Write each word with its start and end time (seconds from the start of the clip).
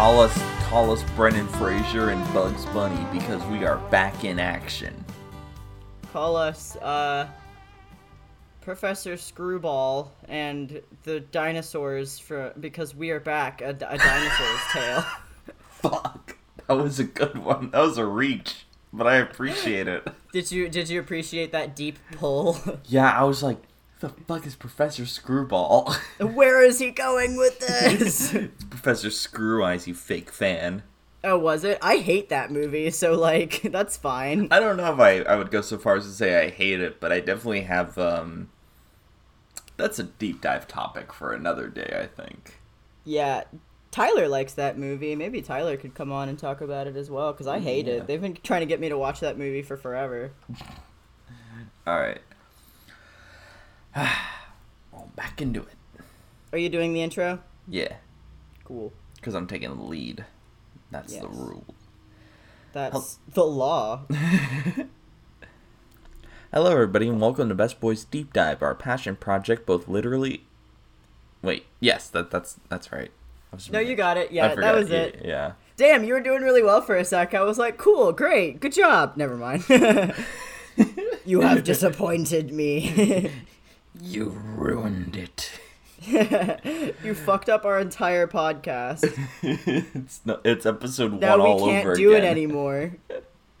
Call 0.00 0.18
us 0.18 0.42
call 0.70 0.90
us 0.92 1.02
Brendan 1.14 1.46
Fraser 1.46 2.08
and 2.08 2.32
Bugs 2.32 2.64
Bunny 2.72 3.06
because 3.12 3.44
we 3.48 3.66
are 3.66 3.76
back 3.90 4.24
in 4.24 4.38
action. 4.38 5.04
Call 6.10 6.36
us 6.36 6.74
uh, 6.76 7.28
Professor 8.62 9.18
Screwball 9.18 10.10
and 10.26 10.80
the 11.02 11.20
dinosaurs 11.20 12.18
for 12.18 12.54
because 12.58 12.94
we 12.94 13.10
are 13.10 13.20
back. 13.20 13.60
A, 13.60 13.68
a 13.72 13.98
dinosaur's 13.98 14.60
tale. 14.72 15.04
Fuck. 15.68 16.38
That 16.66 16.78
was 16.78 16.98
a 16.98 17.04
good 17.04 17.36
one. 17.36 17.70
That 17.72 17.80
was 17.80 17.98
a 17.98 18.06
reach, 18.06 18.64
but 18.94 19.06
I 19.06 19.16
appreciate 19.16 19.86
it. 19.86 20.08
Did 20.32 20.50
you 20.50 20.70
did 20.70 20.88
you 20.88 20.98
appreciate 20.98 21.52
that 21.52 21.76
deep 21.76 21.98
pull? 22.12 22.56
Yeah, 22.86 23.12
I 23.12 23.24
was 23.24 23.42
like, 23.42 23.58
the 24.00 24.08
fuck 24.08 24.46
is 24.46 24.56
Professor 24.56 25.06
Screwball? 25.06 25.94
Where 26.20 26.62
is 26.64 26.78
he 26.78 26.90
going 26.90 27.36
with 27.36 27.58
this? 27.60 28.32
Professor 28.70 29.10
Screw 29.10 29.62
Eyes, 29.64 29.86
you 29.86 29.94
fake 29.94 30.30
fan. 30.30 30.82
oh, 31.22 31.38
was 31.38 31.64
it? 31.64 31.78
I 31.82 31.98
hate 31.98 32.28
that 32.30 32.50
movie, 32.50 32.90
so 32.90 33.14
like 33.14 33.62
that's 33.70 33.96
fine. 33.96 34.48
I 34.50 34.58
don't 34.60 34.76
know 34.76 34.92
if 34.92 34.98
I, 35.00 35.18
I 35.20 35.36
would 35.36 35.50
go 35.50 35.60
so 35.60 35.78
far 35.78 35.96
as 35.96 36.04
to 36.06 36.12
say 36.12 36.44
I 36.46 36.50
hate 36.50 36.80
it, 36.80 37.00
but 37.00 37.12
I 37.12 37.20
definitely 37.20 37.62
have 37.62 37.96
um 37.98 38.50
that's 39.76 39.98
a 39.98 40.04
deep 40.04 40.40
dive 40.42 40.66
topic 40.68 41.12
for 41.12 41.32
another 41.32 41.68
day, 41.68 41.98
I 42.02 42.06
think. 42.22 42.58
Yeah, 43.04 43.44
Tyler 43.90 44.28
likes 44.28 44.52
that 44.54 44.78
movie. 44.78 45.16
Maybe 45.16 45.40
Tyler 45.42 45.76
could 45.76 45.94
come 45.94 46.12
on 46.12 46.28
and 46.28 46.38
talk 46.38 46.60
about 46.60 46.86
it 46.86 46.96
as 46.96 47.10
well 47.10 47.32
because 47.32 47.46
I 47.46 47.58
hate 47.60 47.86
Yeah. 47.86 47.94
it. 47.94 48.06
They've 48.06 48.20
been 48.20 48.36
trying 48.42 48.60
to 48.60 48.66
get 48.66 48.78
me 48.80 48.88
to 48.90 48.98
watch 48.98 49.20
that 49.20 49.38
movie 49.38 49.62
for 49.62 49.76
forever. 49.78 50.32
Alright. 51.86 52.20
well, 53.96 55.10
back 55.16 55.40
into 55.42 55.60
it. 55.60 56.02
Are 56.52 56.58
you 56.58 56.68
doing 56.68 56.92
the 56.92 57.02
intro? 57.02 57.40
Yeah, 57.68 57.94
Cool. 58.64 58.92
because 59.16 59.34
I'm 59.34 59.46
taking 59.46 59.68
the 59.76 59.82
lead. 59.82 60.24
That's 60.90 61.16
the 61.16 61.28
rule. 61.28 61.64
That's 62.72 63.18
the 63.32 63.44
law. 63.44 64.02
Hello, 66.52 66.72
everybody, 66.72 67.08
and 67.08 67.20
welcome 67.20 67.48
to 67.48 67.54
Best 67.54 67.78
Boys 67.80 68.04
Deep 68.04 68.32
Dive, 68.32 68.60
our 68.62 68.74
passion 68.74 69.14
project, 69.16 69.66
both 69.66 69.86
literally. 69.88 70.46
Wait, 71.42 71.66
yes, 71.78 72.08
that 72.08 72.30
that's 72.30 72.58
that's 72.68 72.90
right. 72.92 73.10
No, 73.72 73.78
you 73.80 73.96
got 73.96 74.16
it. 74.16 74.30
Yeah, 74.32 74.54
that 74.54 74.74
was 74.74 74.90
it. 74.90 75.22
Yeah. 75.24 75.52
Damn, 75.76 76.04
you 76.04 76.14
were 76.14 76.20
doing 76.20 76.42
really 76.42 76.62
well 76.62 76.80
for 76.82 76.96
a 76.96 77.04
sec. 77.04 77.34
I 77.34 77.42
was 77.42 77.58
like, 77.58 77.76
cool, 77.78 78.12
great, 78.12 78.60
good 78.60 78.72
job. 78.72 79.16
Never 79.16 79.36
mind. 79.36 79.64
you 81.24 81.40
have 81.40 81.64
disappointed 81.64 82.52
me. 82.52 83.30
You 83.98 84.26
ruined 84.56 85.16
it. 85.16 85.50
you 87.04 87.14
fucked 87.14 87.48
up 87.48 87.64
our 87.64 87.80
entire 87.80 88.26
podcast. 88.26 89.04
it's 89.42 90.20
no, 90.24 90.40
it's 90.44 90.64
episode 90.64 91.20
Now 91.20 91.38
one 91.38 91.40
all 91.40 91.66
we 91.66 91.72
can't 91.72 91.86
over 91.86 91.96
do 91.96 92.12
again. 92.12 92.24
it 92.24 92.28
anymore. 92.28 92.92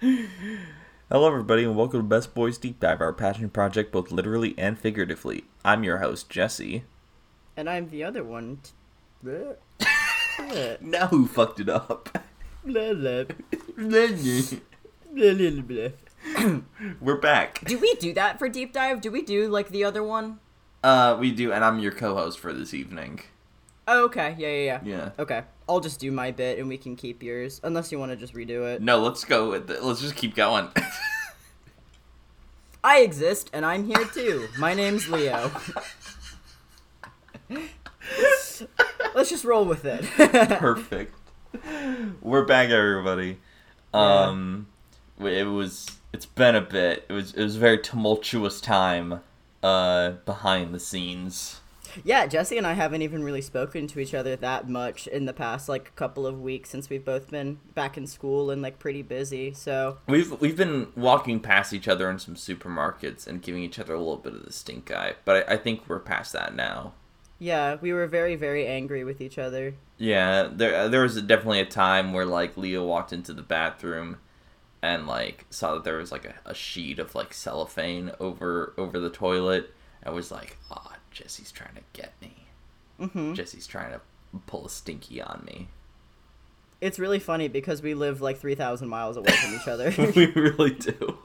Hello, 1.10 1.26
everybody, 1.26 1.64
and 1.64 1.76
welcome 1.76 2.00
to 2.00 2.06
Best 2.06 2.34
Boys 2.34 2.58
Deep 2.58 2.78
Dive, 2.78 3.00
our 3.00 3.12
passion 3.12 3.50
project, 3.50 3.90
both 3.90 4.12
literally 4.12 4.54
and 4.56 4.78
figuratively. 4.78 5.44
I'm 5.64 5.82
your 5.82 5.98
host, 5.98 6.30
Jesse. 6.30 6.84
And 7.56 7.68
I'm 7.68 7.90
the 7.90 8.04
other 8.04 8.22
one. 8.22 8.60
Now 10.80 11.08
who 11.08 11.26
fucked 11.26 11.58
it 11.60 11.68
up? 11.68 12.08
Blah, 12.64 12.94
blah. 12.94 13.24
Blah, 13.76 14.06
blah, 15.34 15.60
blah. 15.62 15.88
We're 17.00 17.16
back. 17.16 17.64
Do 17.64 17.78
we 17.78 17.94
do 17.94 18.12
that 18.14 18.38
for 18.38 18.48
deep 18.48 18.72
dive? 18.72 19.00
Do 19.00 19.10
we 19.10 19.22
do 19.22 19.48
like 19.48 19.68
the 19.68 19.84
other 19.84 20.02
one? 20.02 20.40
Uh, 20.82 21.16
we 21.20 21.30
do, 21.30 21.52
and 21.52 21.64
I'm 21.64 21.78
your 21.78 21.92
co-host 21.92 22.38
for 22.38 22.52
this 22.52 22.72
evening. 22.72 23.20
Oh, 23.86 24.04
okay. 24.04 24.36
Yeah, 24.38 24.48
yeah, 24.48 24.64
yeah. 24.64 24.80
Yeah. 24.84 25.10
Okay. 25.18 25.42
I'll 25.68 25.80
just 25.80 26.00
do 26.00 26.10
my 26.12 26.30
bit 26.30 26.58
and 26.58 26.68
we 26.68 26.78
can 26.78 26.96
keep 26.96 27.22
yours. 27.22 27.60
Unless 27.64 27.90
you 27.90 27.98
want 27.98 28.12
to 28.12 28.16
just 28.16 28.34
redo 28.34 28.72
it. 28.72 28.82
No, 28.82 28.98
let's 28.98 29.24
go 29.24 29.50
with 29.50 29.70
it. 29.70 29.82
Let's 29.82 30.00
just 30.00 30.16
keep 30.16 30.34
going. 30.34 30.68
I 32.84 33.00
exist 33.00 33.50
and 33.52 33.66
I'm 33.66 33.84
here 33.84 34.04
too. 34.06 34.48
My 34.58 34.74
name's 34.74 35.08
Leo. 35.08 35.50
Let's 39.14 39.28
just 39.28 39.44
roll 39.44 39.64
with 39.64 39.84
it. 39.84 40.04
Perfect. 40.04 41.14
We're 42.22 42.44
back, 42.44 42.70
everybody. 42.70 43.38
Um, 43.92 44.68
it 45.18 45.46
was. 45.46 45.88
It's 46.12 46.26
been 46.26 46.54
a 46.56 46.60
bit. 46.60 47.04
It 47.08 47.12
was. 47.12 47.32
It 47.34 47.42
was 47.42 47.56
a 47.56 47.60
very 47.60 47.78
tumultuous 47.78 48.60
time. 48.60 49.20
Uh, 49.62 50.12
behind 50.24 50.72
the 50.74 50.80
scenes. 50.80 51.60
yeah, 52.02 52.26
Jesse 52.26 52.56
and 52.56 52.66
I 52.66 52.72
haven't 52.72 53.02
even 53.02 53.22
really 53.22 53.42
spoken 53.42 53.86
to 53.88 54.00
each 54.00 54.14
other 54.14 54.34
that 54.36 54.70
much 54.70 55.06
in 55.06 55.26
the 55.26 55.34
past 55.34 55.68
like 55.68 55.94
couple 55.96 56.26
of 56.26 56.40
weeks 56.40 56.70
since 56.70 56.88
we've 56.88 57.04
both 57.04 57.30
been 57.30 57.58
back 57.74 57.98
in 57.98 58.06
school 58.06 58.50
and 58.50 58.62
like 58.62 58.78
pretty 58.78 59.02
busy. 59.02 59.52
So 59.52 59.98
We've 60.06 60.32
we've 60.40 60.56
been 60.56 60.86
walking 60.96 61.40
past 61.40 61.74
each 61.74 61.88
other 61.88 62.08
in 62.10 62.18
some 62.18 62.36
supermarkets 62.36 63.26
and 63.26 63.42
giving 63.42 63.62
each 63.62 63.78
other 63.78 63.92
a 63.92 63.98
little 63.98 64.16
bit 64.16 64.32
of 64.32 64.46
the 64.46 64.52
stink 64.52 64.90
eye, 64.90 65.16
but 65.26 65.46
I, 65.46 65.54
I 65.54 65.56
think 65.58 65.82
we're 65.86 65.98
past 66.00 66.32
that 66.32 66.54
now. 66.54 66.94
yeah, 67.38 67.76
we 67.82 67.92
were 67.92 68.06
very 68.06 68.34
very 68.34 68.66
angry 68.66 69.04
with 69.04 69.20
each 69.20 69.36
other. 69.36 69.74
Yeah, 69.98 70.48
there 70.50 70.88
there 70.88 71.02
was 71.02 71.20
definitely 71.20 71.60
a 71.60 71.66
time 71.66 72.14
where 72.14 72.24
like 72.24 72.56
Leo 72.56 72.86
walked 72.86 73.12
into 73.12 73.34
the 73.34 73.42
bathroom 73.42 74.16
and 74.82 75.06
like 75.06 75.46
saw 75.50 75.74
that 75.74 75.84
there 75.84 75.96
was 75.98 76.10
like 76.12 76.24
a, 76.24 76.34
a 76.46 76.54
sheet 76.54 76.98
of 76.98 77.14
like 77.14 77.34
cellophane 77.34 78.12
over 78.20 78.72
over 78.78 78.98
the 78.98 79.10
toilet 79.10 79.74
and 80.02 80.14
was 80.14 80.30
like, 80.30 80.56
"Ah, 80.70 80.96
Jesse's 81.10 81.52
trying 81.52 81.74
to 81.74 81.82
get 81.92 82.12
me. 82.20 82.46
hmm 82.98 83.34
Jesse's 83.34 83.66
trying 83.66 83.92
to 83.92 84.00
pull 84.46 84.66
a 84.66 84.70
stinky 84.70 85.20
on 85.20 85.42
me." 85.46 85.68
It's 86.80 86.98
really 86.98 87.18
funny 87.18 87.48
because 87.48 87.82
we 87.82 87.92
live 87.94 88.22
like 88.22 88.38
three 88.38 88.54
thousand 88.54 88.88
miles 88.88 89.16
away 89.16 89.32
from 89.32 89.54
each 89.54 89.68
other. 89.68 89.92
we 90.16 90.26
really 90.26 90.70
do. 90.70 91.18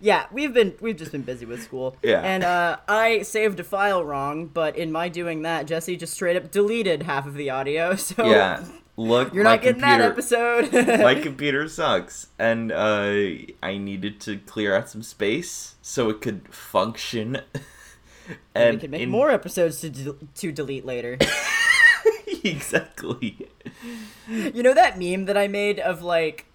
Yeah, 0.00 0.26
we've 0.30 0.54
been 0.54 0.74
we've 0.80 0.96
just 0.96 1.10
been 1.10 1.22
busy 1.22 1.44
with 1.44 1.62
school. 1.62 1.96
Yeah. 2.02 2.20
And 2.20 2.44
uh, 2.44 2.76
I 2.86 3.22
saved 3.22 3.58
a 3.58 3.64
file 3.64 4.04
wrong, 4.04 4.46
but 4.46 4.76
in 4.76 4.92
my 4.92 5.08
doing 5.08 5.42
that, 5.42 5.66
Jesse 5.66 5.96
just 5.96 6.14
straight 6.14 6.36
up 6.36 6.52
deleted 6.52 7.02
half 7.02 7.26
of 7.26 7.34
the 7.34 7.50
audio. 7.50 7.96
So 7.96 8.24
Yeah. 8.30 8.64
Look, 8.98 9.32
you're 9.32 9.44
not 9.44 9.62
getting 9.62 9.80
computer, 9.80 10.02
that 10.02 10.10
episode. 10.10 10.72
my 11.04 11.14
computer 11.14 11.68
sucks, 11.68 12.26
and 12.36 12.72
uh, 12.72 13.14
I 13.62 13.78
needed 13.78 14.18
to 14.22 14.38
clear 14.38 14.74
out 14.74 14.90
some 14.90 15.04
space 15.04 15.76
so 15.80 16.10
it 16.10 16.20
could 16.20 16.52
function. 16.52 17.40
and 18.56 18.74
we 18.74 18.80
can 18.80 18.90
make 18.90 19.02
in- 19.02 19.08
more 19.08 19.30
episodes 19.30 19.80
to 19.82 19.90
de- 19.90 20.16
to 20.34 20.50
delete 20.50 20.84
later. 20.84 21.16
exactly. 22.42 23.48
you 24.26 24.64
know 24.64 24.74
that 24.74 24.98
meme 24.98 25.26
that 25.26 25.36
I 25.36 25.46
made 25.46 25.78
of 25.78 26.02
like 26.02 26.46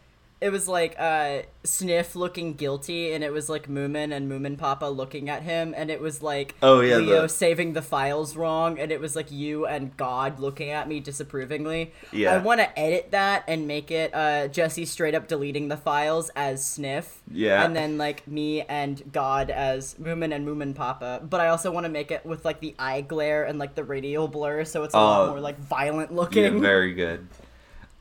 it 0.44 0.52
was 0.52 0.68
like 0.68 0.96
uh 1.00 1.44
Sniff 1.64 2.16
looking 2.16 2.54
guilty 2.56 3.14
and 3.14 3.24
it 3.24 3.32
was 3.32 3.48
like 3.48 3.70
Moomin 3.70 4.12
and 4.14 4.30
Moomin 4.30 4.58
Papa 4.58 4.86
looking 4.86 5.30
at 5.30 5.44
him 5.44 5.74
and 5.78 5.90
it 5.90 6.02
was 6.02 6.22
like 6.22 6.54
Oh, 6.62 6.82
yeah, 6.82 6.98
Leo 6.98 7.22
the- 7.22 7.30
saving 7.30 7.72
the 7.72 7.82
files 7.82 8.36
wrong 8.36 8.78
and 8.78 8.92
it 8.92 9.00
was 9.00 9.16
like 9.16 9.32
you 9.32 9.66
and 9.66 9.96
God 9.96 10.40
looking 10.42 10.70
at 10.72 10.90
me 10.90 11.00
disapprovingly. 11.00 11.94
Yeah. 12.12 12.34
I 12.36 12.38
want 12.40 12.60
to 12.60 12.78
edit 12.78 13.12
that 13.12 13.46
and 13.48 13.66
make 13.68 13.90
it 13.92 14.14
uh 14.14 14.50
Jesse 14.50 14.86
straight 14.86 15.16
up 15.16 15.30
deleting 15.30 15.70
the 15.70 15.78
files 15.78 16.30
as 16.36 16.66
Sniff. 16.66 17.22
Yeah. 17.32 17.64
And 17.64 17.74
then 17.74 17.98
like 17.98 18.28
me 18.28 18.64
and 18.64 19.02
God 19.14 19.50
as 19.50 19.94
Moomin 19.96 20.36
and 20.36 20.46
Moomin 20.46 20.76
Papa. 20.76 21.22
But 21.28 21.40
I 21.40 21.48
also 21.48 21.72
want 21.72 21.86
to 21.86 21.90
make 21.90 22.12
it 22.12 22.26
with 22.26 22.44
like 22.44 22.60
the 22.60 22.76
eye 22.78 23.00
glare 23.02 23.46
and 23.46 23.58
like 23.58 23.76
the 23.76 23.86
radial 23.86 24.28
blur 24.28 24.66
so 24.66 24.84
it's 24.84 24.94
a 24.94 24.98
lot 24.98 25.22
Oh. 25.24 25.30
more 25.32 25.40
like 25.40 25.58
violent 25.60 26.14
looking. 26.14 26.44
Yeah, 26.44 26.50
looking. 26.50 26.62
very 26.62 26.94
good. 26.94 27.28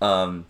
Um, 0.00 0.46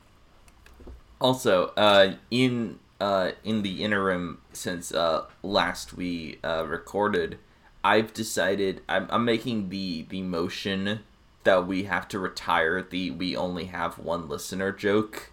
also, 1.22 1.72
uh, 1.76 2.14
in 2.30 2.78
uh, 3.00 3.32
in 3.44 3.62
the 3.62 3.82
interim 3.82 4.40
since 4.52 4.92
uh, 4.92 5.24
last 5.42 5.94
we 5.94 6.38
uh, 6.44 6.64
recorded, 6.66 7.38
I've 7.82 8.12
decided 8.12 8.82
I'm, 8.88 9.06
I'm 9.10 9.24
making 9.24 9.70
the 9.70 10.06
the 10.08 10.22
motion 10.22 11.00
that 11.44 11.66
we 11.66 11.84
have 11.84 12.06
to 12.08 12.18
retire 12.18 12.82
the 12.82 13.10
we 13.10 13.36
only 13.36 13.64
have 13.66 13.98
one 13.98 14.28
listener 14.28 14.70
joke 14.72 15.32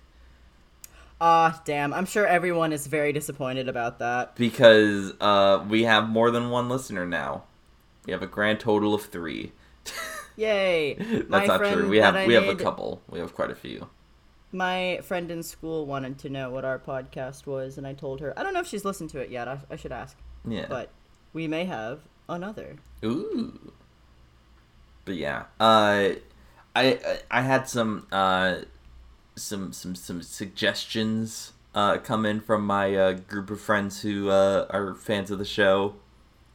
Ah, 1.21 1.61
damn. 1.65 1.93
I'm 1.93 2.05
sure 2.05 2.25
everyone 2.25 2.71
is 2.71 2.87
very 2.87 3.11
disappointed 3.11 3.67
about 3.67 3.99
that. 3.99 4.35
because 4.35 5.13
uh, 5.19 5.63
we 5.67 5.83
have 5.83 6.07
more 6.07 6.31
than 6.31 6.49
one 6.49 6.69
listener 6.69 7.05
now. 7.05 7.43
We 8.05 8.13
have 8.13 8.21
a 8.23 8.27
grand 8.27 8.59
total 8.59 8.93
of 8.93 9.03
three. 9.03 9.51
Yay. 10.37 10.93
That's 10.93 11.29
My 11.29 11.45
not 11.45 11.59
true. 11.59 11.89
We 11.89 11.97
have 11.97 12.15
I 12.15 12.25
we 12.25 12.33
have 12.35 12.47
a 12.47 12.55
couple. 12.55 13.01
We 13.09 13.19
have 13.19 13.33
quite 13.35 13.51
a 13.51 13.55
few. 13.55 13.89
My 14.51 14.99
friend 15.03 15.29
in 15.29 15.43
school 15.43 15.85
wanted 15.85 16.17
to 16.19 16.29
know 16.29 16.49
what 16.49 16.65
our 16.65 16.79
podcast 16.79 17.45
was, 17.45 17.77
and 17.77 17.85
I 17.85 17.93
told 17.93 18.19
her, 18.21 18.37
I 18.37 18.43
don't 18.43 18.53
know 18.53 18.61
if 18.61 18.67
she's 18.67 18.83
listened 18.85 19.11
to 19.11 19.19
it 19.19 19.29
yet. 19.29 19.47
I, 19.47 19.59
I 19.69 19.75
should 19.75 19.91
ask. 19.91 20.17
Yeah. 20.47 20.65
But 20.67 20.89
we 21.33 21.47
may 21.47 21.65
have 21.65 21.99
another. 22.27 22.77
Ooh. 23.05 23.71
But 25.05 25.15
yeah, 25.15 25.43
uh, 25.59 26.09
I 26.75 27.17
I 27.29 27.41
had 27.41 27.67
some 27.69 28.07
uh, 28.11 28.59
some 29.35 29.71
some 29.71 29.95
some 29.95 30.21
suggestions 30.23 31.53
uh, 31.75 31.97
come 31.97 32.25
in 32.25 32.41
from 32.41 32.65
my 32.65 32.95
uh, 32.95 33.13
group 33.13 33.49
of 33.51 33.61
friends 33.61 34.01
who 34.01 34.29
uh, 34.29 34.65
are 34.71 34.95
fans 34.95 35.29
of 35.31 35.37
the 35.39 35.45
show, 35.45 35.95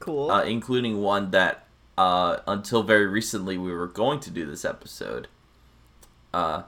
Cool. 0.01 0.31
uh, 0.31 0.43
including 0.43 1.01
one 1.01 1.31
that 1.31 1.67
uh, 1.97 2.39
until 2.47 2.83
very 2.83 3.07
recently 3.07 3.57
we 3.57 3.73
were 3.73 3.87
going 3.89 4.19
to 4.21 4.31
do 4.31 4.45
this 4.47 4.65
episode. 4.65 5.29
Uh, 6.33 6.65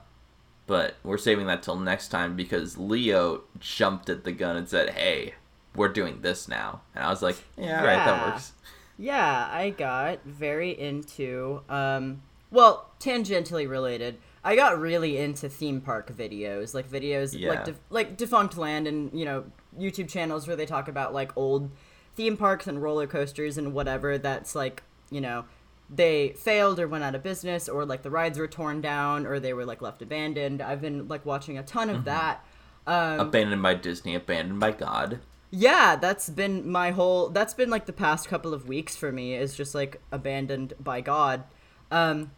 but 0.67 0.97
we're 1.05 1.19
saving 1.19 1.47
that 1.47 1.63
till 1.63 1.77
next 1.77 2.09
time 2.09 2.37
because 2.37 2.77
Leo 2.79 3.43
jumped 3.59 4.09
at 4.09 4.25
the 4.25 4.33
gun 4.33 4.57
and 4.57 4.69
said, 4.69 4.91
"Hey, 4.91 5.35
we're 5.75 5.89
doing 5.89 6.21
this 6.23 6.49
now," 6.49 6.81
and 6.95 7.05
I 7.05 7.11
was 7.11 7.23
like, 7.23 7.37
"Yeah, 7.57 7.85
right, 7.85 8.05
that 8.05 8.27
works." 8.33 8.53
Yeah, 8.99 9.49
I 9.51 9.71
got 9.71 10.25
very 10.25 10.71
into 10.79 11.63
um 11.69 12.23
well, 12.51 12.91
tangentially 13.01 13.69
related. 13.69 14.19
I 14.45 14.55
got 14.55 14.79
really 14.79 15.19
into 15.19 15.49
theme 15.49 15.81
park 15.81 16.13
videos, 16.17 16.73
like 16.75 16.89
videos 16.89 17.37
Yeah. 17.39 17.51
like 17.51 17.65
def- 17.65 17.81
like 17.91 18.17
Defunctland 18.17 18.87
and, 18.87 19.11
you 19.13 19.25
know, 19.25 19.45
YouTube 19.79 20.09
channels 20.09 20.47
where 20.47 20.57
they 20.57 20.65
talk 20.67 20.87
about 20.89 21.13
like 21.13 21.37
old 21.37 21.71
theme 22.15 22.37
parks 22.37 22.67
and 22.69 22.81
roller 22.81 23.07
coasters 23.09 23.59
and 23.59 23.75
whatever 23.75 24.17
that's 24.17 24.55
like, 24.55 24.85
you 25.11 25.21
know, 25.21 25.45
they 25.89 26.31
failed 26.31 26.81
or 26.81 26.89
went 26.89 27.05
out 27.05 27.15
of 27.15 27.23
business 27.23 27.69
or 27.69 27.85
like 27.85 28.03
the 28.03 28.11
rides 28.11 28.39
were 28.39 28.49
torn 28.49 28.81
down 28.81 29.27
or 29.27 29.39
they 29.39 29.53
were 29.53 29.65
like 29.65 29.81
left 29.83 30.03
abandoned. 30.03 30.61
I've 30.61 30.81
been 30.81 31.07
like 31.09 31.25
watching 31.25 31.59
a 31.59 31.63
ton 31.63 31.89
Mm-hmm. 31.89 31.97
of 31.99 32.05
that. 32.05 32.45
Um 32.87 33.21
Abandoned 33.21 33.63
by 33.63 33.75
Disney, 33.75 34.15
abandoned 34.15 34.61
by 34.61 34.73
God. 34.73 35.21
yeah, 35.51 35.97
that's 35.97 36.29
been 36.29 36.69
my 36.71 36.91
whole 36.91 37.29
that's 37.31 37.55
been 37.55 37.71
like 37.71 37.87
the 37.87 37.93
past 37.93 38.29
couple 38.29 38.53
of 38.53 38.69
weeks 38.69 38.97
for 38.97 39.13
me 39.13 39.35
is 39.35 39.55
just 39.57 39.75
like 39.75 40.01
abandoned 40.13 40.75
by 40.81 41.01
God. 41.01 41.45
Um 41.91 42.33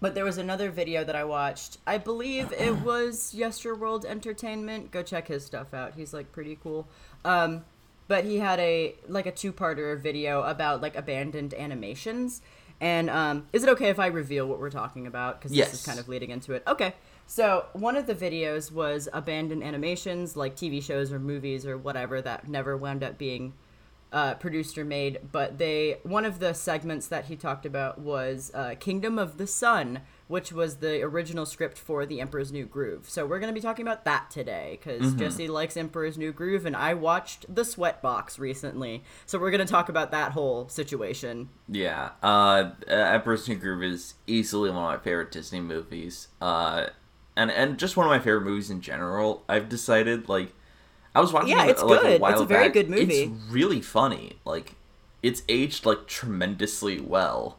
but 0.00 0.14
there 0.14 0.24
was 0.24 0.38
another 0.38 0.70
video 0.70 1.02
that 1.04 1.16
I 1.16 1.24
watched. 1.24 1.78
I 1.86 1.98
believe 1.98 2.52
it 2.52 2.76
was 2.84 3.34
Yesterworld 3.36 4.04
Entertainment. 4.04 4.90
Go 4.92 5.02
check 5.02 5.28
his 5.28 5.44
stuff 5.44 5.74
out. 5.74 5.94
He's 5.94 6.14
like 6.14 6.32
pretty 6.32 6.58
cool. 6.62 6.88
Um 7.24 7.64
but 8.06 8.24
he 8.24 8.38
had 8.38 8.58
a 8.60 8.94
like 9.06 9.26
a 9.26 9.32
two-parter 9.32 10.00
video 10.00 10.42
about 10.42 10.80
like 10.80 10.96
abandoned 10.96 11.52
animations. 11.54 12.40
And 12.80 13.10
um 13.10 13.46
is 13.52 13.62
it 13.62 13.68
okay 13.70 13.88
if 13.88 13.98
I 13.98 14.06
reveal 14.06 14.46
what 14.46 14.60
we're 14.60 14.70
talking 14.70 15.06
about 15.06 15.40
cuz 15.40 15.52
this 15.52 15.74
is 15.74 15.84
kind 15.84 15.98
of 15.98 16.08
leading 16.08 16.30
into 16.30 16.52
it. 16.52 16.62
Okay. 16.66 16.94
So, 17.30 17.66
one 17.74 17.94
of 17.96 18.06
the 18.06 18.14
videos 18.14 18.72
was 18.72 19.06
abandoned 19.12 19.62
animations 19.62 20.34
like 20.34 20.56
TV 20.56 20.82
shows 20.82 21.12
or 21.12 21.18
movies 21.18 21.66
or 21.66 21.76
whatever 21.76 22.22
that 22.22 22.48
never 22.48 22.74
wound 22.74 23.04
up 23.04 23.18
being 23.18 23.52
uh, 24.12 24.34
produced 24.34 24.78
or 24.78 24.84
made. 24.86 25.18
But 25.30 25.58
they 25.58 25.98
one 26.04 26.24
of 26.24 26.38
the 26.38 26.54
segments 26.54 27.06
that 27.08 27.26
he 27.26 27.36
talked 27.36 27.66
about 27.66 27.98
was 27.98 28.50
uh, 28.54 28.76
Kingdom 28.80 29.18
of 29.18 29.36
the 29.36 29.46
Sun, 29.46 30.00
which 30.28 30.52
was 30.52 30.76
the 30.76 31.02
original 31.02 31.44
script 31.46 31.76
for 31.78 32.06
The 32.06 32.20
Emperor's 32.20 32.52
New 32.52 32.64
Groove. 32.66 33.08
So 33.08 33.26
we're 33.26 33.40
gonna 33.40 33.52
be 33.52 33.60
talking 33.60 33.84
about 33.86 34.04
that 34.04 34.30
today 34.30 34.78
because 34.80 35.14
Jesse 35.14 35.48
likes 35.48 35.76
Emperor's 35.76 36.16
New 36.16 36.32
Groove, 36.32 36.64
and 36.66 36.76
I 36.76 36.94
watched 36.94 37.52
The 37.52 37.62
Sweatbox 37.62 38.38
recently. 38.38 39.02
So 39.26 39.38
we're 39.38 39.50
gonna 39.50 39.64
talk 39.66 39.88
about 39.88 40.10
that 40.12 40.32
whole 40.32 40.68
situation. 40.68 41.48
Yeah, 41.68 42.10
uh, 42.22 42.70
Emperor's 42.86 43.48
New 43.48 43.56
Groove 43.56 43.82
is 43.82 44.14
easily 44.26 44.70
one 44.70 44.78
of 44.94 45.00
my 45.00 45.04
favorite 45.04 45.30
Disney 45.32 45.60
movies. 45.60 46.28
Uh, 46.40 46.86
and 47.36 47.50
and 47.50 47.78
just 47.78 47.96
one 47.96 48.06
of 48.06 48.10
my 48.10 48.18
favorite 48.18 48.44
movies 48.44 48.70
in 48.70 48.80
general. 48.80 49.44
I've 49.48 49.68
decided 49.68 50.28
like 50.28 50.52
I 51.14 51.20
was 51.20 51.32
watching 51.32 51.50
Yeah, 51.50 51.64
it 51.64 51.70
it's 51.70 51.82
like 51.82 52.00
good. 52.02 52.16
a 52.16 52.18
while 52.18 52.32
It's 52.32 52.40
a 52.42 52.44
very 52.46 52.64
back. 52.66 52.72
good 52.74 52.90
movie. 52.90 53.22
It's 53.22 53.32
really 53.50 53.80
funny. 53.80 54.38
Like 54.44 54.74
it's 55.22 55.42
aged 55.48 55.86
like 55.86 56.06
tremendously 56.06 57.00
well. 57.00 57.57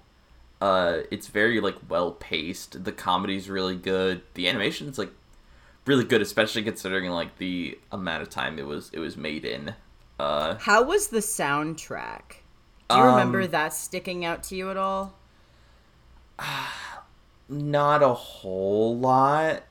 Uh, 0.62 1.00
it's 1.12 1.28
very 1.28 1.62
like 1.62 1.78
well 1.88 2.12
paced. 2.12 2.84
The 2.84 2.92
comedy's 2.92 3.50
really 3.50 3.76
good. 3.78 4.22
The 4.34 4.48
animation's 4.50 4.98
like 4.98 5.12
really 5.86 6.04
good, 6.04 6.22
especially 6.22 6.64
considering 6.64 7.10
like 7.12 7.38
the 7.38 7.78
amount 7.92 8.24
of 8.24 8.30
time 8.30 8.60
it 8.60 8.66
was 8.68 8.90
it 8.94 9.00
was 9.00 9.18
made 9.18 9.46
in. 9.46 9.76
Uh, 10.20 10.58
How 10.58 10.84
was 10.84 11.08
the 11.08 11.20
soundtrack? 11.20 12.42
Do 12.90 12.98
you 12.98 13.04
remember 13.04 13.42
Um, 13.44 13.52
that 13.52 13.74
sticking 13.74 14.26
out 14.26 14.44
to 14.44 14.56
you 14.56 14.70
at 14.72 14.78
all? 14.78 15.16
not 17.50 18.04
a 18.04 18.14
whole 18.14 18.98
lot. 18.98 19.64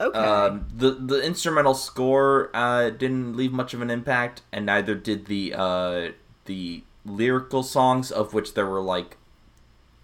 Okay. 0.00 0.18
Um, 0.18 0.66
the 0.74 0.90
the 0.90 1.22
instrumental 1.22 1.74
score 1.74 2.50
uh, 2.54 2.90
didn't 2.90 3.36
leave 3.36 3.52
much 3.52 3.72
of 3.72 3.80
an 3.80 3.90
impact, 3.90 4.42
and 4.52 4.66
neither 4.66 4.94
did 4.94 5.26
the 5.26 5.54
uh, 5.56 6.08
the 6.44 6.84
lyrical 7.04 7.62
songs, 7.62 8.10
of 8.10 8.34
which 8.34 8.54
there 8.54 8.66
were 8.66 8.82
like 8.82 9.16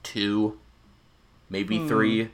two, 0.03 0.59
maybe 1.51 1.79
Hmm. 1.79 1.89
three. 1.89 2.31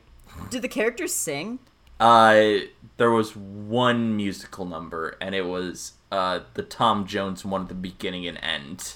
Did 0.51 0.63
the 0.63 0.69
characters 0.69 1.13
sing? 1.15 1.59
Uh, 2.01 2.61
there 2.97 3.11
was 3.11 3.35
one 3.35 4.17
musical 4.17 4.65
number, 4.65 5.17
and 5.21 5.35
it 5.35 5.47
was 5.47 5.95
uh, 6.13 6.41
the 6.55 6.63
Tom 6.63 7.07
Jones 7.07 7.45
one 7.45 7.63
at 7.63 7.69
the 7.69 7.75
beginning 7.75 8.27
and 8.27 8.39
end, 8.43 8.95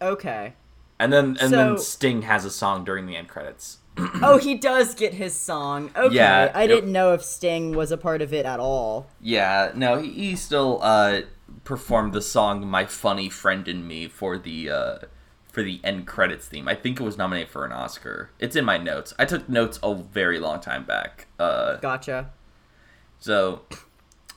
Okay. 0.00 0.54
and 0.98 1.12
then 1.12 1.36
and 1.40 1.52
then 1.52 1.78
Sting 1.78 2.22
has 2.22 2.44
a 2.44 2.50
song 2.50 2.84
during 2.84 3.06
the 3.06 3.16
end 3.16 3.28
credits. 3.28 3.78
oh, 4.22 4.38
he 4.38 4.54
does 4.54 4.94
get 4.94 5.14
his 5.14 5.34
song. 5.34 5.90
Okay. 5.96 6.14
Yeah, 6.14 6.52
I 6.54 6.62
it- 6.64 6.68
didn't 6.68 6.92
know 6.92 7.12
if 7.12 7.22
Sting 7.24 7.74
was 7.74 7.90
a 7.90 7.96
part 7.96 8.22
of 8.22 8.32
it 8.32 8.46
at 8.46 8.60
all. 8.60 9.08
Yeah, 9.20 9.72
no, 9.74 9.98
he, 10.00 10.10
he 10.12 10.36
still 10.36 10.78
uh, 10.82 11.22
performed 11.64 12.12
the 12.12 12.22
song 12.22 12.64
"My 12.66 12.86
Funny 12.86 13.28
Friend 13.28 13.66
and 13.66 13.86
Me" 13.88 14.06
for 14.08 14.38
the 14.38 14.70
uh, 14.70 14.98
for 15.58 15.64
the 15.64 15.80
end 15.82 16.06
credits 16.06 16.46
theme. 16.46 16.68
I 16.68 16.76
think 16.76 17.00
it 17.00 17.02
was 17.02 17.18
nominated 17.18 17.48
for 17.50 17.64
an 17.64 17.72
Oscar. 17.72 18.30
It's 18.38 18.54
in 18.54 18.64
my 18.64 18.78
notes. 18.78 19.12
I 19.18 19.24
took 19.24 19.48
notes 19.48 19.80
a 19.82 19.92
very 19.92 20.38
long 20.38 20.60
time 20.60 20.84
back. 20.84 21.26
Uh, 21.36 21.78
Gotcha. 21.78 22.30
so 23.18 23.62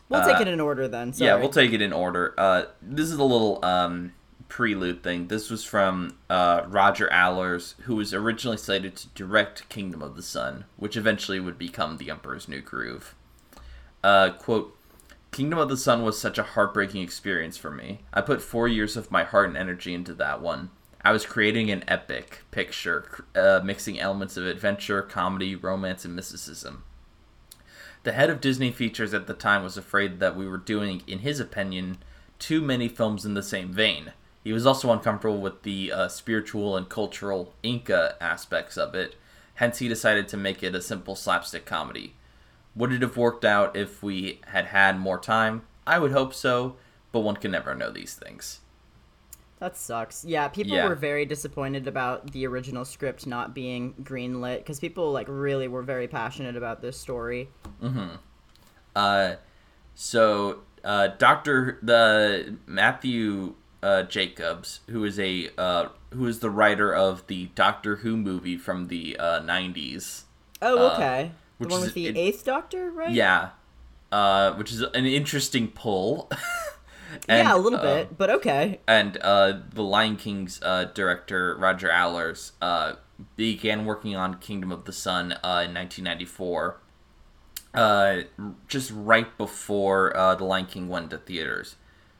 We'll 0.09 0.21
Uh, 0.21 0.25
take 0.33 0.41
it 0.41 0.47
in 0.47 0.59
order 0.59 0.87
then. 0.87 1.13
Sorry. 1.13 1.27
yeah, 1.29 1.35
we'll 1.35 1.49
take 1.51 1.73
it 1.73 1.81
in 1.81 1.93
order. 1.93 2.33
Uh, 2.39 2.63
this 2.81 3.05
is 3.05 3.19
a 3.19 3.23
little 3.23 3.63
um, 3.63 4.13
prelude 4.49 5.03
thing. 5.03 5.27
This 5.27 5.51
was 5.51 5.63
from 5.63 6.17
uh, 6.27 6.63
Roger 6.67 7.07
Allers, 7.11 7.75
who 7.83 7.97
was 7.97 8.15
originally 8.15 8.57
slated 8.57 8.95
to 8.95 9.07
direct 9.09 9.69
Kingdom 9.69 10.01
of 10.01 10.15
the 10.15 10.23
Sun, 10.23 10.65
which 10.75 10.97
eventually 10.97 11.39
would 11.39 11.59
become 11.59 11.97
The 11.97 12.09
Emperor's 12.09 12.47
New 12.49 12.61
Groove. 12.61 13.13
Uh, 14.03 14.31
quote, 14.31 14.75
Kingdom 15.31 15.59
of 15.59 15.69
the 15.69 15.77
Sun 15.77 16.01
was 16.01 16.19
such 16.19 16.39
a 16.39 16.43
heartbreaking 16.43 17.03
experience 17.03 17.57
for 17.57 17.69
me. 17.69 17.99
I 18.11 18.21
put 18.21 18.41
four 18.41 18.67
years 18.67 18.97
of 18.97 19.11
my 19.11 19.23
heart 19.23 19.49
and 19.49 19.55
energy 19.55 19.93
into 19.93 20.15
that 20.15 20.41
one. 20.41 20.71
I 21.03 21.11
was 21.11 21.25
creating 21.25 21.71
an 21.71 21.83
epic 21.87 22.43
picture, 22.51 23.25
uh, 23.35 23.61
mixing 23.63 23.99
elements 23.99 24.37
of 24.37 24.45
adventure, 24.45 25.01
comedy, 25.01 25.55
romance, 25.55 26.05
and 26.05 26.15
mysticism. 26.15 26.83
The 28.03 28.11
head 28.11 28.29
of 28.29 28.41
Disney 28.41 28.71
Features 28.71 29.13
at 29.13 29.25
the 29.25 29.33
time 29.33 29.63
was 29.63 29.77
afraid 29.77 30.19
that 30.19 30.35
we 30.35 30.47
were 30.47 30.57
doing, 30.57 31.01
in 31.07 31.19
his 31.19 31.39
opinion, 31.39 31.97
too 32.37 32.61
many 32.61 32.87
films 32.87 33.25
in 33.25 33.33
the 33.33 33.43
same 33.43 33.71
vein. 33.71 34.13
He 34.43 34.53
was 34.53 34.65
also 34.65 34.91
uncomfortable 34.91 35.39
with 35.39 35.63
the 35.63 35.91
uh, 35.91 36.07
spiritual 36.07 36.77
and 36.77 36.89
cultural 36.89 37.53
Inca 37.63 38.15
aspects 38.21 38.77
of 38.77 38.93
it, 38.95 39.15
hence, 39.55 39.79
he 39.79 39.87
decided 39.87 40.27
to 40.27 40.37
make 40.37 40.63
it 40.63 40.75
a 40.75 40.81
simple 40.81 41.15
slapstick 41.15 41.65
comedy. 41.65 42.15
Would 42.75 42.91
it 42.91 43.01
have 43.01 43.17
worked 43.17 43.45
out 43.45 43.75
if 43.75 44.01
we 44.01 44.39
had 44.47 44.67
had 44.67 44.99
more 44.99 45.19
time? 45.19 45.63
I 45.85 45.99
would 45.99 46.11
hope 46.11 46.33
so, 46.33 46.77
but 47.11 47.19
one 47.19 47.35
can 47.35 47.51
never 47.51 47.75
know 47.75 47.91
these 47.91 48.15
things. 48.15 48.61
That 49.61 49.77
sucks. 49.77 50.25
Yeah, 50.25 50.47
people 50.47 50.73
Yeah. 50.73 50.87
were 50.89 50.95
very 50.95 51.23
disappointed 51.23 51.87
about 51.87 52.31
the 52.31 52.47
original 52.47 52.83
script 52.83 53.27
not 53.27 53.53
being 53.53 53.93
greenlit 54.01 54.57
because 54.57 54.79
people 54.79 55.11
like 55.11 55.27
really 55.29 55.67
were 55.67 55.83
very 55.83 56.07
passionate 56.07 56.55
about 56.57 56.81
this 56.81 56.99
story. 56.99 57.47
Uh, 58.95 59.35
so 59.93 60.61
uh, 60.83 61.09
Doctor 61.19 61.77
the 61.83 62.57
Matthew 62.65 63.53
uh, 63.83 64.01
Jacobs, 64.03 64.79
who 64.89 65.03
is 65.05 65.19
a 65.19 65.49
uh, 65.59 65.89
who 66.11 66.25
is 66.25 66.39
the 66.39 66.49
writer 66.49 66.91
of 66.93 67.25
the 67.27 67.51
Doctor 67.53 67.97
Who 67.97 68.17
movie 68.17 68.57
from 68.57 68.87
the 68.87 69.15
uh, 69.19 69.41
'90s. 69.41 70.23
Oh, 70.61 70.87
Uh, 70.87 70.93
okay. 70.95 71.31
The 71.59 71.65
which 71.65 71.71
one 71.71 71.79
is- 71.81 71.85
with 71.85 71.93
the 71.93 72.07
it- 72.07 72.17
Eighth 72.17 72.43
Doctor, 72.43 72.89
right? 72.89 73.11
Yeah, 73.11 73.49
uh, 74.11 74.53
which 74.53 74.71
is 74.71 74.81
an 74.81 75.05
interesting 75.05 75.67
pull. 75.67 76.31
yeah, 77.27 77.55
a 77.55 77.57
little 77.57 77.79
uh, 77.79 77.81
bit, 77.81 78.17
but 78.17 78.29
okay. 78.29 78.79
and 78.87 79.17
uh, 79.21 79.59
the 79.73 79.83
Lion 79.83 80.15
King's 80.15 80.61
uh, 80.63 80.85
director 80.93 81.55
Roger 81.57 81.89
Allers 81.89 82.53
uh, 82.61 82.93
began 83.35 83.85
working 83.85 84.15
on 84.15 84.35
Kingdom 84.39 84.71
of 84.71 84.85
the 84.85 84.93
Sun 84.93 85.33
uh, 85.43 85.65
in 85.65 85.73
1994, 85.73 86.79
uh, 87.73 88.17
just 88.67 88.91
right 88.93 89.37
before 89.37 90.15
uh, 90.15 90.35
the 90.35 90.43
Lion 90.43 90.65
King 90.65 90.87
went 90.89 91.09
to 91.11 91.17
theaters. 91.17 91.75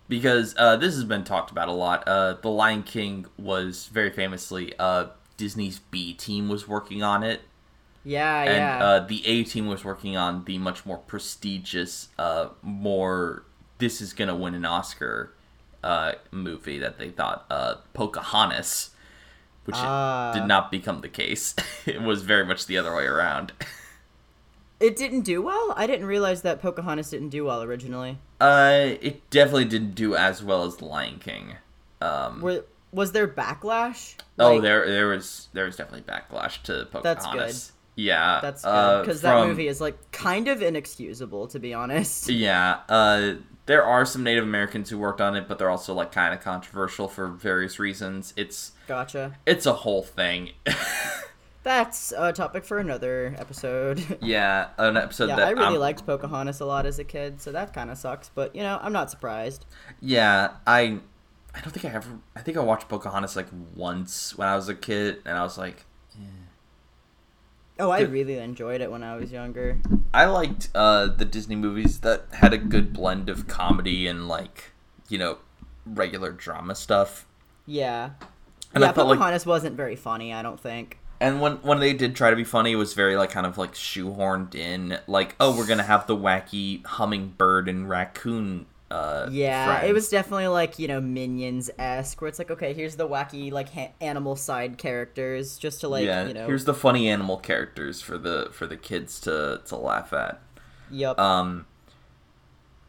Because 0.08 0.54
uh, 0.58 0.76
this 0.76 0.96
has 0.96 1.06
been 1.06 1.24
talked 1.24 1.52
about 1.52 1.70
a 1.70 1.72
lot. 1.72 2.04
Uh, 2.06 2.34
the 2.42 2.50
Lion 2.50 2.84
King 2.84 3.28
was 3.38 3.88
very 3.88 4.10
famously 4.12 4.74
uh, 4.78 5.08
Disney's 5.38 5.80
B 5.80 6.14
team 6.14 6.50
was 6.50 6.68
working 6.68 7.02
on 7.02 7.24
it, 7.24 7.42
Yeah, 8.04 8.42
and 8.44 8.56
yeah. 8.58 8.86
uh, 8.86 9.00
the 9.08 9.26
A 9.26 9.44
team 9.44 9.68
was 9.68 9.86
working 9.86 10.18
on 10.18 10.44
the 10.46 10.58
much 10.58 10.86
more 10.86 10.98
prestigious, 10.98 12.10
uh, 12.20 12.50
more 12.62 13.44
this 13.82 14.00
is 14.00 14.14
gonna 14.14 14.36
win 14.36 14.56
an 14.56 14.64
Oscar 14.64 15.34
uh, 15.84 16.14
movie 16.32 16.78
that 16.80 16.98
they 16.98 17.10
thought 17.10 17.46
uh, 17.50 17.76
Pocahontas, 17.94 18.92
which 19.66 19.76
Ah. 19.78 20.32
did 20.34 20.46
not 20.46 20.72
become 20.72 21.02
the 21.02 21.10
case. 21.10 21.56
it 21.86 22.02
was 22.02 22.22
very 22.22 22.46
much 22.46 22.68
the 22.68 22.78
other 22.78 22.96
way 22.96 23.04
around. 23.06 23.52
it 24.80 24.96
didn't 24.96 25.22
do 25.22 25.42
well. 25.42 25.74
I 25.76 25.88
didn't 25.88 26.06
realize 26.06 26.44
that 26.44 26.62
Pocahontas 26.62 27.10
didn't 27.10 27.30
do 27.30 27.46
well 27.46 27.62
originally. 27.64 28.20
Uh, 28.40 28.92
it 29.02 29.28
definitely 29.32 29.66
didn't 29.66 29.96
do 29.96 30.16
as 30.16 30.44
well 30.44 30.64
as 30.64 30.78
The 30.78 30.86
Lion 30.86 31.20
King. 31.20 31.56
Um, 32.00 32.42
Were 32.42 32.64
was 32.92 33.12
there 33.14 33.28
backlash? 33.28 34.16
oh, 34.38 34.60
there 34.62 34.88
there 34.88 35.08
was 35.08 35.48
there 35.54 35.66
was 35.66 35.76
definitely 35.76 36.02
backlash 36.02 36.62
to 36.64 36.88
That's 37.02 37.26
Pocahontas. 37.26 37.72
Yeah, 37.96 38.40
That's 38.42 38.64
uh, 38.66 38.98
good 38.98 39.06
because 39.06 39.22
that 39.22 39.48
movie 39.48 39.68
is 39.68 39.82
like 39.82 40.12
kind 40.12 40.48
of 40.48 40.62
inexcusable 40.62 41.48
to 41.50 41.60
be 41.60 41.74
honest. 41.74 42.30
Yeah, 42.30 42.80
uh, 42.90 43.34
there 43.72 43.86
are 43.86 44.06
some 44.06 44.22
Native 44.22 44.44
Americans 44.44 44.90
who 44.90 44.98
worked 44.98 45.22
on 45.22 45.34
it, 45.34 45.48
but 45.48 45.58
they're 45.58 45.70
also 45.70 45.94
like 45.94 46.12
kind 46.12 46.34
of 46.34 46.42
controversial 46.42 47.08
for 47.08 47.28
various 47.30 47.80
reasons. 47.80 48.34
It's 48.36 48.74
Gotcha. 48.86 49.38
it's 49.46 49.66
a 49.66 49.72
whole 49.72 50.04
thing. 50.04 50.52
That's 51.64 52.12
a 52.18 52.34
topic 52.34 52.66
for 52.66 52.80
another 52.80 53.34
episode. 53.38 54.18
yeah, 54.22 54.70
an 54.78 54.98
episode 54.98 55.30
yeah, 55.30 55.36
that 55.38 55.48
I 55.48 55.52
really 55.52 55.64
I'm- 55.66 55.80
liked 55.80 56.06
Pocahontas 56.06 56.60
a 56.60 56.66
lot 56.66 56.86
as 56.86 57.00
a 57.00 57.06
kid, 57.06 57.40
so 57.40 57.54
that 57.54 57.74
kind 57.74 57.90
of 57.90 57.98
sucks. 57.98 58.30
But 58.36 58.54
you 58.54 58.62
know, 58.62 58.78
I'm 58.82 58.92
not 58.92 59.10
surprised. 59.10 59.66
Yeah, 60.02 60.50
I 60.68 61.00
I 61.56 61.62
don't 61.62 61.72
think 61.72 61.86
I 61.86 61.96
ever. 61.96 62.20
I 62.36 62.42
think 62.42 62.58
I 62.58 62.62
watched 62.62 62.90
Pocahontas 62.90 63.38
like 63.38 63.48
once 63.74 64.38
when 64.38 64.50
I 64.50 64.56
was 64.58 64.68
a 64.68 64.76
kid, 64.76 65.22
and 65.24 65.38
I 65.38 65.44
was 65.44 65.58
like, 65.58 65.86
eh. 66.20 66.26
Oh, 67.80 67.90
I 67.90 68.02
really 68.02 68.38
enjoyed 68.38 68.82
it 68.82 68.92
when 68.92 69.04
I 69.04 69.16
was 69.16 69.32
younger. 69.32 69.80
I 70.14 70.26
liked 70.26 70.70
uh, 70.76 71.08
the 71.08 71.26
Disney 71.26 71.56
movies 71.56 72.02
that 72.02 72.26
had 72.34 72.54
a 72.54 72.58
good 72.58 72.94
blend 72.94 73.30
of 73.30 73.48
comedy 73.48 74.08
and 74.08 74.28
like 74.28 74.72
you 75.10 75.18
know 75.18 75.38
regular 75.86 76.32
drama 76.32 76.76
stuff. 76.76 77.26
Yeah. 77.66 78.12
And 78.74 78.84
I 78.84 78.88
yeah, 78.88 78.94
felt 78.94 79.08
like- 79.20 79.46
wasn't 79.46 79.76
very 79.76 79.96
funny, 79.96 80.34
I 80.34 80.42
don't 80.42 80.60
think. 80.60 80.98
And 81.20 81.40
when 81.40 81.54
when 81.58 81.80
they 81.80 81.94
did 81.94 82.16
try 82.16 82.32
to 82.32 82.36
be 82.36 82.44
funny, 82.44 82.72
it 82.72 82.78
was 82.78 82.94
very 82.96 83.16
like 83.16 83.30
kind 83.30 83.46
of 83.46 83.58
like 83.58 83.74
shoehorned 83.76 84.56
in, 84.56 84.98
like 85.08 85.36
oh 85.40 85.56
we're 85.56 85.68
gonna 85.68 85.84
have 85.84 86.08
the 86.08 86.16
wacky 86.16 86.84
hummingbird 86.86 87.70
and 87.70 87.88
raccoon. 87.88 88.66
Uh, 88.92 89.28
Yeah, 89.32 89.66
friends. 89.78 89.90
it 89.90 89.94
was 89.94 90.10
definitely 90.10 90.48
like, 90.48 90.78
you 90.78 90.88
know, 90.88 91.00
Minions 91.00 91.70
esque, 91.80 92.20
where 92.22 92.28
it's 92.28 92.38
like, 92.40 92.52
okay, 92.52 92.74
here's 92.74 92.98
the 92.98 93.08
wacky, 93.08 93.52
like, 93.52 93.70
ha- 93.70 93.92
animal 94.02 94.36
side 94.36 94.78
characters, 94.78 95.58
just 95.58 95.80
to, 95.82 95.88
like, 95.88 96.06
yeah. 96.06 96.28
you 96.28 96.34
know. 96.34 96.46
Here's 96.46 96.66
the 96.66 96.74
funny 96.74 97.08
animal 97.10 97.38
characters 97.38 98.02
for 98.02 98.18
the 98.18 98.50
for 98.52 98.68
the 98.68 98.78
kids 98.78 99.20
to 99.22 99.62
to 99.66 99.76
laugh 99.78 100.12
at. 100.14 100.42
Yep. 100.92 101.18
um 101.20 101.66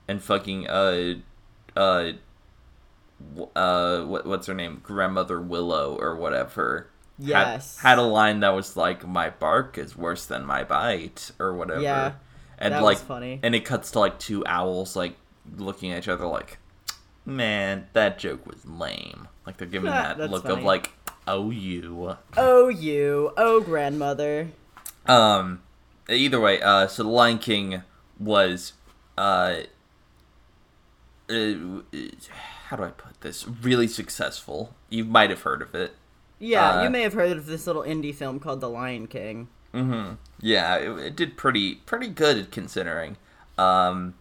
and 0.08 0.20
fucking 0.20 0.66
uh 0.68 1.14
uh 1.76 2.10
uh 3.54 4.02
what, 4.04 4.26
what's 4.26 4.46
her 4.46 4.54
name 4.54 4.80
grandmother 4.82 5.40
willow 5.40 5.96
or 5.98 6.16
whatever 6.16 6.88
had- 7.18 7.26
Yes. 7.28 7.78
had, 7.78 7.98
a 7.98 8.02
line 8.02 8.40
that 8.40 8.50
was 8.50 8.76
like 8.76 9.06
my 9.06 9.30
bark 9.30 9.78
is 9.78 9.96
worse 9.96 10.26
than 10.26 10.44
my 10.44 10.64
bite 10.64 11.30
or 11.38 11.54
whatever 11.54 11.80
Yeah, 11.80 12.12
and 12.58 12.74
that 12.74 12.82
like 12.82 12.98
funny. 12.98 13.38
and 13.42 13.54
it 13.54 13.64
cuts 13.64 13.92
to 13.92 14.00
like 14.00 14.18
two 14.18 14.44
owls 14.46 14.96
like 14.96 15.14
looking 15.56 15.92
at 15.92 15.98
each 15.98 16.08
other 16.08 16.26
like 16.26 16.58
man 17.24 17.86
that 17.92 18.18
joke 18.18 18.46
was 18.46 18.64
lame 18.66 19.28
like 19.46 19.56
they're 19.56 19.66
giving 19.68 19.90
Ah, 19.90 20.14
that 20.16 20.30
look 20.30 20.42
funny. 20.44 20.54
of 20.56 20.64
like 20.64 20.92
oh 21.26 21.50
you 21.50 22.16
oh, 22.36 22.68
you. 22.68 23.32
Oh, 23.36 23.60
grandmother. 23.60 24.48
Um, 25.06 25.62
either 26.08 26.40
way, 26.40 26.60
uh, 26.60 26.88
so 26.88 27.04
the 27.04 27.08
Lion 27.08 27.38
King 27.38 27.82
was, 28.18 28.72
uh, 29.16 29.58
uh, 31.28 31.52
how 32.68 32.76
do 32.76 32.82
I 32.84 32.90
put 32.90 33.20
this? 33.20 33.46
Really 33.46 33.86
successful. 33.88 34.74
You 34.90 35.04
might 35.04 35.30
have 35.30 35.42
heard 35.42 35.62
of 35.62 35.74
it. 35.74 35.94
Yeah, 36.38 36.78
Uh, 36.80 36.82
you 36.84 36.90
may 36.90 37.02
have 37.02 37.12
heard 37.14 37.30
of 37.36 37.46
this 37.46 37.66
little 37.66 37.82
indie 37.82 38.14
film 38.14 38.40
called 38.40 38.60
The 38.60 38.68
Lion 38.68 39.06
King. 39.06 39.48
Mm-hmm. 39.72 40.14
Yeah, 40.40 40.76
it, 40.76 40.98
it 40.98 41.16
did 41.16 41.36
pretty 41.36 41.76
pretty 41.76 42.08
good 42.08 42.50
considering. 42.50 43.16
Um, 43.56 44.14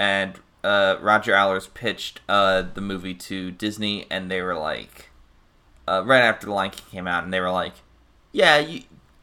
and 0.00 0.40
uh, 0.64 0.96
Roger 1.00 1.34
Allers 1.34 1.66
pitched 1.68 2.20
uh 2.28 2.62
the 2.74 2.80
movie 2.80 3.14
to 3.14 3.50
Disney, 3.50 4.06
and 4.10 4.30
they 4.30 4.40
were 4.40 4.56
like, 4.56 5.10
uh, 5.86 6.02
right 6.06 6.22
after 6.22 6.46
the 6.46 6.52
Lion 6.54 6.70
King 6.70 6.86
came 6.90 7.06
out, 7.06 7.24
and 7.24 7.32
they 7.32 7.40
were 7.40 7.50
like, 7.52 7.74
yeah, 8.32 8.58
you. 8.58 8.82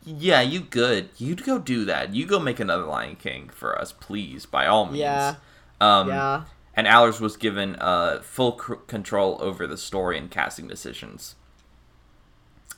Yeah, 0.09 0.39
you 0.39 0.61
good. 0.61 1.09
You'd 1.17 1.43
go 1.43 1.59
do 1.59 1.83
that. 1.83 2.13
You 2.15 2.25
go 2.25 2.39
make 2.39 2.61
another 2.61 2.85
Lion 2.85 3.17
King 3.17 3.49
for 3.49 3.77
us, 3.77 3.91
please, 3.91 4.45
by 4.45 4.65
all 4.65 4.85
means. 4.85 4.99
Yeah. 4.99 5.35
Um, 5.81 6.07
yeah. 6.07 6.45
and 6.75 6.87
Allers 6.87 7.19
was 7.19 7.35
given 7.35 7.75
uh, 7.75 8.21
full 8.21 8.57
c- 8.57 8.75
control 8.87 9.37
over 9.41 9.67
the 9.67 9.75
story 9.77 10.17
and 10.17 10.31
casting 10.31 10.65
decisions. 10.65 11.35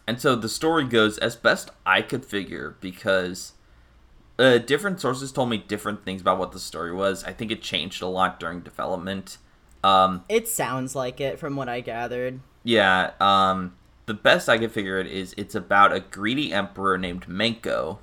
And 0.07 0.19
so 0.19 0.35
the 0.35 0.49
story 0.49 0.85
goes 0.85 1.19
as 1.19 1.35
best 1.35 1.69
I 1.85 2.01
could 2.01 2.25
figure 2.25 2.75
because 2.81 3.53
uh, 4.39 4.57
different 4.57 4.99
sources 4.99 5.31
told 5.31 5.49
me 5.49 5.57
different 5.57 6.03
things 6.03 6.21
about 6.21 6.39
what 6.39 6.51
the 6.53 6.59
story 6.59 6.91
was. 6.93 7.23
I 7.23 7.33
think 7.33 7.51
it 7.51 7.61
changed 7.61 8.01
a 8.01 8.07
lot 8.07 8.39
during 8.39 8.61
development. 8.61 9.37
Um, 9.83 10.23
It 10.27 10.47
sounds 10.47 10.95
like 10.95 11.21
it 11.21 11.37
from 11.39 11.55
what 11.55 11.69
I 11.69 11.81
gathered. 11.81 12.39
yeah, 12.63 13.11
um, 13.21 13.75
the 14.07 14.13
best 14.15 14.49
I 14.49 14.57
could 14.57 14.71
figure 14.71 14.97
it 14.99 15.07
is 15.07 15.33
it's 15.37 15.53
about 15.55 15.93
a 15.93 15.99
greedy 15.99 16.51
emperor 16.51 16.97
named 16.97 17.27
Manco, 17.27 17.99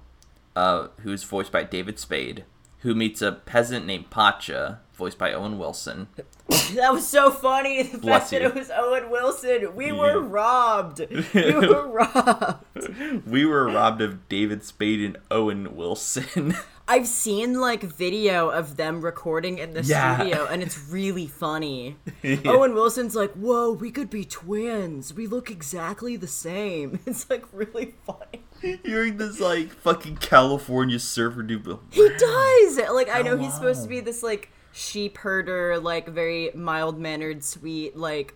uh, 0.54 0.88
who's 1.02 1.24
voiced 1.24 1.50
by 1.52 1.64
David 1.64 1.98
Spade, 1.98 2.44
who 2.86 2.94
meets 2.94 3.20
a 3.20 3.32
peasant 3.32 3.84
named 3.84 4.08
Pacha, 4.10 4.80
voiced 4.94 5.18
by 5.18 5.32
Owen 5.32 5.58
Wilson. 5.58 6.06
that 6.74 6.92
was 6.92 7.06
so 7.06 7.30
funny. 7.32 7.82
The 7.82 7.98
Bless 7.98 8.30
fact 8.30 8.30
that 8.30 8.42
it 8.42 8.54
was 8.54 8.70
Owen 8.74 9.10
Wilson. 9.10 9.74
We 9.74 9.86
Yeah. 9.88 9.92
were 9.98 10.20
robbed. 10.20 11.00
We 11.34 11.52
were 11.52 11.88
robbed. 11.88 13.26
we 13.26 13.44
were 13.44 13.66
robbed 13.66 14.00
of 14.00 14.28
David 14.28 14.62
Spade 14.64 15.00
and 15.00 15.16
Owen 15.30 15.74
Wilson. 15.76 16.56
I've 16.88 17.08
seen 17.08 17.60
like 17.60 17.82
video 17.82 18.48
of 18.50 18.76
them 18.76 19.00
recording 19.04 19.58
in 19.58 19.74
the 19.74 19.82
Yeah. 19.82 20.18
studio, 20.18 20.46
and 20.46 20.62
it's 20.62 20.78
really 20.88 21.26
funny. 21.26 21.96
Owen 22.44 22.74
Wilson's 22.74 23.16
like, 23.16 23.32
"Whoa, 23.32 23.72
we 23.72 23.90
could 23.90 24.08
be 24.08 24.24
twins. 24.24 25.12
We 25.12 25.26
look 25.26 25.50
exactly 25.50 26.16
the 26.16 26.28
same." 26.28 27.00
It's 27.04 27.28
like 27.28 27.44
really 27.52 27.94
funny. 28.06 28.44
Hearing 28.84 29.16
this 29.16 29.40
like 29.40 29.70
fucking 29.70 30.16
California 30.16 30.98
surfer 30.98 31.42
dude. 31.42 31.78
He 31.90 32.08
does. 32.08 32.78
Like 32.92 33.08
I 33.14 33.22
know 33.22 33.36
he's 33.36 33.54
supposed 33.54 33.82
to 33.82 33.88
be 33.88 34.00
this 34.00 34.22
like 34.22 34.50
sheep 34.72 35.18
herder, 35.18 35.78
like 35.78 36.08
very 36.08 36.50
mild 36.54 36.98
mannered, 36.98 37.44
sweet, 37.44 37.96
like 37.96 38.34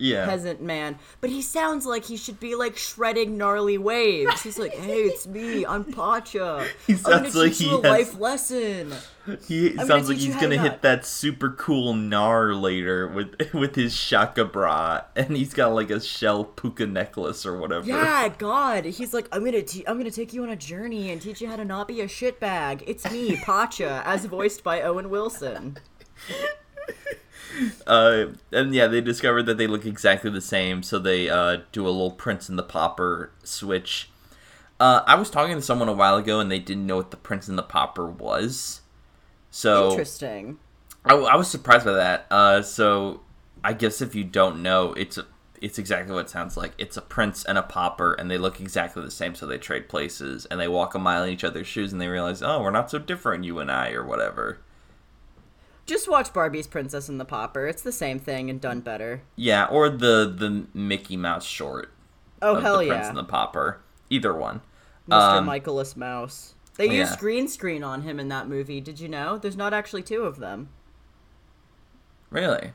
Yeah. 0.00 0.26
peasant 0.26 0.60
man, 0.62 0.98
but 1.20 1.30
he 1.30 1.42
sounds 1.42 1.84
like 1.86 2.04
he 2.06 2.16
should 2.16 2.40
be 2.40 2.54
like 2.54 2.76
shredding 2.76 3.36
gnarly 3.36 3.78
waves. 3.78 4.42
He's 4.42 4.58
like, 4.58 4.74
"Hey, 4.74 5.02
it's 5.02 5.26
me. 5.26 5.64
I'm 5.66 5.84
Pacha. 5.84 6.66
He 6.86 6.94
I'm 6.94 7.02
gonna 7.02 7.18
sounds 7.30 7.36
like 7.36 7.52
teach 7.52 7.60
you 7.68 7.78
a 7.78 7.82
has- 7.82 7.90
life 8.14 8.18
lesson." 8.20 8.92
He 9.46 9.70
gonna 9.70 9.86
sounds 9.86 10.08
like 10.08 10.16
he's 10.18 10.34
gonna 10.34 10.56
not- 10.56 10.64
hit 10.64 10.82
that 10.82 11.04
super 11.06 11.50
cool 11.50 11.94
gnar 11.94 12.58
later 12.60 13.06
with 13.06 13.34
with 13.54 13.76
his 13.76 13.94
shaka 13.94 14.44
bra, 14.46 15.02
and 15.14 15.36
he's 15.36 15.52
got 15.54 15.74
like 15.74 15.90
a 15.90 16.00
shell 16.00 16.44
puka 16.44 16.86
necklace 16.86 17.44
or 17.44 17.58
whatever. 17.58 17.86
Yeah, 17.86 18.28
God. 18.38 18.86
He's 18.86 19.12
like, 19.12 19.28
I'm 19.32 19.44
gonna, 19.44 19.62
te- 19.62 19.86
I'm 19.86 19.98
gonna 19.98 20.10
take 20.10 20.32
you 20.32 20.42
on 20.42 20.48
a 20.48 20.56
journey 20.56 21.10
and 21.10 21.20
teach 21.20 21.40
you 21.42 21.48
how 21.48 21.56
to 21.56 21.64
not 21.64 21.86
be 21.86 22.00
a 22.00 22.06
shitbag. 22.06 22.82
It's 22.86 23.08
me, 23.10 23.36
Pacha, 23.36 24.02
as 24.06 24.24
voiced 24.24 24.64
by 24.64 24.80
Owen 24.82 25.10
Wilson. 25.10 25.76
Uh, 27.86 28.26
and 28.52 28.74
yeah, 28.74 28.86
they 28.86 29.00
discovered 29.00 29.44
that 29.44 29.58
they 29.58 29.66
look 29.66 29.84
exactly 29.84 30.30
the 30.30 30.40
same, 30.40 30.82
so 30.82 30.98
they 30.98 31.28
uh, 31.28 31.58
do 31.72 31.84
a 31.86 31.90
little 31.90 32.10
Prince 32.10 32.48
and 32.48 32.58
the 32.58 32.62
Pauper 32.62 33.30
switch. 33.44 34.10
Uh, 34.78 35.02
I 35.06 35.14
was 35.16 35.30
talking 35.30 35.56
to 35.56 35.62
someone 35.62 35.88
a 35.88 35.92
while 35.92 36.16
ago, 36.16 36.40
and 36.40 36.50
they 36.50 36.58
didn't 36.58 36.86
know 36.86 36.96
what 36.96 37.10
the 37.10 37.16
Prince 37.16 37.48
and 37.48 37.58
the 37.58 37.62
Pauper 37.62 38.06
was. 38.06 38.80
So 39.50 39.90
Interesting. 39.90 40.58
I, 41.04 41.14
I 41.14 41.36
was 41.36 41.50
surprised 41.50 41.84
by 41.84 41.92
that. 41.92 42.26
Uh, 42.30 42.62
so 42.62 43.20
I 43.62 43.72
guess 43.72 44.00
if 44.00 44.14
you 44.14 44.24
don't 44.24 44.62
know, 44.62 44.92
it's 44.94 45.18
a, 45.18 45.26
it's 45.60 45.78
exactly 45.78 46.14
what 46.14 46.26
it 46.26 46.30
sounds 46.30 46.56
like. 46.56 46.72
It's 46.78 46.96
a 46.96 47.02
prince 47.02 47.44
and 47.44 47.58
a 47.58 47.62
popper, 47.62 48.14
and 48.14 48.30
they 48.30 48.38
look 48.38 48.60
exactly 48.60 49.02
the 49.02 49.10
same. 49.10 49.34
So 49.34 49.46
they 49.46 49.58
trade 49.58 49.88
places, 49.88 50.46
and 50.46 50.58
they 50.58 50.68
walk 50.68 50.94
a 50.94 50.98
mile 50.98 51.24
in 51.24 51.30
each 51.30 51.44
other's 51.44 51.66
shoes, 51.66 51.92
and 51.92 52.00
they 52.00 52.08
realize, 52.08 52.42
oh, 52.42 52.62
we're 52.62 52.70
not 52.70 52.90
so 52.90 52.98
different, 52.98 53.44
you 53.44 53.58
and 53.58 53.70
I, 53.70 53.90
or 53.90 54.04
whatever. 54.04 54.58
Just 55.90 56.08
watch 56.08 56.32
Barbie's 56.32 56.68
Princess 56.68 57.08
and 57.08 57.18
the 57.18 57.24
Pauper. 57.24 57.66
It's 57.66 57.82
the 57.82 57.90
same 57.90 58.20
thing 58.20 58.48
and 58.48 58.60
done 58.60 58.78
better. 58.78 59.22
Yeah, 59.34 59.64
or 59.64 59.90
the 59.90 60.32
the 60.32 60.66
Mickey 60.72 61.16
Mouse 61.16 61.44
short 61.44 61.92
Oh 62.40 62.60
hell 62.60 62.78
the 62.78 62.86
Prince 62.86 63.02
yeah, 63.02 63.08
and 63.08 63.18
the 63.18 63.24
Pauper. 63.24 63.80
Either 64.08 64.32
one. 64.32 64.60
Mr. 65.08 65.38
um, 65.38 65.46
Michaelis 65.46 65.96
Mouse. 65.96 66.54
They 66.76 66.86
yeah. 66.86 67.00
used 67.00 67.18
green 67.18 67.48
screen 67.48 67.82
on 67.82 68.02
him 68.02 68.20
in 68.20 68.28
that 68.28 68.48
movie. 68.48 68.80
Did 68.80 69.00
you 69.00 69.08
know? 69.08 69.36
There's 69.36 69.56
not 69.56 69.74
actually 69.74 70.04
two 70.04 70.22
of 70.22 70.38
them. 70.38 70.68
Really? 72.30 72.70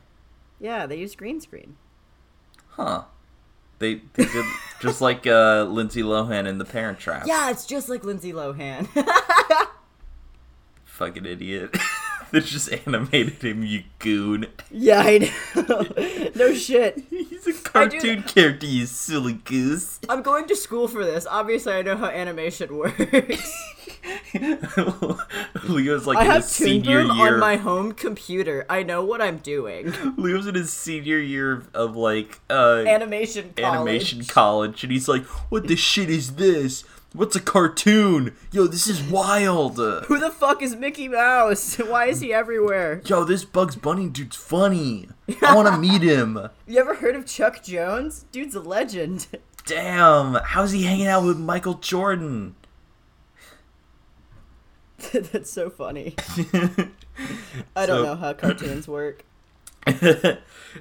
Yeah, 0.60 0.86
they 0.86 0.98
used 0.98 1.18
green 1.18 1.40
screen. 1.40 1.78
Huh. 2.72 3.06
They, 3.80 4.02
they 4.16 4.26
did 4.26 4.46
just 4.82 5.00
like 5.00 5.26
uh, 5.26 5.64
Lindsay 5.64 6.04
Lohan 6.04 6.48
in 6.48 6.58
The 6.58 6.66
Parent 6.66 7.00
Trap. 7.00 7.28
Yeah, 7.28 7.50
it's 7.50 7.66
just 7.66 7.88
like 7.88 8.04
Lindsay 8.04 8.34
Lohan. 8.34 8.90
Fucking 10.84 11.26
idiot. 11.26 11.78
they 12.32 12.40
just 12.42 12.72
animated 12.86 13.42
him, 13.44 13.64
you 13.64 13.84
goon. 14.00 14.48
yeah, 14.72 15.02
I 15.06 15.18
know. 15.56 16.30
no 16.36 16.54
shit. 16.54 17.04
He's 17.10 17.48
a 17.48 17.54
cartoon 17.54 18.24
character, 18.24 18.66
you 18.66 18.86
silly 18.86 19.34
goose. 19.34 20.00
I'm 20.10 20.22
going 20.22 20.48
to 20.48 20.56
school 20.56 20.88
for 20.88 21.04
this. 21.06 21.26
Obviously, 21.30 21.74
I 21.74 21.82
know 21.82 21.98
how 21.98 22.08
animation 22.08 22.76
works. 22.78 23.72
Leo's 25.64 26.06
like 26.08 26.18
I 26.18 26.26
in 26.26 26.32
have 26.32 26.42
his 26.44 26.52
senior 26.52 27.02
year. 27.02 27.36
on 27.36 27.40
my 27.40 27.56
home 27.58 27.94
computer. 27.94 28.66
I 28.70 28.84
know 28.84 29.04
what 29.04 29.22
I'm 29.22 29.38
doing. 29.38 29.94
Leo's 30.18 30.48
in 30.48 30.56
his 30.56 30.72
senior 30.72 31.18
year 31.20 31.64
of 31.74 31.96
like 31.96 32.40
uh 32.50 32.84
Animation 32.86 33.54
college. 33.56 33.76
animation 33.76 34.26
college, 34.26 34.84
and 34.84 34.92
he's 34.92 35.08
like, 35.08 35.24
"What 35.50 35.68
the 35.68 35.76
shit 35.76 36.10
is 36.10 36.36
this? 36.36 36.84
What's 37.16 37.36
a 37.36 37.40
cartoon? 37.40 38.36
Yo, 38.52 38.68
this 38.68 38.88
is 38.88 39.02
wild. 39.02 39.78
Who 40.08 40.20
the 40.20 40.30
fuck 40.32 40.62
is 40.62 40.76
Mickey 40.76 41.08
Mouse? 41.08 41.76
Why 41.78 42.08
is 42.08 42.20
he 42.20 42.34
everywhere? 42.34 43.02
Yo, 43.06 43.24
this 43.24 43.46
Bugs 43.46 43.76
Bunny 43.78 44.10
dude's 44.10 44.36
funny. 44.36 45.08
I 45.42 45.56
want 45.56 45.68
to 45.74 45.78
meet 45.78 46.02
him. 46.02 46.50
You 46.68 46.80
ever 46.80 46.96
heard 46.96 47.16
of 47.16 47.26
Chuck 47.26 47.64
Jones? 47.64 48.26
Dude's 48.32 48.54
a 48.56 48.60
legend. 48.60 49.28
Damn, 49.66 50.36
how's 50.44 50.72
he 50.74 50.84
hanging 50.84 51.08
out 51.08 51.24
with 51.24 51.40
Michael 51.40 51.76
Jordan? 51.76 52.56
That's 55.12 55.50
so 55.52 55.70
funny. 55.70 56.16
I 57.76 57.86
don't 57.86 57.88
So- 57.88 58.04
know 58.04 58.16
how 58.16 58.34
cartoons 58.34 58.88
work. 58.88 59.24
uh, 59.88 59.92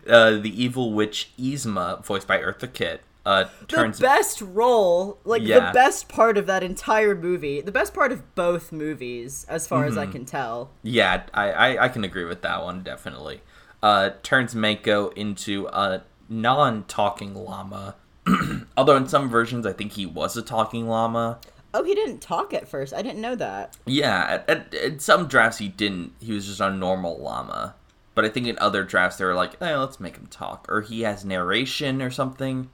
the 0.06 0.52
evil 0.54 0.92
witch 0.92 1.30
Yzma, 1.38 2.04
voiced 2.04 2.26
by 2.26 2.38
Eartha 2.38 2.72
Kitt, 2.72 3.02
uh, 3.26 3.44
The 3.68 3.96
best 4.00 4.40
role, 4.40 5.18
like 5.24 5.42
Yeah. 5.42 5.66
the 5.68 5.72
best 5.72 6.08
part 6.08 6.36
of 6.36 6.46
that 6.46 6.62
entire 6.62 7.14
movie, 7.14 7.60
the 7.60 7.72
best 7.72 7.94
part 7.94 8.12
of 8.12 8.34
both 8.34 8.70
movies, 8.72 9.46
as 9.48 9.66
far 9.66 9.84
as 9.86 9.96
I 9.96 10.06
can 10.06 10.24
tell. 10.24 10.70
Yeah, 10.82 11.22
I, 11.32 11.50
I, 11.52 11.84
I 11.84 11.88
can 11.88 12.04
agree 12.04 12.24
with 12.24 12.42
that 12.42 12.62
one, 12.62 12.82
definitely. 12.82 13.40
Uh, 13.82 14.10
turns 14.22 14.54
Mako 14.54 15.08
into 15.10 15.66
a 15.68 16.02
non 16.28 16.84
talking 16.84 17.34
llama. 17.34 17.96
Although 18.76 18.96
in 18.96 19.08
some 19.08 19.28
versions, 19.28 19.66
I 19.66 19.72
think 19.72 19.92
he 19.92 20.06
was 20.06 20.36
a 20.36 20.42
talking 20.42 20.88
llama. 20.88 21.38
Oh, 21.74 21.82
he 21.82 21.94
didn't 21.94 22.20
talk 22.20 22.54
at 22.54 22.68
first. 22.68 22.94
I 22.94 23.02
didn't 23.02 23.20
know 23.20 23.34
that. 23.34 23.76
Yeah, 23.84 24.24
at, 24.46 24.48
at, 24.48 24.74
at 24.74 25.02
some 25.02 25.26
drafts 25.26 25.58
he 25.58 25.68
didn't. 25.68 26.12
He 26.20 26.32
was 26.32 26.46
just 26.46 26.60
a 26.60 26.70
normal 26.70 27.18
llama. 27.18 27.74
But 28.14 28.24
I 28.24 28.28
think 28.28 28.46
in 28.46 28.56
other 28.60 28.84
drafts 28.84 29.18
they 29.18 29.24
were 29.24 29.34
like, 29.34 29.60
eh, 29.60 29.76
let's 29.76 29.98
make 29.98 30.16
him 30.16 30.28
talk. 30.28 30.66
Or 30.68 30.82
he 30.82 31.02
has 31.02 31.24
narration 31.24 32.00
or 32.00 32.10
something. 32.10 32.70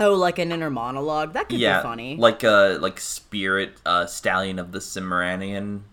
Oh, 0.00 0.14
like 0.14 0.38
an 0.38 0.50
inner 0.52 0.70
monologue. 0.70 1.34
That 1.34 1.48
could 1.48 1.58
yeah, 1.58 1.78
be 1.78 1.82
funny. 1.84 2.16
like 2.16 2.42
a 2.42 2.78
like 2.80 3.00
spirit 3.00 3.74
uh, 3.86 4.06
stallion 4.06 4.58
of 4.58 4.72
the 4.72 4.80
Cimmerian. 4.80 5.84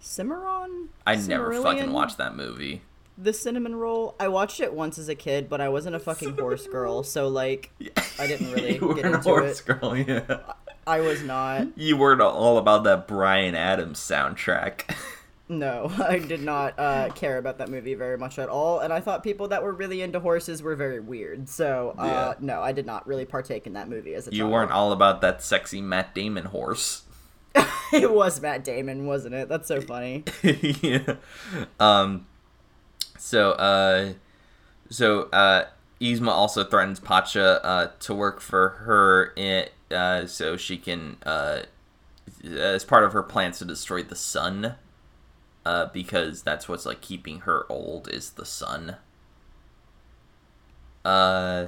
Cimarron? 0.00 0.88
I 1.06 1.16
never 1.16 1.60
fucking 1.62 1.92
watched 1.92 2.18
that 2.18 2.34
movie. 2.36 2.82
the 3.18 3.32
cinnamon 3.32 3.74
roll. 3.76 4.14
I 4.18 4.28
watched 4.28 4.60
it 4.60 4.72
once 4.72 4.98
as 4.98 5.08
a 5.08 5.14
kid, 5.14 5.48
but 5.48 5.60
I 5.60 5.68
wasn't 5.68 5.96
a 5.96 5.98
fucking 5.98 6.36
horse 6.38 6.66
girl, 6.66 7.02
so 7.02 7.28
like 7.28 7.70
I 8.18 8.26
didn't 8.26 8.52
really 8.52 8.74
you 8.76 8.94
get 8.94 9.04
were 9.04 9.10
a 9.10 9.16
into 9.16 9.28
horse 9.28 9.60
it. 9.60 9.66
girl, 9.66 9.96
yeah. 9.96 10.38
I 10.86 11.00
was 11.00 11.22
not. 11.22 11.68
You 11.76 11.96
weren't 11.98 12.20
all 12.22 12.56
about 12.58 12.84
that 12.84 13.06
Bryan 13.06 13.54
Adams 13.54 13.98
soundtrack. 14.00 14.94
No, 15.50 15.90
I 15.98 16.18
did 16.20 16.42
not 16.42 16.78
uh, 16.78 17.08
care 17.14 17.36
about 17.36 17.58
that 17.58 17.68
movie 17.68 17.94
very 17.94 18.16
much 18.16 18.38
at 18.38 18.48
all, 18.48 18.78
and 18.78 18.92
I 18.92 19.00
thought 19.00 19.24
people 19.24 19.48
that 19.48 19.62
were 19.64 19.72
really 19.72 20.00
into 20.00 20.20
horses 20.20 20.62
were 20.62 20.76
very 20.76 21.00
weird. 21.00 21.48
So 21.48 21.94
uh, 21.98 22.04
Yeah. 22.06 22.34
no, 22.40 22.62
I 22.62 22.70
did 22.72 22.86
not 22.86 23.06
really 23.06 23.24
partake 23.24 23.66
in 23.66 23.72
that 23.72 23.88
movie 23.88 24.14
as 24.14 24.28
a 24.28 24.32
you 24.32 24.42
child. 24.44 24.52
weren't 24.52 24.70
all 24.70 24.92
about 24.92 25.20
that 25.22 25.42
sexy 25.42 25.80
Matt 25.82 26.14
Damon 26.14 26.46
horse. 26.46 27.02
it 27.92 28.12
was 28.12 28.40
Matt 28.40 28.62
Damon, 28.62 29.06
wasn't 29.06 29.34
it? 29.34 29.48
That's 29.48 29.66
so 29.66 29.80
funny. 29.80 30.24
yeah. 30.42 31.16
Um. 31.80 32.26
So, 33.18 33.50
uh, 33.52 34.12
so 34.88 35.22
uh, 35.32 35.64
Yzma 36.00 36.28
also 36.28 36.62
threatens 36.64 37.00
Pacha 37.00 37.62
uh, 37.64 37.90
to 38.00 38.14
work 38.14 38.40
for 38.40 38.68
her 38.86 39.32
in, 39.36 39.66
uh, 39.90 40.26
so 40.26 40.56
she 40.56 40.78
can 40.78 41.16
uh, 41.26 41.62
as 42.44 42.84
part 42.84 43.02
of 43.04 43.12
her 43.12 43.22
plans 43.24 43.58
to 43.58 43.64
destroy 43.64 44.02
the 44.04 44.14
sun. 44.16 44.76
Uh, 45.66 45.86
because 45.92 46.42
that's 46.42 46.68
what's 46.68 46.86
like 46.86 47.00
keeping 47.00 47.40
her 47.40 47.66
old 47.68 48.08
is 48.08 48.30
the 48.30 48.46
sun. 48.46 48.96
Uh, 51.04 51.66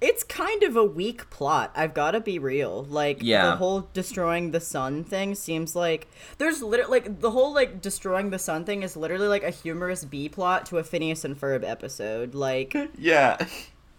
It's 0.00 0.22
kind 0.22 0.62
of 0.62 0.76
a 0.76 0.84
weak 0.84 1.28
plot. 1.30 1.72
I've 1.74 1.92
got 1.94 2.12
to 2.12 2.20
be 2.20 2.38
real. 2.38 2.84
Like 2.84 3.18
Yeah. 3.20 3.46
the 3.50 3.56
whole 3.56 3.88
destroying 3.92 4.52
the 4.52 4.60
sun 4.60 5.02
thing 5.02 5.34
seems 5.34 5.74
like 5.74 6.06
there's 6.38 6.62
literally 6.62 7.00
like 7.00 7.20
the 7.20 7.32
whole 7.32 7.52
like 7.52 7.80
destroying 7.82 8.30
the 8.30 8.38
sun 8.38 8.64
thing 8.64 8.82
is 8.84 8.96
literally 8.96 9.26
like 9.28 9.42
a 9.42 9.50
humorous 9.50 10.04
B 10.04 10.28
plot 10.28 10.66
to 10.66 10.78
a 10.78 10.84
Phineas 10.84 11.24
and 11.24 11.38
Ferb 11.40 11.64
episode. 11.68 12.34
Like 12.34 12.76
yeah. 12.98 13.38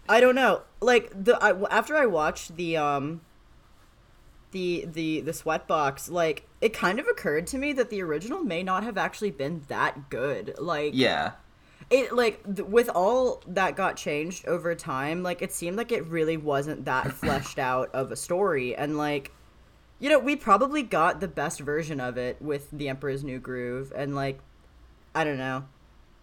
I 0.08 0.20
don't 0.20 0.34
know. 0.34 0.62
Like 0.80 1.12
the 1.14 1.36
I, 1.42 1.52
after 1.70 1.96
I 1.96 2.06
watched 2.06 2.56
the 2.56 2.78
um 2.78 3.20
the 4.52 4.86
the 4.92 5.20
the 5.20 5.32
sweatbox, 5.32 6.10
like 6.10 6.46
it 6.60 6.72
kind 6.72 6.98
of 6.98 7.06
occurred 7.06 7.46
to 7.48 7.58
me 7.58 7.72
that 7.74 7.90
the 7.90 8.02
original 8.02 8.42
may 8.42 8.62
not 8.62 8.82
have 8.84 8.96
actually 8.98 9.30
been 9.30 9.62
that 9.68 10.08
good. 10.10 10.54
Like 10.58 10.92
Yeah. 10.94 11.32
it 11.90 12.12
like 12.14 12.42
th- 12.44 12.66
with 12.68 12.88
all 12.94 13.42
that 13.46 13.76
got 13.76 13.96
changed 13.96 14.46
over 14.46 14.74
time 14.74 15.22
like 15.22 15.40
it 15.40 15.52
seemed 15.52 15.76
like 15.76 15.90
it 15.92 16.04
really 16.06 16.36
wasn't 16.36 16.84
that 16.84 17.12
fleshed 17.20 17.58
out 17.58 17.88
of 17.94 18.10
a 18.12 18.16
story 18.16 18.74
and 18.76 18.98
like 18.98 19.32
you 19.98 20.08
know 20.10 20.18
we 20.18 20.36
probably 20.36 20.82
got 20.82 21.20
the 21.20 21.28
best 21.28 21.60
version 21.60 21.98
of 22.00 22.16
it 22.18 22.36
with 22.42 22.70
the 22.72 22.88
emperor's 22.90 23.24
new 23.24 23.38
groove 23.38 23.90
and 23.96 24.14
like 24.14 24.38
i 25.14 25.24
don't 25.24 25.38
know 25.38 25.64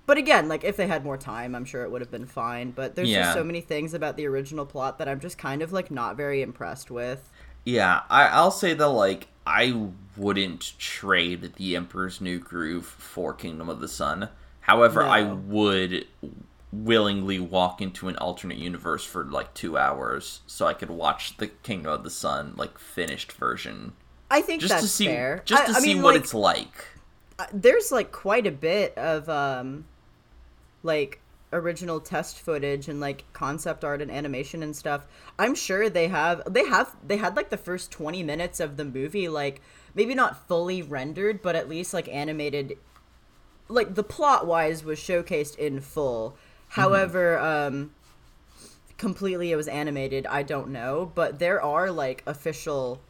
but 0.06 0.18
again 0.20 0.48
like 0.48 0.64
if 0.64 0.78
they 0.78 0.86
had 0.88 1.04
more 1.04 1.18
time 1.18 1.56
i'm 1.56 1.66
sure 1.66 1.82
it 1.84 1.90
would 1.90 2.02
have 2.02 2.12
been 2.12 2.28
fine 2.28 2.70
but 2.72 2.96
there's 2.96 3.10
Yeah. 3.10 3.24
just 3.24 3.34
so 3.34 3.44
many 3.44 3.62
things 3.62 3.94
about 3.96 4.18
the 4.18 4.28
original 4.28 4.66
plot 4.68 5.00
that 5.00 5.08
i'm 5.08 5.20
just 5.20 5.38
kind 5.40 5.62
of 5.64 5.74
like 5.74 5.90
not 5.90 6.16
very 6.16 6.42
impressed 6.44 6.92
with 6.92 7.32
Yeah, 7.66 8.02
I, 8.10 8.28
I'll 8.28 8.52
say 8.52 8.74
that 8.74 8.88
like 8.90 9.28
I 9.46 9.90
wouldn't 10.16 10.74
trade 10.80 11.56
the 11.56 11.76
Emperor's 11.76 12.22
New 12.22 12.40
Groove 12.40 12.86
for 12.86 13.34
Kingdom 13.34 13.70
of 13.70 13.80
the 13.80 13.88
Sun. 13.88 14.30
However, 14.62 15.04
I 15.04 15.24
would 15.24 16.08
willingly 16.72 17.40
walk 17.40 17.82
into 17.82 18.08
an 18.10 18.18
alternate 18.18 18.58
universe 18.58 19.04
for 19.06 19.24
like 19.26 19.54
two 19.54 19.78
hours 19.78 20.42
so 20.48 20.68
I 20.68 20.74
could 20.74 20.90
watch 20.90 21.38
the 21.38 21.48
Kingdom 21.48 21.94
of 21.94 22.04
the 22.04 22.10
Sun 22.10 22.54
like 22.58 22.78
finished 22.80 23.32
version, 23.34 23.94
i 24.30 24.42
think 24.42 24.62
just 24.62 24.70
that's 24.70 24.82
to 24.82 24.88
see 24.88 25.06
fair 25.06 25.42
just 25.46 25.68
to 25.68 25.74
I 25.74 25.80
see 25.80 25.94
mean, 25.94 26.02
what 26.02 26.16
like, 26.16 26.22
it's 26.22 26.34
like. 26.34 26.86
uh, 27.40 27.46
there's 27.54 27.92
like 27.92 28.12
quite 28.12 28.48
a 28.48 28.52
bit 28.52 28.98
of 28.98 29.28
um 29.30 29.86
like 30.84 31.20
original 31.56 32.00
test 32.00 32.40
footage 32.40 32.88
and 32.88 33.00
like 33.00 33.24
concept 33.34 33.84
art 33.84 34.02
and 34.02 34.12
animation 34.12 34.62
and 34.62 34.76
stuff 34.76 35.06
i'm 35.40 35.56
sure 35.56 35.90
they 35.90 36.08
have 36.08 36.42
they 36.52 36.66
have 36.66 36.96
they 37.06 37.18
had 37.18 37.36
like 37.36 37.50
the 37.50 37.58
first 37.58 37.92
20 37.92 38.24
minutes 38.24 38.60
of 38.60 38.78
the 38.78 38.86
movie 38.86 39.28
like 39.28 39.62
maybe 39.94 40.14
not 40.14 40.48
fully 40.48 40.82
rendered 40.82 41.42
but 41.42 41.56
at 41.56 41.70
least 41.70 41.94
like 41.94 42.08
animated 42.10 42.78
like 43.68 43.96
the 43.96 44.04
plot 44.04 44.46
wise 44.46 44.84
was 44.84 45.00
showcased 45.00 45.58
in 45.58 45.82
full. 45.82 46.38
However 46.68 47.40
um 47.40 47.92
completely 48.98 49.52
it 49.52 49.56
was 49.56 49.68
animated 49.68 50.26
i 50.28 50.42
don't 50.42 50.70
know 50.70 51.12
but 51.16 51.38
there 51.38 51.62
are 51.62 51.92
like 51.92 52.24
official 52.26 53.02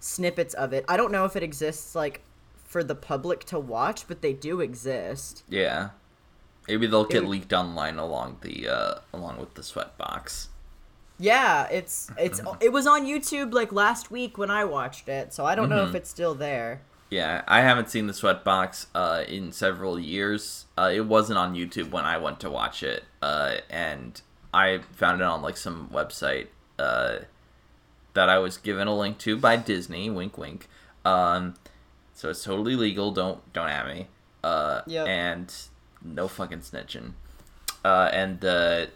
snippets 0.00 0.54
of 0.54 0.72
it. 0.72 0.84
I 0.88 0.96
don't 0.96 1.12
know 1.12 1.24
if 1.24 1.36
it 1.36 1.42
exists 1.42 1.94
like 1.94 2.20
for 2.64 2.84
the 2.84 2.94
public 2.94 3.44
to 3.46 3.58
watch 3.58 4.06
but 4.06 4.22
they 4.22 4.32
do 4.32 4.60
exist. 4.60 5.42
Yeah, 5.48 5.90
maybe 6.68 6.86
they'll 6.86 7.04
get 7.04 7.24
leaked 7.26 7.52
online 7.52 7.98
along 7.98 8.36
the 8.42 8.68
uh 8.68 8.94
along 9.12 9.38
with 9.38 9.54
the 9.54 9.62
sweatbox. 9.62 10.48
yeah 11.18 11.66
it's 11.70 12.10
it's 12.18 12.40
it 12.60 12.72
was 12.72 12.86
on 12.86 13.04
youtube 13.06 13.52
like 13.52 13.72
last 13.72 14.10
week 14.10 14.38
when 14.38 14.50
i 14.50 14.64
watched 14.64 15.08
it 15.08 15.32
so 15.34 15.44
i 15.44 15.54
don't 15.54 15.68
know 15.68 15.84
if 15.88 15.94
it's 15.94 16.10
still 16.10 16.34
there 16.34 16.80
Yeah, 17.10 17.42
I 17.48 17.62
haven't 17.62 17.88
seen 17.88 18.06
the 18.06 18.12
Sweatbox 18.12 18.86
uh, 18.94 19.24
in 19.26 19.50
several 19.50 19.98
years. 19.98 20.66
Uh, 20.76 20.90
it 20.92 21.06
wasn't 21.06 21.38
on 21.38 21.54
YouTube 21.54 21.90
when 21.90 22.04
I 22.04 22.18
went 22.18 22.38
to 22.40 22.50
watch 22.50 22.82
it, 22.82 23.02
uh, 23.22 23.52
and 23.70 24.20
I 24.52 24.80
found 24.92 25.22
it 25.22 25.24
on 25.24 25.40
like 25.40 25.56
some 25.56 25.88
website 25.90 26.48
uh, 26.78 27.20
that 28.12 28.28
I 28.28 28.38
was 28.38 28.58
given 28.58 28.88
a 28.88 28.94
link 28.94 29.16
to 29.24 29.38
by 29.38 29.56
Disney. 29.56 30.10
Wink, 30.10 30.36
wink. 30.36 30.68
Um, 31.06 31.54
so 32.12 32.28
it's 32.28 32.44
totally 32.44 32.76
legal. 32.76 33.10
Don't 33.10 33.40
don't 33.54 33.70
at 33.70 33.86
me. 33.86 34.08
Uh, 34.44 34.82
Yep. 34.86 35.06
And 35.08 35.48
no 36.02 36.28
fucking 36.28 36.60
snitching. 36.60 37.12
Uh, 37.84 38.10
and 38.12 38.44
uh, 38.44 38.86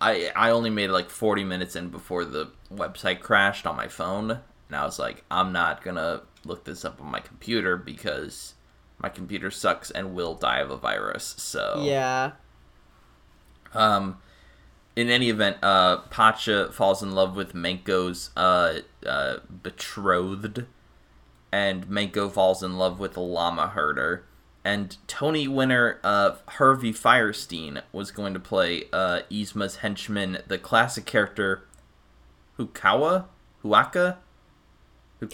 I 0.00 0.30
I 0.34 0.50
only 0.50 0.70
made 0.70 0.90
like 0.90 1.10
40 1.10 1.44
minutes 1.44 1.76
in 1.76 1.88
before 1.88 2.24
the 2.24 2.50
website 2.72 3.20
crashed 3.20 3.66
on 3.66 3.76
my 3.76 3.88
phone, 3.88 4.30
and 4.30 4.76
I 4.76 4.84
was 4.84 4.98
like, 4.98 5.24
I'm 5.30 5.52
not 5.52 5.82
gonna 5.82 6.22
look 6.44 6.64
this 6.64 6.84
up 6.84 7.00
on 7.00 7.10
my 7.10 7.20
computer 7.20 7.76
because 7.76 8.54
my 8.98 9.08
computer 9.08 9.50
sucks 9.50 9.90
and 9.90 10.14
will 10.14 10.34
die 10.34 10.60
of 10.60 10.70
a 10.70 10.76
virus. 10.76 11.34
So 11.38 11.82
yeah 11.84 12.32
um, 13.76 14.18
in 14.96 15.10
any 15.10 15.28
event, 15.28 15.58
uh, 15.62 15.98
Pacha 16.10 16.72
falls 16.72 17.02
in 17.02 17.12
love 17.12 17.36
with 17.36 17.54
Manco's 17.54 18.30
uh, 18.36 18.80
uh, 19.04 19.38
betrothed, 19.62 20.64
and 21.52 21.88
Manco 21.88 22.28
falls 22.28 22.62
in 22.62 22.78
love 22.78 22.98
with 22.98 23.16
a 23.16 23.20
llama 23.20 23.68
herder. 23.68 24.24
And 24.66 24.96
Tony 25.06 25.46
winner 25.46 26.00
uh, 26.02 26.38
Harvey 26.48 26.92
Fierstein 26.92 27.82
was 27.92 28.10
going 28.10 28.34
to 28.34 28.40
play 28.40 28.86
uh, 28.92 29.20
Yzma's 29.30 29.76
henchman, 29.76 30.38
the 30.48 30.58
classic 30.58 31.06
character 31.06 31.62
Hukawa? 32.58 33.26
Huaka? 33.62 34.16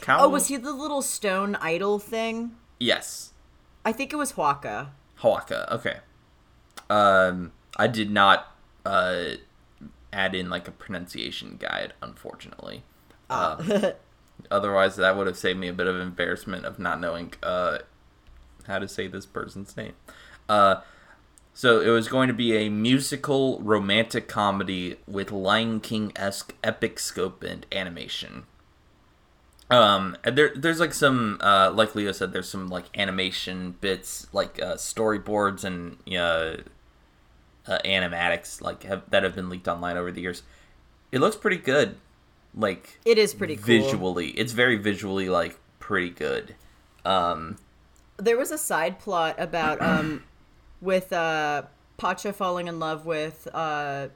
Cow? 0.03 0.25
Oh, 0.25 0.29
was 0.29 0.49
he 0.49 0.59
the 0.59 0.75
little 0.75 1.01
stone 1.01 1.55
idol 1.62 1.99
thing? 1.99 2.57
Yes. 2.79 3.33
I 3.87 3.92
think 3.92 4.12
it 4.12 4.16
was 4.16 4.35
Huaca. 4.35 4.90
Hawaka. 5.21 5.66
Okay. 5.73 5.97
Um, 6.90 7.53
I 7.79 7.87
did 7.87 8.11
not 8.11 8.55
uh 8.85 9.37
add 10.12 10.35
in 10.35 10.51
like 10.51 10.68
a 10.68 10.73
pronunciation 10.73 11.57
guide, 11.59 11.95
unfortunately. 12.03 12.83
Uh, 13.31 13.92
otherwise, 14.51 14.97
that 14.97 15.16
would 15.16 15.27
have 15.27 15.38
saved 15.38 15.59
me 15.59 15.68
a 15.68 15.73
bit 15.73 15.87
of 15.87 15.99
embarrassment 15.99 16.66
of 16.66 16.79
not 16.79 17.01
knowing 17.01 17.33
uh 17.42 17.79
how 18.66 18.79
to 18.79 18.88
say 18.88 19.07
this 19.07 19.27
person's 19.27 19.77
name. 19.77 19.94
Uh, 20.48 20.77
so 21.55 21.81
it 21.81 21.88
was 21.88 22.09
going 22.09 22.29
to 22.29 22.35
be 22.35 22.57
a 22.57 22.68
musical 22.68 23.61
romantic 23.61 24.27
comedy 24.29 24.96
with 25.07 25.31
Lion 25.31 25.81
King 25.81 26.12
esque 26.16 26.55
epic 26.64 26.98
scope 26.98 27.42
and 27.42 27.66
animation. 27.70 28.44
Um, 29.70 30.16
and 30.25 30.37
there, 30.37 30.53
there's 30.55 30.81
like 30.81 30.92
some, 30.92 31.38
uh, 31.40 31.70
like 31.75 31.94
Leo 31.94 32.12
said, 32.12 32.33
there's 32.33 32.48
some 32.48 32.68
like 32.68 32.87
animation 32.98 33.77
bits, 33.81 34.27
like 34.33 34.61
uh, 34.62 34.75
storyboards 34.75 35.64
and 35.64 35.96
uh, 36.14 36.59
uh, 37.70 37.79
animatics, 37.85 38.61
like 38.61 38.83
have, 38.85 39.09
that 39.11 39.22
have 39.22 39.35
been 39.35 39.48
leaked 39.48 39.68
online 39.68 39.96
over 39.96 40.12
the 40.12 40.20
years. 40.20 40.42
It 41.11 41.20
looks 41.20 41.37
pretty 41.37 41.57
good, 41.57 41.96
like 42.55 42.98
It 43.05 43.16
is 43.18 43.33
pretty 43.35 43.57
cool. 43.57 43.64
visually. 43.64 44.29
It's 44.31 44.53
very 44.53 44.77
visually 44.77 45.29
like 45.29 45.59
pretty 45.79 46.11
good. 46.11 46.55
Um, 47.05 47.57
There 48.23 48.37
was 48.39 48.51
a 48.51 48.59
side 48.59 48.99
plot 48.99 49.35
about 49.39 49.81
um 49.83 50.23
with 50.81 51.13
uh 51.13 51.63
Pacha 51.97 52.33
falling 52.33 52.69
in 52.69 52.79
love 52.79 53.05
with 53.07 53.49
uh 53.53 54.09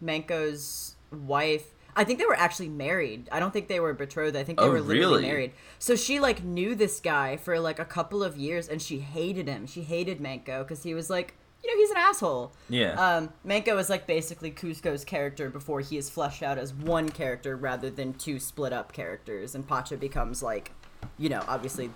Manco's 0.00 0.96
wife. 1.10 1.72
I 1.98 2.04
think 2.04 2.18
they 2.18 2.26
were 2.26 2.36
actually 2.38 2.68
married. 2.68 3.28
I 3.32 3.40
don't 3.40 3.52
think 3.52 3.68
they 3.68 3.80
were 3.80 3.94
betrothed. 3.94 4.36
I 4.36 4.44
think 4.44 4.58
they 4.58 4.66
Oh, 4.66 4.70
were 4.70 4.80
literally 4.82 4.98
really? 5.16 5.22
married. 5.22 5.52
So 5.78 5.96
she 5.96 6.20
like 6.20 6.44
knew 6.44 6.74
this 6.74 7.00
guy 7.00 7.38
for 7.38 7.58
like 7.58 7.78
a 7.78 7.86
couple 7.86 8.22
of 8.22 8.36
years 8.36 8.68
and 8.68 8.82
she 8.82 8.98
hated 8.98 9.48
him. 9.48 9.66
She 9.66 9.82
hated 9.82 10.20
Manco 10.20 10.62
because 10.62 10.82
he 10.82 10.92
was 10.92 11.08
like, 11.08 11.34
you 11.64 11.74
know, 11.74 11.80
he's 11.80 11.90
an 11.90 11.96
asshole. 11.96 12.52
yeah. 12.68 12.92
Um, 13.16 13.30
Manco 13.44 13.78
is 13.78 13.88
like 13.88 14.06
basically 14.06 14.50
Kuzco's 14.50 15.04
character 15.06 15.48
before 15.48 15.80
he 15.80 15.96
is 15.96 16.10
fleshed 16.10 16.42
out 16.42 16.58
as 16.58 16.74
one 16.74 17.08
character 17.08 17.56
rather 17.56 17.88
than 17.88 18.12
two 18.12 18.38
split 18.38 18.74
up 18.74 18.92
characters, 18.92 19.54
and 19.54 19.66
Pacha 19.66 19.96
becomes 19.96 20.42
like, 20.42 20.72
you 21.18 21.28
know, 21.30 21.42
obviously 21.48 21.90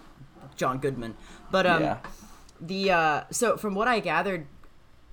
John 0.57 0.79
Goodman. 0.79 1.17
But 1.51 1.67
um, 1.67 1.83
yeah. 1.83 1.99
the 2.61 2.91
uh, 2.91 3.23
so 3.31 3.57
from 3.57 3.75
what 3.75 3.89
I 3.89 4.01
gathered, 4.01 4.47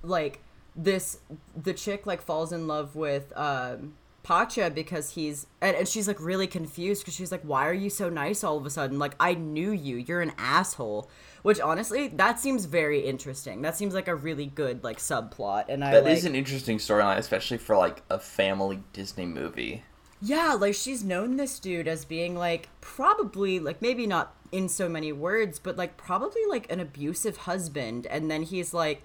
like 0.02 0.40
this, 0.76 1.18
the 1.56 1.74
chick 1.74 2.06
like 2.06 2.22
falls 2.22 2.52
in 2.52 2.66
love 2.66 2.94
with 2.94 3.32
um, 3.36 3.94
Pacha 4.22 4.70
because 4.70 5.10
he's 5.10 5.46
and, 5.60 5.76
and 5.76 5.88
she's 5.88 6.06
like 6.06 6.20
really 6.20 6.46
confused 6.46 7.02
because 7.02 7.14
she's 7.14 7.32
like, 7.32 7.42
why 7.42 7.66
are 7.66 7.72
you 7.72 7.90
so 7.90 8.08
nice 8.08 8.44
all 8.44 8.56
of 8.56 8.66
a 8.66 8.70
sudden? 8.70 8.98
Like 8.98 9.14
I 9.18 9.34
knew 9.34 9.72
you, 9.72 9.96
you're 9.96 10.20
an 10.20 10.32
asshole. 10.38 11.10
Which 11.42 11.60
honestly, 11.60 12.08
that 12.08 12.40
seems 12.40 12.64
very 12.64 13.00
interesting. 13.00 13.62
That 13.62 13.76
seems 13.76 13.94
like 13.94 14.08
a 14.08 14.14
really 14.14 14.46
good 14.46 14.82
like 14.84 14.98
subplot, 14.98 15.66
and 15.68 15.84
I 15.84 15.92
That 15.92 16.04
like, 16.04 16.16
is 16.16 16.24
an 16.24 16.34
interesting 16.34 16.78
storyline, 16.78 17.16
especially 17.16 17.58
for 17.58 17.76
like 17.76 18.02
a 18.10 18.18
family 18.18 18.82
Disney 18.92 19.24
movie. 19.24 19.84
Yeah, 20.20 20.54
like 20.54 20.74
she's 20.74 21.04
known 21.04 21.36
this 21.36 21.58
dude 21.58 21.86
as 21.88 22.04
being 22.04 22.34
like 22.36 22.68
probably 22.80 23.60
like 23.60 23.80
maybe 23.80 24.06
not 24.06 24.34
in 24.50 24.68
so 24.68 24.88
many 24.88 25.12
words, 25.12 25.58
but 25.58 25.76
like 25.76 25.96
probably 25.96 26.42
like 26.48 26.70
an 26.72 26.80
abusive 26.80 27.38
husband 27.38 28.06
and 28.06 28.30
then 28.30 28.42
he's 28.42 28.74
like 28.74 29.02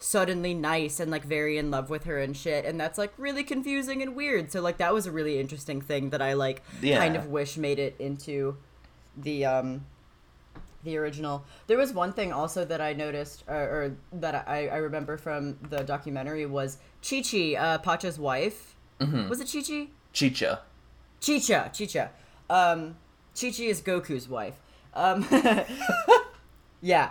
suddenly 0.00 0.54
nice 0.54 1.00
and 1.00 1.10
like 1.10 1.24
very 1.24 1.58
in 1.58 1.70
love 1.70 1.90
with 1.90 2.04
her 2.04 2.18
and 2.18 2.36
shit 2.36 2.64
and 2.64 2.78
that's 2.80 2.96
like 2.98 3.12
really 3.18 3.44
confusing 3.44 4.00
and 4.02 4.16
weird. 4.16 4.50
So 4.50 4.60
like 4.60 4.78
that 4.78 4.92
was 4.94 5.06
a 5.06 5.12
really 5.12 5.38
interesting 5.38 5.80
thing 5.80 6.10
that 6.10 6.22
I 6.22 6.32
like 6.34 6.62
Yeah. 6.80 6.98
kind 6.98 7.16
of 7.16 7.26
wish 7.26 7.56
made 7.56 7.78
it 7.78 7.94
into 7.98 8.56
the 9.16 9.44
um 9.44 9.84
the 10.84 10.96
original. 10.96 11.44
There 11.66 11.76
was 11.76 11.92
one 11.92 12.12
thing 12.12 12.32
also 12.32 12.64
that 12.64 12.80
I 12.80 12.92
noticed, 12.92 13.42
or, 13.48 13.54
or 13.56 13.96
that 14.12 14.46
I, 14.48 14.68
I 14.68 14.76
remember 14.76 15.16
from 15.16 15.58
the 15.68 15.82
documentary 15.82 16.46
was 16.46 16.78
Chi 17.08 17.20
Chi, 17.28 17.54
uh, 17.56 17.78
Pacha's 17.78 18.16
wife. 18.18 18.76
Was 19.28 19.40
it 19.40 19.50
Chi 19.52 19.62
Chi? 19.62 19.88
Chicha. 20.18 20.60
Chicha, 21.20 21.70
Chicha. 21.72 22.10
Um, 22.50 22.96
Chi-Chi 23.40 23.62
is 23.64 23.80
Goku's 23.80 24.28
wife. 24.28 24.56
Um, 24.94 25.24
yeah. 26.80 27.10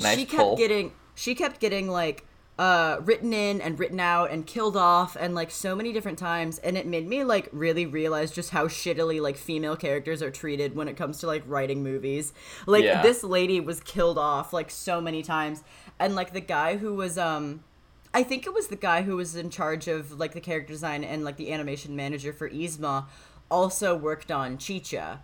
Nice 0.00 0.16
she 0.18 0.24
kept 0.24 0.40
pull. 0.42 0.56
getting, 0.56 0.92
she 1.16 1.34
kept 1.34 1.58
getting 1.60 1.88
like, 1.88 2.24
uh, 2.56 2.98
written 3.02 3.32
in 3.32 3.60
and 3.60 3.78
written 3.80 3.98
out 4.00 4.30
and 4.30 4.46
killed 4.46 4.76
off 4.76 5.16
and 5.18 5.34
like 5.34 5.50
so 5.50 5.74
many 5.74 5.92
different 5.92 6.18
times. 6.18 6.58
And 6.58 6.76
it 6.76 6.86
made 6.86 7.08
me 7.08 7.24
like 7.24 7.48
really 7.52 7.84
realize 7.86 8.30
just 8.30 8.50
how 8.50 8.66
shittily 8.68 9.20
like 9.20 9.36
female 9.36 9.74
characters 9.76 10.22
are 10.22 10.30
treated 10.30 10.76
when 10.76 10.86
it 10.86 10.96
comes 10.96 11.18
to 11.18 11.26
like 11.26 11.42
writing 11.46 11.82
movies. 11.82 12.32
Like 12.66 12.84
Yeah. 12.84 13.02
this 13.02 13.24
lady 13.24 13.58
was 13.60 13.80
killed 13.80 14.18
off 14.18 14.52
like 14.52 14.70
so 14.70 15.00
many 15.00 15.22
times. 15.22 15.64
And 15.98 16.14
like 16.14 16.32
the 16.32 16.40
guy 16.40 16.76
who 16.76 16.94
was, 16.94 17.18
um, 17.18 17.64
I 18.14 18.22
think 18.22 18.46
it 18.46 18.54
was 18.54 18.68
the 18.68 18.76
guy 18.76 19.02
who 19.02 19.16
was 19.16 19.36
in 19.36 19.50
charge 19.50 19.86
of 19.88 20.18
like 20.18 20.32
the 20.32 20.40
character 20.40 20.72
design 20.72 21.04
and 21.04 21.24
like 21.24 21.36
the 21.36 21.52
animation 21.52 21.94
manager 21.94 22.32
for 22.32 22.48
Yzma 22.48 23.06
also 23.50 23.94
worked 23.94 24.30
on 24.30 24.58
Chicha. 24.58 25.20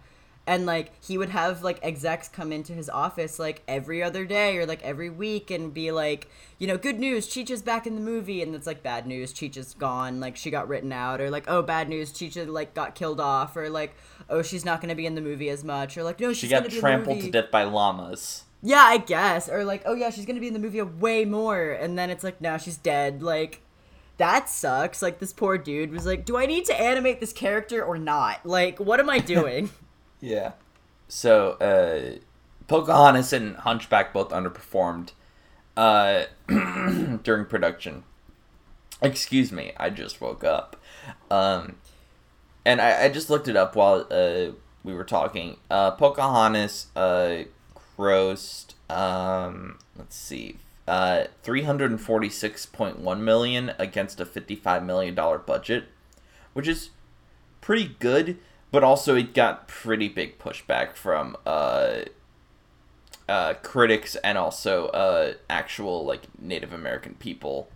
And 0.47 0.67
like 0.67 0.93
he 1.03 1.17
would 1.17 1.31
have 1.31 1.63
like 1.63 1.79
execs 1.83 2.29
come 2.29 2.53
into 2.53 2.75
his 2.75 2.91
office 2.91 3.39
like 3.39 3.63
every 3.67 4.03
other 4.03 4.27
day 4.27 4.59
or 4.59 4.67
like 4.67 4.83
every 4.83 5.09
week 5.09 5.51
and 5.51 5.73
be 5.73 5.91
like, 5.91 6.29
you 6.59 6.67
know, 6.67 6.77
good 6.77 6.99
news, 6.99 7.27
Chicha's 7.27 7.63
back 7.63 7.87
in 7.87 7.95
the 7.95 8.03
movie. 8.03 8.43
And 8.43 8.55
it's 8.55 8.67
like 8.67 8.83
bad 8.83 9.07
news, 9.07 9.33
Chicha's 9.33 9.73
gone, 9.73 10.21
like 10.21 10.37
she 10.37 10.51
got 10.51 10.69
written 10.69 10.93
out. 10.93 11.23
Or 11.23 11.31
like 11.31 11.45
oh 11.49 11.63
bad 11.63 11.89
news, 11.89 12.13
Chicha 12.13 12.45
like 12.45 12.75
got 12.75 12.95
killed 12.95 13.21
off. 13.21 13.57
Or 13.57 13.71
like 13.71 13.95
oh 14.29 14.43
she's 14.43 14.67
not 14.67 14.83
going 14.83 14.91
to 14.91 14.95
be 14.95 15.07
in 15.07 15.15
the 15.15 15.23
movie 15.23 15.49
as 15.49 15.65
much. 15.65 15.97
Or 15.97 16.03
like 16.03 16.21
no 16.21 16.35
she's 16.35 16.41
She 16.41 16.49
got 16.49 16.59
gonna 16.59 16.69
be 16.69 16.75
in 16.75 16.77
the 16.77 16.81
trampled 16.81 17.21
to 17.23 17.31
death 17.31 17.51
by 17.51 17.65
llamas. 17.65 18.45
Yeah, 18.67 18.83
I 18.83 18.97
guess. 18.97 19.49
Or 19.51 19.63
like, 19.63 19.83
oh 19.85 19.95
yeah, 19.95 20.09
she's 20.09 20.25
gonna 20.25 20.41
be 20.41 20.49
in 20.49 20.55
the 20.55 20.59
movie 20.59 20.81
way 20.81 21.27
more, 21.27 21.71
and 21.71 21.99
then 21.99 22.09
it's 22.09 22.25
like, 22.25 22.41
now 22.41 22.57
she's 22.57 22.79
dead. 22.79 23.23
Like, 23.23 23.61
that 24.17 24.49
sucks. 24.49 25.03
Like, 25.03 25.19
this 25.19 25.35
poor 25.35 25.59
dude 25.59 25.93
was 25.93 26.07
like, 26.07 26.25
do 26.25 26.39
I 26.39 26.47
need 26.47 26.65
to 26.67 26.81
animate 26.81 27.21
this 27.21 27.33
character 27.35 27.85
or 27.85 27.99
not? 27.99 28.45
Like, 28.47 28.81
what 28.81 29.01
am 29.01 29.11
I 29.11 29.19
doing? 29.35 29.71
Yeah. 30.21 30.53
So, 31.09 31.53
uh, 31.61 32.19
Pocahontas 32.67 33.35
and 33.35 33.57
Hunchback 33.57 34.15
both 34.15 34.31
underperformed 34.31 35.11
uh, 35.77 36.25
during 37.23 37.45
production. 37.45 38.05
Excuse 39.03 39.53
me, 39.53 39.73
I 39.77 39.91
just 39.91 40.23
woke 40.23 40.43
up. 40.43 40.81
Um, 41.31 41.77
and 42.65 42.81
I, 42.81 43.05
I 43.05 43.09
just 43.11 43.29
looked 43.29 43.49
it 43.49 43.57
up 43.57 43.77
while 43.77 44.07
uh, 44.11 44.53
we 44.83 44.95
were 44.95 45.05
talking. 45.05 45.59
Uh, 45.71 45.91
Pocahontas 45.91 46.87
uh, 46.97 47.43
grossed, 47.99 48.75
um, 48.91 49.79
let's 49.97 50.17
see, 50.17 50.59
uh, 50.87 51.25
346.1 51.45 53.21
million 53.21 53.73
against 53.79 54.21
a 54.21 54.27
$55 54.27 54.85
million 54.85 55.15
budget, 55.15 55.85
which 56.53 56.69
is 56.69 56.91
pretty 57.61 57.97
good, 57.99 58.39
but 58.71 58.85
also 58.85 59.15
it 59.17 59.35
got 59.35 59.69
pretty 59.69 60.09
big 60.09 60.39
pushback 60.39 60.95
from 60.95 61.37
uh, 61.47 62.01
uh, 63.29 63.55
critics 63.63 64.17
and 64.17 64.37
also 64.37 64.89
uh, 64.89 65.35
actual 65.49 66.05
like 66.05 66.23
Native 66.39 66.73
American 66.73 67.15
people 67.15 67.69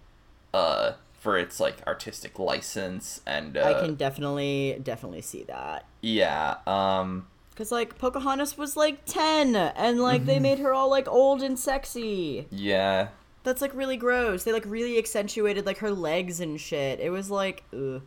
uh, 0.53 0.93
for 1.19 1.39
its 1.39 1.59
like 1.59 1.77
artistic 1.87 2.39
license 2.39 3.23
and 3.27 3.57
uh, 3.57 3.63
I 3.63 3.81
can 3.81 3.95
definitely, 3.95 4.79
definitely 4.83 5.23
see 5.23 5.45
that. 5.45 5.87
yeah 6.03 6.57
um 6.67 7.27
Cause 7.59 7.73
like 7.73 7.99
Pocahontas 7.99 8.57
was 8.57 8.77
like 8.77 9.05
ten, 9.05 9.57
and 9.57 10.01
like 10.01 10.27
they 10.27 10.39
made 10.39 10.61
her 10.61 10.73
all 10.73 10.89
like 10.89 11.09
old 11.09 11.43
and 11.43 11.59
sexy. 11.59 12.47
yeah 12.53 13.09
That's 13.43 13.61
like 13.61 13.75
really 13.75 13.97
gross. 13.97 14.45
They 14.45 14.53
like 14.53 14.65
really 14.65 14.97
accentuated 14.97 15.67
like 15.67 15.79
her 15.79 15.91
legs 15.91 16.39
and 16.39 16.61
shit. 16.61 17.01
It 17.01 17.11
was 17.11 17.33
like, 17.33 17.65
ugh. 17.73 18.03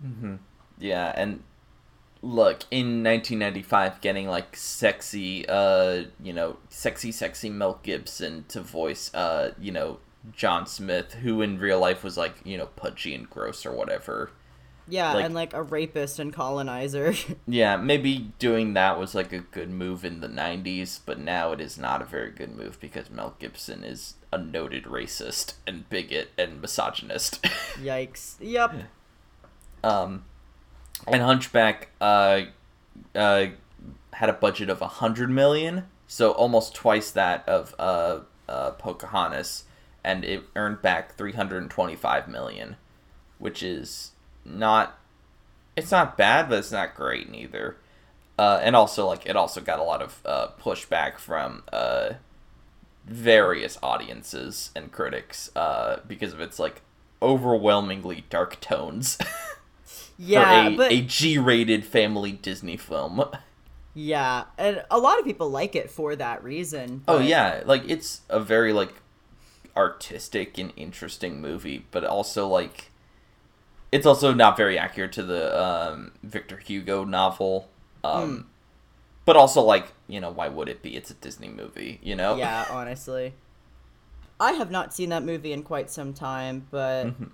yeah 0.79 1.11
and 1.17 1.43
look 2.21 2.63
in 2.71 3.03
1995 3.03 3.99
getting 3.99 4.27
like 4.27 4.55
sexy 4.55 5.45
uh 5.49 6.03
you 6.23 6.31
know 6.31 6.55
sexy 6.69 7.11
sexy 7.11 7.49
Mel 7.49 7.79
Gibson 7.83 8.45
to 8.47 8.61
voice 8.61 9.13
uh 9.13 9.51
you 9.59 9.73
know 9.73 9.97
John 10.31 10.65
Smith 10.65 11.15
who 11.15 11.41
in 11.41 11.57
real 11.57 11.79
life 11.79 12.05
was 12.05 12.17
like 12.17 12.35
you 12.45 12.57
know 12.57 12.67
pudgy 12.67 13.13
and 13.13 13.29
gross 13.29 13.65
or 13.65 13.73
whatever 13.73 14.31
yeah, 14.87 15.13
Like- 15.13 15.25
and 15.25 15.33
like 15.33 15.53
a 15.53 15.61
rapist 15.63 16.19
and 16.19 16.33
colonizer. 16.33 17.13
Yeah, 17.47 17.75
maybe 17.77 18.31
doing 18.39 18.73
that 18.73 18.97
was 18.99 19.13
like 19.15 19.33
a 19.33 19.39
good 19.39 19.69
move 19.69 20.05
in 20.05 20.21
the 20.21 20.27
90s, 20.27 20.99
but 21.05 21.19
now 21.19 21.51
it 21.51 21.59
is 21.61 21.77
not 21.77 22.01
a 22.01 22.05
very 22.05 22.31
good 22.31 22.55
move 22.55 22.79
because 22.79 23.09
Mel 23.09 23.35
Gibson 23.39 23.83
is 23.83 24.15
a 24.31 24.37
noted 24.37 24.83
racist 24.85 25.53
and 25.67 25.87
bigot 25.89 26.29
and 26.37 26.61
misogynist. 26.61 27.41
Yikes. 27.81 28.35
Yep. 28.39 28.75
um, 29.83 30.23
and 31.07 31.21
Hunchback 31.21 31.89
uh, 31.99 32.41
uh, 33.15 33.47
had 34.13 34.29
a 34.29 34.33
budget 34.33 34.69
of 34.69 34.81
100 34.81 35.29
million, 35.29 35.85
so 36.07 36.31
almost 36.31 36.75
twice 36.75 37.11
that 37.11 37.47
of 37.49 37.73
uh, 37.79 38.19
uh, 38.47 38.71
Pocahontas, 38.71 39.63
and 40.03 40.23
it 40.23 40.43
earned 40.55 40.81
back 40.81 41.15
325 41.17 42.27
million, 42.27 42.75
which 43.39 43.63
is 43.63 44.10
not 44.45 44.97
it's 45.75 45.91
not 45.91 46.17
bad, 46.17 46.49
but 46.49 46.59
it's 46.59 46.71
not 46.71 46.95
great 46.95 47.29
neither. 47.31 47.77
uh, 48.37 48.59
and 48.63 48.75
also 48.75 49.05
like 49.07 49.25
it 49.25 49.35
also 49.35 49.61
got 49.61 49.79
a 49.79 49.83
lot 49.83 50.01
of 50.01 50.19
uh, 50.25 50.47
pushback 50.61 51.17
from 51.19 51.63
uh, 51.71 52.13
various 53.05 53.77
audiences 53.83 54.71
and 54.75 54.91
critics 54.91 55.49
uh, 55.55 55.99
because 56.07 56.33
of 56.33 56.39
its 56.41 56.59
like 56.59 56.81
overwhelmingly 57.21 58.25
dark 58.29 58.59
tones. 58.61 59.17
Yeah, 60.17 60.69
for 60.69 60.73
a, 60.73 60.77
but 60.77 60.91
a 60.91 61.01
G-rated 61.01 61.83
family 61.85 62.31
Disney 62.33 62.77
film. 62.77 63.23
yeah, 63.93 64.45
and 64.57 64.83
a 64.91 64.97
lot 64.99 65.19
of 65.19 65.25
people 65.25 65.49
like 65.49 65.75
it 65.75 65.89
for 65.89 66.15
that 66.15 66.43
reason. 66.43 67.03
Oh 67.07 67.19
yeah, 67.19 67.63
like 67.65 67.83
it's 67.87 68.21
a 68.29 68.39
very 68.39 68.71
like 68.73 68.93
artistic 69.75 70.57
and 70.57 70.73
interesting 70.75 71.41
movie, 71.41 71.85
but 71.91 72.03
also 72.03 72.47
like 72.47 72.90
it's 73.91 74.05
also 74.05 74.33
not 74.33 74.55
very 74.57 74.77
accurate 74.77 75.11
to 75.13 75.23
the 75.23 75.61
um, 75.61 76.11
Victor 76.23 76.57
Hugo 76.57 77.03
novel. 77.03 77.69
Um, 78.03 78.47
But 79.25 79.35
also 79.35 79.61
like 79.61 79.93
you 80.07 80.19
know 80.19 80.31
why 80.31 80.47
would 80.49 80.67
it 80.69 80.81
be? 80.81 80.95
It's 80.95 81.11
a 81.11 81.13
Disney 81.15 81.49
movie, 81.49 81.99
you 82.01 82.15
know. 82.15 82.35
yeah, 82.35 82.65
honestly. 82.69 83.33
I 84.39 84.53
have 84.53 84.71
not 84.71 84.91
seen 84.93 85.09
that 85.09 85.23
movie 85.23 85.53
in 85.53 85.61
quite 85.61 85.91
some 85.91 86.13
time, 86.13 86.65
but 86.71 87.05
Mm-hmm. 87.07 87.25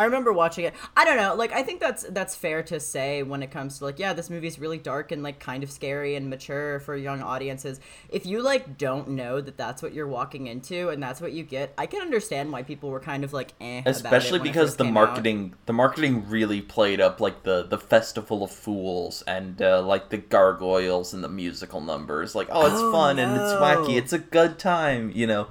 I 0.00 0.04
remember 0.04 0.32
watching 0.32 0.64
it. 0.64 0.74
I 0.96 1.04
don't 1.04 1.16
know, 1.16 1.34
like 1.34 1.52
I 1.52 1.62
think 1.62 1.80
that's 1.80 2.02
that's 2.04 2.34
fair 2.34 2.62
to 2.64 2.80
say 2.80 3.22
when 3.22 3.42
it 3.42 3.50
comes 3.50 3.78
to 3.78 3.84
like 3.84 3.98
yeah, 3.98 4.12
this 4.12 4.30
movie 4.30 4.46
is 4.46 4.58
really 4.58 4.78
dark 4.78 5.12
and 5.12 5.22
like 5.22 5.38
kind 5.40 5.62
of 5.62 5.70
scary 5.70 6.14
and 6.16 6.30
mature 6.30 6.80
for 6.80 6.96
young 6.96 7.22
audiences. 7.22 7.80
If 8.08 8.26
you 8.26 8.42
like 8.42 8.78
don't 8.78 9.10
know 9.10 9.40
that 9.40 9.56
that's 9.56 9.82
what 9.82 9.92
you're 9.92 10.08
walking 10.08 10.46
into 10.46 10.88
and 10.88 11.02
that's 11.02 11.20
what 11.20 11.32
you 11.32 11.42
get, 11.44 11.74
I 11.78 11.86
can 11.86 12.00
understand 12.00 12.50
why 12.52 12.62
people 12.62 12.90
were 12.90 13.00
kind 13.00 13.24
of 13.24 13.32
like 13.32 13.52
eh 13.60 13.82
Especially 13.84 14.38
because 14.38 14.76
the 14.76 14.84
came 14.84 14.96
out. 14.96 15.08
marketing, 15.08 15.54
the 15.66 15.72
marketing 15.72 16.28
really 16.28 16.62
played 16.62 17.00
up 17.00 17.20
like 17.20 17.42
the 17.42 17.62
the 17.62 17.78
festival 17.78 18.42
of 18.42 18.50
fools 18.50 19.22
and 19.26 19.60
uh, 19.60 19.82
like 19.82 20.10
the 20.10 20.18
gargoyles 20.18 21.12
and 21.14 21.22
the 21.22 21.28
musical 21.28 21.80
numbers. 21.80 22.34
Like, 22.34 22.48
oh, 22.50 22.66
it's 22.66 22.76
Oh, 22.80 22.92
fun 22.92 23.18
and 23.18 23.36
it's 23.36 23.52
wacky. 23.52 23.96
It's 23.96 24.12
a 24.12 24.18
good 24.18 24.58
time, 24.58 25.12
you 25.14 25.26
know. 25.26 25.48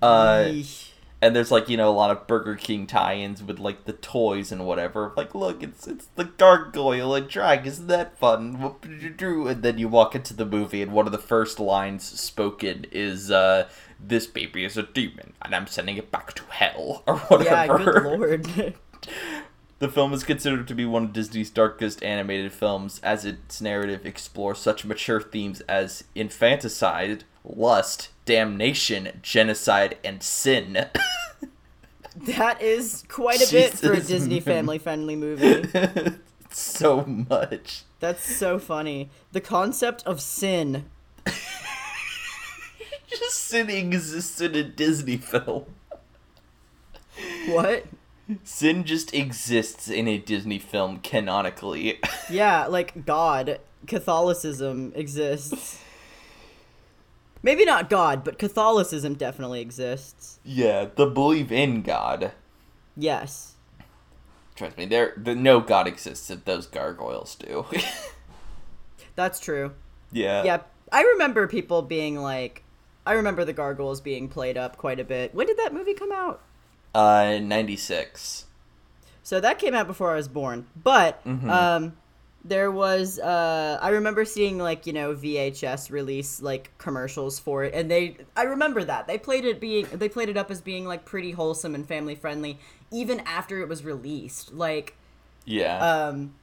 Uh. 0.00 0.52
And 1.22 1.36
there's 1.36 1.52
like 1.52 1.68
you 1.68 1.76
know 1.76 1.88
a 1.88 1.94
lot 1.94 2.10
of 2.10 2.26
Burger 2.26 2.56
King 2.56 2.86
tie-ins 2.86 3.42
with 3.42 3.60
like 3.60 3.84
the 3.84 3.92
toys 3.92 4.50
and 4.50 4.66
whatever. 4.66 5.12
Like, 5.16 5.34
look, 5.34 5.62
it's 5.62 5.86
it's 5.86 6.06
the 6.16 6.24
gargoyle 6.24 7.14
and 7.14 7.28
drag. 7.28 7.66
Isn't 7.66 7.86
that 7.86 8.18
fun? 8.18 8.60
What 8.60 8.82
did 8.82 9.00
you 9.00 9.10
do? 9.10 9.46
And 9.46 9.62
then 9.62 9.78
you 9.78 9.88
walk 9.88 10.16
into 10.16 10.34
the 10.34 10.44
movie, 10.44 10.82
and 10.82 10.92
one 10.92 11.06
of 11.06 11.12
the 11.12 11.18
first 11.18 11.60
lines 11.60 12.02
spoken 12.02 12.86
is, 12.90 13.30
uh, 13.30 13.68
"This 14.00 14.26
baby 14.26 14.64
is 14.64 14.76
a 14.76 14.82
demon, 14.82 15.34
and 15.40 15.54
I'm 15.54 15.68
sending 15.68 15.96
it 15.96 16.10
back 16.10 16.34
to 16.34 16.42
hell," 16.50 17.04
or 17.06 17.18
whatever. 17.18 17.44
yeah, 17.44 17.66
good 17.78 18.02
lord. 18.02 18.74
The 19.78 19.88
film 19.88 20.12
is 20.12 20.22
considered 20.22 20.68
to 20.68 20.76
be 20.76 20.84
one 20.84 21.02
of 21.06 21.12
Disney's 21.12 21.50
darkest 21.50 22.04
animated 22.04 22.52
films, 22.52 23.00
as 23.02 23.24
its 23.24 23.60
narrative 23.60 24.06
explores 24.06 24.60
such 24.60 24.84
mature 24.84 25.20
themes 25.20 25.60
as 25.62 26.04
infanticide, 26.14 27.24
lust, 27.42 28.10
damnation, 28.24 29.20
genocide, 29.22 29.98
and 30.04 30.22
sin. 30.22 30.86
that 32.16 32.60
is 32.60 33.04
quite 33.08 33.46
a 33.46 33.50
bit 33.50 33.74
for 33.74 33.92
a 33.92 34.00
Disney 34.00 34.40
family 34.40 34.78
friendly 34.78 35.16
movie. 35.16 35.68
so 36.50 37.04
much. 37.04 37.82
That's 38.00 38.36
so 38.36 38.58
funny. 38.58 39.10
The 39.32 39.40
concept 39.40 40.02
of 40.06 40.20
sin. 40.20 40.86
Just 43.08 43.38
sin 43.38 43.68
exists 43.70 44.40
in 44.40 44.54
a 44.54 44.62
Disney 44.62 45.18
film. 45.18 45.66
What? 47.46 47.84
Sin 48.44 48.84
just 48.84 49.12
exists 49.12 49.88
in 49.88 50.08
a 50.08 50.16
Disney 50.16 50.58
film 50.58 51.00
canonically. 51.00 52.00
Yeah, 52.30 52.66
like 52.66 53.04
God, 53.04 53.58
Catholicism 53.86 54.92
exists. 54.94 55.81
Maybe 57.42 57.64
not 57.64 57.90
God, 57.90 58.22
but 58.24 58.38
Catholicism 58.38 59.14
definitely 59.14 59.60
exists. 59.60 60.38
yeah, 60.44 60.86
the 60.94 61.06
belief 61.06 61.50
in 61.50 61.82
God. 61.82 62.32
Yes. 62.96 63.54
Trust 64.54 64.76
me, 64.76 64.84
there 64.86 65.14
the 65.16 65.34
no 65.34 65.60
God 65.60 65.88
exists 65.88 66.30
if 66.30 66.44
those 66.44 66.66
gargoyles 66.66 67.34
do. 67.36 67.64
That's 69.16 69.40
true. 69.40 69.72
yeah. 70.12 70.44
Yeah, 70.44 70.58
I 70.90 71.02
remember 71.02 71.46
people 71.48 71.82
being 71.82 72.16
like 72.16 72.62
I 73.04 73.12
remember 73.14 73.44
the 73.44 73.52
gargoyles 73.52 74.00
being 74.00 74.28
played 74.28 74.56
up 74.56 74.76
quite 74.76 75.00
a 75.00 75.04
bit. 75.04 75.34
When 75.34 75.46
did 75.46 75.56
that 75.58 75.72
movie 75.74 75.94
come 75.94 76.12
out? 76.12 76.40
Uh, 76.94 77.38
ninety 77.42 77.76
six. 77.76 78.44
So 79.22 79.40
that 79.40 79.58
came 79.58 79.74
out 79.74 79.86
before 79.86 80.12
I 80.12 80.16
was 80.16 80.28
born. 80.28 80.66
But 80.76 81.24
Mhm. 81.24 81.48
um 81.50 81.96
there 82.44 82.70
was 82.72 83.18
uh 83.20 83.78
I 83.80 83.90
remember 83.90 84.24
seeing 84.24 84.58
like, 84.58 84.86
you 84.86 84.92
know, 84.92 85.14
VHS 85.14 85.90
release 85.90 86.42
like 86.42 86.76
commercials 86.78 87.38
for 87.38 87.62
it 87.64 87.72
and 87.74 87.90
they 87.90 88.16
I 88.36 88.42
remember 88.42 88.82
that. 88.84 89.06
They 89.06 89.18
played 89.18 89.44
it 89.44 89.60
being 89.60 89.86
they 89.92 90.08
played 90.08 90.28
it 90.28 90.36
up 90.36 90.50
as 90.50 90.60
being 90.60 90.84
like 90.84 91.04
pretty 91.04 91.30
wholesome 91.32 91.74
and 91.74 91.86
family 91.86 92.14
friendly 92.16 92.58
even 92.90 93.20
after 93.20 93.60
it 93.60 93.68
was 93.68 93.84
released. 93.84 94.52
Like 94.52 94.96
Yeah. 95.44 95.78
um 95.78 96.34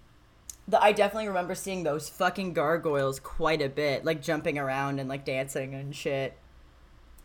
the, 0.68 0.82
I 0.82 0.92
definitely 0.92 1.28
remember 1.28 1.56
seeing 1.56 1.84
those 1.84 2.08
fucking 2.10 2.54
gargoyles 2.54 3.20
quite 3.20 3.62
a 3.62 3.70
bit, 3.70 4.06
like 4.06 4.22
jumping 4.22 4.58
around 4.60 5.00
and 5.00 5.10
like 5.10 5.26
dancing 5.26 5.74
and 5.74 5.94
shit. 5.96 6.38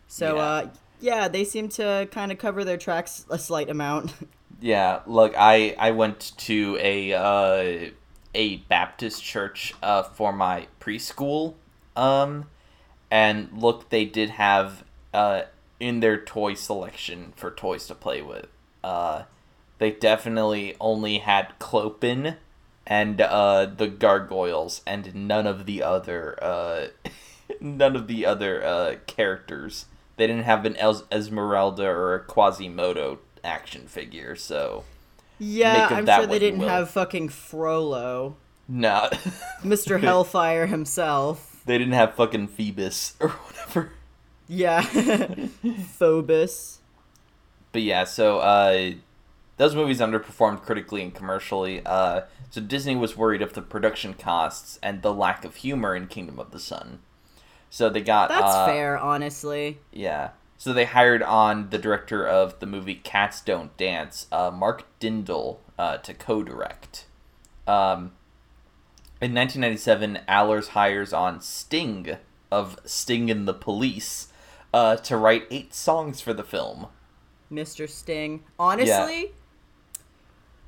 So 0.09 0.37
Yeah. 0.37 0.43
uh 0.43 0.69
yeah, 1.01 1.29
they 1.29 1.45
seem 1.45 1.69
to 1.71 2.09
kind 2.11 2.33
of 2.33 2.39
cover 2.39 2.65
their 2.65 2.77
tracks 2.79 3.25
a 3.31 3.39
slight 3.39 3.71
amount. 3.71 4.13
Yeah, 4.61 5.01
look, 5.07 5.35
I 5.37 5.75
I 5.79 5.91
went 5.91 6.33
to 6.39 6.79
a 6.81 7.13
uh, 7.13 7.91
a 8.35 8.57
Baptist 8.57 9.23
church 9.23 9.75
uh, 9.83 10.03
for 10.03 10.33
my 10.33 10.67
preschool, 10.81 11.55
um, 11.97 12.47
and 13.11 13.49
look, 13.53 13.91
they 13.91 14.05
did 14.05 14.31
have 14.31 14.85
uh, 15.13 15.43
in 15.81 16.01
their 16.01 16.19
toy 16.19 16.55
selection 16.55 17.33
for 17.37 17.51
toys 17.51 17.87
to 17.87 17.95
play 17.95 18.23
with. 18.23 18.47
Uh, 18.83 19.25
they 19.79 19.91
definitely 19.91 20.77
only 20.81 21.19
had 21.19 21.59
Clopin 21.59 22.37
and 22.87 23.21
uh, 23.21 23.67
the 23.67 23.89
gargoyles, 23.89 24.83
and 24.87 25.15
none 25.15 25.47
of 25.47 25.67
the 25.67 25.83
other 25.83 26.39
uh, 26.43 26.87
none 27.61 27.97
of 27.97 28.07
the 28.07 28.27
other 28.27 28.65
uh, 28.65 28.95
characters. 29.07 29.87
They 30.17 30.27
didn't 30.27 30.45
have 30.45 30.65
an 30.65 30.77
Es- 30.77 31.03
Esmeralda 31.11 31.87
or 31.87 32.15
a 32.15 32.21
Quasimodo 32.21 33.19
action 33.43 33.87
figure, 33.87 34.37
so 34.37 34.85
Yeah, 35.39 35.89
I'm 35.91 36.07
sure 36.07 36.27
they 36.27 36.39
didn't 36.39 36.61
will. 36.61 36.69
have 36.69 36.91
fucking 36.91 37.29
Frollo, 37.31 38.37
no, 38.69 39.09
Mr. 39.63 40.01
Hellfire 40.01 40.67
himself. 40.67 41.63
they 41.67 41.79
didn't 41.79 41.95
have 41.95 42.15
fucking 42.15 42.49
Phoebus 42.49 43.15
or 43.21 43.29
whatever. 43.31 43.91
Yeah, 44.47 44.83
Phobos. 45.99 46.79
But 47.73 47.83
yeah, 47.83 48.05
so 48.05 48.39
uh, 48.39 48.93
those 49.57 49.75
movies 49.75 50.01
underperformed 50.01 50.63
critically 50.63 51.03
and 51.03 51.15
commercially. 51.15 51.83
Uh, 51.85 52.23
so 52.51 52.61
Disney 52.61 52.95
was 52.95 53.17
worried 53.17 53.43
of 53.43 53.55
the 53.55 53.63
production 53.63 54.15
costs 54.15 54.79
and 54.83 55.03
the 55.03 55.13
lack 55.13 55.45
of 55.45 55.57
humor 55.57 55.97
in 55.97 56.07
Kingdom 56.07 56.39
of 56.39 56.53
the 56.53 56.61
Sun. 56.61 57.01
So 57.71 57.89
they 57.91 58.03
got 58.03 58.29
That's 58.29 58.55
uh, 58.55 58.67
fair, 58.67 58.97
honestly. 58.97 59.79
Yeah. 59.93 60.31
So 60.57 60.73
they 60.73 60.85
hired 60.85 61.23
on 61.23 61.71
the 61.71 61.79
director 61.79 62.27
of 62.27 62.59
the 62.61 62.67
movie 62.67 62.95
Cats 62.95 63.41
Don't 63.41 63.77
Dance, 63.77 64.27
uh, 64.33 64.51
Mark 64.51 64.85
Dindal, 65.01 65.59
uh, 65.79 65.99
to 65.99 66.15
co-direct. 66.15 67.07
Um, 67.67 68.13
in 69.21 69.35
1997, 69.35 70.21
Allers 70.29 70.69
hires 70.69 71.13
on 71.13 71.41
Sting 71.41 72.17
of 72.51 72.79
Sting 72.85 73.31
and 73.31 73.49
the 73.49 73.55
Police 73.55 74.29
uh, 74.73 74.97
to 74.97 75.17
write 75.17 75.47
eight 75.51 75.75
songs 75.75 76.21
for 76.21 76.33
the 76.33 76.45
film. 76.45 76.87
Mr. 77.51 77.89
Sting. 77.89 78.45
Honestly, 78.59 79.33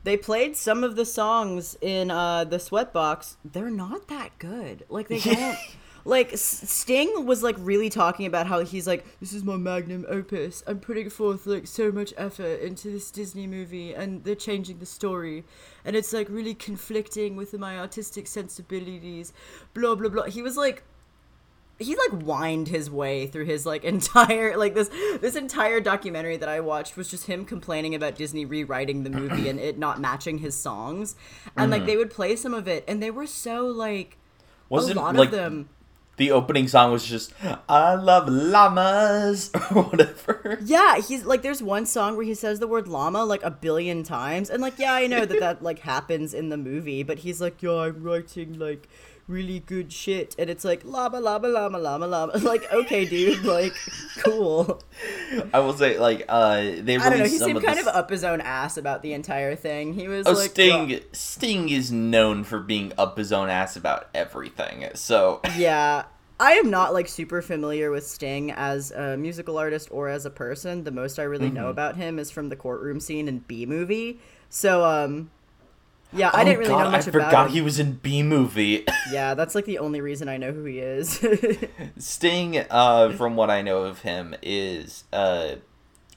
they 0.04 0.16
played 0.16 0.56
some 0.56 0.84
of 0.84 0.96
the 0.96 1.04
songs 1.04 1.76
in 1.80 2.10
uh, 2.10 2.44
the 2.44 2.58
Sweatbox. 2.58 3.36
They're 3.44 3.70
not 3.70 4.08
that 4.08 4.38
good. 4.38 4.84
Like 4.88 5.08
they 5.08 5.18
don't. 5.34 5.58
Like 6.06 6.30
Sting 6.36 7.26
was 7.26 7.42
like 7.42 7.56
really 7.58 7.90
talking 7.90 8.26
about 8.26 8.46
how 8.46 8.60
he's 8.60 8.86
like, 8.86 9.04
this 9.18 9.32
is 9.32 9.42
my 9.42 9.56
magnum 9.56 10.06
opus. 10.08 10.62
I'm 10.66 10.78
putting 10.78 11.10
forth 11.10 11.46
like 11.46 11.66
so 11.66 11.90
much 11.90 12.14
effort 12.16 12.60
into 12.60 12.90
this 12.90 13.10
Disney 13.10 13.48
movie, 13.48 13.92
and 13.92 14.22
they're 14.22 14.36
changing 14.36 14.78
the 14.78 14.86
story, 14.86 15.44
and 15.84 15.96
it's 15.96 16.12
like 16.12 16.28
really 16.30 16.54
conflicting 16.54 17.34
with 17.34 17.52
my 17.58 17.78
artistic 17.78 18.28
sensibilities. 18.28 19.32
Blah 19.74 19.96
blah 19.96 20.08
blah. 20.08 20.24
He 20.24 20.42
was 20.42 20.56
like 20.56 20.84
he 21.78 21.96
like 21.96 22.22
whined 22.22 22.68
his 22.68 22.88
way 22.88 23.26
through 23.26 23.46
his 23.46 23.66
like 23.66 23.82
entire 23.92 24.56
like 24.56 24.74
this 24.74 24.88
this 25.20 25.34
entire 25.34 25.80
documentary 25.80 26.36
that 26.36 26.48
I 26.48 26.60
watched 26.60 26.96
was 26.96 27.10
just 27.10 27.26
him 27.26 27.44
complaining 27.44 27.96
about 27.96 28.14
Disney 28.14 28.44
rewriting 28.44 29.02
the 29.02 29.10
movie 29.10 29.48
and 29.48 29.58
it 29.58 29.76
not 29.76 30.00
matching 30.00 30.38
his 30.38 30.56
songs. 30.56 31.16
And 31.56 31.72
like 31.72 31.80
mm-hmm. 31.80 31.86
they 31.88 31.96
would 31.96 32.10
play 32.12 32.36
some 32.36 32.54
of 32.54 32.68
it 32.68 32.84
and 32.86 33.02
they 33.02 33.10
were 33.10 33.26
so 33.26 33.66
like 33.66 34.18
Wasn't 34.68 34.96
a 34.96 35.00
lot 35.00 35.16
like 35.16 35.26
of 35.26 35.32
them 35.32 35.68
the 36.16 36.30
opening 36.30 36.68
song 36.68 36.92
was 36.92 37.04
just 37.04 37.32
"I 37.68 37.94
love 37.94 38.28
llamas" 38.28 39.50
or 39.74 39.82
whatever. 39.84 40.58
Yeah, 40.64 40.98
he's 40.98 41.24
like 41.24 41.42
there's 41.42 41.62
one 41.62 41.86
song 41.86 42.16
where 42.16 42.24
he 42.24 42.34
says 42.34 42.58
the 42.58 42.66
word 42.66 42.88
llama 42.88 43.24
like 43.24 43.42
a 43.42 43.50
billion 43.50 44.02
times 44.02 44.50
and 44.50 44.62
like 44.62 44.78
yeah, 44.78 44.94
I 44.94 45.06
know 45.06 45.24
that 45.24 45.40
that 45.40 45.62
like 45.62 45.80
happens 45.80 46.34
in 46.34 46.48
the 46.48 46.56
movie, 46.56 47.02
but 47.02 47.18
he's 47.18 47.40
like, 47.40 47.62
"Yeah, 47.62 47.76
I'm 47.76 48.02
writing 48.02 48.58
like 48.58 48.88
really 49.28 49.60
good 49.60 49.92
shit, 49.92 50.34
and 50.38 50.48
it's 50.48 50.64
like 50.64 50.84
llama 50.84 51.20
llama 51.20 51.48
llama 51.48 51.78
llama 51.78 52.06
llama. 52.14 52.38
Like 52.38 52.72
okay, 52.72 53.04
dude, 53.04 53.44
like 53.44 53.74
cool. 54.24 54.82
I 55.52 55.60
will 55.60 55.72
say, 55.76 55.98
like, 55.98 56.24
uh, 56.28 56.56
they 56.80 56.96
I 56.96 57.10
don't 57.10 57.18
know. 57.18 57.24
He 57.24 57.38
seemed 57.38 57.56
of 57.58 57.64
kind 57.64 57.78
of 57.78 57.86
up 57.88 58.10
his 58.10 58.24
own 58.24 58.40
ass 58.40 58.76
about 58.76 59.02
the 59.02 59.12
entire 59.12 59.56
thing. 59.56 59.94
He 59.94 60.08
was 60.08 60.26
Oh, 60.26 60.32
like, 60.32 60.50
Sting! 60.50 61.00
Sting 61.12 61.68
is 61.68 61.90
known 61.92 62.44
for 62.44 62.60
being 62.60 62.92
up 62.98 63.18
his 63.18 63.32
own 63.32 63.48
ass 63.48 63.76
about 63.76 64.08
everything. 64.14 64.86
So 64.94 65.40
Yeah. 65.56 66.04
I 66.38 66.52
am 66.52 66.68
not 66.70 66.92
like 66.92 67.08
super 67.08 67.40
familiar 67.40 67.90
with 67.90 68.06
Sting 68.06 68.50
as 68.52 68.90
a 68.90 69.16
musical 69.16 69.56
artist 69.56 69.88
or 69.90 70.10
as 70.10 70.26
a 70.26 70.30
person. 70.30 70.84
The 70.84 70.90
most 70.90 71.18
I 71.18 71.22
really 71.22 71.46
Mm-hmm. 71.46 71.54
know 71.56 71.68
about 71.70 71.96
him 71.96 72.18
is 72.18 72.30
from 72.30 72.50
the 72.50 72.56
courtroom 72.56 73.00
scene 73.00 73.26
in 73.26 73.38
B 73.38 73.64
movie. 73.64 74.20
So 74.50 74.84
um 74.84 75.30
yeah, 76.16 76.30
I 76.32 76.44
didn't 76.44 76.60
really 76.60 76.72
Oh, 76.72 76.78
God, 76.78 76.84
know 76.84 76.90
much 76.90 77.06
I 77.06 77.10
about 77.10 77.12
forgot 77.12 77.46
him. 77.46 77.52
he 77.52 77.60
was 77.60 77.78
in 77.78 77.92
B 77.94 78.22
movie. 78.22 78.84
Yeah, 79.12 79.34
that's 79.34 79.54
like 79.54 79.66
the 79.66 79.78
only 79.78 80.00
reason 80.00 80.28
I 80.28 80.36
know 80.36 80.52
who 80.52 80.64
he 80.64 80.80
is. 80.80 81.24
Sting, 81.98 82.64
uh, 82.70 83.12
from 83.12 83.36
what 83.36 83.50
I 83.50 83.62
know 83.62 83.84
of 83.84 84.00
him, 84.00 84.34
is 84.42 85.04
uh, 85.12 85.56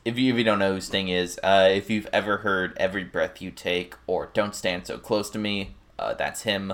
if 0.04 0.18
you 0.18 0.34
if 0.34 0.38
you 0.40 0.44
don't 0.44 0.58
know 0.60 0.74
who 0.74 0.82
Sting 0.82 1.08
is, 1.10 1.40
uh, 1.44 1.70
if 1.72 1.90
you've 1.90 2.08
ever 2.12 2.38
heard 2.38 2.74
"Every 2.78 3.04
Breath 3.04 3.42
You 3.42 3.52
Take" 3.52 3.94
or 4.08 4.30
"Don't 4.34 4.56
Stand 4.56 4.88
So 4.88 4.98
Close 4.98 5.30
to 5.32 5.38
Me," 5.38 5.76
uh, 6.00 6.16
that's 6.16 6.42
him. 6.44 6.74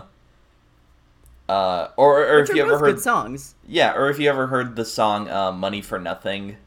Uh, 1.47 1.89
or 1.97 2.25
or 2.25 2.41
Which 2.41 2.49
if 2.51 2.55
you 2.55 2.63
ever 2.63 2.79
heard, 2.79 2.95
good 2.95 3.03
songs. 3.03 3.55
yeah, 3.67 3.93
or 3.93 4.09
if 4.09 4.17
you 4.19 4.29
ever 4.29 4.47
heard 4.47 4.75
the 4.75 4.85
song 4.85 5.29
uh, 5.29 5.51
"Money 5.51 5.81
for 5.81 5.99
Nothing," 5.99 6.57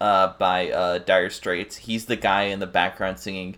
uh, 0.00 0.34
by 0.38 0.70
uh, 0.70 0.98
Dire 0.98 1.28
Straits, 1.30 1.76
he's 1.76 2.06
the 2.06 2.16
guy 2.16 2.44
in 2.44 2.58
the 2.60 2.66
background 2.66 3.18
singing, 3.18 3.56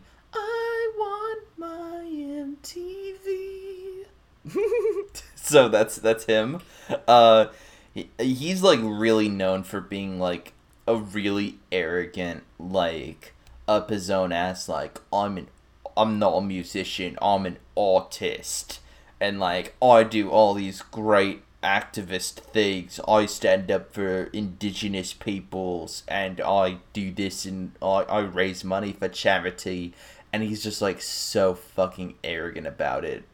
so 5.34 5.68
that's 5.68 5.96
that's 5.96 6.24
him. 6.24 6.60
Uh, 7.06 7.46
he, 7.94 8.10
he's 8.18 8.62
like 8.62 8.80
really 8.82 9.28
known 9.28 9.62
for 9.62 9.80
being 9.80 10.18
like 10.18 10.52
a 10.86 10.96
really 10.96 11.58
arrogant, 11.72 12.44
like 12.58 13.34
up 13.66 13.90
his 13.90 14.10
own 14.10 14.32
ass. 14.32 14.68
Like 14.68 15.00
I'm 15.12 15.38
an, 15.38 15.48
I'm 15.96 16.18
not 16.18 16.36
a 16.36 16.42
musician. 16.42 17.18
I'm 17.20 17.46
an 17.46 17.58
artist, 17.76 18.80
and 19.20 19.40
like 19.40 19.74
I 19.82 20.02
do 20.02 20.30
all 20.30 20.54
these 20.54 20.82
great 20.82 21.42
activist 21.62 22.34
things. 22.34 23.00
I 23.08 23.26
stand 23.26 23.70
up 23.70 23.92
for 23.92 24.24
indigenous 24.32 25.12
peoples, 25.12 26.02
and 26.06 26.40
I 26.40 26.78
do 26.92 27.10
this, 27.12 27.44
and 27.44 27.72
I 27.82 28.02
I 28.02 28.20
raise 28.20 28.64
money 28.64 28.92
for 28.92 29.08
charity. 29.08 29.94
And 30.32 30.42
he's 30.42 30.62
just 30.62 30.82
like 30.82 31.00
so 31.00 31.54
fucking 31.54 32.16
arrogant 32.22 32.66
about 32.66 33.06
it. 33.06 33.24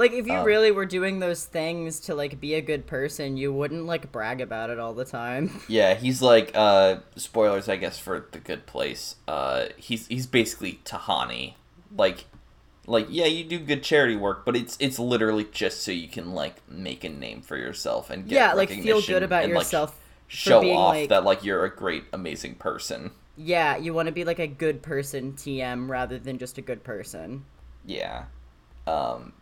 Like 0.00 0.12
if 0.12 0.26
you 0.26 0.38
Um, 0.38 0.44
really 0.44 0.70
were 0.70 0.86
doing 0.86 1.18
those 1.20 1.44
things 1.44 2.00
to 2.00 2.14
like 2.14 2.40
be 2.40 2.54
a 2.54 2.60
good 2.62 2.86
person, 2.86 3.36
you 3.36 3.52
wouldn't 3.52 3.86
like 3.86 4.10
brag 4.12 4.40
about 4.40 4.70
it 4.70 4.78
all 4.78 4.94
the 4.94 5.04
time. 5.04 5.60
Yeah, 5.68 5.94
he's 5.94 6.20
like 6.20 6.50
uh 6.54 6.98
spoilers 7.16 7.68
I 7.68 7.76
guess 7.76 7.98
for 7.98 8.26
The 8.32 8.38
Good 8.40 8.66
Place. 8.66 9.16
Uh 9.28 9.66
he's 9.76 10.06
he's 10.08 10.26
basically 10.26 10.80
Tahani. 10.84 11.54
Like 11.96 12.26
like 12.86 13.06
yeah, 13.10 13.26
you 13.26 13.44
do 13.44 13.58
good 13.60 13.82
charity 13.82 14.16
work, 14.16 14.44
but 14.44 14.56
it's 14.56 14.76
it's 14.80 14.98
literally 14.98 15.44
just 15.52 15.82
so 15.82 15.92
you 15.92 16.08
can 16.08 16.34
like 16.34 16.56
make 16.68 17.04
a 17.04 17.08
name 17.08 17.42
for 17.42 17.56
yourself 17.56 18.10
and 18.10 18.28
get 18.28 18.36
yeah, 18.36 18.52
like 18.54 18.70
feel 18.70 19.02
good 19.02 19.22
about 19.22 19.44
and, 19.44 19.48
yourself 19.48 20.00
for 20.40 20.54
show 20.54 20.60
being 20.60 20.78
off 20.78 20.86
like 20.86 21.08
that 21.08 21.24
like 21.24 21.44
you're 21.44 21.64
a 21.64 21.74
great 21.74 22.04
amazing 22.12 22.54
person. 22.54 23.10
yeah, 23.36 23.76
you 23.76 23.94
want 23.94 24.06
to 24.06 24.12
be 24.12 24.24
like 24.24 24.38
a 24.38 24.46
good 24.46 24.82
person 24.82 25.32
TM 25.32 25.88
rather 25.88 26.18
than 26.18 26.38
just 26.38 26.58
a 26.58 26.62
good 26.62 26.84
person. 26.84 27.44
Yeah. 27.84 28.24
Um 28.86 29.32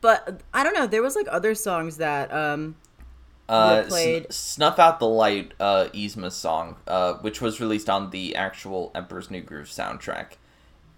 But 0.00 0.40
I 0.52 0.62
don't 0.62 0.74
know, 0.74 0.86
there 0.86 1.02
was 1.02 1.16
like 1.16 1.26
other 1.30 1.54
songs 1.54 1.96
that 1.98 2.32
um 2.32 2.76
uh, 3.48 3.84
played- 3.84 4.24
Sn- 4.24 4.32
Snuff 4.32 4.78
Out 4.80 4.98
the 4.98 5.06
Light, 5.08 5.52
uh, 5.60 5.86
Yzma 5.94 6.32
song, 6.32 6.76
uh, 6.88 7.14
which 7.14 7.40
was 7.40 7.60
released 7.60 7.88
on 7.88 8.10
the 8.10 8.34
actual 8.34 8.90
Emperor's 8.94 9.30
New 9.30 9.40
Groove 9.40 9.66
soundtrack, 9.68 10.32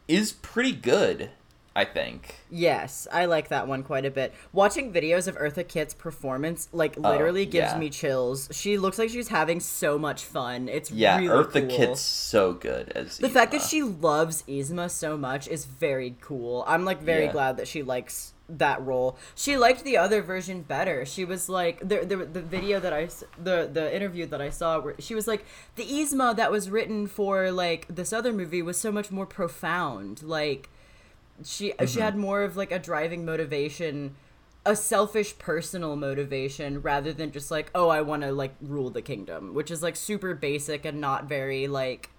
is 0.08 0.32
pretty 0.32 0.72
good, 0.72 1.28
I 1.76 1.84
think. 1.84 2.36
Yes, 2.50 3.06
I 3.12 3.26
like 3.26 3.48
that 3.48 3.68
one 3.68 3.82
quite 3.82 4.06
a 4.06 4.10
bit. 4.10 4.32
Watching 4.54 4.90
videos 4.94 5.28
of 5.28 5.36
Eartha 5.36 5.68
Kitt's 5.68 5.92
performance 5.92 6.70
like 6.72 6.96
literally 6.96 7.44
gives 7.44 7.72
Oh, 7.72 7.74
yeah. 7.74 7.78
me 7.80 7.90
chills. 7.90 8.48
She 8.52 8.78
looks 8.78 8.98
like 8.98 9.10
she's 9.10 9.28
having 9.28 9.60
so 9.60 9.98
much 9.98 10.24
fun. 10.24 10.70
It's 10.70 10.90
Yeah, 10.90 11.18
really 11.18 11.28
Eartha 11.28 11.68
cool. 11.68 11.76
Kitt's 11.76 12.00
so 12.00 12.54
good 12.54 12.90
as 12.94 13.18
The 13.18 13.28
fact 13.28 13.52
that 13.52 13.60
she 13.60 13.82
loves 13.82 14.42
Yzma 14.48 14.90
so 14.90 15.18
much 15.18 15.46
is 15.48 15.66
very 15.66 16.16
cool. 16.22 16.64
I'm 16.66 16.86
like 16.86 17.02
very 17.02 17.26
Yeah. 17.26 17.32
glad 17.32 17.58
that 17.58 17.68
she 17.68 17.82
likes 17.82 18.32
that 18.48 18.84
role. 18.84 19.18
She 19.34 19.56
liked 19.56 19.84
the 19.84 19.96
other 19.96 20.22
version 20.22 20.62
better. 20.62 21.04
She 21.04 21.24
was 21.24 21.48
like 21.48 21.80
the 21.80 22.04
the, 22.04 22.16
the 22.16 22.42
video 22.42 22.80
that 22.80 22.92
I 22.92 23.08
the 23.42 23.68
the 23.72 23.94
interview 23.94 24.26
that 24.26 24.40
I 24.40 24.50
saw 24.50 24.80
where 24.80 24.94
she 24.98 25.14
was 25.14 25.26
like 25.26 25.44
the 25.76 25.84
Yzma 25.84 26.36
that 26.36 26.50
was 26.50 26.70
written 26.70 27.06
for 27.06 27.50
like 27.50 27.86
this 27.88 28.12
other 28.12 28.32
movie 28.32 28.62
was 28.62 28.78
so 28.78 28.90
much 28.92 29.10
more 29.10 29.26
profound. 29.26 30.22
Like 30.22 30.70
she 31.44 31.70
Mm-hmm. 31.70 31.86
she 31.86 32.00
had 32.00 32.16
more 32.16 32.42
of 32.42 32.56
like 32.56 32.72
a 32.72 32.78
driving 32.78 33.24
motivation 33.24 34.16
a 34.66 34.74
selfish 34.76 35.38
personal 35.38 35.96
motivation 35.96 36.82
rather 36.82 37.12
than 37.12 37.30
just 37.30 37.50
like 37.50 37.70
oh 37.74 37.88
i 37.88 38.00
want 38.00 38.22
to 38.22 38.32
like 38.32 38.54
rule 38.60 38.90
the 38.90 39.00
kingdom 39.02 39.54
which 39.54 39.70
is 39.70 39.82
like 39.82 39.96
super 39.96 40.34
basic 40.34 40.84
and 40.84 41.00
not 41.00 41.24
very 41.24 41.66
like 41.68 42.10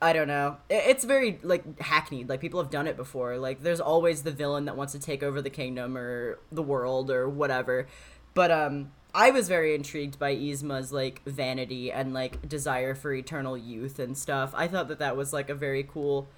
i 0.00 0.12
don't 0.12 0.28
know. 0.28 0.58
It's 0.70 1.04
very 1.04 1.38
like 1.42 1.80
hackneyed. 1.80 2.28
Like 2.28 2.40
people 2.40 2.62
have 2.62 2.70
done 2.70 2.86
it 2.86 2.96
before. 2.96 3.36
Like 3.38 3.62
there's 3.62 3.80
always 3.80 4.22
the 4.22 4.30
villain 4.30 4.66
that 4.66 4.76
wants 4.76 4.92
to 4.92 5.00
take 5.00 5.22
over 5.22 5.42
the 5.42 5.50
kingdom 5.50 5.96
or 5.96 6.38
the 6.52 6.62
world 6.62 7.10
or 7.10 7.28
whatever. 7.28 7.86
But 8.34 8.50
um 8.50 8.92
i 9.14 9.30
was 9.30 9.48
very 9.48 9.74
intrigued 9.74 10.18
by 10.18 10.34
Yzma's 10.36 10.92
like 10.92 11.22
vanity 11.24 11.90
and 11.90 12.12
like 12.12 12.46
desire 12.46 12.94
for 12.94 13.12
eternal 13.12 13.56
youth 13.56 13.98
and 13.98 14.16
stuff. 14.16 14.52
I 14.54 14.68
thought 14.68 14.88
that 14.88 14.98
that 15.00 15.16
was 15.16 15.32
like 15.32 15.50
a 15.50 15.54
very 15.54 15.82
cool 15.82 16.28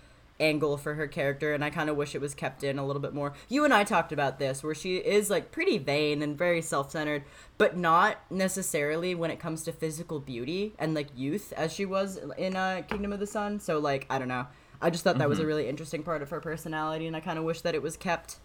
angle 0.41 0.77
for 0.77 0.95
her 0.95 1.07
character 1.07 1.53
and 1.53 1.63
I 1.63 1.71
kind 1.71 1.91
of 1.91 1.97
wish 1.97 2.15
it 2.15 2.21
was 2.21 2.35
kept 2.35 2.65
in 2.65 2.79
a 2.79 2.87
little 2.87 3.03
bit 3.03 3.15
more. 3.15 3.35
You 3.49 3.65
and 3.65 3.73
I 3.73 3.85
talked 3.85 4.11
about 4.11 4.39
this 4.39 4.63
where 4.63 4.75
she 4.75 4.97
is 4.97 5.31
like 5.31 5.53
pretty 5.53 5.79
vain 5.79 6.23
and 6.23 6.37
very 6.37 6.63
self-centered, 6.63 7.25
but 7.59 7.77
not 7.77 8.19
necessarily 8.31 9.15
when 9.15 9.31
it 9.31 9.39
comes 9.39 9.63
to 9.65 9.73
physical 9.73 10.19
beauty 10.19 10.73
and 10.79 10.95
like 10.95 11.09
youth 11.15 11.53
as 11.57 11.73
she 11.73 11.85
was 11.85 12.19
in 12.39 12.57
uh, 12.57 12.83
Kingdom 12.89 13.13
of 13.13 13.21
the 13.21 13.27
Sun. 13.27 13.61
So 13.61 13.79
like 13.79 14.07
I 14.09 14.19
don't 14.19 14.29
know. 14.29 14.47
I 14.83 14.91
just 14.91 15.05
thought 15.05 15.19
that 15.19 15.29
was 15.29 15.39
a 15.39 15.47
really 15.47 15.69
interesting 15.69 16.03
part 16.03 16.23
of 16.23 16.31
her 16.31 16.41
personality 16.41 17.07
and 17.07 17.15
I 17.15 17.21
kind 17.21 17.39
of 17.39 17.45
wish 17.45 17.61
that 17.61 17.75
it 17.75 17.83
was 17.83 17.97
kept. 17.97 18.37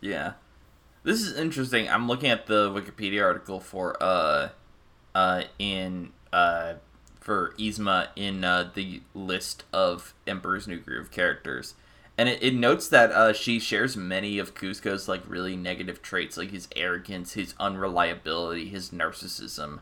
Yeah. 0.00 0.32
This 1.02 1.20
is 1.20 1.36
interesting. 1.36 1.88
I'm 1.88 2.08
looking 2.08 2.30
at 2.30 2.46
the 2.46 2.70
Wikipedia 2.70 3.22
article 3.22 3.60
for 3.60 3.96
uh 4.02 4.48
uh 5.14 5.44
in 5.58 6.12
uh 6.32 6.74
for 7.26 7.52
Yzma 7.58 8.06
in 8.14 8.44
uh, 8.44 8.70
the 8.72 9.02
list 9.12 9.64
of 9.72 10.14
Emperor's 10.28 10.68
New 10.68 10.78
Groove 10.78 11.10
characters. 11.10 11.74
And 12.16 12.28
it, 12.28 12.40
it 12.40 12.54
notes 12.54 12.86
that 12.88 13.10
uh, 13.10 13.32
she 13.32 13.58
shares 13.58 13.96
many 13.96 14.38
of 14.38 14.54
Kuzco's 14.54 15.08
like 15.08 15.22
really 15.28 15.56
negative 15.56 16.02
traits, 16.02 16.36
like 16.36 16.52
his 16.52 16.68
arrogance, 16.76 17.32
his 17.32 17.54
unreliability, 17.58 18.68
his 18.68 18.90
narcissism. 18.90 19.80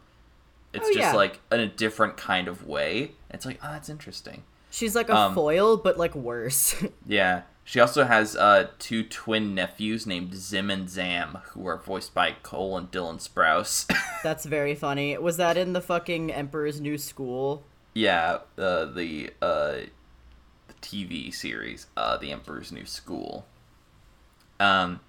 It's 0.73 0.87
Oh, 0.89 0.93
just 0.95 0.99
yeah. 0.99 1.13
like 1.13 1.41
in 1.53 1.61
a 1.61 1.69
different 1.69 2.17
kind 2.17 2.49
of 2.49 2.67
way. 2.67 3.13
It's 3.31 3.45
like, 3.45 3.61
oh, 3.63 3.71
that's 3.73 3.91
interesting. 3.91 4.43
She's 4.71 4.97
like 4.97 5.11
a 5.11 5.15
Um, 5.17 5.35
foil 5.35 5.77
but 5.77 5.99
like 5.99 6.15
worse. 6.15 6.75
Yeah. 7.07 7.43
She 7.66 7.81
also 7.81 8.05
has 8.05 8.37
uh, 8.37 8.68
two 8.79 9.03
twin 9.03 9.55
nephews 9.55 10.07
named 10.07 10.35
Zim 10.35 10.70
and 10.70 10.88
Zam, 10.88 11.38
who 11.53 11.67
are 11.67 11.79
voiced 11.79 12.12
by 12.12 12.33
Cole 12.42 12.77
and 12.77 12.90
Dylan 12.90 13.27
Sprouse. 13.27 13.87
That's 14.23 14.44
very 14.44 14.75
funny. 14.75 15.17
Was 15.17 15.38
that 15.38 15.56
in 15.56 15.73
the 15.73 15.81
fucking 15.81 16.31
Emperor's 16.31 16.81
New 16.81 16.98
School? 16.98 17.65
yeah, 17.94 18.38
uh, 18.58 18.85
the 18.87 19.31
uh, 19.40 19.77
the 20.67 20.75
TV 20.83 21.33
series, 21.33 21.87
uh, 21.96 22.17
The 22.19 22.33
Emperor's 22.33 22.71
New 22.73 22.85
School. 22.85 23.46
Um, 24.60 25.00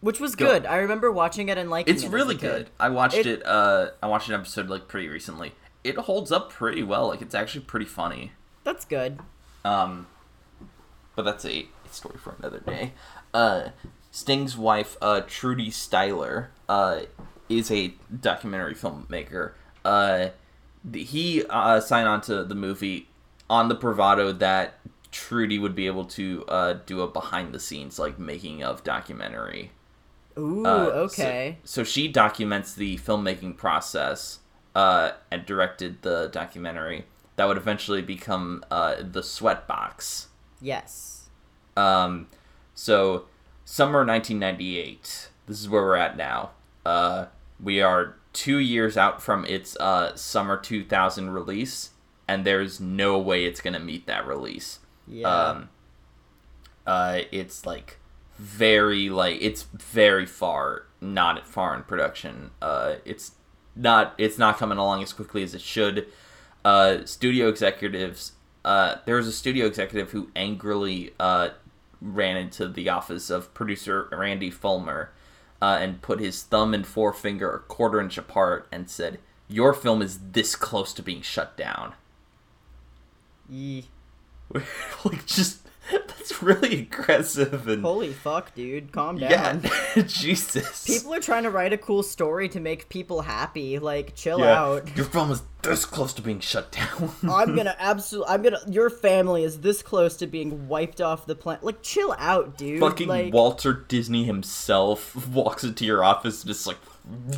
Which 0.00 0.20
was 0.20 0.36
Go- 0.36 0.46
good. 0.46 0.66
I 0.66 0.76
remember 0.76 1.10
watching 1.10 1.48
it 1.48 1.58
and 1.58 1.68
liking 1.70 1.94
it's 1.94 2.04
it 2.04 2.06
as 2.06 2.12
really 2.12 2.34
good. 2.36 2.70
I 2.78 2.90
watched 2.90 3.16
It- 3.16 3.26
it. 3.26 3.46
uh, 3.46 3.88
I 4.02 4.06
watched 4.06 4.28
an 4.28 4.34
episode 4.36 4.68
like 4.68 4.86
pretty 4.88 5.08
recently. 5.08 5.52
It 5.84 5.96
holds 5.96 6.30
up 6.30 6.50
pretty 6.52 6.82
well. 6.82 7.08
Like 7.08 7.22
it's 7.22 7.34
actually 7.34 7.62
pretty 7.64 7.86
funny. 7.86 8.32
That's 8.64 8.84
good. 8.84 9.18
Um, 9.64 10.06
but 11.16 11.22
that's 11.22 11.44
a 11.44 11.66
story 11.98 12.18
for 12.18 12.34
another 12.38 12.60
day. 12.60 12.92
Uh, 13.34 13.68
Sting's 14.10 14.56
wife, 14.56 14.96
uh, 15.02 15.20
Trudy 15.26 15.70
Styler, 15.70 16.46
uh, 16.68 17.00
is 17.48 17.70
a 17.70 17.94
documentary 18.20 18.74
filmmaker. 18.74 19.52
Uh, 19.84 20.28
he 20.92 21.44
uh, 21.50 21.80
signed 21.80 22.08
on 22.08 22.20
to 22.22 22.44
the 22.44 22.54
movie 22.54 23.08
on 23.50 23.68
the 23.68 23.74
bravado 23.74 24.32
that 24.32 24.78
Trudy 25.10 25.58
would 25.58 25.74
be 25.74 25.86
able 25.86 26.04
to 26.04 26.44
uh, 26.48 26.74
do 26.86 27.00
a 27.00 27.06
behind 27.08 27.52
the 27.52 27.60
scenes, 27.60 27.98
like 27.98 28.18
making 28.18 28.62
of 28.62 28.84
documentary. 28.84 29.72
Ooh, 30.38 30.64
Uh, 30.64 30.90
okay. 31.06 31.58
So, 31.64 31.82
so 31.82 31.84
she 31.84 32.08
documents 32.08 32.74
the 32.74 32.98
filmmaking 32.98 33.56
process 33.56 34.40
uh, 34.74 35.12
and 35.30 35.44
directed 35.44 36.02
the 36.02 36.28
documentary 36.32 37.04
that 37.36 37.46
would 37.48 37.56
eventually 37.56 38.02
become 38.02 38.64
uh, 38.70 38.96
the 39.00 39.22
Sweatbox. 39.22 40.26
Yes. 40.60 41.17
Um, 41.78 42.26
so 42.74 43.26
summer 43.64 44.04
1998, 44.04 45.28
this 45.46 45.60
is 45.60 45.68
where 45.68 45.82
we're 45.82 45.96
at 45.96 46.16
now. 46.16 46.50
Uh, 46.84 47.26
we 47.62 47.80
are 47.80 48.16
two 48.32 48.58
years 48.58 48.96
out 48.96 49.22
from 49.22 49.44
its 49.44 49.76
uh, 49.76 50.14
summer 50.16 50.56
2000 50.56 51.30
release, 51.30 51.90
and 52.26 52.44
there's 52.44 52.80
no 52.80 53.18
way 53.18 53.44
it's 53.44 53.60
gonna 53.60 53.80
meet 53.80 54.06
that 54.06 54.26
release. 54.26 54.80
Yeah. 55.06 55.28
Um, 55.28 55.68
uh, 56.86 57.20
it's 57.30 57.66
like 57.66 57.98
very 58.38 59.10
like 59.10 59.38
it's 59.40 59.62
very 59.62 60.26
far 60.26 60.84
not 61.00 61.46
far 61.46 61.74
in 61.74 61.82
production. 61.82 62.50
Uh, 62.60 62.96
it's 63.04 63.32
not 63.76 64.14
it's 64.18 64.38
not 64.38 64.58
coming 64.58 64.78
along 64.78 65.02
as 65.02 65.12
quickly 65.12 65.42
as 65.42 65.54
it 65.54 65.60
should. 65.60 66.06
Uh, 66.64 67.04
studio 67.04 67.48
executives. 67.48 68.32
Uh, 68.64 68.96
there 69.06 69.16
was 69.16 69.26
a 69.26 69.32
studio 69.32 69.66
executive 69.66 70.10
who 70.10 70.30
angrily 70.36 71.12
uh, 71.18 71.50
ran 72.00 72.36
into 72.36 72.68
the 72.68 72.88
office 72.88 73.30
of 73.30 73.52
producer 73.54 74.08
Randy 74.12 74.50
Fulmer 74.50 75.10
uh, 75.60 75.78
and 75.80 76.02
put 76.02 76.20
his 76.20 76.42
thumb 76.42 76.74
and 76.74 76.86
forefinger 76.86 77.50
a 77.50 77.60
quarter 77.60 78.00
inch 78.00 78.16
apart 78.18 78.68
and 78.70 78.88
said, 78.88 79.18
"Your 79.48 79.74
film 79.74 80.02
is 80.02 80.18
this 80.32 80.56
close 80.56 80.92
to 80.94 81.02
being 81.02 81.22
shut 81.22 81.56
down." 81.56 81.94
Yee. 83.48 83.88
like 85.04 85.26
just 85.26 85.67
that's 86.06 86.42
really 86.42 86.80
aggressive 86.80 87.66
and 87.68 87.82
Holy 87.82 88.12
fuck, 88.12 88.54
dude. 88.54 88.92
Calm 88.92 89.18
down. 89.18 89.30
yeah. 89.96 90.02
Jesus. 90.06 90.84
People 90.84 91.14
are 91.14 91.20
trying 91.20 91.44
to 91.44 91.50
write 91.50 91.72
a 91.72 91.78
cool 91.78 92.02
story 92.02 92.48
to 92.50 92.60
make 92.60 92.88
people 92.88 93.22
happy. 93.22 93.78
Like, 93.78 94.14
chill 94.14 94.40
Yeah. 94.40 94.60
out. 94.62 94.96
Your 94.96 95.06
film 95.06 95.30
is 95.30 95.42
this 95.62 95.84
close 95.84 96.12
to 96.14 96.22
being 96.22 96.40
shut 96.40 96.70
down. 96.72 97.10
I'm 97.30 97.56
gonna 97.56 97.74
absolutely. 97.78 98.32
I'm 98.34 98.42
gonna. 98.42 98.60
Your 98.68 98.90
family 98.90 99.44
is 99.44 99.60
this 99.60 99.82
close 99.82 100.16
to 100.18 100.26
being 100.26 100.68
wiped 100.68 101.00
off 101.00 101.26
the 101.26 101.34
planet. 101.34 101.64
Like, 101.64 101.82
chill 101.82 102.14
out, 102.18 102.56
dude. 102.56 102.80
Fucking 102.80 103.08
like, 103.08 103.32
Walter 103.32 103.72
Disney 103.72 104.24
himself 104.24 105.28
walks 105.28 105.64
into 105.64 105.84
your 105.84 106.04
office 106.04 106.42
and 106.42 106.48
just 106.48 106.66
like 106.66 106.76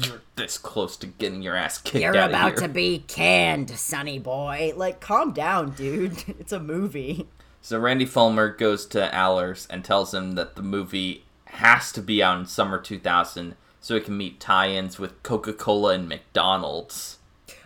you're 0.03 0.20
this 0.34 0.59
close 0.59 0.96
to 0.96 1.07
getting 1.07 1.42
your 1.42 1.55
ass 1.55 1.78
kicked 1.78 2.03
You're 2.03 2.16
out 2.16 2.30
about 2.30 2.57
to 2.57 2.66
be 2.68 3.05
canned, 3.07 3.70
sonny 3.70 4.18
boy. 4.18 4.72
Like, 4.76 5.01
calm 5.01 5.32
down, 5.32 5.70
dude. 5.70 6.24
It's 6.40 6.53
a 6.53 6.59
movie. 6.61 7.28
So 7.62 7.78
Randy 7.78 8.06
Fulmer 8.06 8.48
goes 8.54 8.86
to 8.86 9.14
Allers 9.14 9.66
and 9.70 9.84
tells 9.84 10.14
him 10.14 10.32
that 10.32 10.56
the 10.56 10.62
movie 10.62 11.24
has 11.46 11.92
to 11.92 12.02
be 12.02 12.22
out 12.22 12.38
in 12.38 12.46
summer 12.46 12.80
2000 12.80 13.54
so 13.80 13.94
it 13.96 14.04
can 14.04 14.16
meet 14.16 14.40
tie-ins 14.40 14.98
with 14.98 15.22
Coca-Cola 15.22 15.94
and 15.94 16.08
McDonald's. 16.08 17.18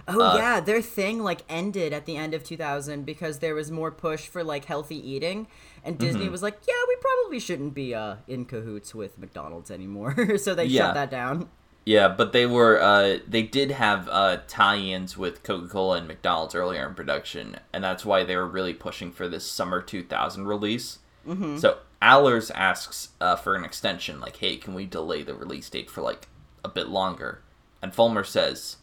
Oh 0.07 0.21
Uh, 0.21 0.37
yeah, 0.37 0.61
their 0.61 0.83
thing 0.83 1.23
like 1.23 1.43
ended 1.49 1.93
at 1.93 2.05
the 2.07 2.17
end 2.17 2.35
of 2.35 2.45
2000 2.45 3.05
because 3.07 3.39
there 3.39 3.55
was 3.55 3.71
more 3.71 3.91
push 3.91 4.27
for 4.27 4.45
like 4.45 4.67
healthy 4.67 4.97
eating, 4.97 5.47
and 5.83 5.97
Mm-hmm. 5.97 6.05
Disney 6.07 6.29
was 6.29 6.43
like, 6.43 6.59
"Yeah, 6.69 6.75
we 6.89 6.97
probably 6.97 7.41
shouldn't 7.41 7.73
be 7.75 7.95
uh, 7.95 8.17
in 8.29 8.45
cahoots 8.45 8.95
with 8.95 9.19
McDonald's 9.19 9.71
anymore," 9.71 10.37
so 10.39 10.55
they 10.55 10.67
Yeah. 10.67 10.87
shut 10.89 10.95
that 10.95 11.11
down. 11.11 11.49
Yeah, 11.85 12.09
but 12.09 12.33
they 12.33 12.47
were 12.47 12.81
uh, 12.81 13.19
they 13.29 13.43
did 13.43 13.73
have 13.73 14.09
uh, 14.11 14.39
tie-ins 14.49 15.19
with 15.19 15.43
Coca-Cola 15.43 15.99
and 15.99 16.09
McDonald's 16.09 16.55
earlier 16.55 16.89
in 16.89 16.95
production, 16.95 17.59
and 17.73 17.85
that's 17.85 18.07
why 18.07 18.25
they 18.25 18.37
were 18.37 18.49
really 18.49 18.73
pushing 18.73 19.13
for 19.13 19.29
this 19.29 19.45
summer 19.45 19.83
2000 19.83 20.47
release. 20.47 20.99
Mm-hmm. 21.29 21.59
So 21.59 21.79
Allers 22.01 22.51
asks 22.51 23.11
uh, 23.21 23.37
for 23.37 23.55
an 23.55 23.65
extension, 23.65 24.19
like, 24.19 24.37
"Hey, 24.37 24.57
can 24.57 24.75
we 24.75 24.87
delay 24.87 25.23
the 25.23 25.35
release 25.35 25.69
date 25.69 25.91
for 25.91 26.01
like 26.01 26.29
a 26.65 26.69
bit 26.71 26.89
longer?" 26.89 27.43
And 27.83 27.95
Fulmer 27.95 28.25
says, 28.25 28.77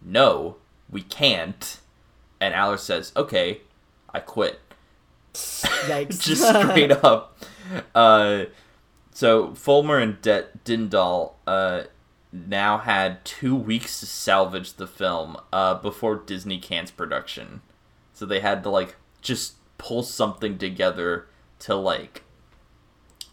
"No, 0.00 0.56
we 0.90 1.02
can't." 1.02 1.80
And 2.40 2.54
Allers 2.54 2.82
says, 2.82 3.12
"Okay, 3.16 3.60
I 4.14 4.20
quit." 4.20 4.60
Just 6.08 6.48
straight 6.48 6.92
up. 7.04 7.38
Uh, 7.94 8.44
so 9.12 9.54
Fulmer 9.54 9.98
and 9.98 10.20
De- 10.22 10.46
Dindal 10.64 11.32
uh, 11.46 11.84
now 12.48 12.78
had 12.78 13.24
two 13.24 13.54
weeks 13.56 14.00
to 14.00 14.06
salvage 14.06 14.74
the 14.74 14.86
film 14.86 15.36
uh, 15.52 15.74
before 15.74 16.16
Disney 16.16 16.58
cans 16.58 16.90
production. 16.90 17.62
So 18.12 18.26
they 18.26 18.40
had 18.40 18.62
to 18.64 18.70
like 18.70 18.96
just 19.20 19.54
pull 19.78 20.02
something 20.02 20.58
together 20.58 21.26
to 21.60 21.74
like 21.74 22.22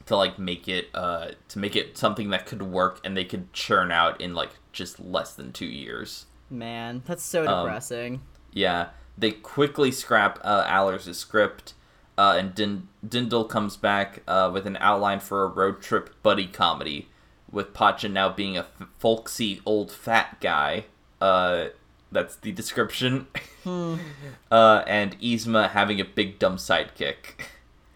to 0.06 0.16
like 0.18 0.38
make 0.38 0.68
it 0.68 0.89
uh 0.93 1.30
to 1.47 1.60
make 1.60 1.76
it 1.76 1.97
something 1.97 2.30
that 2.30 2.45
could 2.45 2.62
work 2.62 2.99
and 3.06 3.16
they 3.16 3.24
could 3.24 3.54
churn 3.54 3.91
out 3.91 4.20
in 4.20 4.34
like 4.36 4.49
just 4.74 4.99
less 4.99 5.34
than 5.34 5.51
two 5.54 5.66
years. 5.66 6.26
Man, 6.49 7.01
that's 7.06 7.24
so 7.24 7.47
Um, 7.47 7.66
depressing. 7.66 8.22
Yeah, 8.51 8.89
they 9.18 9.32
quickly 9.32 9.91
scrap 9.91 10.39
uh, 10.43 10.66
Allers' 10.68 11.18
script, 11.18 11.74
uh, 12.18 12.36
and 12.38 12.54
Din- 12.54 12.88
Dindal 13.06 13.47
comes 13.49 13.78
back 13.78 14.22
uh, 14.28 14.51
with 14.54 14.68
an 14.68 14.78
outline 14.80 15.20
for 15.20 15.43
a 15.43 15.47
road 15.47 15.82
trip 15.82 16.22
buddy 16.22 16.45
comedy, 16.47 17.08
with 17.54 17.74
Pacha 17.74 18.10
now 18.10 18.30
being 18.30 18.58
a 18.58 18.62
f- 18.62 18.88
folksy 18.97 19.62
old 19.66 19.91
fat 19.91 20.41
guy. 20.41 20.86
Uh, 21.22 21.68
that's 22.12 22.36
the 22.36 22.51
description. 22.51 23.28
uh, 23.66 24.84
and 24.88 25.18
Yzma 25.22 25.70
having 25.70 26.01
a 26.01 26.06
big 26.06 26.39
dumb 26.39 26.58
sidekick. 26.58 27.45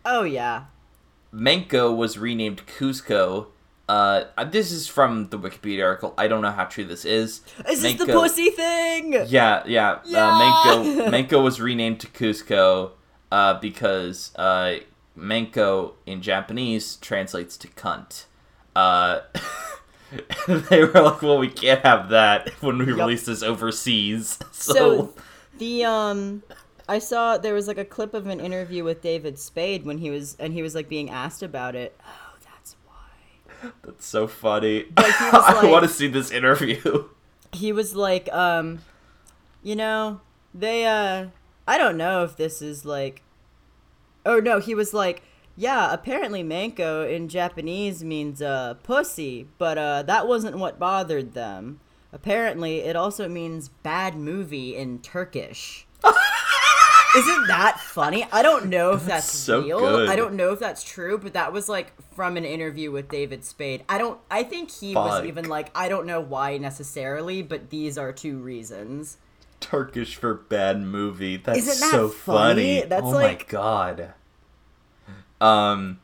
oh 0.05 0.23
yeah, 0.23 0.65
Manco 1.31 1.91
was 1.91 2.17
renamed 2.17 2.65
Kuzco. 2.65 3.47
Uh, 3.89 4.25
this 4.51 4.71
is 4.71 4.87
from 4.87 5.29
the 5.29 5.39
Wikipedia 5.39 5.85
article. 5.85 6.13
I 6.17 6.27
don't 6.27 6.41
know 6.41 6.51
how 6.51 6.65
true 6.65 6.83
this 6.83 7.05
is. 7.05 7.41
is 7.69 7.81
this 7.81 7.95
the 7.95 8.05
pussy 8.05 8.49
thing? 8.49 9.13
yeah, 9.13 9.63
yeah. 9.65 9.99
Yeah! 10.05 10.27
Uh, 10.27 10.39
Manco 10.39 11.11
Manco 11.11 11.41
was 11.41 11.59
renamed 11.59 11.99
to 12.01 12.07
Kuzco 12.07 12.91
uh, 13.31 13.55
because 13.59 14.33
uh, 14.35 14.77
Manco 15.15 15.95
in 16.05 16.21
Japanese 16.21 16.97
translates 16.97 17.57
to 17.57 17.67
cunt. 17.69 18.25
Uh, 18.77 19.21
they 20.47 20.83
were 20.85 21.01
like, 21.01 21.21
"Well, 21.21 21.39
we 21.39 21.47
can't 21.49 21.81
have 21.81 22.09
that 22.09 22.49
when 22.61 22.77
we 22.77 22.85
release 22.85 23.25
this 23.25 23.41
overseas." 23.41 24.37
So, 24.51 24.73
So 24.73 25.13
the 25.57 25.85
um 25.85 26.43
I 26.87 26.99
saw 26.99 27.37
there 27.37 27.53
was 27.53 27.67
like 27.67 27.77
a 27.77 27.85
clip 27.85 28.13
of 28.13 28.27
an 28.27 28.39
interview 28.39 28.83
with 28.83 29.01
David 29.01 29.39
Spade 29.39 29.85
when 29.85 29.97
he 29.97 30.09
was 30.09 30.35
and 30.39 30.53
he 30.53 30.61
was 30.61 30.75
like 30.75 30.87
being 30.89 31.09
asked 31.09 31.41
about 31.41 31.75
it. 31.75 31.99
Oh, 32.05 32.35
that's 32.43 32.75
why. 32.85 33.71
that's 33.83 34.05
so 34.05 34.27
funny. 34.27 34.85
was 34.97 35.13
I 35.19 35.53
like- 35.61 35.71
want 35.71 35.83
to 35.83 35.89
see 35.89 36.07
this 36.07 36.31
interview. 36.31 37.05
He 37.53 37.71
was 37.71 37.95
like 37.95 38.31
um 38.31 38.79
you 39.63 39.75
know, 39.75 40.21
they 40.53 40.85
uh 40.85 41.27
I 41.67 41.77
don't 41.77 41.97
know 41.97 42.23
if 42.23 42.37
this 42.37 42.61
is 42.61 42.85
like 42.85 43.23
Oh 44.25 44.39
no, 44.39 44.59
he 44.59 44.75
was 44.75 44.93
like 44.93 45.23
yeah, 45.57 45.91
apparently 45.91 46.43
manko 46.43 47.11
in 47.11 47.27
Japanese 47.27 48.03
means 48.03 48.41
uh 48.41 48.75
pussy, 48.83 49.47
but 49.57 49.77
uh 49.77 50.03
that 50.03 50.27
wasn't 50.27 50.57
what 50.57 50.79
bothered 50.79 51.33
them. 51.33 51.79
Apparently 52.13 52.79
it 52.79 52.95
also 52.95 53.27
means 53.27 53.69
bad 53.69 54.15
movie 54.15 54.75
in 54.75 54.99
Turkish. 54.99 55.85
Isn't 57.15 57.47
that 57.47 57.79
funny? 57.79 58.27
I 58.31 58.43
don't 58.43 58.67
know 58.67 58.91
if 58.91 59.05
that's, 59.05 59.31
so 59.31 59.61
real. 59.63 59.79
good. 59.79 60.09
I 60.09 60.15
don't 60.15 60.35
know 60.35 60.51
if 60.51 60.59
that's 60.59 60.83
true, 60.83 61.17
but 61.17 61.33
that 61.33 61.51
was 61.51 61.67
like 61.67 61.91
from 62.13 62.37
an 62.37 62.45
interview 62.45 62.91
with 62.91 63.09
David 63.09 63.43
Spade. 63.43 63.83
I 63.89 63.97
don't 63.97 64.19
I 64.29 64.43
think 64.43 64.69
he 64.71 64.93
was 64.93 65.25
even 65.25 65.49
like 65.49 65.71
I 65.75 65.89
don't 65.89 66.05
know 66.05 66.21
why 66.21 66.57
necessarily, 66.57 67.41
but 67.41 67.69
these 67.71 67.97
are 67.97 68.11
two 68.13 68.37
reasons. 68.37 69.17
Turkish 69.59 70.15
for 70.15 70.35
bad 70.35 70.79
movie. 70.81 71.37
That's 71.37 71.57
Isn't 71.59 71.79
that 71.79 71.91
so 71.91 72.09
funny? 72.09 72.81
funny. 72.81 72.87
That's 72.87 73.03
oh 73.05 73.09
like- 73.09 73.39
my 73.39 73.45
god. 73.49 74.13
Um. 75.41 75.99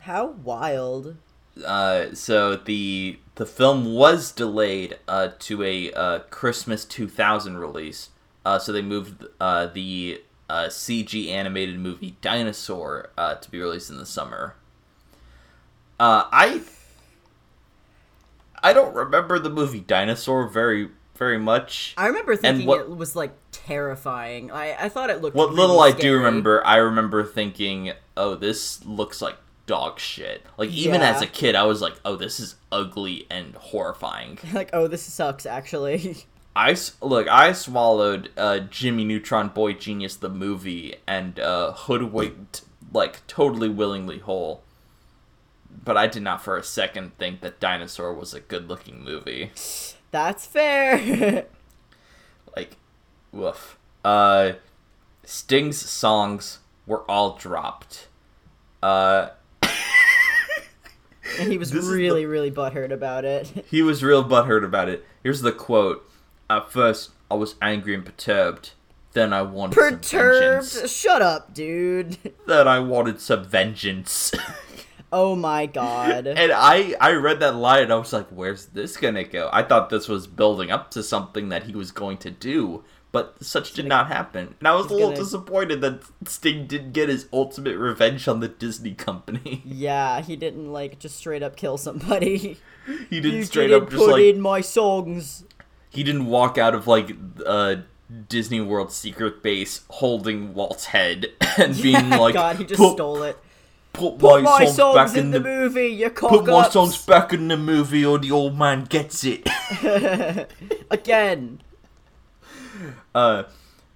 How 0.00 0.26
wild. 0.26 1.16
Uh, 1.64 2.14
so 2.14 2.56
the 2.56 3.18
the 3.34 3.46
film 3.46 3.94
was 3.94 4.32
delayed 4.32 4.98
uh, 5.08 5.28
to 5.40 5.62
a 5.62 5.92
uh, 5.92 6.18
Christmas 6.30 6.84
2000 6.84 7.58
release. 7.58 8.10
Uh, 8.44 8.58
so 8.58 8.72
they 8.72 8.82
moved 8.82 9.26
uh, 9.40 9.66
the 9.66 10.22
uh, 10.48 10.64
CG 10.66 11.28
animated 11.28 11.78
movie 11.78 12.16
Dinosaur 12.20 13.10
uh, 13.18 13.34
to 13.34 13.50
be 13.50 13.60
released 13.60 13.90
in 13.90 13.98
the 13.98 14.06
summer. 14.06 14.54
Uh, 16.00 16.24
I 16.32 16.62
I 18.62 18.72
don't 18.72 18.94
remember 18.94 19.38
the 19.38 19.50
movie 19.50 19.80
Dinosaur 19.80 20.48
very 20.48 20.90
very 21.16 21.38
much. 21.38 21.94
I 21.96 22.06
remember 22.06 22.36
thinking 22.36 22.66
what- 22.66 22.80
it 22.80 22.96
was 22.96 23.16
like 23.16 23.32
terrifying. 23.50 24.50
I, 24.52 24.84
I 24.84 24.88
thought 24.88 25.10
it 25.10 25.20
looked 25.20 25.36
What 25.36 25.48
really 25.48 25.60
little 25.62 25.80
I 25.80 25.90
do 25.92 26.14
remember, 26.14 26.64
I 26.64 26.76
remember 26.76 27.24
thinking, 27.24 27.92
"Oh, 28.18 28.34
this 28.34 28.84
looks 28.84 29.22
like 29.22 29.36
dog 29.66 29.98
shit." 30.00 30.44
Like 30.58 30.70
even 30.70 31.00
Yeah. 31.00 31.10
as 31.10 31.22
a 31.22 31.26
kid, 31.26 31.54
I 31.54 31.62
was 31.64 31.80
like, 31.80 31.94
"Oh, 32.04 32.16
this 32.16 32.38
is 32.40 32.56
ugly 32.70 33.26
and 33.30 33.54
horrifying." 33.54 34.38
like, 34.52 34.70
oh, 34.72 34.86
this 34.88 35.02
sucks 35.02 35.46
actually. 35.46 36.26
I 36.56 36.76
look, 37.00 37.28
I 37.28 37.52
swallowed 37.52 38.30
uh, 38.36 38.58
Jimmy 38.58 39.04
Neutron 39.04 39.48
Boy 39.48 39.74
Genius 39.74 40.16
the 40.16 40.28
movie 40.28 40.96
and 41.06 41.38
uh, 41.38 41.72
hoodwinked 41.72 42.62
like 42.92 43.24
totally 43.26 43.68
willingly 43.68 44.18
whole. 44.18 44.62
But 45.84 45.96
I 45.96 46.06
did 46.08 46.22
not 46.22 46.42
for 46.42 46.56
a 46.56 46.62
second 46.64 47.16
think 47.18 47.40
that 47.42 47.60
Dinosaur 47.60 48.12
was 48.12 48.34
a 48.34 48.40
good-looking 48.40 49.04
movie. 49.04 49.52
That's 50.10 50.46
fair. 50.46 51.46
Like, 52.56 52.76
woof. 53.30 53.78
Uh, 54.04 54.52
Sting's 55.22 55.78
songs 55.78 56.58
were 56.86 57.02
all 57.08 57.36
dropped. 57.36 58.07
Uh, 58.82 59.28
And 61.38 61.52
he 61.52 61.58
was 61.58 61.70
This 61.70 61.84
is 61.84 61.90
really, 61.90 62.26
really 62.26 62.50
butthurt 62.50 62.90
about 62.92 63.24
it. 63.24 63.66
He 63.70 63.82
was 63.82 64.02
real 64.02 64.24
butthurt 64.24 64.64
about 64.64 64.88
it. 64.88 65.04
Here's 65.22 65.42
the 65.42 65.52
quote. 65.52 66.08
At 66.50 66.70
first, 66.72 67.10
I 67.30 67.34
was 67.34 67.54
angry 67.60 67.94
and 67.94 68.04
perturbed. 68.04 68.70
Then 69.12 69.32
I 69.32 69.42
wanted 69.42 69.74
some 69.78 69.98
Perturbed. 69.98 70.90
Shut 70.90 71.22
up, 71.22 71.52
dude. 71.54 72.16
Then 72.46 72.66
I 72.68 72.78
wanted 72.80 73.20
some 73.20 73.44
vengeance. 73.44 74.32
Oh 75.12 75.34
my 75.34 75.64
god. 75.66 76.26
and 76.26 76.52
I, 76.52 76.94
I 77.00 77.12
read 77.12 77.40
that 77.40 77.54
line 77.54 77.84
and 77.84 77.92
I 77.92 77.96
was 77.96 78.12
like, 78.12 78.28
where's 78.28 78.66
this 78.66 78.96
gonna 78.96 79.24
go? 79.24 79.48
I 79.52 79.62
thought 79.62 79.88
this 79.90 80.08
was 80.08 80.26
building 80.26 80.70
up 80.70 80.90
to 80.92 81.02
something 81.02 81.48
that 81.50 81.62
he 81.64 81.74
was 81.74 81.92
going 81.92 82.18
to 82.18 82.30
do, 82.30 82.84
but 83.18 83.44
such 83.44 83.72
did 83.72 83.84
not 83.84 84.06
happen. 84.06 84.54
And 84.60 84.68
I 84.68 84.74
was 84.74 84.86
a 84.86 84.90
little 84.90 85.08
gonna- 85.08 85.20
disappointed 85.20 85.80
that 85.80 86.02
Sting 86.24 86.68
didn't 86.68 86.92
get 86.92 87.08
his 87.08 87.26
ultimate 87.32 87.76
revenge 87.76 88.28
on 88.28 88.38
the 88.38 88.46
Disney 88.46 88.94
company. 88.94 89.60
yeah, 89.66 90.20
he 90.20 90.36
didn't 90.36 90.72
like 90.72 91.00
just 91.00 91.16
straight 91.16 91.42
up 91.42 91.56
kill 91.56 91.78
somebody. 91.78 92.58
he 93.10 93.20
didn't 93.20 93.38
you 93.38 93.44
straight 93.44 93.68
didn't 93.68 93.82
up 93.82 93.90
just 93.90 94.04
put 94.04 94.12
like 94.12 94.22
in 94.22 94.40
my 94.40 94.60
songs. 94.60 95.44
he 95.90 96.04
didn't 96.04 96.26
walk 96.26 96.58
out 96.58 96.76
of 96.76 96.86
like 96.86 97.10
uh 97.44 97.76
Disney 98.28 98.60
World 98.60 98.92
secret 98.92 99.42
base 99.42 99.84
holding 99.90 100.54
Walt's 100.54 100.86
head 100.86 101.26
and 101.58 101.80
being 101.82 102.10
like 102.10 102.34
God, 102.34 102.54
he 102.54 102.64
just 102.64 102.80
stole 102.80 103.24
it. 103.24 103.36
put, 103.92 104.18
Put 104.18 104.42
my, 104.44 104.58
my 104.58 104.64
songs, 104.64 104.76
songs 104.76 104.94
back 104.94 105.18
in, 105.18 105.24
in 105.24 105.30
the, 105.32 105.40
the, 105.40 105.44
movie, 105.44 105.88
you 105.88 106.10
cock 106.10 106.30
put 106.30 106.46
my 106.46 106.68
songs 106.68 107.04
back 107.04 107.32
in 107.32 107.48
the 107.48 107.56
movie 107.56 108.06
or 108.06 108.16
the 108.20 108.30
old 108.30 108.56
man 108.56 108.84
gets 108.84 109.24
it. 109.24 109.48
Again. 110.88 111.62
uh 113.14 113.44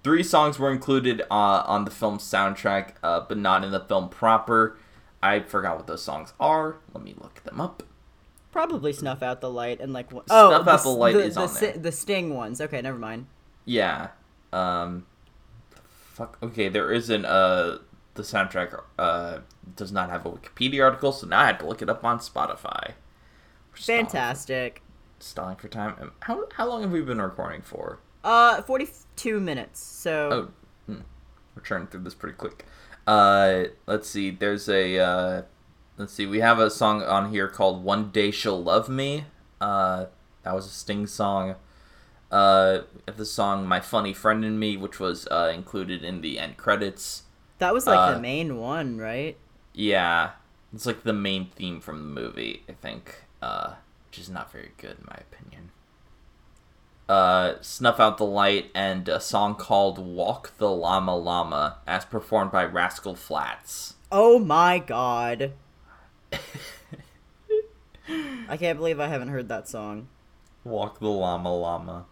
three 0.02 0.22
songs 0.22 0.58
were 0.58 0.70
included 0.72 1.22
uh, 1.30 1.62
on 1.66 1.84
the 1.84 1.90
film's 1.90 2.22
soundtrack 2.24 2.94
uh, 3.04 3.20
but 3.28 3.38
not 3.38 3.62
in 3.64 3.70
the 3.70 3.80
film 3.80 4.08
proper. 4.08 4.76
I 5.22 5.40
forgot 5.40 5.76
what 5.76 5.86
those 5.86 6.02
songs 6.02 6.32
are. 6.40 6.76
Let 6.92 7.04
me 7.04 7.14
look 7.16 7.44
them 7.44 7.60
up. 7.60 7.84
Probably 8.50 8.92
snuff 8.92 9.22
out 9.22 9.40
the 9.40 9.48
light 9.50 9.80
and 9.80 9.92
like 9.92 10.10
one- 10.12 10.24
oh 10.28 10.48
Snuff 10.50 10.66
Out 10.66 10.82
the 10.82 10.88
Light 10.90 11.14
the, 11.14 11.20
is 11.24 11.34
the, 11.36 11.40
on 11.42 11.54
there. 11.60 11.72
the 11.78 11.92
sting 11.92 12.34
ones. 12.34 12.60
Okay, 12.60 12.82
never 12.82 12.98
mind. 12.98 13.26
Yeah. 13.64 14.08
Um 14.52 15.06
fuck 15.84 16.36
okay, 16.42 16.68
there 16.68 16.90
isn't 16.92 17.24
uh 17.24 17.78
the 18.14 18.22
soundtrack 18.22 18.78
uh 18.98 19.38
does 19.76 19.92
not 19.92 20.10
have 20.10 20.26
a 20.26 20.30
Wikipedia 20.30 20.84
article, 20.84 21.12
so 21.12 21.26
now 21.26 21.40
I 21.40 21.46
had 21.46 21.60
to 21.60 21.66
look 21.66 21.80
it 21.80 21.88
up 21.88 22.04
on 22.04 22.18
Spotify. 22.18 22.88
We're 23.70 23.76
stalling- 23.76 24.06
Fantastic. 24.06 24.82
Stalling 25.20 25.56
for 25.56 25.68
time. 25.68 26.10
How 26.20 26.44
how 26.56 26.68
long 26.68 26.82
have 26.82 26.90
we 26.90 27.00
been 27.00 27.22
recording 27.22 27.62
for? 27.62 28.00
Uh, 28.24 28.62
forty-two 28.62 29.40
minutes. 29.40 29.80
So 29.80 30.30
Oh, 30.88 30.92
hmm. 30.92 31.00
we're 31.56 31.62
churning 31.62 31.88
through 31.88 32.00
this 32.02 32.14
pretty 32.14 32.36
quick. 32.36 32.64
Uh, 33.06 33.64
let's 33.86 34.08
see. 34.08 34.30
There's 34.30 34.68
a 34.68 34.98
uh, 34.98 35.42
let's 35.96 36.12
see. 36.12 36.26
We 36.26 36.38
have 36.40 36.58
a 36.60 36.70
song 36.70 37.02
on 37.02 37.30
here 37.30 37.48
called 37.48 37.82
"One 37.82 38.10
Day 38.10 38.30
She'll 38.30 38.62
Love 38.62 38.88
Me." 38.88 39.24
Uh, 39.60 40.06
that 40.44 40.54
was 40.54 40.66
a 40.66 40.70
Sting 40.70 41.06
song. 41.06 41.56
Uh, 42.30 42.82
the 43.06 43.26
song 43.26 43.66
"My 43.66 43.80
Funny 43.80 44.12
Friend 44.14 44.44
and 44.44 44.58
Me," 44.60 44.76
which 44.76 45.00
was 45.00 45.26
uh, 45.28 45.50
included 45.52 46.04
in 46.04 46.20
the 46.20 46.38
end 46.38 46.56
credits. 46.56 47.24
that 47.58 47.74
was 47.74 47.86
like 47.86 47.98
uh, 47.98 48.14
the 48.14 48.20
main 48.20 48.56
one, 48.56 48.98
right? 48.98 49.36
Yeah, 49.74 50.30
it's 50.72 50.86
like 50.86 51.02
the 51.02 51.12
main 51.12 51.46
theme 51.46 51.80
from 51.80 51.98
the 51.98 52.20
movie. 52.20 52.62
I 52.68 52.72
think, 52.72 53.24
uh, 53.42 53.74
which 54.08 54.18
is 54.20 54.30
not 54.30 54.52
very 54.52 54.70
good 54.78 54.98
in 55.00 55.06
my 55.08 55.16
opinion. 55.16 55.71
Uh, 57.12 57.60
Snuff 57.60 58.00
Out 58.00 58.16
the 58.16 58.24
Light 58.24 58.70
and 58.74 59.06
a 59.06 59.20
song 59.20 59.54
called 59.54 59.98
Walk 59.98 60.56
the 60.56 60.70
Llama 60.70 61.14
Llama, 61.14 61.76
as 61.86 62.06
performed 62.06 62.50
by 62.50 62.64
Rascal 62.64 63.14
Flatts. 63.16 63.96
Oh 64.10 64.38
my 64.38 64.78
god. 64.78 65.52
I 68.48 68.56
can't 68.56 68.78
believe 68.78 68.98
I 68.98 69.08
haven't 69.08 69.28
heard 69.28 69.48
that 69.48 69.68
song. 69.68 70.08
Walk 70.64 71.00
the 71.00 71.08
Llama 71.08 71.54
Llama. 71.54 72.06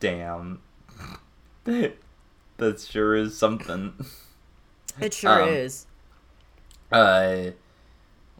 Damn. 0.00 0.60
that 1.64 2.80
sure 2.80 3.16
is 3.16 3.36
something. 3.38 3.94
It 5.00 5.14
sure 5.14 5.44
Um, 5.44 5.48
is. 5.48 5.86
Uh, 6.92 7.52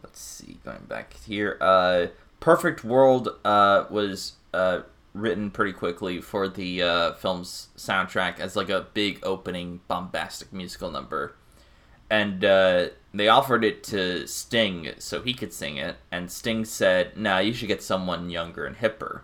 let's 0.03 0.21
see. 0.21 0.59
Going 0.63 0.85
back 0.87 1.15
here, 1.25 1.57
uh, 1.59 2.07
Perfect 2.39 2.83
World 2.83 3.29
uh 3.43 3.85
was 3.89 4.33
uh 4.53 4.81
written 5.13 5.51
pretty 5.51 5.73
quickly 5.73 6.19
for 6.19 6.47
the 6.47 6.81
uh, 6.81 7.13
film's 7.13 7.69
soundtrack 7.77 8.39
as 8.39 8.55
like 8.55 8.69
a 8.69 8.87
big 8.93 9.19
opening 9.23 9.81
bombastic 9.87 10.51
musical 10.51 10.91
number, 10.91 11.35
and 12.09 12.43
uh, 12.43 12.87
they 13.13 13.27
offered 13.27 13.63
it 13.63 13.83
to 13.85 14.27
Sting 14.27 14.91
so 14.97 15.21
he 15.21 15.33
could 15.33 15.53
sing 15.53 15.77
it, 15.77 15.97
and 16.11 16.31
Sting 16.31 16.65
said, 16.65 17.17
"Nah, 17.17 17.39
you 17.39 17.53
should 17.53 17.67
get 17.67 17.83
someone 17.83 18.29
younger 18.29 18.65
and 18.65 18.77
hipper." 18.77 19.21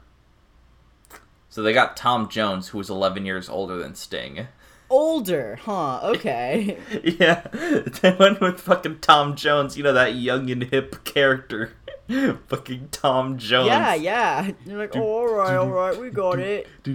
So 1.49 1.63
they 1.63 1.73
got 1.73 1.97
Tom 1.97 2.29
Jones, 2.29 2.69
who 2.69 2.77
was 2.77 2.91
11 2.91 3.25
years 3.25 3.49
older 3.49 3.77
than 3.77 3.95
Sting. 3.95 4.47
Older, 4.89 5.57
huh? 5.63 5.99
Okay. 6.03 6.77
Yeah, 7.03 7.41
they 7.51 8.15
went 8.19 8.41
with 8.41 8.59
fucking 8.59 8.99
Tom 8.99 9.35
Jones. 9.35 9.77
You 9.77 9.83
know 9.83 9.93
that 9.93 10.15
young 10.15 10.49
and 10.49 10.63
hip 10.63 11.03
character, 11.03 11.73
fucking 12.47 12.89
Tom 12.91 13.37
Jones. 13.37 13.67
yeah, 13.67 13.93
yeah. 13.93 14.51
You're 14.65 14.79
like, 14.79 14.95
oh, 14.95 15.01
all 15.01 15.27
right, 15.27 15.55
all 15.55 15.69
right, 15.69 15.99
we 15.99 16.09
got 16.09 16.39
it. 16.39 16.67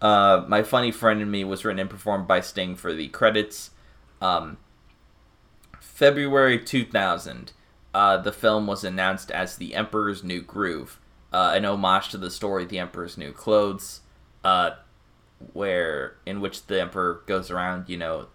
uh, 0.00 0.44
my 0.48 0.62
funny 0.62 0.90
friend 0.90 1.20
and 1.20 1.30
me 1.30 1.44
was 1.44 1.64
written 1.64 1.78
and 1.78 1.90
performed 1.90 2.26
by 2.26 2.40
Sting 2.40 2.74
for 2.74 2.94
the 2.94 3.08
credits. 3.08 3.70
Um, 4.22 4.56
February 5.78 6.58
2000, 6.58 7.52
uh, 7.92 8.16
the 8.16 8.32
film 8.32 8.66
was 8.66 8.82
announced 8.82 9.30
as 9.30 9.56
The 9.56 9.74
Emperor's 9.74 10.24
New 10.24 10.40
Groove, 10.40 10.98
uh, 11.32 11.52
an 11.54 11.66
homage 11.66 12.08
to 12.10 12.18
the 12.18 12.30
story 12.30 12.64
The 12.64 12.78
Emperor's 12.78 13.18
New 13.18 13.32
Clothes, 13.32 14.00
uh, 14.42 14.70
where 15.52 16.16
in 16.24 16.40
which 16.40 16.66
the 16.66 16.80
Emperor 16.80 17.22
goes 17.26 17.50
around, 17.50 17.90
you 17.90 17.98
know, 17.98 18.28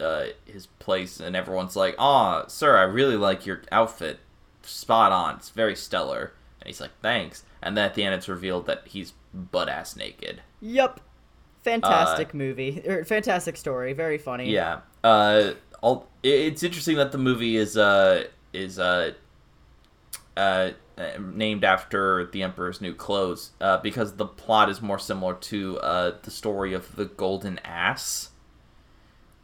uh, 0.00 0.26
his 0.44 0.66
place, 0.78 1.20
and 1.20 1.34
everyone's 1.36 1.76
like, 1.76 1.94
"Ah, 1.98 2.46
sir, 2.48 2.76
I 2.76 2.82
really 2.82 3.16
like 3.16 3.46
your 3.46 3.62
outfit, 3.72 4.20
spot 4.62 5.12
on. 5.12 5.36
It's 5.36 5.50
very 5.50 5.76
stellar." 5.76 6.32
And 6.60 6.66
he's 6.66 6.80
like, 6.80 6.92
"Thanks." 7.02 7.44
And 7.62 7.76
then 7.76 7.86
at 7.86 7.94
the 7.94 8.02
end, 8.02 8.14
it's 8.14 8.28
revealed 8.28 8.66
that 8.66 8.82
he's 8.86 9.12
butt 9.32 9.68
ass 9.68 9.96
naked. 9.96 10.42
Yup. 10.60 11.00
Fantastic 11.62 12.32
movie. 12.32 12.80
Or 12.86 13.04
fantastic 13.04 13.56
story. 13.56 13.92
Very 13.92 14.18
funny. 14.18 14.52
Yeah. 14.52 14.80
Uh, 15.02 15.54
all, 15.80 16.06
it's 16.22 16.62
interesting 16.62 16.96
that 16.96 17.10
the 17.12 17.18
movie 17.18 17.56
is 17.56 17.76
uh 17.76 18.24
is 18.52 18.78
uh 18.78 19.12
uh 20.36 20.70
named 21.20 21.64
after 21.64 22.26
the 22.26 22.42
Emperor's 22.42 22.80
New 22.80 22.94
Clothes 22.94 23.50
uh, 23.60 23.78
because 23.78 24.14
the 24.14 24.26
plot 24.26 24.70
is 24.70 24.80
more 24.80 24.98
similar 24.98 25.34
to 25.34 25.78
uh 25.80 26.12
the 26.22 26.30
story 26.30 26.72
of 26.72 26.94
the 26.96 27.04
Golden 27.04 27.58
Ass, 27.64 28.30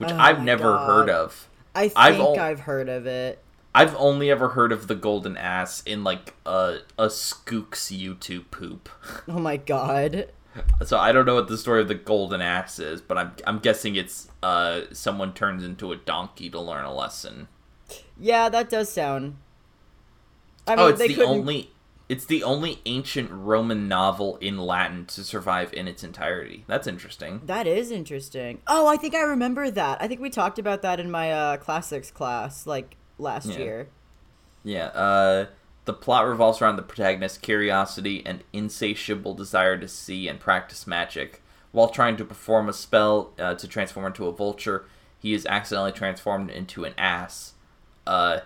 which 0.02 0.12
Oh 0.12 0.16
I've 0.18 0.42
never 0.42 0.72
God. 0.74 0.86
heard 0.86 1.10
of. 1.10 1.48
I 1.74 1.88
think 1.88 2.38
I've 2.38 2.38
I've, 2.38 2.60
heard 2.60 2.88
of 2.88 3.06
it. 3.06 3.42
I've 3.74 3.96
only 3.96 4.30
ever 4.30 4.50
heard 4.50 4.72
of 4.72 4.86
the 4.88 4.94
Golden 4.94 5.36
Ass 5.36 5.82
in 5.84 6.04
like 6.04 6.34
a 6.44 6.78
a 6.98 7.06
Skooks 7.06 7.90
YouTube 7.96 8.50
poop. 8.50 8.88
Oh 9.28 9.38
my 9.38 9.56
god. 9.56 10.28
So 10.84 10.98
I 10.98 11.12
don't 11.12 11.24
know 11.24 11.36
what 11.36 11.48
the 11.48 11.56
story 11.56 11.80
of 11.80 11.88
the 11.88 11.94
Golden 11.94 12.42
Ass 12.42 12.78
is, 12.78 13.00
but 13.00 13.16
I'm 13.16 13.32
I'm 13.46 13.58
guessing 13.58 13.96
it's 13.96 14.28
uh 14.42 14.82
someone 14.92 15.32
turns 15.32 15.64
into 15.64 15.92
a 15.92 15.96
donkey 15.96 16.50
to 16.50 16.60
learn 16.60 16.84
a 16.84 16.92
lesson. 16.94 17.48
Yeah, 18.20 18.48
that 18.50 18.68
does 18.68 18.92
sound. 18.92 19.36
I 20.66 20.76
mean, 20.76 20.84
oh, 20.84 20.88
it's 20.88 20.98
they 20.98 21.08
the 21.08 21.14
couldn't. 21.14 21.30
only 21.30 21.70
it's 22.08 22.24
the 22.26 22.42
only 22.42 22.80
ancient 22.84 23.30
Roman 23.30 23.88
novel 23.88 24.36
in 24.36 24.58
Latin 24.58 25.06
to 25.06 25.24
survive 25.24 25.72
in 25.72 25.88
its 25.88 26.04
entirety. 26.04 26.64
That's 26.66 26.86
interesting. 26.86 27.40
That 27.44 27.66
is 27.66 27.90
interesting. 27.90 28.60
Oh, 28.66 28.86
I 28.86 28.96
think 28.96 29.14
I 29.14 29.22
remember 29.22 29.70
that. 29.70 30.02
I 30.02 30.08
think 30.08 30.20
we 30.20 30.30
talked 30.30 30.58
about 30.58 30.82
that 30.82 31.00
in 31.00 31.10
my 31.10 31.32
uh, 31.32 31.56
classics 31.58 32.10
class, 32.10 32.66
like 32.66 32.96
last 33.18 33.46
Yeah. 33.46 33.58
year. 33.58 33.88
Yeah. 34.64 34.86
Uh, 34.86 35.46
the 35.84 35.92
plot 35.92 36.26
revolves 36.26 36.60
around 36.62 36.76
the 36.76 36.82
protagonist's 36.82 37.38
curiosity 37.38 38.22
and 38.24 38.44
insatiable 38.52 39.34
desire 39.34 39.76
to 39.78 39.88
see 39.88 40.28
and 40.28 40.38
practice 40.38 40.86
magic. 40.86 41.42
While 41.72 41.88
trying 41.88 42.16
to 42.18 42.24
perform 42.24 42.68
a 42.68 42.72
spell 42.72 43.32
uh, 43.38 43.54
to 43.54 43.66
transform 43.66 44.06
into 44.06 44.26
a 44.26 44.32
vulture, 44.32 44.84
he 45.18 45.32
is 45.34 45.46
accidentally 45.46 45.92
transformed 45.92 46.50
into 46.50 46.84
an 46.84 46.94
ass. 46.98 47.54
Uh, 48.06 48.40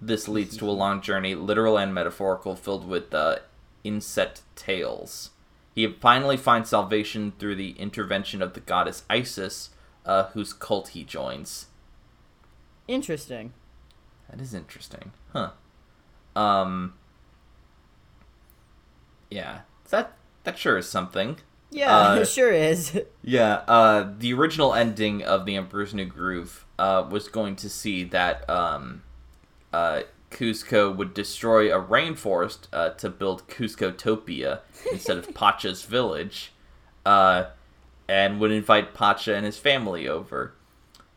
this 0.00 0.28
leads 0.28 0.56
to 0.56 0.68
a 0.68 0.72
long 0.72 1.00
journey, 1.00 1.34
literal 1.34 1.78
and 1.78 1.94
metaphorical, 1.94 2.56
filled 2.56 2.86
with 2.86 3.12
uh, 3.14 3.36
insect 3.84 4.42
tales. 4.56 5.30
He 5.74 5.86
finally 5.86 6.36
finds 6.36 6.70
salvation 6.70 7.32
through 7.38 7.54
the 7.56 7.70
intervention 7.72 8.42
of 8.42 8.54
the 8.54 8.60
goddess 8.60 9.04
Isis, 9.08 9.70
uh, 10.04 10.24
whose 10.34 10.52
cult 10.52 10.88
he 10.88 11.04
joins. 11.04 11.66
Interesting. 12.88 13.52
That 14.28 14.40
is 14.40 14.52
interesting. 14.54 15.12
Huh. 15.32 15.50
Um 16.34 16.94
Yeah. 19.30 19.60
That 19.90 20.16
that 20.44 20.58
sure 20.58 20.76
is 20.78 20.88
something. 20.88 21.38
Yeah, 21.70 21.96
Uh, 22.12 22.14
it 22.16 22.28
sure 22.28 22.50
is. 22.52 23.00
Yeah, 23.22 23.62
uh 23.68 24.12
the 24.18 24.32
original 24.34 24.74
ending 24.74 25.22
of 25.22 25.46
The 25.46 25.56
Emperor's 25.56 25.94
New 25.94 26.06
Groove 26.06 26.66
uh 26.78 27.06
was 27.08 27.28
going 27.28 27.56
to 27.56 27.68
see 27.70 28.04
that 28.04 28.48
um 28.50 29.02
uh 29.72 30.02
Kuzco 30.32 30.94
would 30.94 31.14
destroy 31.14 31.72
a 31.72 31.80
rainforest 31.80 32.66
uh, 32.72 32.90
to 32.90 33.08
build 33.10 33.46
Kuzcotopia 33.48 34.60
instead 34.90 35.18
of 35.18 35.34
Pacha's 35.34 35.84
village, 35.84 36.52
uh, 37.06 37.44
and 38.08 38.40
would 38.40 38.50
invite 38.50 38.94
Pacha 38.94 39.34
and 39.34 39.46
his 39.46 39.58
family 39.58 40.08
over. 40.08 40.54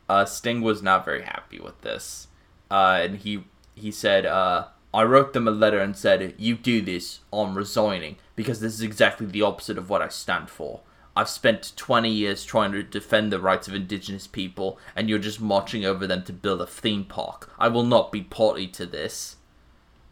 Uh, 0.08 0.26
Sting 0.26 0.62
was 0.62 0.84
not 0.84 1.06
very 1.06 1.24
happy 1.24 1.60
with 1.60 1.82
this, 1.82 2.28
uh, 2.70 3.00
and 3.02 3.18
he 3.18 3.46
he 3.74 3.90
said, 3.90 4.26
uh, 4.26 4.68
"I 4.94 5.04
wrote 5.04 5.34
them 5.34 5.48
a 5.48 5.52
letter 5.52 5.80
and 5.80 5.98
said, 5.98 6.36
you 6.38 6.56
do 6.56 6.82
this, 6.82 7.22
I'm 7.34 7.56
resigning 7.56 8.18
because 8.36 8.60
this 8.60 8.74
is 8.74 8.82
exactly 8.82 9.26
the 9.26 9.42
opposite 9.42 9.78
of 9.78 9.90
what 9.90 10.02
I 10.02 10.10
stand 10.10 10.50
for." 10.50 10.82
I've 11.16 11.30
spent 11.30 11.74
20 11.76 12.10
years 12.10 12.44
trying 12.44 12.74
to 12.74 12.84
defend 12.84 13.32
the 13.32 13.40
rights 13.40 13.68
of 13.68 13.74
indigenous 13.74 14.28
people, 14.28 14.78
and 14.96 15.10
you're 15.10 15.20
just 15.20 15.40
marching 15.40 15.86
over 15.86 16.06
them 16.06 16.24
to 16.24 16.34
build 16.34 16.62
a 16.62 16.68
theme 16.68 17.06
park. 17.06 17.50
I 17.58 17.70
will 17.70 17.86
not 17.86 18.12
be 18.12 18.22
party 18.22 18.68
to 18.68 18.86
this. 18.86 19.38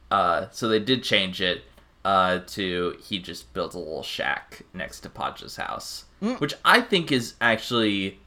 Uh, 0.09 0.47
so 0.51 0.67
they 0.67 0.79
did 0.79 1.03
change 1.03 1.41
it 1.41 1.63
uh, 2.05 2.39
to 2.47 2.95
he 3.01 3.19
just 3.19 3.51
built 3.53 3.73
a 3.73 3.79
little 3.79 4.03
shack 4.03 4.61
next 4.73 5.01
to 5.01 5.09
Pacha's 5.09 5.55
house, 5.55 6.05
which 6.37 6.53
I 6.63 6.81
think 6.81 7.11
is 7.11 7.33
actually 7.41 8.19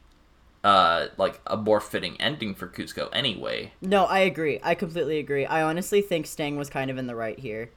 uh, 0.64 1.06
like 1.16 1.40
a 1.46 1.56
more 1.56 1.80
fitting 1.80 2.20
ending 2.20 2.54
for 2.54 2.66
Kuzco 2.66 3.08
anyway. 3.12 3.72
No, 3.80 4.04
I 4.04 4.20
agree. 4.20 4.58
I 4.62 4.74
completely 4.74 5.18
agree. 5.18 5.46
I 5.46 5.62
honestly 5.62 6.02
think 6.02 6.26
Sting 6.26 6.56
was 6.56 6.68
kind 6.68 6.90
of 6.90 6.98
in 6.98 7.06
the 7.06 7.14
right 7.14 7.38
here. 7.38 7.70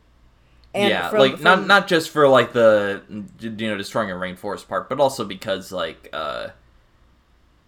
Yeah, 0.76 1.10
from- 1.10 1.20
like 1.20 1.34
from- 1.36 1.44
not 1.44 1.68
not 1.68 1.88
just 1.88 2.10
for 2.12 2.28
like 2.28 2.54
the 2.54 3.02
you 3.40 3.50
know 3.70 3.78
destroying 3.78 4.12
a 4.12 4.16
rainforest 4.16 4.68
part, 4.68 4.90
but 4.90 5.00
also 5.00 5.26
because 5.26 5.72
like 5.72 6.10
uh 6.14 6.50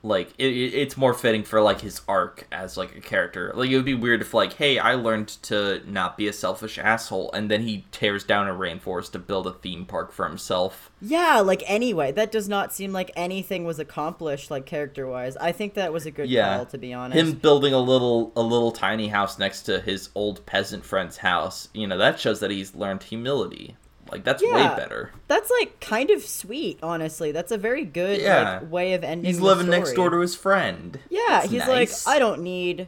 like 0.03 0.29
it, 0.37 0.47
it- 0.47 0.73
it's 0.73 0.97
more 0.97 1.13
fitting 1.13 1.43
for 1.43 1.61
like 1.61 1.81
his 1.81 2.01
arc 2.07 2.47
as 2.51 2.75
like 2.77 2.95
a 2.95 3.01
character. 3.01 3.51
Like 3.55 3.69
it 3.69 3.75
would 3.75 3.85
be 3.85 3.93
weird 3.93 4.21
if 4.21 4.33
like, 4.33 4.53
hey, 4.53 4.79
I 4.79 4.95
learned 4.95 5.27
to 5.43 5.81
not 5.85 6.17
be 6.17 6.27
a 6.27 6.33
selfish 6.33 6.77
asshole, 6.79 7.31
and 7.33 7.51
then 7.51 7.61
he 7.63 7.85
tears 7.91 8.23
down 8.23 8.47
a 8.47 8.53
rainforest 8.53 9.11
to 9.11 9.19
build 9.19 9.45
a 9.47 9.53
theme 9.53 9.85
park 9.85 10.11
for 10.11 10.27
himself. 10.27 10.89
Yeah, 11.01 11.39
like 11.39 11.63
anyway, 11.67 12.11
that 12.13 12.31
does 12.31 12.49
not 12.49 12.73
seem 12.73 12.91
like 12.91 13.11
anything 13.15 13.63
was 13.63 13.79
accomplished 13.79 14.49
like 14.49 14.65
character 14.65 15.05
wise. 15.07 15.37
I 15.37 15.51
think 15.51 15.75
that 15.75 15.93
was 15.93 16.05
a 16.05 16.11
good 16.11 16.29
Yeah. 16.29 16.57
call 16.57 16.65
to 16.67 16.77
be 16.77 16.93
honest. 16.93 17.19
Him 17.19 17.33
building 17.33 17.73
a 17.73 17.79
little 17.79 18.31
a 18.35 18.41
little 18.41 18.71
tiny 18.71 19.09
house 19.09 19.37
next 19.37 19.63
to 19.63 19.79
his 19.81 20.09
old 20.15 20.45
peasant 20.45 20.83
friend's 20.85 21.17
house, 21.17 21.69
you 21.73 21.85
know, 21.87 21.97
that 21.97 22.19
shows 22.19 22.39
that 22.39 22.49
he's 22.51 22.73
learned 22.75 23.03
humility. 23.03 23.75
Like 24.11 24.23
that's 24.23 24.43
way 24.43 24.51
better. 24.51 25.11
That's 25.27 25.49
like 25.59 25.79
kind 25.79 26.09
of 26.09 26.21
sweet, 26.23 26.79
honestly. 26.83 27.31
That's 27.31 27.51
a 27.51 27.57
very 27.57 27.85
good 27.85 28.19
Yeah. 28.21 28.59
like 28.61 28.71
way 28.71 28.93
of 28.93 29.03
ending. 29.03 29.25
He's 29.25 29.39
living 29.39 29.67
next 29.69 29.93
door 29.93 30.09
to 30.09 30.19
his 30.19 30.35
friend. 30.35 30.99
Yeah, 31.09 31.19
That's 31.29 31.49
he's 31.51 31.65
nice. 31.65 32.05
like, 32.05 32.15
I 32.15 32.19
don't 32.19 32.41
need, 32.41 32.87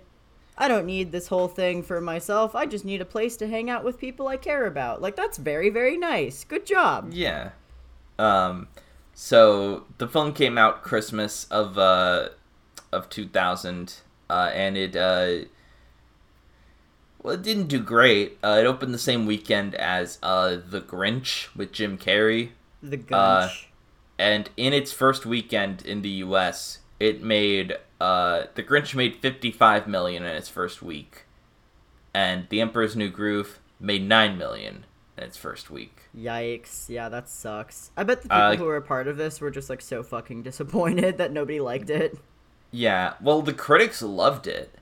I 0.57 0.67
don't 0.67 0.85
need 0.85 1.11
this 1.11 1.27
whole 1.27 1.47
thing 1.47 1.81
for 1.81 2.01
myself. 2.01 2.55
I 2.55 2.65
just 2.65 2.83
need 2.85 3.01
a 3.01 3.05
place 3.05 3.37
to 3.37 3.47
hang 3.47 3.69
out 3.69 3.83
with 3.83 3.97
people 3.97 4.27
I 4.27 4.37
care 4.37 4.65
about. 4.65 5.01
Like 5.01 5.15
that's 5.15 5.37
very 5.37 5.69
very 5.69 5.97
nice. 5.97 6.43
Good 6.43 6.65
job. 6.65 7.09
Yeah. 7.13 7.51
Um 8.19 8.67
so 9.13 9.85
the 9.97 10.07
film 10.07 10.33
came 10.33 10.57
out 10.57 10.83
Christmas 10.83 11.45
of 11.45 11.77
uh 11.77 12.29
of 12.91 13.09
2000 13.09 13.95
uh 14.29 14.51
and 14.53 14.77
it 14.77 14.95
uh 14.95 15.45
well, 17.23 17.33
it 17.33 17.41
didn't 17.41 17.67
do 17.67 17.79
great. 17.79 18.37
Uh, 18.43 18.57
it 18.61 18.65
opened 18.65 18.93
the 18.93 18.99
same 18.99 19.25
weekend 19.25 19.73
as 19.75 20.19
uh, 20.21 20.57
The 20.69 20.81
Grinch 20.81 21.47
with 21.55 21.71
Jim 21.71 21.97
Carrey, 21.97 22.49
The 22.81 22.97
Gunch. 22.97 23.11
Uh, 23.13 23.49
and 24.19 24.49
in 24.57 24.73
its 24.73 24.91
first 24.91 25.25
weekend 25.25 25.81
in 25.85 26.01
the 26.01 26.09
U.S., 26.09 26.79
it 26.99 27.23
made 27.23 27.77
uh, 27.99 28.43
The 28.55 28.63
Grinch 28.63 28.93
made 28.93 29.15
55 29.15 29.87
million 29.87 30.23
in 30.23 30.35
its 30.35 30.49
first 30.49 30.81
week, 30.83 31.25
and 32.13 32.47
The 32.49 32.61
Emperor's 32.61 32.95
New 32.95 33.09
Groove 33.09 33.59
made 33.79 34.03
9 34.07 34.37
million 34.37 34.85
in 35.17 35.23
its 35.23 35.37
first 35.37 35.71
week. 35.71 36.09
Yikes! 36.17 36.89
Yeah, 36.89 37.09
that 37.09 37.29
sucks. 37.29 37.91
I 37.97 38.03
bet 38.03 38.21
the 38.21 38.29
people 38.29 38.37
Uh, 38.37 38.55
who 38.55 38.65
were 38.65 38.75
a 38.77 38.81
part 38.81 39.07
of 39.07 39.17
this 39.17 39.41
were 39.41 39.51
just 39.51 39.69
like 39.69 39.81
so 39.81 40.03
fucking 40.03 40.43
disappointed 40.43 41.17
that 41.19 41.31
nobody 41.31 41.59
liked 41.59 41.89
it. 41.89 42.17
Yeah, 42.71 43.13
well, 43.21 43.41
the 43.41 43.53
critics 43.53 44.01
loved 44.01 44.47
it. 44.47 44.75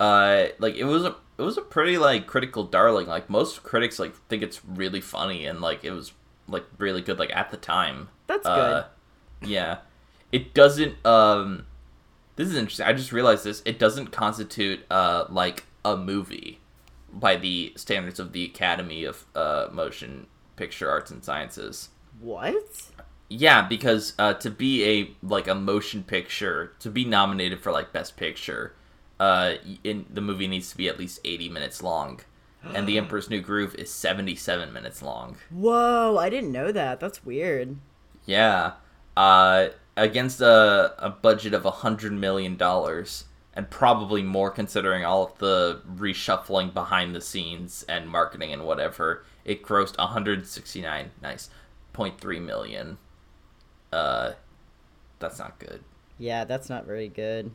Uh, 0.00 0.46
like 0.58 0.74
it 0.76 0.84
was 0.84 1.04
a 1.04 1.16
it 1.38 1.42
was 1.42 1.56
a 1.56 1.62
pretty 1.62 1.96
like 1.98 2.26
critical 2.26 2.64
darling. 2.64 3.06
Like 3.06 3.30
most 3.30 3.62
critics 3.62 3.98
like 3.98 4.14
think 4.28 4.42
it's 4.42 4.64
really 4.64 5.00
funny 5.00 5.46
and 5.46 5.60
like 5.60 5.84
it 5.84 5.92
was 5.92 6.12
like 6.48 6.64
really 6.78 7.00
good 7.00 7.18
like 7.18 7.34
at 7.34 7.50
the 7.50 7.56
time. 7.56 8.08
That's 8.26 8.46
Uh, 8.46 8.86
yeah, 9.42 9.78
it 10.32 10.52
doesn't. 10.52 11.04
Um, 11.06 11.66
this 12.36 12.48
is 12.48 12.56
interesting. 12.56 12.86
I 12.86 12.92
just 12.92 13.12
realized 13.12 13.44
this. 13.44 13.62
It 13.64 13.78
doesn't 13.78 14.08
constitute 14.08 14.84
uh 14.90 15.24
like 15.28 15.64
a 15.84 15.96
movie 15.96 16.60
by 17.12 17.36
the 17.36 17.72
standards 17.76 18.18
of 18.18 18.32
the 18.32 18.44
Academy 18.44 19.04
of 19.04 19.24
uh 19.34 19.68
Motion 19.72 20.26
Picture 20.56 20.90
Arts 20.90 21.10
and 21.10 21.24
Sciences. 21.24 21.90
What? 22.20 22.90
Yeah, 23.30 23.62
because 23.62 24.14
uh, 24.18 24.34
to 24.34 24.50
be 24.50 24.84
a 24.84 25.10
like 25.22 25.46
a 25.48 25.54
motion 25.54 26.02
picture, 26.02 26.72
to 26.80 26.90
be 26.90 27.04
nominated 27.04 27.60
for 27.60 27.70
like 27.70 27.92
best 27.92 28.16
picture, 28.16 28.74
uh, 29.20 29.54
in 29.84 30.06
the 30.10 30.20
movie 30.20 30.46
needs 30.46 30.70
to 30.70 30.76
be 30.76 30.88
at 30.88 30.98
least 30.98 31.20
eighty 31.24 31.48
minutes 31.48 31.82
long, 31.82 32.20
and 32.74 32.86
The 32.86 32.98
Emperor's 32.98 33.30
New 33.30 33.40
Groove 33.40 33.74
is 33.76 33.90
seventy-seven 33.92 34.72
minutes 34.72 35.02
long. 35.02 35.36
Whoa! 35.50 36.16
I 36.18 36.28
didn't 36.28 36.52
know 36.52 36.72
that. 36.72 37.00
That's 37.00 37.24
weird. 37.24 37.76
Yeah, 38.26 38.72
uh, 39.16 39.68
against 39.96 40.40
a 40.40 40.94
a 40.98 41.10
budget 41.10 41.54
of 41.54 41.64
a 41.64 41.70
hundred 41.70 42.12
million 42.12 42.56
dollars, 42.56 43.24
and 43.54 43.68
probably 43.70 44.22
more 44.22 44.50
considering 44.50 45.04
all 45.04 45.24
of 45.24 45.38
the 45.38 45.80
reshuffling 45.90 46.72
behind 46.74 47.14
the 47.14 47.20
scenes 47.20 47.84
and 47.88 48.08
marketing 48.08 48.52
and 48.52 48.64
whatever. 48.64 49.24
It 49.44 49.62
grossed 49.62 49.98
one 49.98 50.08
hundred 50.08 50.46
sixty-nine 50.46 51.10
nice 51.22 51.48
point 51.92 52.20
three 52.20 52.38
million. 52.40 52.98
Uh, 53.92 54.32
that's 55.18 55.38
not 55.38 55.58
good. 55.58 55.82
Yeah, 56.18 56.44
that's 56.44 56.68
not 56.68 56.84
very 56.84 57.08
good. 57.08 57.50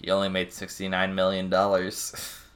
You 0.00 0.12
only 0.12 0.28
made 0.28 0.52
sixty 0.52 0.88
nine 0.88 1.14
million 1.14 1.50
dollars. 1.50 2.14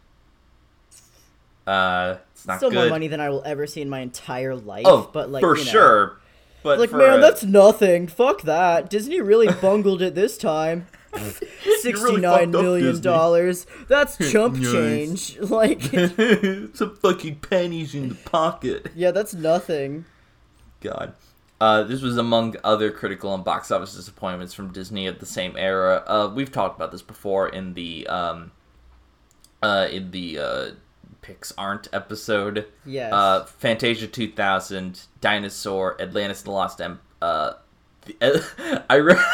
uh, 1.66 2.16
it's 2.32 2.46
not 2.46 2.58
Still 2.58 2.70
good. 2.70 2.76
more 2.76 2.88
money 2.88 3.08
than 3.08 3.20
I 3.20 3.30
will 3.30 3.42
ever 3.44 3.66
see 3.66 3.80
in 3.80 3.88
my 3.88 4.00
entire 4.00 4.54
life. 4.54 4.84
oh, 4.86 5.08
but 5.12 5.30
like 5.30 5.40
for 5.42 5.56
you 5.56 5.64
know. 5.64 5.70
sure. 5.70 6.20
But 6.62 6.78
Like 6.78 6.92
man, 6.92 7.18
a- 7.18 7.20
that's 7.20 7.44
nothing. 7.44 8.06
Fuck 8.08 8.42
that. 8.42 8.88
Disney 8.88 9.20
really 9.20 9.48
bungled 9.60 10.00
it 10.02 10.14
this 10.14 10.38
time. 10.38 10.86
Sixty-nine 11.80 12.54
up, 12.54 12.62
million 12.62 13.00
dollars. 13.00 13.66
That's 13.88 14.16
chump 14.32 14.56
Nice. 14.56 14.72
change. 14.72 15.38
Like, 15.40 15.82
some 16.74 16.96
fucking 17.00 17.36
pennies 17.36 17.94
in 17.94 18.08
the 18.08 18.14
pocket. 18.24 18.88
yeah, 18.96 19.10
that's 19.12 19.32
nothing. 19.34 20.06
God. 20.80 21.12
Uh, 21.64 21.82
this 21.82 22.02
was 22.02 22.18
among 22.18 22.54
other 22.62 22.90
critical 22.90 23.34
and 23.34 23.42
box 23.42 23.70
office 23.70 23.94
disappointments 23.94 24.52
from 24.52 24.70
Disney 24.70 25.06
at 25.06 25.18
the 25.18 25.24
same 25.24 25.56
era. 25.56 26.04
Uh, 26.06 26.30
we've 26.34 26.52
talked 26.52 26.76
about 26.76 26.92
this 26.92 27.00
before 27.00 27.48
in 27.48 27.72
the 27.72 28.06
um, 28.06 28.52
uh, 29.62 29.88
in 29.90 30.10
the 30.10 30.38
uh, 30.38 30.70
Pix 31.22 31.54
Aren't 31.56 31.88
episode. 31.90 32.66
Yes. 32.84 33.10
Uh, 33.10 33.46
Fantasia 33.46 34.06
2000, 34.06 35.04
Dinosaur, 35.22 35.98
Atlantis: 35.98 36.42
The 36.42 36.50
Lost 36.50 36.82
Em. 36.82 37.00
Uh, 37.22 37.54
the, 38.04 38.84
I 38.90 38.98
wrote 38.98 39.24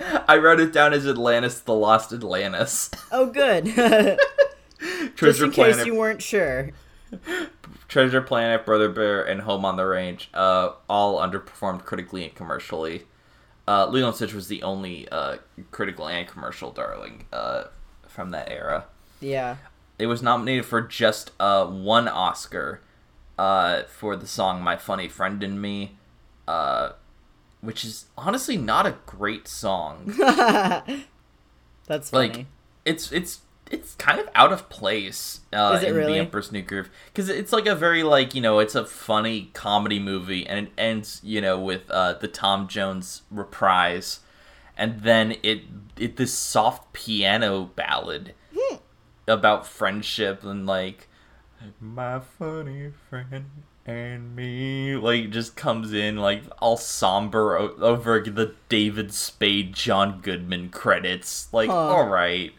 I 0.28 0.38
wrote 0.38 0.58
it 0.58 0.72
down 0.72 0.92
as 0.94 1.06
Atlantis: 1.06 1.60
The 1.60 1.74
Lost 1.74 2.12
Atlantis. 2.12 2.90
oh, 3.12 3.26
good. 3.26 3.66
Just 5.14 5.40
in 5.40 5.52
case 5.52 5.76
Planet, 5.76 5.86
you 5.86 5.94
weren't 5.94 6.22
sure. 6.22 6.72
Treasure 7.88 8.20
Planet, 8.20 8.64
Brother 8.66 8.88
Bear, 8.88 9.22
and 9.22 9.42
Home 9.42 9.64
on 9.64 9.76
the 9.76 9.86
Range. 9.86 10.28
Uh, 10.34 10.70
all 10.88 11.18
underperformed 11.18 11.84
critically 11.84 12.24
and 12.24 12.34
commercially. 12.34 13.04
Uh, 13.68 13.86
Lilo 13.86 14.08
and 14.08 14.16
Stitch 14.16 14.32
was 14.34 14.48
the 14.48 14.62
only 14.62 15.08
uh, 15.08 15.38
critical 15.70 16.08
and 16.08 16.28
commercial 16.28 16.70
darling 16.70 17.26
uh, 17.32 17.64
from 18.06 18.30
that 18.30 18.50
era. 18.50 18.86
Yeah. 19.20 19.56
It 19.98 20.06
was 20.06 20.22
nominated 20.22 20.64
for 20.66 20.80
just 20.82 21.32
uh, 21.40 21.66
one 21.66 22.06
Oscar 22.06 22.80
uh, 23.38 23.82
for 23.84 24.14
the 24.16 24.26
song 24.26 24.62
"My 24.62 24.76
Funny 24.76 25.08
Friend 25.08 25.42
and 25.42 25.60
Me," 25.60 25.96
uh, 26.46 26.92
which 27.60 27.84
is 27.84 28.06
honestly 28.16 28.56
not 28.56 28.86
a 28.86 28.96
great 29.06 29.48
song. 29.48 30.14
That's 31.86 32.10
funny. 32.10 32.28
like, 32.28 32.46
it's 32.84 33.10
it's 33.10 33.40
it's 33.70 33.94
kind 33.96 34.20
of 34.20 34.28
out 34.34 34.52
of 34.52 34.68
place 34.68 35.40
uh, 35.52 35.80
in 35.84 35.94
really? 35.94 36.12
the 36.14 36.18
Emperor's 36.18 36.52
New 36.52 36.62
Groove 36.62 36.88
because 37.06 37.28
it's 37.28 37.52
like 37.52 37.66
a 37.66 37.74
very 37.74 38.02
like 38.02 38.34
you 38.34 38.40
know 38.40 38.58
it's 38.60 38.74
a 38.74 38.84
funny 38.86 39.50
comedy 39.54 39.98
movie 39.98 40.46
and 40.46 40.66
it 40.68 40.72
ends 40.78 41.20
you 41.24 41.40
know 41.40 41.58
with 41.58 41.90
uh, 41.90 42.12
the 42.14 42.28
Tom 42.28 42.68
Jones 42.68 43.22
reprise, 43.30 44.20
and 44.76 45.00
then 45.00 45.36
it 45.42 45.62
it 45.98 46.16
this 46.16 46.32
soft 46.34 46.92
piano 46.92 47.64
ballad 47.74 48.34
Hmm. 48.56 48.76
about 49.26 49.66
friendship 49.66 50.44
and 50.44 50.66
like 50.66 51.08
my 51.80 52.20
funny 52.20 52.92
friend 53.10 53.46
and 53.86 54.34
me 54.36 54.96
like 54.96 55.30
just 55.30 55.56
comes 55.56 55.92
in 55.92 56.16
like 56.16 56.42
all 56.60 56.76
somber 56.76 57.56
o- 57.58 57.74
over 57.80 58.20
the 58.20 58.54
David 58.68 59.12
Spade 59.12 59.74
John 59.74 60.20
Goodman 60.20 60.68
credits 60.70 61.48
like 61.52 61.70
Huh. 61.70 61.76
all 61.76 62.06
right 62.08 62.52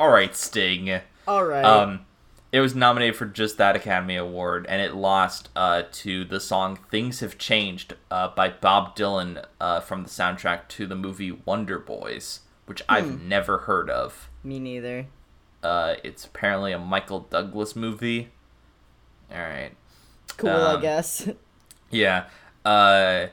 all 0.00 0.08
right 0.10 0.34
Sting 0.34 1.00
All 1.28 1.44
right. 1.44 1.64
um 1.64 2.06
It 2.52 2.58
was 2.60 2.74
nominated 2.74 3.14
for 3.14 3.26
just 3.26 3.58
that 3.58 3.76
Academy 3.76 4.16
Award, 4.16 4.66
and 4.68 4.82
it 4.82 4.94
lost 4.94 5.48
uh, 5.54 5.82
to 6.02 6.24
the 6.24 6.40
song 6.40 6.76
"Things 6.90 7.20
Have 7.20 7.38
Changed" 7.38 7.94
uh, 8.10 8.28
by 8.34 8.48
Bob 8.48 8.96
Dylan 8.96 9.44
uh, 9.60 9.78
from 9.80 10.02
the 10.02 10.08
soundtrack 10.08 10.66
to 10.70 10.86
the 10.88 10.96
movie 10.96 11.30
Wonder 11.30 11.78
Boys, 11.78 12.40
which 12.66 12.82
I've 12.88 13.22
never 13.22 13.58
heard 13.58 13.88
of. 13.88 14.28
Me 14.42 14.58
neither. 14.58 15.06
Uh, 15.62 15.94
it's 16.02 16.24
apparently 16.24 16.72
a 16.72 16.78
Michael 16.78 17.20
Douglas 17.20 17.76
movie. 17.76 18.30
All 19.30 19.38
right. 19.38 19.70
Cool, 20.36 20.50
I 20.50 20.74
Um, 20.74 20.80
guess. 20.80 21.28
Yeah. 21.90 22.24
Uh, 22.64 23.26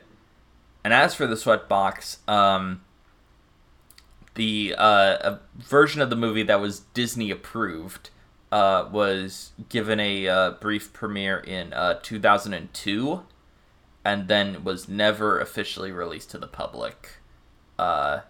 and 0.83 0.93
as 0.93 1.13
for 1.15 1.25
the 1.27 1.35
sweatbox, 1.35 2.17
um, 2.29 2.81
the 4.37 4.75
uh, 4.77 5.17
a 5.21 5.39
version 5.57 6.01
of 6.01 6.09
the 6.09 6.15
movie 6.15 6.43
that 6.43 6.61
was 6.61 6.81
Disney 6.93 7.31
approved 7.31 8.11
uh, 8.51 8.87
was 8.91 9.51
given 9.67 9.99
a 9.99 10.27
uh, 10.27 10.51
brief 10.51 10.93
premiere 10.93 11.39
in 11.39 11.73
uh, 11.73 11.99
2002 12.01 13.23
and 14.05 14.27
then 14.27 14.63
was 14.63 14.87
never 14.87 15.39
officially 15.39 15.91
released 15.91 16.31
to 16.31 16.37
the 16.37 16.47
public 16.47 17.17
uh, 17.77 18.21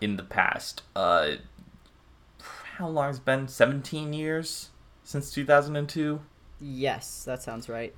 in 0.00 0.16
the 0.16 0.22
past. 0.22 0.82
Uh, 0.94 1.36
how 2.76 2.88
long 2.88 3.06
has 3.06 3.18
it 3.18 3.24
been? 3.24 3.48
17 3.48 4.12
years 4.12 4.70
since 5.04 5.32
2002? 5.32 6.20
yes, 6.60 7.24
that 7.24 7.42
sounds 7.42 7.68
right. 7.68 7.94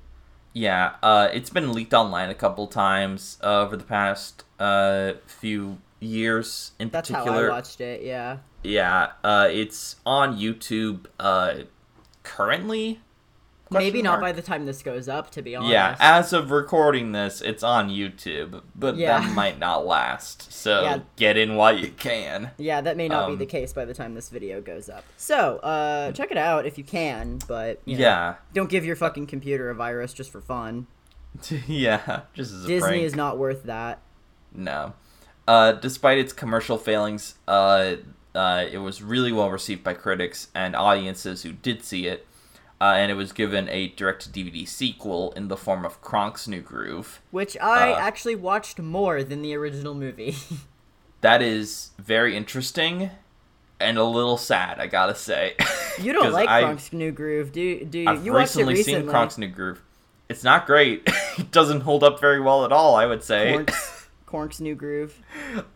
Yeah, 0.53 0.93
uh, 1.03 1.27
it's 1.33 1.49
been 1.49 1.73
leaked 1.73 1.93
online 1.93 2.29
a 2.29 2.35
couple 2.35 2.67
times 2.67 3.37
uh, 3.43 3.61
over 3.61 3.75
the 3.75 3.83
past 3.83 4.45
uh, 4.57 5.13
few 5.25 5.79
years. 5.99 6.71
In 6.79 6.89
That's 6.89 7.09
particular, 7.09 7.47
how 7.47 7.53
I 7.53 7.57
watched 7.57 7.81
it. 7.81 8.01
Yeah. 8.03 8.37
yeah, 8.63 9.11
uh, 9.23 9.47
it's 9.51 9.95
on 10.05 10.37
YouTube 10.37 11.05
uh, 11.19 11.63
currently. 12.23 12.99
Maybe 13.71 14.03
not 14.03 14.19
mark? 14.19 14.21
by 14.21 14.31
the 14.31 14.43
time 14.43 14.67
this 14.67 14.83
goes 14.83 15.09
up, 15.09 15.31
to 15.31 15.41
be 15.41 15.55
honest. 15.55 15.71
Yeah, 15.71 15.95
as 15.99 16.31
of 16.33 16.51
recording 16.51 17.13
this, 17.13 17.41
it's 17.41 17.63
on 17.63 17.89
YouTube, 17.89 18.61
but 18.75 18.95
Yeah. 18.95 19.19
that 19.19 19.31
might 19.35 19.57
not 19.57 19.85
last. 19.87 20.51
So 20.53 20.83
Yeah. 20.83 20.99
get 21.15 21.35
in 21.35 21.55
while 21.55 21.75
you 21.77 21.89
can. 21.89 22.51
Yeah, 22.57 22.81
that 22.81 22.95
may 22.95 23.07
not 23.07 23.23
Um, 23.23 23.31
be 23.31 23.43
the 23.43 23.49
case 23.49 23.73
by 23.73 23.83
the 23.83 23.93
time 23.95 24.13
this 24.13 24.29
video 24.29 24.61
goes 24.61 24.87
up. 24.87 25.03
So, 25.17 25.57
uh, 25.57 26.11
check 26.11 26.29
it 26.31 26.37
out 26.37 26.67
if 26.67 26.77
you 26.77 26.83
can, 26.83 27.39
but 27.47 27.81
you 27.85 27.97
know, 27.97 28.03
Yeah, 28.03 28.35
don't 28.53 28.69
give 28.69 28.85
your 28.85 28.95
fucking 28.95 29.25
computer 29.25 29.69
a 29.71 29.75
virus 29.75 30.13
just 30.13 30.31
for 30.31 30.41
fun. 30.41 30.85
yeah, 31.67 32.21
just 32.35 32.53
as 32.53 32.65
a 32.65 32.67
Disney 32.67 32.87
prank. 32.89 33.03
is 33.03 33.15
not 33.15 33.39
worth 33.39 33.63
that. 33.63 33.99
No. 34.53 34.93
Uh, 35.47 35.73
despite 35.73 36.17
its 36.17 36.33
commercial 36.33 36.77
failings, 36.77 37.35
uh, 37.47 37.95
uh, 38.33 38.65
it 38.71 38.79
was 38.79 39.01
really 39.03 39.31
well 39.31 39.49
received 39.51 39.83
by 39.83 39.93
critics 39.93 40.47
and 40.55 40.75
audiences 40.75 41.43
who 41.43 41.51
did 41.53 41.83
see 41.83 42.07
it, 42.07 42.25
uh, 42.81 42.93
and 42.97 43.11
it 43.11 43.15
was 43.15 43.31
given 43.31 43.69
a 43.69 43.89
direct-to-DVD 43.89 44.67
sequel 44.67 45.31
in 45.33 45.47
the 45.47 45.55
form 45.57 45.85
of 45.85 46.01
Kronk's 46.01 46.47
New 46.47 46.61
Groove. 46.61 47.21
Which 47.31 47.55
I 47.61 47.91
Uh, 47.91 47.97
actually 47.99 48.35
watched 48.35 48.79
more 48.79 49.23
than 49.23 49.41
the 49.41 49.55
original 49.55 49.93
movie. 49.93 50.35
That 51.21 51.41
is 51.41 51.89
very 51.97 52.37
interesting 52.37 53.09
and 53.79 53.97
a 53.97 54.03
little 54.03 54.37
sad, 54.37 54.79
I 54.79 54.85
gotta 54.85 55.15
say. 55.15 55.55
you 55.99 56.13
don't 56.13 56.31
like 56.31 56.47
I- 56.47 56.61
Kronk's 56.61 56.93
New 56.93 57.11
Groove, 57.11 57.51
do? 57.51 57.83
Do 57.83 57.97
you? 57.99 58.07
I've 58.09 58.23
you 58.23 58.37
recently, 58.37 58.75
recently. 58.75 59.01
seen 59.01 59.09
Kronk's 59.09 59.37
New 59.39 59.47
Groove. 59.47 59.81
It's 60.29 60.43
not 60.43 60.67
great. 60.67 61.01
it 61.39 61.49
doesn't 61.51 61.81
hold 61.81 62.03
up 62.03 62.19
very 62.21 62.39
well 62.39 62.63
at 62.63 62.71
all, 62.71 62.95
I 62.95 63.07
would 63.07 63.23
say. 63.23 63.65
Kronk's 64.27 64.59
New 64.59 64.75
Groove. 64.75 65.21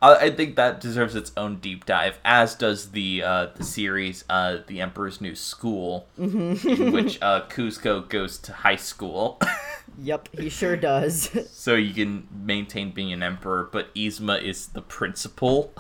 I, 0.02 0.16
I 0.16 0.32
think 0.32 0.56
that 0.56 0.82
deserves 0.82 1.16
its 1.16 1.32
own 1.38 1.58
deep 1.58 1.86
dive, 1.86 2.20
as 2.26 2.56
does 2.56 2.92
the 2.92 3.22
uh, 3.24 3.48
the 3.56 3.64
series, 3.64 4.26
uh, 4.30 4.58
The 4.68 4.82
Emperor's 4.82 5.22
New 5.22 5.36
School, 5.36 6.08
Mm-hmm. 6.20 6.68
in 6.68 6.92
which 6.92 7.20
uh, 7.22 7.46
Kuzco 7.48 8.08
goes 8.10 8.38
to 8.40 8.54
high 8.54 8.76
school, 8.76 9.40
Yep, 10.02 10.30
he 10.40 10.50
sure 10.50 10.76
does. 10.78 11.30
so 11.52 11.76
you 11.76 11.94
can 11.94 12.28
maintain 12.32 12.92
being 12.92 13.12
an 13.12 13.22
emperor, 13.24 13.68
but 13.72 13.94
Yzma 13.96 14.42
is 14.42 14.68
the 14.68 14.82
principal. 14.82 15.74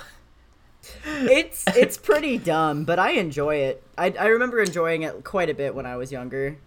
it's 1.05 1.63
it's 1.75 1.97
pretty 1.97 2.37
dumb, 2.37 2.83
but 2.85 2.99
I 2.99 3.11
enjoy 3.11 3.55
it. 3.57 3.83
I, 3.97 4.13
I 4.19 4.25
remember 4.27 4.61
enjoying 4.61 5.03
it 5.03 5.23
quite 5.23 5.49
a 5.49 5.53
bit 5.53 5.75
when 5.75 5.85
I 5.85 5.97
was 5.97 6.11
younger. 6.11 6.57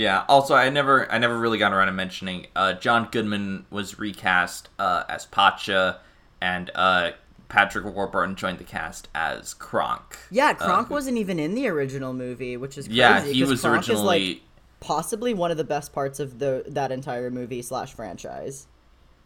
Yeah. 0.00 0.24
Also, 0.28 0.54
I 0.54 0.70
never 0.70 1.10
I 1.12 1.18
never 1.18 1.38
really 1.38 1.58
got 1.58 1.72
around 1.72 1.86
to 1.88 1.92
mentioning 1.92 2.46
uh, 2.56 2.72
John 2.74 3.08
Goodman 3.12 3.66
was 3.70 3.98
recast 3.98 4.68
uh, 4.78 5.04
as 5.08 5.26
Pacha, 5.26 6.00
and 6.40 6.70
uh, 6.74 7.10
Patrick 7.48 7.84
Warburton 7.84 8.34
joined 8.36 8.58
the 8.58 8.64
cast 8.64 9.08
as 9.14 9.52
Kronk. 9.54 10.16
Yeah, 10.30 10.50
Uh, 10.50 10.54
Kronk 10.64 10.88
who- 10.88 10.94
wasn't 10.94 11.18
even 11.18 11.38
in 11.38 11.54
the 11.54 11.68
original 11.68 12.12
movie, 12.14 12.56
which 12.56 12.78
is 12.78 12.86
crazy. 12.86 12.98
Yeah, 12.98 13.22
he 13.24 13.44
was 13.44 13.60
Kronk 13.60 13.82
is, 13.88 14.00
like, 14.00 14.20
originally. 14.22 14.42
possibly 14.80 15.34
one 15.34 15.50
of 15.50 15.56
the 15.56 15.64
best 15.64 15.92
parts 15.92 16.18
of 16.20 16.38
the 16.38 16.64
that 16.68 16.90
entire 16.92 17.30
movie 17.30 17.60
slash 17.62 17.92
franchise. 17.92 18.66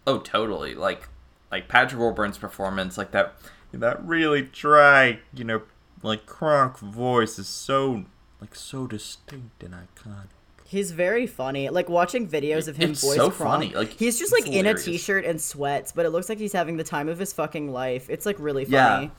Oh, 0.06 0.18
totally. 0.18 0.74
Like, 0.74 1.08
like 1.52 1.68
Patrick 1.68 2.00
Warburton's 2.00 2.36
performance, 2.38 2.98
like 2.98 3.12
that, 3.12 3.34
that 3.72 4.04
really 4.04 4.42
dry, 4.42 5.20
you 5.32 5.44
know, 5.44 5.62
like 6.02 6.26
Kronk 6.26 6.78
voice 6.78 7.38
is 7.38 7.46
so, 7.48 8.04
like, 8.40 8.54
so 8.54 8.86
distinct 8.86 9.62
and 9.62 9.72
iconic. 9.74 10.28
He's 10.74 10.90
very 10.90 11.26
funny. 11.26 11.68
Like 11.68 11.88
watching 11.88 12.28
videos 12.28 12.66
of 12.68 12.76
him 12.76 12.90
It's 12.90 13.00
voice 13.00 13.16
so 13.16 13.30
funny, 13.30 13.72
like, 13.74 13.90
he's 13.92 14.18
just 14.18 14.32
like 14.32 14.46
in 14.46 14.52
a 14.66 14.70
hilarious. 14.70 14.84
t-shirt 14.84 15.24
and 15.24 15.40
sweats, 15.40 15.92
but 15.92 16.04
it 16.04 16.10
looks 16.10 16.28
like 16.28 16.38
he's 16.38 16.52
having 16.52 16.76
the 16.76 16.84
time 16.84 17.08
of 17.08 17.18
his 17.18 17.32
fucking 17.32 17.70
life. 17.72 18.10
It's 18.10 18.26
like 18.26 18.36
really 18.38 18.64
funny. 18.64 19.04
Yeah. 19.06 19.10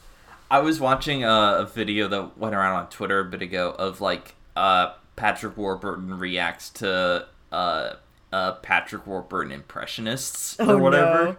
I 0.52 0.60
was 0.60 0.80
watching 0.80 1.24
a, 1.24 1.30
a 1.60 1.66
video 1.66 2.08
that 2.10 2.38
went 2.38 2.54
around 2.54 2.76
on 2.76 2.90
Twitter 2.90 3.20
a 3.22 3.26
bit 3.26 3.42
ago 3.42 3.74
of 3.80 4.02
like 4.02 4.36
uh, 4.56 4.94
Patrick 5.16 5.56
Warburton 5.58 6.20
reacts 6.20 6.70
to 6.72 7.26
uh, 7.52 7.94
uh, 8.34 8.52
Patrick 8.62 9.08
Warburton 9.08 9.52
impressionists 9.52 10.60
or 10.60 10.72
Oh, 10.74 10.78
whatever, 10.78 11.24
no. 11.26 11.38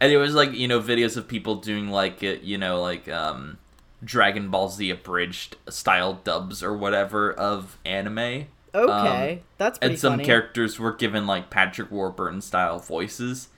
and 0.00 0.12
it 0.12 0.16
was 0.18 0.34
like 0.34 0.52
you 0.52 0.68
know 0.68 0.80
videos 0.80 1.16
of 1.16 1.26
people 1.28 1.56
doing 1.56 1.88
like 1.90 2.22
uh, 2.22 2.36
you 2.42 2.56
know 2.56 2.80
like 2.80 3.08
um, 3.08 3.58
Dragon 4.04 4.50
Ball 4.50 4.68
Z 4.68 4.88
abridged 4.88 5.56
style 5.68 6.14
dubs 6.14 6.62
or 6.62 6.76
whatever 6.76 7.32
of 7.32 7.76
anime. 7.84 8.46
Okay, 8.74 9.42
that's 9.58 9.78
pretty 9.78 9.90
Um, 9.90 9.92
and 9.94 10.00
some 10.00 10.12
funny. 10.14 10.24
characters 10.24 10.78
were 10.78 10.92
given 10.92 11.26
like 11.26 11.50
Patrick 11.50 11.90
Warburton 11.90 12.40
style 12.40 12.78
voices, 12.78 13.48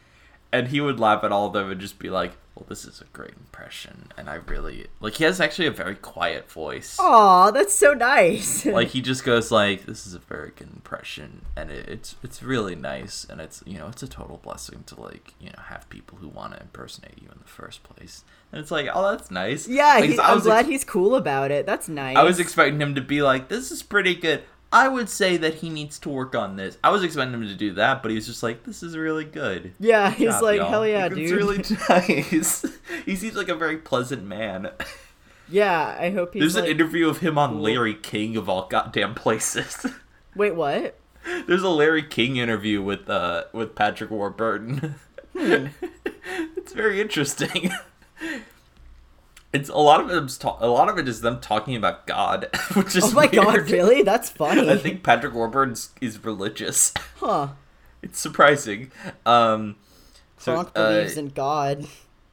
and 0.53 0.69
he 0.69 0.81
would 0.81 0.99
laugh 1.01 1.25
at 1.25 1.33
all 1.33 1.47
of 1.47 1.53
them 1.53 1.71
and 1.71 1.81
just 1.81 1.99
be 1.99 2.11
like, 2.11 2.33
"Well, 2.55 2.67
this 2.69 2.85
is 2.85 3.01
a 3.01 3.05
great 3.13 3.35
impression," 3.39 4.11
and 4.17 4.29
I 4.29 4.35
really 4.37 4.87
like. 5.01 5.15
He 5.15 5.25
has 5.25 5.41
actually 5.41 5.67
a 5.69 5.71
very 5.73 5.95
quiet 5.95 6.51
voice. 6.51 6.97
Aw, 7.01 7.51
that's 7.53 7.75
so 7.75 7.93
nice. 7.95 8.67
Like 8.81 8.89
he 8.89 9.01
just 9.01 9.25
goes 9.25 9.51
like, 9.51 9.87
"This 9.87 10.07
is 10.07 10.15
a 10.15 10.19
very 10.19 10.51
good 10.57 10.69
impression," 10.73 11.45
and 11.57 11.71
it, 11.71 11.89
it's 11.89 12.17
it's 12.23 12.43
really 12.43 12.75
nice, 12.75 13.25
and 13.31 13.41
it's 13.41 13.63
you 13.67 13.79
know 13.79 13.87
it's 13.89 14.03
a 14.03 14.09
total 14.09 14.39
blessing 14.39 14.83
to 14.87 15.01
like 15.01 15.35
you 15.41 15.49
know 15.51 15.63
have 15.69 15.89
people 15.89 16.19
who 16.19 16.29
want 16.29 16.55
to 16.55 16.61
impersonate 16.61 17.21
you 17.23 17.29
in 17.31 17.39
the 17.41 17.49
first 17.49 17.83
place, 17.85 18.25
and 18.53 18.61
it's 18.61 18.71
like, 18.73 18.89
oh, 18.93 19.11
that's 19.13 19.31
nice. 19.31 19.69
yeah, 19.69 19.95
Like, 20.01 20.11
he, 20.11 20.19
I'm 20.21 20.41
glad 20.41 20.61
ex- 20.61 20.69
he's 20.69 20.85
cool 20.85 21.15
about 21.15 21.51
it. 21.53 21.65
That's 21.67 21.89
nice. 21.89 22.17
I 22.17 22.25
was 22.25 22.41
expecting 22.41 22.81
him 22.81 22.95
to 22.97 23.01
be 23.01 23.23
like, 23.23 23.49
"This 23.49 23.71
is 23.71 23.83
pretty 23.83 24.15
good." 24.17 24.43
I 24.73 24.87
would 24.89 25.09
say 25.09 25.37
that 25.37 25.55
he 25.55 25.69
needs 25.69 25.99
to 26.01 26.09
work 26.09 26.35
on 26.37 26.57
this. 26.57 26.79
I 26.85 26.91
was 26.91 27.03
expecting 27.03 27.35
him 27.35 27.43
to 27.47 27.55
do 27.55 27.75
that, 27.75 28.03
but 28.03 28.11
he 28.11 28.15
was 28.15 28.27
just 28.27 28.43
like, 28.43 28.65
"This 28.65 28.83
is 28.83 28.97
really 28.97 29.25
good." 29.25 29.73
yeah, 29.81 30.11
he's 30.11 30.29
job, 30.29 30.43
like, 30.43 30.59
y'all. 30.59 30.69
hell 30.69 30.87
yeah, 30.87 31.05
Like, 31.05 31.15
dude. 31.15 31.25
It's 31.25 31.33
really 31.33 31.59
nice. 31.89 32.65
he 33.05 33.17
seems 33.17 33.35
like 33.35 33.49
a 33.49 33.55
very 33.57 33.79
pleasant 33.79 34.25
man. 34.25 34.71
yeah, 35.49 35.97
I 35.99 36.11
hope 36.11 36.35
he's 36.35 36.41
There's 36.41 36.55
like. 36.55 36.65
an 36.65 36.71
interview 36.71 37.09
of 37.09 37.19
him 37.19 37.37
on. 37.37 37.61
Larry 37.61 37.95
King 37.95 38.37
of 38.37 38.49
all 38.49 38.69
goddamn 38.69 39.15
places. 39.15 39.87
Wait, 40.37 40.55
what? 40.55 40.97
There's 41.47 41.63
a 41.65 41.69
Larry 41.69 42.05
King 42.05 42.37
interview 42.37 42.81
with 42.81 43.11
uh 43.11 43.45
with 43.53 43.75
Patrick 43.75 44.11
Warburton. 44.11 44.95
Hmm. 45.37 45.67
it's 46.57 46.73
very 46.73 47.01
interesting. 47.01 47.73
It's 49.53 49.69
a 49.69 49.77
lot 49.79 50.01
of 50.01 50.11
it's 50.25 50.39
ta- 50.39 50.59
a 50.61 50.69
lot 50.69 50.89
of 50.89 50.97
it 50.99 51.09
is 51.09 51.23
them 51.23 51.41
talking 51.41 51.75
about 51.75 52.07
God, 52.07 52.49
which 52.75 52.95
is 52.95 53.05
Oh 53.05 53.13
my 53.13 53.27
god, 53.27 53.69
really? 53.71 54.03
That's 54.03 54.29
funny. 54.31 54.71
I 54.71 54.77
think 54.77 55.03
Patrick 55.03 55.35
Warburton 55.35 55.77
is 56.01 56.25
religious. 56.25 56.93
Huh. 57.17 57.49
It's 58.03 58.19
surprising. 58.19 58.91
Um, 59.27 59.77
so 60.39 60.57
uh, 60.57 60.65
believes 60.73 61.19
in 61.19 61.29
God. 61.29 61.87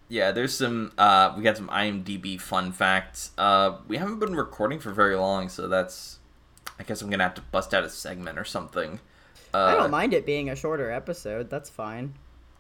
yeah, 0.08 0.32
there's 0.32 0.56
some. 0.58 0.94
Uh, 0.98 1.34
we 1.36 1.44
got 1.44 1.58
some 1.58 1.68
IMDb 1.68 2.40
fun 2.40 2.72
facts. 2.72 3.32
Uh, 3.38 3.78
we 3.88 3.98
haven't 3.98 4.20
been 4.20 4.34
recording 4.36 4.80
for 4.80 4.94
very 4.94 5.16
long, 5.18 5.50
so 5.50 5.68
that's. 5.68 6.20
I 6.80 6.84
guess 6.84 7.02
I'm 7.02 7.10
gonna 7.10 7.24
have 7.24 7.34
to 7.36 7.42
bust 7.42 7.74
out 7.74 7.84
a 7.84 7.90
segment 7.90 8.40
or 8.40 8.46
something. 8.46 9.02
Uh, 9.54 9.58
I 9.66 9.74
don't 9.76 9.92
mind 9.92 10.14
it 10.14 10.26
being 10.26 10.50
a 10.50 10.56
shorter 10.56 10.90
episode. 10.92 11.50
That's 11.50 11.70
fine. 11.70 12.14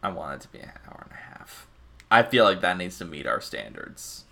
I 0.03 0.09
want 0.09 0.41
it 0.41 0.41
to 0.41 0.47
be 0.49 0.59
an 0.59 0.71
hour 0.87 1.05
and 1.09 1.11
a 1.13 1.37
half. 1.37 1.67
I 2.11 2.23
feel 2.23 2.43
like 2.43 2.59
that 2.61 2.77
needs 2.77 2.97
to 2.97 3.05
meet 3.05 3.25
our 3.25 3.39
standards. 3.39 4.25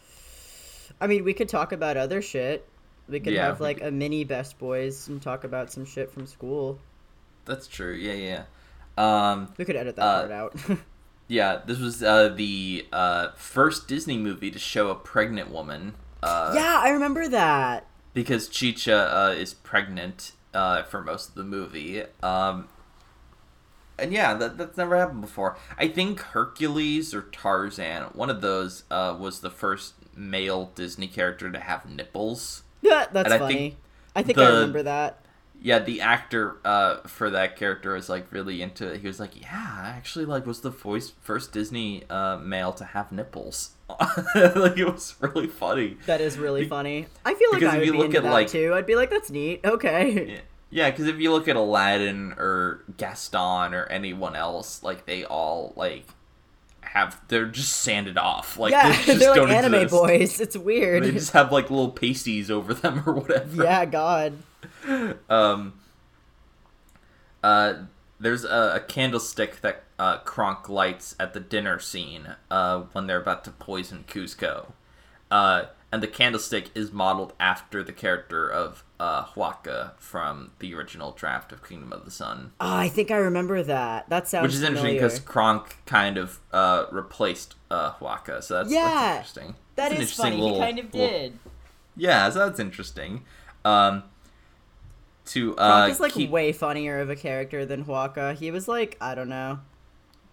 I 1.00 1.08
mean, 1.08 1.24
we 1.24 1.34
could 1.34 1.48
talk 1.50 1.72
about 1.72 1.98
other 1.98 2.22
shit. 2.22 2.70
We 3.08 3.20
could 3.22 3.34
Yeah, 3.34 3.38
have 3.38 3.62
like 3.62 3.82
a 3.82 3.92
mini 3.92 4.24
best 4.26 4.58
boys 4.58 5.08
and 5.08 5.22
talk 5.22 5.44
about 5.44 5.72
some 5.72 5.86
shit 5.86 6.12
from 6.12 6.26
school. 6.26 6.84
That's 7.46 7.68
true. 7.68 7.94
Yeah, 7.94 8.14
yeah. 8.14 8.44
Um, 8.98 9.54
We 9.58 9.66
could 9.66 9.76
edit 9.76 9.96
that 9.98 10.04
Uh, 10.04 10.12
part 10.12 10.32
out. 10.32 10.56
yeah, 11.28 11.62
this 11.66 11.80
was 11.80 12.04
uh, 12.04 12.30
the 12.30 12.88
uh, 12.92 13.30
first 13.36 13.88
Disney 13.88 14.18
movie 14.18 14.52
to 14.52 14.60
show 14.60 14.90
a 14.90 14.96
pregnant 14.96 15.52
woman. 15.52 15.96
Uh, 16.24 16.54
yeah, 16.54 16.80
I 16.84 16.90
remember 16.90 17.28
that. 17.30 17.88
because 18.14 18.48
Chicha 18.48 19.16
uh, 19.16 19.32
is 19.32 19.54
pregnant 19.54 20.32
uh, 20.54 20.84
for 20.84 21.02
most 21.04 21.30
of 21.30 21.36
the 21.36 21.44
movie. 21.44 22.04
Um, 22.24 22.68
and 23.98 24.12
yeah, 24.12 24.34
that, 24.34 24.58
that's 24.58 24.78
never 24.78 24.98
happened 24.98 25.22
before. 25.22 25.58
I 25.78 25.88
think 25.88 26.20
Hercules 26.20 27.14
or 27.14 27.22
Tarzan, 27.24 28.04
one 28.14 28.30
of 28.30 28.42
those, 28.42 28.84
uh, 28.92 29.16
was 29.18 29.40
the 29.40 29.50
first 29.50 29.94
male 30.16 30.72
Disney 30.76 31.08
character 31.08 31.52
to 31.52 31.60
have 31.60 31.86
nipples. 31.90 32.64
Yeah, 32.82 33.06
that's 33.12 33.26
And 33.26 33.34
I 33.34 33.38
funny. 33.40 33.54
think 33.56 33.76
I 34.16 34.24
think 34.24 34.38
I 34.38 34.48
remember 34.48 34.84
that. 34.84 35.20
Yeah, 35.62 35.80
the 35.80 36.02
actor 36.02 36.58
uh, 36.64 36.98
for 37.08 37.30
that 37.32 37.56
character 37.56 37.94
was 37.94 38.08
like 38.10 38.32
really 38.32 38.62
into 38.62 38.88
it. 38.92 39.02
He 39.02 39.08
was 39.08 39.20
like, 39.20 39.42
"Yeah, 39.42 39.78
I 39.82 39.90
actually 39.90 40.26
like 40.26 40.46
was 40.46 40.62
the 40.62 40.70
voice 40.70 41.14
first 41.22 41.52
Disney 41.54 42.04
uh, 42.10 42.38
male 42.38 42.72
to 42.74 42.84
have 42.86 43.12
nipples." 43.12 43.72
like 43.90 44.78
it 44.78 44.86
was 44.92 45.16
really 45.20 45.48
funny. 45.48 45.98
That 46.06 46.22
is 46.22 46.38
really 46.38 46.64
Be- 46.64 46.70
funny. 46.70 47.08
I 47.26 47.34
feel 47.34 47.50
like 47.52 47.64
I 47.64 47.68
if 47.68 47.74
would 47.80 47.86
you 47.88 47.92
be 47.94 47.98
look 47.98 48.06
into 48.08 48.18
at, 48.18 48.24
that 48.24 48.32
like- 48.32 48.48
too. 48.50 48.74
I'd 48.76 48.86
be 48.86 48.96
like, 48.96 49.10
that's 49.10 49.32
neat. 49.32 49.62
Okay. 49.66 50.42
Yeah, 50.72 50.90
because 50.92 51.08
if 51.08 51.18
you 51.20 51.32
look 51.32 51.48
at 51.48 51.56
Aladdin 51.56 52.34
or 52.38 52.84
Gaston 52.98 53.74
or 53.74 53.86
anyone 53.86 54.36
else, 54.36 54.84
like 54.84 55.06
they 55.06 55.24
all 55.24 55.72
like 55.78 56.06
have 56.96 57.20
they're 57.28 57.46
just 57.46 57.74
sanded 57.82 58.18
off. 58.18 58.58
Like 58.58 58.72
yeah, 58.72 58.90
they 58.90 59.04
just 59.06 59.20
they're 59.20 59.36
like 59.36 59.52
anime 59.52 59.76
exist. 59.76 59.92
boys. 60.04 60.40
It's 60.40 60.58
weird. 60.58 61.04
They 61.04 61.12
just 61.12 61.34
have 61.34 61.52
like 61.52 61.70
little 61.70 61.92
pasties 61.92 62.50
over 62.50 62.74
them 62.74 63.04
or 63.06 63.14
whatever. 63.14 63.64
yeah, 63.64 63.86
God. 63.86 64.34
Um. 65.30 65.74
Uh, 67.44 67.74
there's 68.20 68.44
a, 68.44 68.76
a 68.76 68.80
candlestick 68.80 69.62
that 69.62 69.84
uh, 70.00 70.18
Kronk 70.20 70.70
lights 70.70 71.16
at 71.20 71.34
the 71.34 71.40
dinner 71.40 71.80
scene 71.80 72.36
uh, 72.50 72.80
when 72.94 73.08
they're 73.08 73.22
about 73.22 73.44
to 73.44 73.52
poison 73.52 74.06
Kuzco. 74.08 74.72
Uh, 75.30 75.66
and 75.92 76.02
the 76.02 76.08
candlestick 76.08 76.72
is 76.74 76.92
modeled 76.92 77.34
after 77.40 77.84
the 77.84 77.92
character 77.92 78.50
of 78.50 78.84
uh, 79.00 79.26
Hucua 79.26 79.92
from 80.00 80.52
the 80.60 80.74
original 80.74 81.12
draft 81.12 81.52
of 81.52 81.64
Kingdom 81.68 81.92
of 81.94 82.06
the 82.06 82.12
Sun. 82.12 82.52
Oh, 82.62 82.76
I 82.76 82.88
think 82.88 83.12
I 83.12 83.18
remember 83.18 83.62
that. 83.64 84.10
That 84.10 84.28
sounds 84.28 84.44
Which 84.44 84.54
is 84.56 84.62
interesting 84.64 84.94
because 84.94 85.20
Kronk 85.20 85.78
kind 85.86 86.18
of 86.18 86.40
uh, 86.54 86.86
replaced 86.92 87.56
uh, 87.70 87.92
Hucua, 87.94 88.42
so 88.44 88.56
that's, 88.56 88.72
Yeah, 88.72 88.84
that's 88.84 89.16
interesting. 89.18 89.56
That 89.76 89.90
That's 89.90 89.94
is 89.94 90.00
interesting 90.00 90.24
funny. 90.24 90.42
little- 90.42 90.58
he 90.58 90.64
kind 90.64 90.80
of 90.80 90.94
little- 90.94 91.10
did. 91.10 91.40
yeah, 91.98 92.30
so 92.30 92.40
that's 92.40 92.60
interesting. 92.60 93.26
Um, 93.66 94.04
to 95.26 95.54
Kronk 95.56 95.60
uh, 95.60 95.92
is 95.92 96.00
like 96.00 96.14
keep, 96.14 96.30
way 96.30 96.52
funnier 96.54 97.00
of 97.00 97.10
a 97.10 97.16
character 97.16 97.66
than 97.66 97.84
Hucua. 97.86 98.36
He 98.36 98.52
was 98.52 98.68
like, 98.68 98.96
I 99.02 99.16
don't 99.16 99.28
know. 99.30 99.60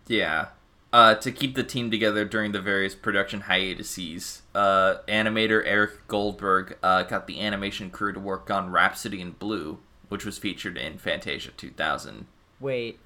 Yeah. 0.06 0.48
Uh, 0.92 1.14
to 1.14 1.32
keep 1.32 1.54
the 1.54 1.64
team 1.64 1.90
together 1.90 2.22
during 2.24 2.52
the 2.52 2.60
various 2.60 2.94
production 2.94 3.40
hiatuses, 3.42 4.42
uh, 4.54 4.96
animator 5.08 5.62
Eric 5.64 6.06
Goldberg 6.06 6.76
uh, 6.82 7.02
got 7.04 7.26
the 7.26 7.40
animation 7.40 7.88
crew 7.88 8.12
to 8.12 8.20
work 8.20 8.50
on 8.50 8.70
Rhapsody 8.70 9.20
in 9.22 9.30
Blue, 9.30 9.78
which 10.10 10.26
was 10.26 10.36
featured 10.36 10.76
in 10.76 10.98
Fantasia 10.98 11.50
2000. 11.56 12.26
Wait. 12.60 12.98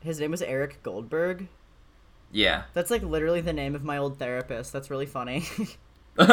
His 0.00 0.20
name 0.20 0.30
was 0.30 0.42
Eric 0.42 0.82
Goldberg? 0.82 1.48
Yeah. 2.30 2.64
That's 2.74 2.90
like 2.90 3.02
literally 3.02 3.40
the 3.40 3.54
name 3.54 3.74
of 3.74 3.82
my 3.82 3.96
old 3.96 4.18
therapist. 4.18 4.70
That's 4.72 4.90
really 4.90 5.06
funny. 5.06 5.44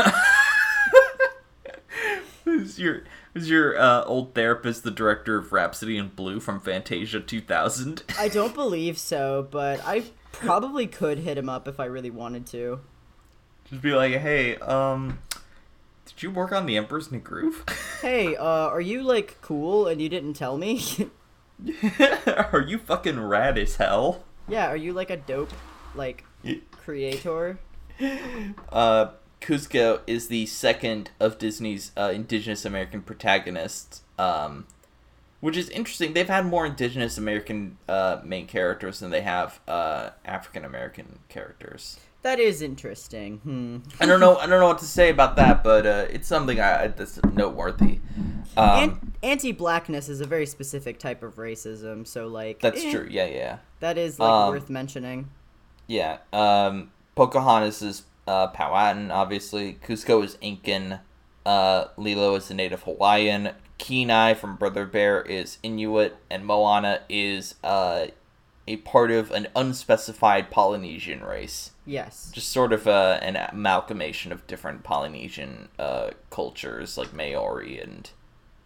Who's 2.43 2.80
your 2.80 3.03
who's 3.34 3.49
your 3.49 3.78
uh, 3.78 4.05
old 4.05 4.34
therapist, 4.34 4.84
the 4.84 4.91
director 4.91 5.38
of 5.38 5.51
Rhapsody 5.51 5.97
in 5.97 6.07
Blue 6.09 6.39
from 6.39 6.61
Fantasia 6.61 7.20
2000? 7.20 8.03
I 8.18 8.30
don't 8.30 8.53
believe 8.53 8.97
so, 8.97 9.47
but 9.51 9.82
I 9.86 10.03
probably 10.32 10.88
could 10.88 11.20
hit 11.20 11.38
him 11.38 11.50
up 11.50 11.68
if 11.68 11.80
I 11.80 11.86
really 11.86 12.10
wanted 12.12 12.46
to. 12.48 12.82
Just 13.70 13.82
be 13.82 13.94
like, 13.94 14.14
hey, 14.14 14.56
um, 14.58 15.20
did 16.06 16.24
you 16.24 16.32
work 16.32 16.52
on 16.52 16.66
The 16.66 16.78
Emperor's 16.78 17.12
New 17.12 17.20
Groove? 17.20 17.64
Hey, 18.02 18.36
uh, 18.36 18.44
are 18.68 18.80
you 18.80 19.02
like 19.02 19.38
cool 19.42 19.88
and 19.88 20.00
you 20.00 20.08
didn't 20.08 20.36
tell 20.36 20.56
me? 20.58 20.80
Are 22.54 22.62
you 22.62 22.78
fucking 22.78 23.20
rad 23.20 23.58
as 23.58 23.78
hell? 23.78 24.24
yeah, 24.48 24.68
are 24.70 24.76
you 24.76 24.94
like 24.94 25.10
a 25.10 25.18
dope, 25.18 25.52
like, 25.96 26.24
creator? 26.72 27.58
Uh, 28.72 29.08
Kuzco 29.42 30.02
is 30.06 30.28
the 30.28 30.46
second 30.46 31.10
of 31.20 31.40
Disney's 31.40 31.92
uh, 31.98 32.12
Indigenous 32.14 32.64
American 32.66 33.02
protagonists, 33.02 34.04
um, 34.20 34.68
which 35.40 35.58
is 35.58 35.70
interesting. 35.70 36.14
They've 36.14 36.28
had 36.28 36.46
more 36.46 36.66
Indigenous 36.66 37.18
American 37.18 37.78
uh, 37.88 38.22
main 38.24 38.48
characters 38.48 39.00
than 39.00 39.12
they 39.12 39.22
have 39.22 39.60
uh, 39.68 40.10
African 40.26 40.66
American 40.66 41.20
characters. 41.30 42.00
That 42.24 42.40
is 42.40 42.62
interesting. 42.62 43.38
Hmm. 43.38 43.78
I 44.02 44.06
don't 44.06 44.20
know. 44.20 44.36
I 44.38 44.48
don't 44.48 44.60
know 44.60 44.68
what 44.68 44.80
to 44.80 44.86
say 44.86 45.10
about 45.10 45.36
that, 45.38 45.64
but 45.64 45.86
uh, 45.86 46.06
it's 46.10 46.28
something 46.28 46.60
I, 46.60 46.84
I- 46.84 46.88
that's 46.88 47.20
noteworthy. 47.24 48.00
Um, 48.58 48.80
An- 48.80 49.14
anti-blackness 49.24 50.10
is 50.10 50.20
a 50.20 50.26
very 50.26 50.46
specific 50.48 50.98
type 51.00 51.22
of 51.24 51.36
racism, 51.36 52.06
so 52.08 52.28
like 52.28 52.60
that's 52.60 52.84
eh, 52.84 52.92
true. 52.92 53.08
Yeah, 53.10 53.28
yeah. 53.28 53.58
That 53.80 53.98
is 53.98 54.20
like 54.20 54.30
Um, 54.30 54.50
worth 54.50 54.70
mentioning. 54.70 55.30
Yeah. 55.86 56.18
Um, 56.34 56.92
Pocahontas 57.16 57.82
is 57.82 58.04
uh, 58.28 58.48
Powhatan, 58.48 59.12
obviously. 59.12 59.78
Kuzco 59.88 60.24
is 60.24 60.38
Incan. 60.42 61.00
Uh, 61.46 61.86
Lilo 61.96 62.36
is 62.36 62.48
the 62.50 62.54
native 62.56 62.84
Hawaiian. 62.84 63.52
Kenai 63.78 64.34
from 64.34 64.56
Brother 64.56 64.86
Bear 64.86 65.22
is 65.22 65.58
Inuit. 65.64 66.18
And 66.30 66.46
Moana 66.46 67.02
is 67.10 67.56
uh, 67.64 68.08
a 68.68 68.78
part 68.78 69.12
of 69.12 69.32
an 69.32 69.48
unspecified 69.56 70.50
Polynesian 70.52 71.24
race. 71.24 71.72
Yes. 71.86 72.32
Just 72.34 72.52
sort 72.52 72.74
of 72.74 72.88
uh, 72.88 73.20
an 73.22 73.36
amalgamation 73.36 74.32
of 74.32 74.46
different 74.48 74.84
Polynesian 74.84 75.70
uh, 75.80 76.12
cultures, 76.30 76.98
like 76.98 77.14
Maori 77.14 77.80
and 77.80 78.10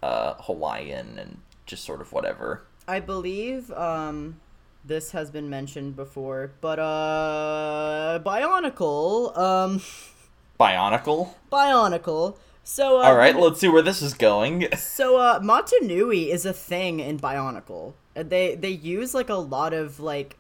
uh, 0.02 0.36
Hawaiian, 0.40 1.20
and 1.20 1.38
just 1.66 1.84
sort 1.84 2.02
of 2.02 2.12
whatever. 2.12 2.64
I 2.88 3.00
believe 3.00 3.72
um 3.72 4.42
this 4.84 5.12
has 5.12 5.30
been 5.30 5.50
mentioned 5.50 5.96
before, 5.96 6.52
but 6.60 6.80
uh 6.80 8.20
Bionicle, 8.26 9.38
um 9.38 9.82
Bionicle? 10.60 11.34
Bionicle. 11.52 12.38
So 12.64 13.00
uh, 13.00 13.04
All 13.04 13.16
right, 13.16 13.36
let's 13.36 13.60
see 13.60 13.68
where 13.68 13.82
this 13.82 14.02
is 14.02 14.14
going. 14.14 14.68
So 14.78 15.18
uh 15.18 15.40
Mata 15.42 15.80
Nui 15.82 16.32
is 16.32 16.46
a 16.46 16.54
thing 16.54 17.00
in 17.00 17.20
Bionicle. 17.20 17.94
They 18.14 18.56
they 18.56 18.70
use 18.70 19.14
like 19.14 19.30
a 19.30 19.36
lot 19.36 19.74
of 19.74 20.00
like 20.00 20.38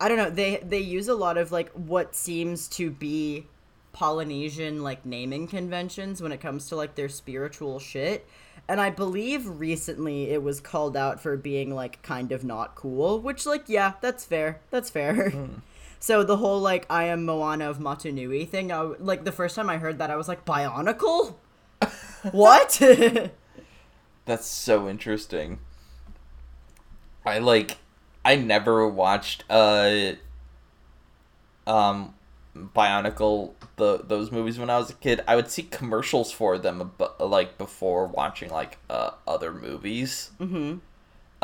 I 0.00 0.08
don't 0.08 0.16
know, 0.16 0.30
they 0.30 0.58
they 0.58 0.78
use 0.78 1.08
a 1.08 1.14
lot 1.14 1.36
of 1.36 1.50
like 1.50 1.70
what 1.70 2.14
seems 2.14 2.68
to 2.68 2.90
be 2.90 3.46
Polynesian 3.92 4.82
like 4.82 5.04
naming 5.04 5.48
conventions 5.48 6.22
when 6.22 6.30
it 6.30 6.40
comes 6.40 6.68
to 6.68 6.76
like 6.76 6.94
their 6.94 7.08
spiritual 7.08 7.80
shit. 7.80 8.28
And 8.68 8.80
I 8.80 8.90
believe 8.90 9.46
recently 9.46 10.30
it 10.30 10.42
was 10.42 10.60
called 10.60 10.96
out 10.96 11.20
for 11.20 11.36
being 11.36 11.74
like 11.74 12.00
kind 12.02 12.30
of 12.32 12.44
not 12.44 12.74
cool, 12.74 13.18
which 13.18 13.44
like 13.44 13.64
yeah, 13.66 13.94
that's 14.00 14.24
fair. 14.24 14.60
That's 14.70 14.90
fair. 14.90 15.32
So 16.00 16.22
the 16.22 16.36
whole 16.36 16.60
like 16.60 16.86
I 16.88 17.04
am 17.04 17.24
Moana 17.24 17.68
of 17.68 17.78
Motunui 17.78 18.48
thing, 18.48 18.70
I, 18.70 18.80
like 18.82 19.24
the 19.24 19.32
first 19.32 19.56
time 19.56 19.68
I 19.68 19.78
heard 19.78 19.98
that 19.98 20.10
I 20.10 20.16
was 20.16 20.28
like 20.28 20.44
Bionicle? 20.44 21.34
what? 22.32 22.80
That's 24.24 24.46
so 24.46 24.88
interesting. 24.88 25.58
I 27.24 27.38
like 27.38 27.78
I 28.24 28.36
never 28.36 28.86
watched 28.88 29.44
uh 29.50 30.12
um 31.66 32.14
Bionicle 32.56 33.52
the 33.76 34.02
those 34.04 34.30
movies 34.32 34.58
when 34.58 34.70
I 34.70 34.78
was 34.78 34.90
a 34.90 34.94
kid. 34.94 35.22
I 35.26 35.36
would 35.36 35.50
see 35.50 35.64
commercials 35.64 36.30
for 36.32 36.58
them 36.58 36.92
but 36.96 37.20
like 37.20 37.58
before 37.58 38.06
watching 38.06 38.50
like 38.50 38.78
uh 38.88 39.10
other 39.26 39.52
movies. 39.52 40.30
mm-hmm. 40.40 40.76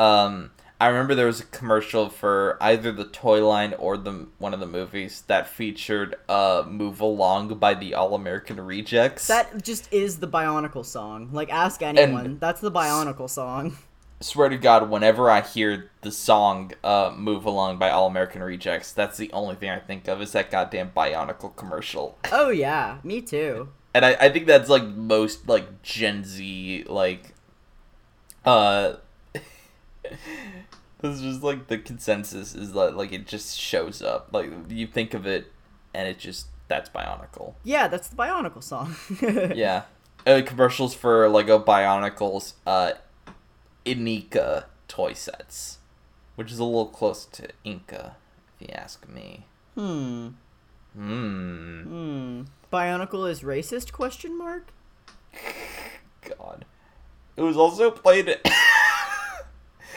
Um 0.01 0.51
I 0.79 0.87
remember 0.87 1.15
there 1.15 1.27
was 1.27 1.39
a 1.39 1.45
commercial 1.45 2.09
for 2.09 2.57
either 2.59 2.91
the 2.91 3.05
toy 3.05 3.47
line 3.47 3.73
or 3.73 3.97
the 3.97 4.27
one 4.39 4.53
of 4.53 4.59
the 4.59 4.65
movies 4.65 5.23
that 5.27 5.47
featured 5.47 6.15
uh 6.27 6.63
Move 6.67 6.99
Along 6.99 7.47
by 7.55 7.73
the 7.73 7.93
All 7.93 8.13
American 8.13 8.59
Rejects. 8.59 9.27
That 9.27 9.63
just 9.63 9.91
is 9.93 10.19
the 10.19 10.27
Bionicle 10.27 10.85
song. 10.85 11.29
Like, 11.31 11.49
ask 11.49 11.81
anyone. 11.81 12.37
That's 12.39 12.59
the 12.61 12.71
Bionicle 12.71 13.29
song. 13.29 13.77
swear 14.19 14.49
to 14.49 14.57
God, 14.57 14.89
whenever 14.89 15.29
I 15.29 15.41
hear 15.41 15.91
the 16.01 16.11
song 16.11 16.73
uh, 16.83 17.13
"Move 17.15 17.45
Along" 17.45 17.77
by 17.77 17.89
All 17.89 18.07
American 18.07 18.43
Rejects, 18.43 18.91
that's 18.91 19.17
the 19.17 19.31
only 19.31 19.55
thing 19.55 19.69
I 19.69 19.79
think 19.79 20.07
of 20.07 20.21
is 20.21 20.33
that 20.33 20.51
goddamn 20.51 20.91
Bionicle 20.91 21.55
commercial. 21.55 22.17
Oh 22.31 22.49
yeah, 22.49 22.97
me 23.03 23.21
too. 23.21 23.69
And 23.93 24.05
I, 24.05 24.17
I 24.19 24.29
think 24.29 24.45
that's 24.45 24.67
like 24.67 24.83
most 24.83 25.47
like 25.47 25.81
Gen 25.83 26.25
Z 26.25 26.83
like 26.89 27.33
uh 28.43 28.95
this 31.01 31.15
is 31.15 31.21
just 31.21 31.43
like 31.43 31.67
the 31.67 31.77
consensus 31.77 32.55
is 32.55 32.73
that 32.73 32.95
like 32.95 33.11
it 33.11 33.27
just 33.27 33.59
shows 33.59 34.01
up. 34.01 34.29
Like 34.31 34.51
you 34.69 34.87
think 34.87 35.13
of 35.13 35.25
it 35.25 35.51
and 35.93 36.07
it 36.07 36.19
just 36.19 36.47
that's 36.67 36.89
Bionicle. 36.89 37.53
Yeah, 37.63 37.87
that's 37.87 38.07
the 38.07 38.15
Bionicle 38.15 38.63
song. 38.63 38.95
Yeah. 39.55 39.83
Uh, 40.25 40.41
commercials 40.43 40.95
for 40.95 41.29
Lego 41.29 41.59
Bionicles 41.59 42.53
uh 42.65 42.93
Inika 43.85 44.65
toy 44.87 45.13
sets, 45.13 45.77
which 46.35 46.51
is 46.51 46.57
a 46.57 46.63
little 46.63 46.87
close 46.87 47.25
to 47.25 47.49
Inca 47.63 48.15
if 48.59 48.67
you 48.67 48.73
ask 48.73 49.07
me. 49.07 49.45
Hmm. 49.75 50.29
Hmm. 50.95 51.81
Hmm. 51.81 52.41
Bionicle 52.71 53.29
is 53.29 53.41
racist? 53.41 53.91
Question 53.91 54.37
mark. 54.37 54.69
God. 56.37 56.65
It 57.35 57.41
was 57.41 57.57
also 57.57 57.91
played. 57.91 58.39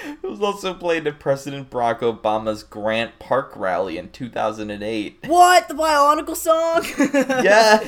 it 0.23 0.27
was 0.27 0.41
also 0.41 0.75
played 0.75 1.07
at 1.07 1.19
President 1.19 1.71
Barack 1.71 2.01
Obama's 2.01 2.63
Grant 2.63 3.19
Park 3.19 3.53
rally 3.57 3.99
in 3.99 4.11
2008. 4.11 5.25
What 5.27 5.69
the 5.69 5.75
Bionicle 5.75 6.37
song? 6.37 6.85
Yeah. 7.45 7.85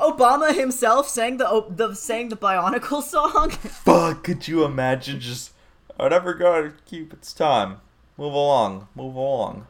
Obama 0.00 0.54
himself 0.54 1.08
sang 1.08 1.36
the 1.36 1.66
the 1.68 1.94
sang 1.94 2.30
the 2.30 2.36
Bionicle 2.36 3.02
song. 3.02 3.50
Fuck, 3.50 4.24
could 4.24 4.48
you 4.48 4.64
imagine 4.64 5.20
just. 5.20 5.52
I 5.98 6.04
Whatever 6.04 6.32
gotta 6.32 6.72
keep 6.86 7.12
its 7.12 7.34
time. 7.34 7.82
Move 8.16 8.32
along, 8.32 8.88
move 8.94 9.14
along. 9.14 9.66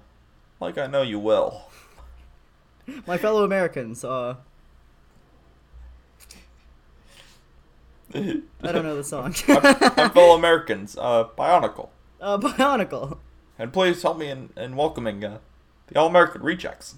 Like 0.61 0.79
I 0.79 0.87
know 0.87 1.03
you 1.03 1.19
will. 1.19 1.63
My 3.07 3.19
fellow 3.19 3.45
Americans, 3.45 4.05
uh, 4.05 4.37
I 8.15 8.73
don't 8.73 8.83
know 8.85 8.97
the 8.97 9.05
song. 9.05 9.35
my, 9.49 9.93
my 9.97 10.09
fellow 10.09 10.35
Americans, 10.37 10.97
uh, 10.99 11.25
Bionicle. 11.39 11.89
uh, 12.21 12.39
Bionicle. 12.39 13.19
And 13.59 13.73
please 13.73 14.03
help 14.03 14.19
me 14.19 14.29
in, 14.31 14.51
in 14.57 14.75
welcoming 14.77 15.25
uh, 15.25 15.39
the 15.89 15.99
All 15.99 16.07
American 16.09 16.43
Rejects. 16.43 16.95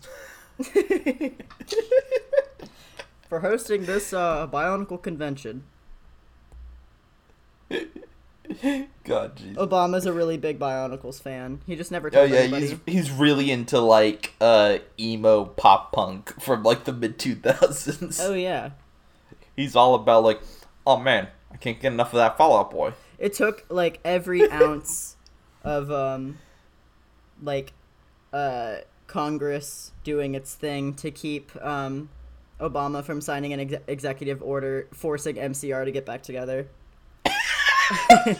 For 3.29 3.41
hosting 3.41 3.87
this 3.87 4.13
uh, 4.13 4.47
Bionicle 4.47 5.03
convention. 5.03 5.65
God, 9.05 9.37
jeez. 9.37 9.55
Obama's 9.55 10.05
a 10.07 10.13
really 10.13 10.37
big 10.37 10.59
Bionicles 10.59 11.21
fan. 11.21 11.61
He 11.67 11.75
just 11.75 11.91
never 11.91 12.11
Oh 12.13 12.25
yeah, 12.25 12.41
anybody. 12.41 12.67
he's 12.69 12.79
he's 12.87 13.11
really 13.11 13.51
into 13.51 13.81
like 13.81 14.35
uh 14.41 14.79
emo 15.01 15.47
pop 15.47 15.93
punk 15.93 16.39
from 16.41 16.63
like 16.63 16.85
the 16.85 16.93
mid 16.93 17.19
two 17.19 17.35
thousands. 17.35 18.21
Oh 18.21 18.35
yeah. 18.35 18.71
He's 19.57 19.75
all 19.75 19.95
about 19.95 20.23
like, 20.25 20.41
oh 20.87 20.99
man, 20.99 21.29
I 21.51 21.57
can't 21.57 21.81
get 21.81 21.93
enough 21.93 22.13
of 22.13 22.17
that 22.17 22.37
Fall 22.37 22.57
Out 22.59 22.71
Boy. 22.71 22.93
It 23.19 23.35
took 23.35 23.65
like 23.69 24.01
every 24.05 24.51
ounce 24.63 25.17
of 25.65 25.91
um 25.91 26.39
like 27.43 27.73
uh 28.33 28.77
Congress 29.07 29.93
doing 30.05 30.35
its 30.35 30.55
thing 30.55 30.95
to 30.95 31.11
keep 31.11 31.55
um 31.65 32.09
Obama 32.61 33.05
from 33.05 33.21
signing 33.21 33.53
an 33.53 33.61
ex- 33.61 33.83
executive 33.87 34.43
order 34.43 34.87
forcing 34.93 35.37
MCR 35.37 35.85
to 35.85 35.91
get 35.91 36.07
back 36.07 36.23
together. 36.23 36.69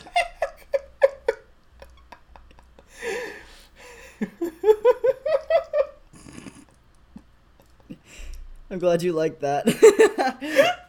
I'm 8.71 8.79
glad 8.79 9.03
you 9.03 9.13
liked 9.13 9.41
that. 9.43 10.89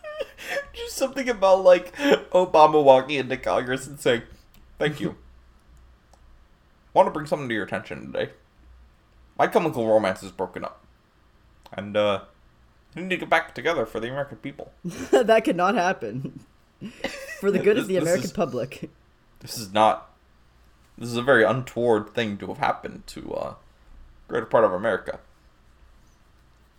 Something 1.03 1.27
about 1.27 1.65
like 1.65 1.93
Obama 2.31 2.81
walking 2.81 3.17
into 3.17 3.35
Congress 3.35 3.85
and 3.87 3.99
saying, 3.99 4.21
"Thank 4.79 5.01
you." 5.01 5.17
Want 6.93 7.07
to 7.07 7.11
bring 7.11 7.25
something 7.25 7.49
to 7.49 7.53
your 7.53 7.65
attention 7.65 8.13
today. 8.13 8.31
My 9.37 9.47
chemical 9.47 9.85
romance 9.85 10.23
is 10.23 10.31
broken 10.31 10.63
up, 10.63 10.81
and 11.73 11.97
uh, 11.97 12.21
we 12.95 13.01
need 13.01 13.09
to 13.09 13.17
get 13.17 13.29
back 13.29 13.53
together 13.53 13.85
for 13.85 13.99
the 13.99 14.07
American 14.07 14.37
people. 14.37 14.71
that 15.11 15.43
could 15.43 15.57
not 15.57 15.75
happen. 15.75 16.39
For 17.41 17.51
the 17.51 17.59
good 17.59 17.77
of 17.77 17.87
the 17.87 17.95
This- 17.95 18.03
this 18.03 18.09
American 18.09 18.25
is- 18.25 18.31
public. 18.31 18.89
This 19.39 19.57
is 19.57 19.73
not. 19.73 20.09
This 20.97 21.09
is 21.09 21.17
a 21.17 21.21
very 21.21 21.43
untoward 21.43 22.13
thing 22.13 22.37
to 22.37 22.47
have 22.47 22.59
happened 22.59 23.07
to 23.07 23.33
uh, 23.33 23.53
greater 24.29 24.45
part 24.45 24.63
of 24.63 24.71
America. 24.71 25.19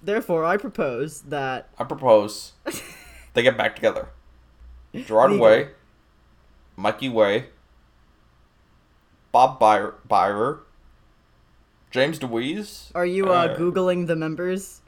Therefore, 0.02 0.44
I 0.46 0.56
propose 0.56 1.20
that 1.22 1.68
I 1.78 1.84
propose 1.84 2.52
they 3.34 3.42
get 3.42 3.56
back 3.56 3.74
together. 3.76 4.08
Gerard 4.94 5.32
Legal. 5.32 5.46
Way, 5.46 5.68
Mikey 6.76 7.08
Way, 7.08 7.46
Bob 9.32 9.60
Bryar, 9.60 9.94
Byer 10.08 10.60
James 11.90 12.18
Dewees, 12.18 12.90
Are 12.94 13.06
you 13.06 13.30
uh, 13.32 13.46
Uh, 13.46 13.56
googling 13.56 14.06
the 14.08 14.16
members? 14.16 14.80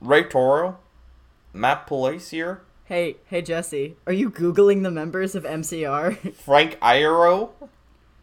Ray 0.00 0.24
Toro, 0.24 0.78
Matt 1.52 1.86
Pelissier, 1.86 2.60
Hey, 2.86 3.16
hey 3.26 3.40
Jesse, 3.42 3.96
are 4.06 4.12
you 4.12 4.30
googling 4.30 4.82
the 4.82 4.90
members 4.90 5.34
of 5.34 5.44
MCR? 5.44 6.34
Frank 6.44 6.78
Iero. 6.80 7.50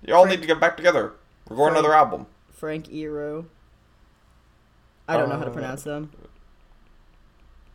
You 0.04 0.14
all 0.16 0.24
Frank- 0.26 0.40
need 0.40 0.42
to 0.42 0.48
get 0.48 0.60
back 0.60 0.78
together. 0.78 1.14
Record 1.50 1.72
another 1.74 1.94
album. 1.94 2.28
Frank 2.52 2.88
Eero. 2.90 3.46
I 5.08 5.18
don't 5.18 5.30
know 5.30 5.38
how 5.38 5.44
to 5.46 5.50
Uh, 5.50 5.54
pronounce 5.54 5.84
them. 5.84 6.12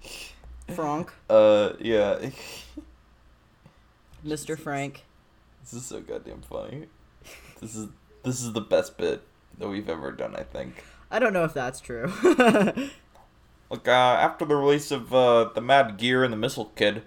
Frank, 0.74 1.12
Uh, 1.30 1.72
yeah. 1.80 2.30
Mr. 4.26 4.58
Frank. 4.58 5.04
This 5.62 5.72
is 5.74 5.86
so 5.86 6.00
goddamn 6.00 6.42
funny. 6.42 6.86
This 7.60 7.74
is 7.76 7.88
this 8.22 8.42
is 8.42 8.52
the 8.52 8.60
best 8.60 8.96
bit 8.96 9.22
that 9.58 9.68
we've 9.68 9.88
ever 9.88 10.12
done, 10.12 10.34
I 10.36 10.42
think. 10.42 10.84
I 11.10 11.18
don't 11.18 11.32
know 11.32 11.44
if 11.44 11.54
that's 11.54 11.80
true. 11.80 12.12
Look, 13.70 13.88
uh, 13.88 13.90
after 13.90 14.44
the 14.44 14.56
release 14.56 14.90
of 14.90 15.12
uh, 15.14 15.50
the 15.54 15.60
Mad 15.60 15.96
Gear 15.96 16.22
and 16.24 16.32
the 16.32 16.36
Missile 16.36 16.66
Kid, 16.76 17.02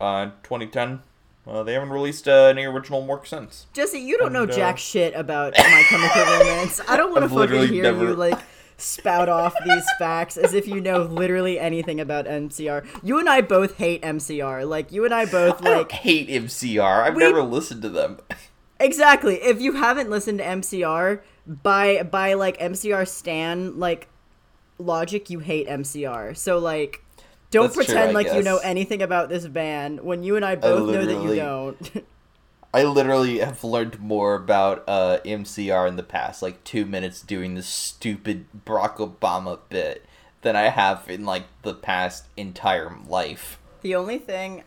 uh, 0.00 0.26
in 0.26 0.30
2010, 0.42 1.00
uh, 1.46 1.62
they 1.62 1.72
haven't 1.74 1.90
released 1.90 2.28
uh, 2.28 2.32
any 2.46 2.64
original 2.64 3.06
work 3.06 3.26
since. 3.26 3.66
Jesse, 3.72 3.98
you 3.98 4.18
don't 4.18 4.32
know 4.32 4.42
And, 4.42 4.52
uh, 4.52 4.54
jack 4.56 4.78
shit 4.78 5.14
about 5.14 5.54
My 5.56 5.84
Chemical 5.88 6.22
Romance. 6.24 6.80
I 6.88 6.96
don't 6.96 7.10
want 7.14 7.24
to 7.24 7.28
fucking 7.30 7.72
hear 7.72 7.82
never- 7.84 8.04
you 8.08 8.14
like 8.14 8.38
spout 8.78 9.28
off 9.28 9.54
these 9.64 9.84
facts 9.98 10.36
as 10.36 10.54
if 10.54 10.66
you 10.66 10.80
know 10.80 11.02
literally 11.02 11.58
anything 11.58 12.00
about 12.00 12.24
MCR. 12.26 12.86
You 13.02 13.18
and 13.18 13.28
I 13.28 13.40
both 13.40 13.76
hate 13.76 14.00
MCR. 14.02 14.66
Like 14.66 14.92
you 14.92 15.04
and 15.04 15.12
I 15.12 15.26
both 15.26 15.64
I 15.66 15.78
like 15.78 15.92
hate 15.92 16.28
MCR. 16.28 17.02
I've 17.02 17.16
We- 17.16 17.24
never 17.24 17.42
listened 17.42 17.82
to 17.82 17.88
them. 17.88 18.18
Exactly. 18.80 19.34
If 19.42 19.60
you 19.60 19.72
haven't 19.72 20.08
listened 20.08 20.38
to 20.38 20.44
MCR 20.44 21.20
by 21.46 22.02
by 22.04 22.34
like 22.34 22.56
MCR 22.58 23.06
stan 23.08 23.78
like 23.78 24.08
logic, 24.78 25.28
you 25.30 25.40
hate 25.40 25.66
MCR. 25.68 26.36
So 26.36 26.58
like 26.58 27.02
don't 27.50 27.64
That's 27.64 27.76
pretend 27.76 28.10
I 28.10 28.12
like 28.12 28.32
you 28.32 28.42
know 28.42 28.58
anything 28.58 29.02
about 29.02 29.28
this 29.28 29.46
band 29.48 30.00
when 30.00 30.22
you 30.22 30.36
and 30.36 30.44
I 30.44 30.54
both 30.54 30.90
know 30.92 31.04
that 31.04 31.22
you 31.22 31.34
don't. 31.34 32.06
I 32.72 32.82
literally 32.82 33.38
have 33.38 33.64
learned 33.64 33.98
more 33.98 34.34
about 34.34 34.84
uh, 34.86 35.18
MCR 35.24 35.88
in 35.88 35.96
the 35.96 36.02
past 36.02 36.42
like 36.42 36.62
two 36.64 36.84
minutes 36.84 37.22
doing 37.22 37.54
this 37.54 37.66
stupid 37.66 38.46
Barack 38.66 38.96
Obama 38.96 39.58
bit 39.68 40.04
than 40.42 40.54
I 40.54 40.68
have 40.68 41.08
in 41.08 41.24
like 41.24 41.44
the 41.62 41.74
past 41.74 42.26
entire 42.36 42.94
life. 43.08 43.58
the 43.80 43.94
only 43.94 44.18
thing 44.18 44.64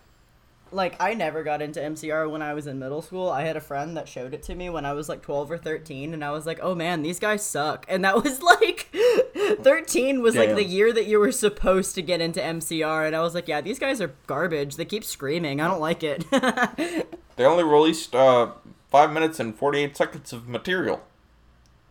like 0.72 0.95
I 0.99 1.13
never 1.13 1.43
got 1.43 1.61
into 1.61 1.80
MCR 1.80 2.30
when 2.30 2.41
I 2.41 2.53
was 2.53 2.67
in 2.67 2.80
middle 2.80 3.01
school. 3.01 3.30
I 3.30 3.43
had 3.43 3.57
a 3.57 3.61
friend 3.61 3.95
that 3.97 4.07
showed 4.07 4.34
it 4.34 4.43
to 4.43 4.55
me 4.55 4.69
when 4.69 4.86
I 4.86 4.93
was 4.93 5.09
like 5.09 5.22
12 5.22 5.51
or 5.51 5.57
13 5.57 6.13
and 6.13 6.24
I 6.24 6.32
was 6.32 6.45
like, 6.45 6.59
"Oh 6.61 6.76
man, 6.76 7.01
these 7.01 7.19
guys 7.19 7.45
suck." 7.45 7.86
And 7.88 8.03
that 8.05 8.15
was 8.24 8.41
like 8.41 8.89
13 9.61 10.22
was 10.22 10.36
like 10.36 10.55
the 10.55 10.63
year 10.63 10.93
that 10.93 11.07
you 11.07 11.19
were 11.19 11.32
supposed 11.32 11.95
to 11.95 12.01
get 12.01 12.22
into 12.22 12.39
MCR 12.39 13.07
and 13.07 13.15
I 13.15 13.22
was 13.22 13.36
like, 13.36 13.47
"Yeah, 13.47 13.61
these 13.61 13.80
guys 13.80 14.01
are 14.01 14.13
garbage. 14.28 14.76
They 14.76 14.86
keep 14.86 15.03
screaming. 15.03 15.61
I 15.61 15.67
don't 15.67 15.82
like 15.82 16.03
it." 16.03 16.26
They 17.38 17.45
only 17.45 17.63
released 17.63 18.13
uh, 18.13 18.51
five 18.91 19.11
minutes 19.11 19.39
and 19.39 19.55
48 19.55 19.95
seconds 19.97 20.34
of 20.34 20.47
material. 20.47 21.01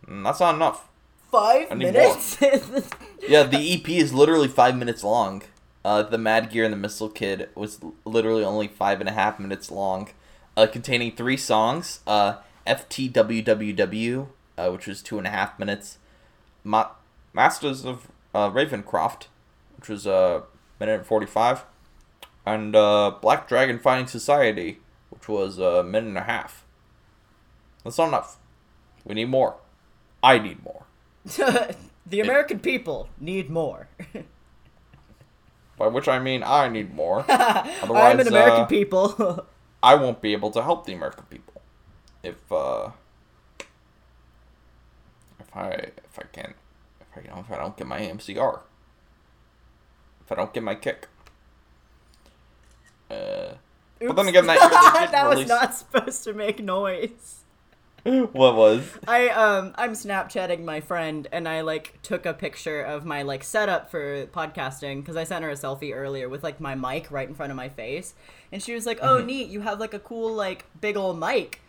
And 0.07 0.25
that's 0.25 0.39
not 0.39 0.55
enough. 0.55 0.87
5 1.31 1.67
I 1.71 1.75
minutes. 1.75 2.37
Yeah, 3.27 3.43
the 3.43 3.73
EP 3.73 3.89
is 3.89 4.13
literally 4.13 4.47
five 4.47 4.77
minutes 4.77 5.03
long. 5.03 5.43
Uh, 5.83 6.03
the 6.03 6.17
Mad 6.17 6.51
Gear 6.51 6.63
and 6.63 6.73
the 6.73 6.77
Missile 6.77 7.09
Kid 7.09 7.49
was 7.55 7.79
literally 8.05 8.43
only 8.43 8.67
five 8.67 8.99
and 8.99 9.09
a 9.09 9.13
half 9.13 9.39
minutes 9.39 9.71
long, 9.71 10.09
uh, 10.55 10.67
containing 10.67 11.11
three 11.15 11.37
songs. 11.37 12.01
Uh, 12.05 12.37
FTWWW, 12.67 14.27
uh, 14.57 14.69
which 14.69 14.87
was 14.87 15.01
two 15.01 15.17
and 15.17 15.27
a 15.27 15.31
half 15.31 15.57
minutes. 15.57 15.97
Ma- 16.63 16.91
Masters 17.33 17.85
of 17.85 18.07
uh, 18.33 18.49
Ravencroft, 18.49 19.27
which 19.77 19.89
was 19.89 20.05
a 20.05 20.43
minute 20.79 20.99
and 20.99 21.05
forty-five, 21.05 21.65
and 22.45 22.75
uh, 22.75 23.15
Black 23.21 23.47
Dragon 23.47 23.79
Fighting 23.79 24.07
Society, 24.07 24.79
which 25.09 25.27
was 25.27 25.57
a 25.57 25.83
minute 25.83 26.09
and 26.09 26.17
a 26.17 26.23
half. 26.23 26.63
That's 27.83 27.97
not 27.97 28.09
enough. 28.09 28.37
We 29.03 29.15
need 29.15 29.29
more. 29.29 29.55
I 30.21 30.37
need 30.37 30.63
more. 30.63 30.85
the 31.25 32.19
American 32.19 32.59
people 32.59 33.09
need 33.19 33.49
more. 33.49 33.87
By 35.81 35.87
which 35.87 36.07
I 36.07 36.19
mean 36.19 36.43
I 36.43 36.69
need 36.69 36.93
more. 36.93 37.25
Otherwise, 37.27 37.81
I'm 38.13 38.19
an 38.19 38.27
American 38.27 38.61
uh, 38.61 38.65
people. 38.67 39.47
I 39.81 39.95
won't 39.95 40.21
be 40.21 40.31
able 40.31 40.51
to 40.51 40.61
help 40.61 40.85
the 40.85 40.93
American 40.93 41.23
people 41.23 41.59
if 42.21 42.51
uh 42.51 42.91
if 45.39 45.57
I 45.57 45.69
if 45.69 46.19
I 46.19 46.23
can't 46.31 46.53
if 47.01 47.17
I 47.17 47.21
you 47.21 47.29
know, 47.29 47.39
if 47.39 47.51
I 47.51 47.57
don't 47.57 47.75
get 47.75 47.87
my 47.87 47.99
MCR 47.99 48.59
if 50.23 50.31
I 50.31 50.35
don't 50.35 50.53
get 50.53 50.61
my 50.61 50.75
kick. 50.75 51.07
Uh, 53.09 53.55
but 53.99 54.15
then 54.15 54.27
again, 54.27 54.45
that 54.45 54.59
year 54.59 54.69
they 54.69 54.99
did 54.99 55.11
that 55.13 55.35
was 55.35 55.47
not 55.47 55.73
supposed 55.73 56.23
to 56.25 56.33
make 56.33 56.59
noise. 56.59 57.37
what 58.03 58.55
was? 58.55 58.97
I 59.07 59.29
um 59.29 59.73
I'm 59.75 59.91
Snapchatting 59.91 60.63
my 60.63 60.81
friend 60.81 61.27
and 61.31 61.47
I 61.47 61.61
like 61.61 61.99
took 62.01 62.25
a 62.25 62.33
picture 62.33 62.81
of 62.81 63.05
my 63.05 63.21
like 63.21 63.43
setup 63.43 63.91
for 63.91 64.25
podcasting 64.27 65.01
because 65.01 65.15
I 65.15 65.23
sent 65.23 65.43
her 65.43 65.51
a 65.51 65.55
selfie 65.55 65.95
earlier 65.95 66.27
with 66.27 66.43
like 66.43 66.59
my 66.59 66.73
mic 66.73 67.11
right 67.11 67.27
in 67.27 67.35
front 67.35 67.51
of 67.51 67.57
my 67.57 67.69
face 67.69 68.15
and 68.51 68.61
she 68.61 68.73
was 68.73 68.87
like, 68.87 68.97
"Oh, 69.03 69.19
neat, 69.23 69.49
you 69.49 69.61
have 69.61 69.79
like 69.79 69.93
a 69.93 69.99
cool 69.99 70.33
like 70.33 70.65
big 70.81 70.97
old 70.97 71.19
mic." 71.19 71.61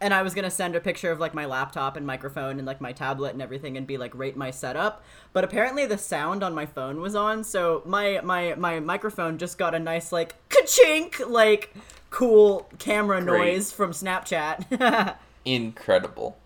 And 0.00 0.14
I 0.14 0.22
was 0.22 0.32
gonna 0.32 0.50
send 0.50 0.74
a 0.74 0.80
picture 0.80 1.12
of 1.12 1.20
like 1.20 1.34
my 1.34 1.44
laptop 1.44 1.98
and 1.98 2.06
microphone 2.06 2.56
and 2.56 2.66
like 2.66 2.80
my 2.80 2.92
tablet 2.92 3.34
and 3.34 3.42
everything 3.42 3.76
and 3.76 3.86
be 3.86 3.98
like 3.98 4.14
rate 4.14 4.38
my 4.38 4.50
setup, 4.50 5.04
but 5.34 5.44
apparently 5.44 5.84
the 5.84 5.98
sound 5.98 6.42
on 6.42 6.54
my 6.54 6.64
phone 6.64 7.02
was 7.02 7.14
on, 7.14 7.44
so 7.44 7.82
my 7.84 8.22
my 8.24 8.54
my 8.54 8.80
microphone 8.80 9.36
just 9.36 9.58
got 9.58 9.74
a 9.74 9.78
nice 9.78 10.12
like 10.12 10.34
ka-chink 10.48 11.28
like 11.28 11.74
cool 12.08 12.70
camera 12.78 13.22
Great. 13.22 13.38
noise 13.38 13.70
from 13.70 13.92
Snapchat. 13.92 15.18
Incredible. 15.54 16.36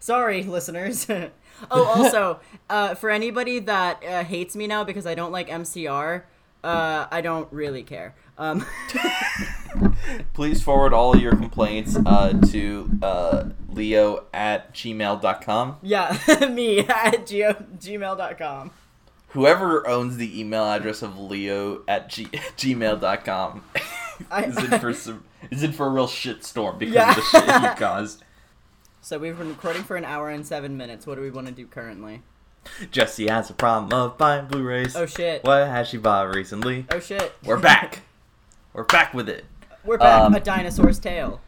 Sorry, 0.00 0.42
listeners. 0.44 1.06
oh, 1.70 1.84
also, 1.84 2.40
uh, 2.70 2.94
for 2.94 3.10
anybody 3.10 3.58
that 3.60 4.02
uh, 4.04 4.24
hates 4.24 4.54
me 4.56 4.66
now 4.66 4.84
because 4.84 5.06
I 5.06 5.14
don't 5.14 5.32
like 5.32 5.48
MCR, 5.48 6.22
uh, 6.64 7.06
I 7.10 7.20
don't 7.20 7.52
really 7.52 7.82
care. 7.82 8.14
Um, 8.38 8.64
Please 10.32 10.62
forward 10.62 10.92
all 10.94 11.16
your 11.16 11.34
complaints 11.34 11.96
uh, 12.06 12.32
to 12.50 12.90
uh, 13.02 13.44
leo 13.68 14.24
at 14.32 14.72
gmail.com. 14.74 15.76
yeah, 15.82 16.16
me 16.50 16.80
at 16.80 17.26
geo- 17.26 17.54
gmail.com. 17.78 18.70
Whoever 19.32 19.86
owns 19.86 20.16
the 20.16 20.40
email 20.40 20.64
address 20.64 21.02
of 21.02 21.18
leo 21.18 21.82
at 21.88 22.08
g- 22.08 22.26
gmail.com 22.56 23.64
I- 24.30 24.44
is 24.44 24.56
in 24.56 24.78
for 24.80 24.94
some 24.94 25.24
is 25.50 25.62
in 25.62 25.72
for 25.72 25.86
a 25.86 25.90
real 25.90 26.08
shit 26.08 26.44
storm 26.44 26.78
because 26.78 26.94
Yeah. 26.94 27.10
of 27.10 27.16
the 27.16 27.22
shit 27.22 27.62
you 27.62 27.68
caused. 27.76 28.24
So 29.08 29.16
we've 29.16 29.38
been 29.38 29.48
recording 29.48 29.84
for 29.84 29.96
an 29.96 30.04
hour 30.04 30.28
and 30.28 30.46
seven 30.46 30.76
minutes. 30.76 31.06
What 31.06 31.14
do 31.14 31.22
we 31.22 31.30
want 31.30 31.46
to 31.46 31.52
do 31.54 31.66
currently? 31.66 32.20
Jesse 32.90 33.26
has 33.28 33.48
a 33.48 33.54
problem 33.54 33.90
of 33.98 34.18
buying 34.18 34.48
Blu-rays. 34.48 34.94
Oh 34.94 35.06
shit. 35.06 35.42
What 35.44 35.66
has 35.66 35.88
she 35.88 35.96
bought 35.96 36.34
recently? 36.34 36.84
Oh 36.92 37.00
shit. 37.00 37.32
We're 37.42 37.58
back. 37.58 38.02
We're 38.74 38.84
back 38.84 39.14
with 39.14 39.30
it. 39.30 39.46
We're 39.82 39.96
back. 39.96 40.24
Um, 40.24 40.34
a 40.34 40.40
dinosaur's 40.40 40.98
tail. 40.98 41.40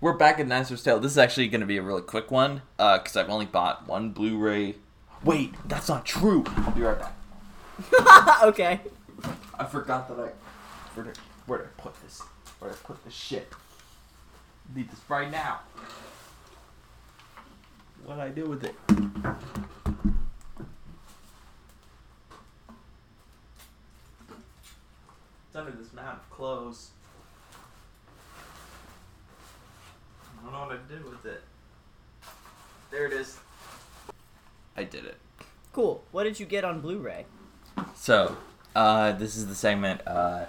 We're 0.00 0.12
back 0.12 0.38
at 0.38 0.48
Dinosaur's 0.48 0.84
Tale. 0.84 1.00
This 1.00 1.10
is 1.10 1.18
actually 1.18 1.48
going 1.48 1.62
to 1.62 1.66
be 1.66 1.76
a 1.76 1.82
really 1.82 2.02
quick 2.02 2.30
one 2.30 2.62
because 2.76 3.16
I've 3.16 3.30
only 3.30 3.46
bought 3.46 3.88
one 3.88 4.10
Blu-ray. 4.10 4.76
Wait, 5.24 5.54
that's 5.66 5.88
not 5.88 6.06
true. 6.06 6.44
I'll 6.58 6.70
be 6.70 6.82
right 6.82 7.00
back. 7.00 8.42
okay. 8.44 8.80
I 9.58 9.64
forgot 9.64 10.06
that 10.06 10.20
I. 10.20 10.28
Where 10.94 11.06
did, 11.06 11.18
where 11.46 11.58
did 11.58 11.66
I 11.66 11.82
put 11.82 12.00
this? 12.00 12.22
Where 12.60 12.70
did 12.70 12.78
I 12.78 12.86
put 12.86 13.04
this 13.04 13.12
shit? 13.12 13.52
Need 14.72 14.88
this 14.88 15.00
right 15.08 15.32
now. 15.32 15.62
What 18.04 18.16
did 18.16 18.24
I 18.24 18.28
do 18.30 18.46
with 18.46 18.64
it? 18.64 18.74
It's 25.46 25.56
under 25.56 25.70
this 25.72 25.92
mound 25.92 26.18
of 26.18 26.30
clothes. 26.30 26.90
I 30.38 30.44
don't 30.44 30.52
know 30.52 30.60
what 30.60 30.72
I 30.72 30.92
did 30.92 31.04
with 31.04 31.24
it. 31.26 31.42
There 32.90 33.06
it 33.06 33.12
is. 33.12 33.38
I 34.76 34.84
did 34.84 35.04
it. 35.04 35.16
Cool. 35.72 36.02
What 36.10 36.24
did 36.24 36.40
you 36.40 36.46
get 36.46 36.64
on 36.64 36.80
Blu-ray? 36.80 37.26
So, 37.94 38.36
uh, 38.74 39.12
this 39.12 39.36
is 39.36 39.46
the 39.46 39.54
segment. 39.54 40.00
Uh, 40.06 40.46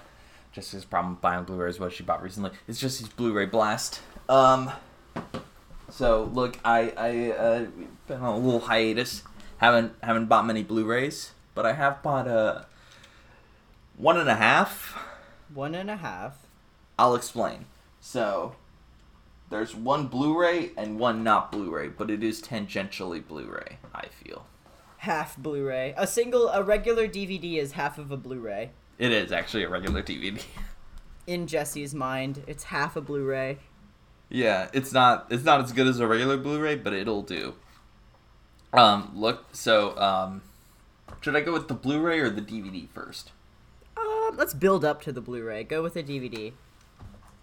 Jessica's 0.51 0.85
problem 0.85 1.13
with 1.13 1.21
buying 1.21 1.43
Blu-rays. 1.43 1.75
is 1.75 1.79
what 1.79 1.93
she 1.93 2.03
bought 2.03 2.23
recently. 2.23 2.51
It's 2.67 2.79
just 2.79 2.99
his 2.99 3.09
Blu-ray 3.09 3.45
blast. 3.45 4.01
Um, 4.27 4.71
so 5.93 6.29
look, 6.33 6.57
I 6.65 6.93
I 6.97 7.31
uh, 7.31 7.65
been 8.07 8.21
on 8.21 8.33
a 8.33 8.37
little 8.37 8.61
hiatus. 8.61 9.23
Haven't 9.57 9.93
haven't 10.01 10.25
bought 10.25 10.45
many 10.45 10.63
Blu-rays, 10.63 11.31
but 11.53 11.65
I 11.65 11.73
have 11.73 12.01
bought 12.01 12.27
uh 12.27 12.63
one 13.95 14.17
and 14.17 14.27
a 14.27 14.35
half. 14.35 14.97
One 15.53 15.75
and 15.75 15.89
a 15.91 15.97
half. 15.97 16.37
I'll 16.97 17.15
explain. 17.15 17.65
So, 18.01 18.55
there's 19.49 19.75
one 19.75 20.07
Blu-ray 20.07 20.71
and 20.75 20.99
one 20.99 21.23
not 21.23 21.51
Blu-ray, 21.51 21.89
but 21.89 22.09
it 22.09 22.23
is 22.23 22.41
tangentially 22.41 23.25
Blu-ray. 23.25 23.77
I 23.93 24.07
feel 24.07 24.45
Half 24.97 25.37
Blu-ray. 25.37 25.93
A 25.95 26.07
single, 26.07 26.47
a 26.49 26.63
regular 26.63 27.07
DVD 27.07 27.57
is 27.57 27.73
half 27.73 27.97
of 27.97 28.09
a 28.11 28.17
Blu-ray. 28.17 28.71
it 28.97 29.11
is 29.11 29.31
actually 29.31 29.63
a 29.63 29.69
regular 29.69 30.01
DVD. 30.01 30.41
In 31.27 31.45
Jesse's 31.47 31.93
mind, 31.93 32.43
it's 32.47 32.65
half 32.65 32.95
a 32.95 33.01
Blu-ray. 33.01 33.59
Yeah, 34.33 34.69
it's 34.73 34.91
not 34.91 35.27
it's 35.29 35.43
not 35.43 35.61
as 35.61 35.71
good 35.71 35.85
as 35.85 35.99
a 35.99 36.07
regular 36.07 36.37
Blu-ray, 36.37 36.77
but 36.77 36.91
it'll 36.91 37.21
do. 37.21 37.53
Um, 38.73 39.11
look, 39.13 39.45
so 39.51 39.95
um, 39.99 40.41
should 41.21 41.35
I 41.35 41.41
go 41.41 41.53
with 41.53 41.67
the 41.67 41.75
Blu-ray 41.75 42.19
or 42.19 42.31
the 42.31 42.41
DVD 42.41 42.89
first? 42.89 43.29
Um, 43.95 44.31
let's 44.35 44.55
build 44.55 44.83
up 44.83 45.03
to 45.03 45.11
the 45.11 45.21
Blu-ray. 45.21 45.65
Go 45.65 45.83
with 45.83 45.93
the 45.93 46.01
DVD. 46.01 46.53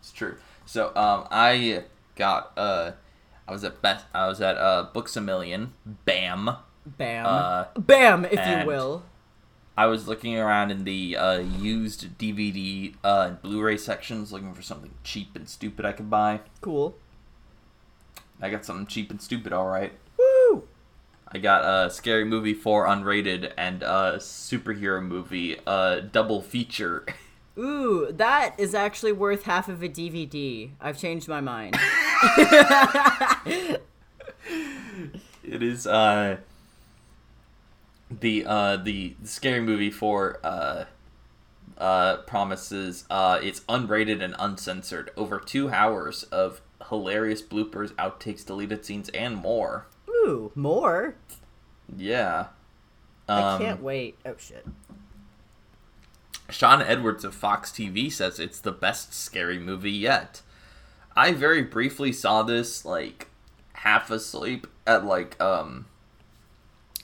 It's 0.01 0.11
true. 0.11 0.37
So 0.67 0.89
um, 0.97 1.29
I 1.31 1.85
got 2.17 2.53
uh, 2.57 2.93
I 3.47 3.53
was 3.53 3.63
at 3.63 3.81
best 3.81 4.07
I 4.13 4.27
was 4.27 4.41
at 4.41 4.57
uh 4.57 4.89
Books 4.93 5.17
a 5.17 5.21
Million. 5.21 5.75
Bam. 5.87 6.51
Bam. 6.85 7.25
Uh, 7.25 7.65
Bam, 7.79 8.25
if 8.25 8.33
you 8.33 8.67
will. 8.67 9.05
I 9.81 9.87
was 9.87 10.07
looking 10.07 10.37
around 10.39 10.71
in 10.71 10.85
the 10.85 11.17
uh, 11.17 11.39
used 11.39 12.19
DVD 12.19 12.95
uh, 13.03 13.29
and 13.29 13.41
Blu-ray 13.41 13.79
sections, 13.79 14.31
looking 14.31 14.53
for 14.53 14.61
something 14.61 14.91
cheap 15.05 15.35
and 15.35 15.49
stupid 15.49 15.87
I 15.87 15.93
could 15.93 16.11
buy. 16.11 16.41
Cool. 16.61 16.99
I 18.43 18.51
got 18.51 18.67
something 18.67 18.87
cheap 18.87 19.11
and 19.11 19.23
stupid, 19.23 19.55
all 19.55 19.69
right. 19.69 19.95
Woo! 20.19 20.65
I 21.29 21.39
got 21.39 21.65
a 21.65 21.89
scary 21.91 22.27
movie 22.27 22.53
for 22.53 22.87
unrated 22.87 23.55
and 23.57 23.83
a 23.83 24.17
superhero 24.19 25.03
movie, 25.03 25.57
uh, 25.67 26.01
double 26.01 26.43
feature. 26.43 27.07
Ooh, 27.59 28.13
that 28.13 28.55
is 28.59 28.75
actually 28.75 29.13
worth 29.13 29.45
half 29.45 29.67
of 29.67 29.83
a 29.83 29.89
DVD. 29.89 30.73
I've 30.79 30.99
changed 30.99 31.27
my 31.27 31.41
mind. 31.41 31.79
it 35.43 35.63
is 35.63 35.87
uh 35.87 36.37
the 38.11 38.45
uh 38.45 38.77
the 38.77 39.15
scary 39.25 39.61
movie 39.61 39.91
for 39.91 40.41
uh 40.43 40.85
uh 41.79 42.17
promises 42.19 43.05
uh 43.09 43.39
it's 43.43 43.61
unrated 43.61 44.23
and 44.23 44.35
uncensored 44.39 45.11
over 45.17 45.39
two 45.39 45.71
hours 45.71 46.25
of 46.25 46.61
hilarious 46.89 47.41
bloopers 47.41 47.93
outtakes 47.93 48.45
deleted 48.45 48.85
scenes 48.85 49.09
and 49.11 49.37
more 49.37 49.87
Ooh, 50.09 50.51
more? 50.55 51.15
yeah 51.97 52.47
I 53.31 53.55
um, 53.55 53.61
can't 53.61 53.83
wait. 53.83 54.19
Oh 54.27 54.35
shit. 54.39 54.67
Sean 56.49 56.83
Edwards 56.83 57.25
of 57.25 57.35
Fox 57.35 57.71
TV 57.71 58.11
says 58.11 58.41
it's 58.41 58.59
the 58.59 58.73
best 58.73 59.15
scary 59.15 59.59
movie 59.59 59.93
yet. 59.93 60.43
I 61.17 61.33
very 61.33 61.63
briefly 61.63 62.13
saw 62.13 62.43
this 62.43 62.85
like 62.85 63.29
half 63.75 64.11
asleep 64.11 64.67
at 64.87 65.05
like 65.05 65.41
um 65.41 65.87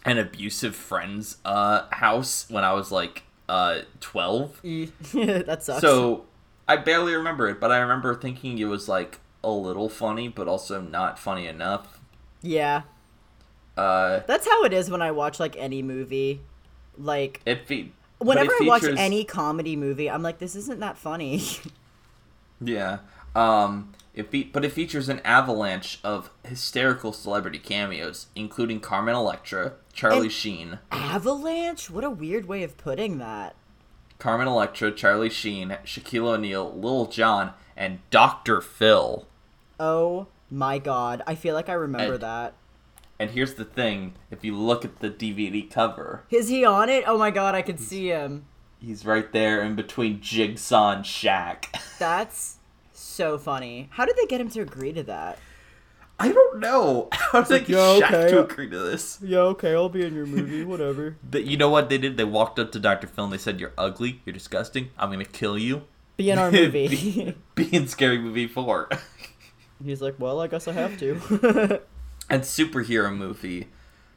an 0.06 0.18
abusive 0.18 0.76
friend's 0.76 1.38
uh 1.44 1.86
house 1.92 2.46
when 2.50 2.64
I 2.64 2.72
was 2.74 2.92
like 2.92 3.24
uh 3.48 3.80
12. 4.00 4.64
E- 4.64 4.86
that 5.14 5.62
sucks. 5.62 5.80
So 5.80 6.26
I 6.68 6.76
barely 6.76 7.14
remember 7.14 7.48
it, 7.48 7.60
but 7.60 7.72
I 7.72 7.78
remember 7.78 8.14
thinking 8.14 8.58
it 8.58 8.64
was 8.66 8.88
like 8.88 9.20
a 9.44 9.50
little 9.50 9.88
funny 9.88 10.28
but 10.28 10.48
also 10.48 10.80
not 10.80 11.18
funny 11.18 11.46
enough. 11.46 12.00
yeah, 12.42 12.82
Uh 13.76 14.20
that's 14.26 14.46
how 14.48 14.64
it 14.64 14.72
is 14.72 14.90
when 14.90 15.02
I 15.02 15.10
watch 15.10 15.38
like 15.40 15.56
any 15.56 15.82
movie. 15.82 16.40
Like 16.98 17.42
it 17.46 17.66
fe- 17.66 17.92
whenever 18.18 18.52
it 18.52 18.58
I 18.62 18.62
watch 18.66 18.88
any 18.96 19.24
comedy 19.24 19.76
movie, 19.76 20.10
I'm 20.10 20.22
like, 20.22 20.38
this 20.38 20.56
isn't 20.56 20.80
that 20.80 20.98
funny. 20.98 21.42
Yeah. 22.60 22.98
Um 23.34 23.92
it 24.14 24.30
fe- 24.30 24.44
but 24.52 24.64
it 24.64 24.72
features 24.72 25.08
an 25.08 25.20
avalanche 25.20 26.00
of 26.02 26.30
hysterical 26.44 27.12
celebrity 27.12 27.58
cameos, 27.58 28.26
including 28.34 28.80
Carmen 28.80 29.14
Electra, 29.14 29.74
Charlie 29.96 30.26
And- 30.26 30.32
Sheen, 30.32 30.78
Avalanche? 30.92 31.88
What 31.90 32.04
a 32.04 32.10
weird 32.10 32.46
way 32.46 32.62
of 32.62 32.76
putting 32.76 33.16
that. 33.18 33.56
Carmen 34.18 34.46
Electra, 34.46 34.92
Charlie 34.92 35.30
Sheen, 35.30 35.76
Shaquille 35.84 36.26
O'Neal, 36.28 36.72
Lil 36.78 37.06
Jon, 37.06 37.52
and 37.76 37.98
Dr. 38.10 38.60
Phil. 38.60 39.26
Oh 39.80 40.26
my 40.50 40.78
god, 40.78 41.22
I 41.26 41.34
feel 41.34 41.54
like 41.54 41.68
I 41.70 41.74
remember 41.74 42.14
And- 42.14 42.22
that. 42.22 42.54
And 43.18 43.30
here's 43.30 43.54
the 43.54 43.64
thing, 43.64 44.12
if 44.30 44.44
you 44.44 44.54
look 44.54 44.84
at 44.84 45.00
the 45.00 45.08
DVD 45.08 45.62
cover, 45.70 46.24
Is 46.30 46.48
he 46.48 46.66
on 46.66 46.90
it? 46.90 47.04
Oh 47.06 47.16
my 47.16 47.30
god, 47.30 47.54
I 47.54 47.62
can 47.62 47.78
see 47.78 48.08
him. 48.08 48.44
he's 48.78 49.06
right 49.06 49.32
there 49.32 49.62
in 49.62 49.74
between 49.74 50.20
Jigsaw 50.20 50.92
and 50.92 51.04
Shaq. 51.04 51.64
That's 51.98 52.58
so 52.92 53.38
funny. 53.38 53.88
How 53.92 54.04
did 54.04 54.16
they 54.16 54.26
get 54.26 54.40
him 54.42 54.50
to 54.50 54.60
agree 54.60 54.92
to 54.92 55.02
that? 55.04 55.38
I 56.18 56.32
don't 56.32 56.60
know. 56.60 57.08
How 57.12 57.42
did 57.42 57.50
like, 57.50 57.66
get 57.66 57.76
Yeah, 57.76 58.08
Shaq 58.08 58.12
okay. 58.14 58.30
to 58.30 58.44
agree 58.44 58.70
to 58.70 58.78
this? 58.78 59.18
Yeah, 59.22 59.38
okay, 59.40 59.74
I'll 59.74 59.88
be 59.90 60.04
in 60.04 60.14
your 60.14 60.26
movie, 60.26 60.64
whatever. 60.64 61.16
The, 61.30 61.42
you 61.42 61.56
know 61.56 61.68
what 61.68 61.88
they 61.90 61.98
did? 61.98 62.16
They 62.16 62.24
walked 62.24 62.58
up 62.58 62.72
to 62.72 62.78
Dr. 62.78 63.06
Phil 63.06 63.24
and 63.24 63.32
they 63.32 63.38
said, 63.38 63.60
You're 63.60 63.72
ugly, 63.76 64.22
you're 64.24 64.32
disgusting, 64.32 64.90
I'm 64.98 65.10
gonna 65.10 65.24
kill 65.26 65.58
you. 65.58 65.82
Be 66.16 66.30
in 66.30 66.38
our 66.38 66.50
movie. 66.50 67.36
Be 67.54 67.74
in 67.76 67.86
Scary 67.88 68.18
Movie 68.18 68.46
4. 68.46 68.88
He's 69.84 70.00
like, 70.00 70.14
well, 70.18 70.40
I 70.40 70.46
guess 70.46 70.66
I 70.66 70.72
have 70.72 70.98
to. 71.00 71.82
and 72.30 72.42
superhero 72.42 73.14
movie, 73.14 73.68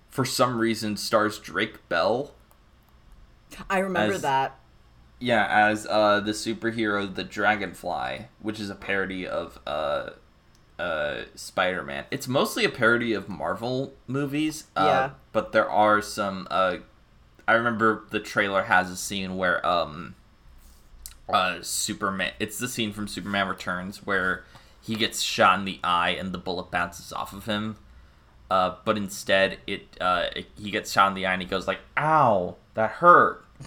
for 0.08 0.24
some 0.24 0.58
reason, 0.58 0.96
stars 0.96 1.38
Drake 1.40 1.90
Bell. 1.90 2.34
I 3.70 3.80
remember 3.80 4.14
As- 4.16 4.22
that. 4.22 4.56
Yeah, 5.20 5.46
as 5.68 5.86
uh, 5.86 6.22
the 6.22 6.32
superhero 6.32 7.14
the 7.14 7.26
Dragonfly, 7.26 8.28
which 8.42 8.58
is 8.58 8.70
a 8.70 8.76
parody 8.76 9.28
of 9.28 9.60
uh, 9.68 10.12
uh, 10.80 11.26
Spider 11.36 11.84
Man. 11.84 12.06
It's 12.10 12.28
mostly 12.28 12.66
a 12.66 12.70
parody 12.70 13.14
of 13.14 13.28
Marvel 13.30 13.94
movies. 14.08 14.66
Uh, 14.76 14.86
Yeah. 14.86 15.10
But 15.32 15.52
there 15.52 15.70
are 15.70 16.02
some. 16.02 16.48
Uh, 16.50 16.78
I 17.48 17.54
remember 17.54 18.04
the 18.10 18.20
trailer 18.20 18.64
has 18.64 18.90
a 18.90 18.96
scene 18.96 19.38
where 19.38 19.66
um, 19.66 20.16
uh, 21.28 21.58
Superman. 21.62 22.32
It's 22.40 22.58
the 22.58 22.68
scene 22.68 22.94
from 22.94 23.08
Superman 23.08 23.48
Returns 23.48 24.06
where 24.06 24.44
he 24.82 24.96
gets 24.96 25.22
shot 25.22 25.60
in 25.60 25.66
the 25.66 25.80
eye 25.84 26.12
and 26.12 26.32
the 26.32 26.38
bullet 26.38 26.72
bounces 26.72 27.12
off 27.14 27.34
of 27.34 27.46
him. 27.46 27.78
Uh, 28.50 28.76
but 28.86 28.98
instead, 28.98 29.60
it, 29.68 29.96
uh, 30.02 30.26
it 30.36 30.48
he 30.60 30.72
gets 30.72 30.92
shot 30.92 31.10
in 31.10 31.14
the 31.14 31.26
eye 31.26 31.34
and 31.34 31.42
he 31.42 31.48
goes 31.48 31.68
like, 31.68 31.80
"Ow, 31.98 32.56
that 32.74 32.90
hurt." 32.92 33.46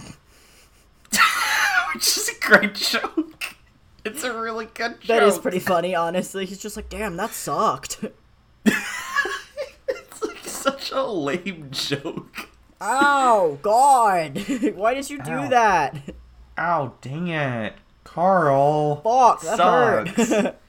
Which 1.95 2.17
is 2.17 2.29
a 2.31 2.41
great 2.41 2.75
joke. 2.75 3.57
It's 4.05 4.25
a 4.25 4.37
really 4.37 4.67
good 4.67 5.01
joke. 5.01 5.07
That 5.09 5.23
is 5.23 5.39
pretty 5.39 5.61
funny, 5.61 5.95
honestly. 5.95 6.45
He's 6.45 6.61
just 6.61 6.77
like, 6.77 6.89
damn, 6.89 7.17
that 7.17 7.31
sucked. 7.31 8.05
it's 8.67 10.23
like 10.23 10.45
such 10.45 10.91
a 10.91 11.03
lame 11.03 11.69
joke. 11.71 12.49
Ow, 12.81 13.59
God. 13.63 14.45
Why 14.75 14.95
did 14.95 15.09
you 15.09 15.23
do 15.23 15.31
Ow. 15.33 15.49
that? 15.51 15.97
Ow, 16.59 16.95
dang 17.01 17.29
it. 17.29 17.75
Carl. 18.05 18.97
Fuck, 18.97 19.43
that 19.43 19.57
Sucks. 19.57 20.31
hurt. 20.31 20.59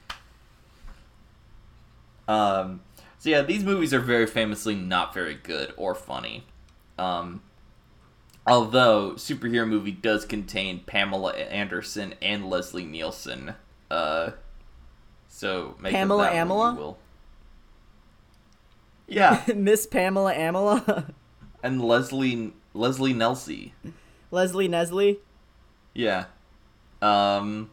Um, 2.26 2.80
so 3.18 3.28
yeah, 3.28 3.42
these 3.42 3.64
movies 3.64 3.92
are 3.92 4.00
very 4.00 4.26
famously 4.26 4.74
not 4.74 5.12
very 5.12 5.34
good 5.34 5.74
or 5.76 5.94
funny. 5.94 6.46
Um, 6.98 7.42
although 8.46 9.12
superhero 9.12 9.68
movie 9.68 9.92
does 9.92 10.24
contain 10.24 10.80
Pamela 10.80 11.32
Anderson 11.32 12.14
and 12.20 12.48
Leslie 12.48 12.84
Nielsen. 12.84 13.54
Uh, 13.90 14.30
so 15.28 15.76
make 15.80 15.92
Pamela 15.92 16.24
that 16.24 16.32
what 16.32 16.36
you 16.36 16.44
Amela? 16.54 16.76
will. 16.76 16.98
Yeah, 19.06 19.42
Miss 19.54 19.86
Pamela 19.86 20.34
Amela. 20.34 21.12
and 21.62 21.82
Leslie 21.82 22.52
Leslie 22.72 23.14
Nelsie. 23.14 23.72
Leslie 24.30 24.68
Nesley. 24.68 25.18
Yeah. 25.92 26.26
Um 27.02 27.70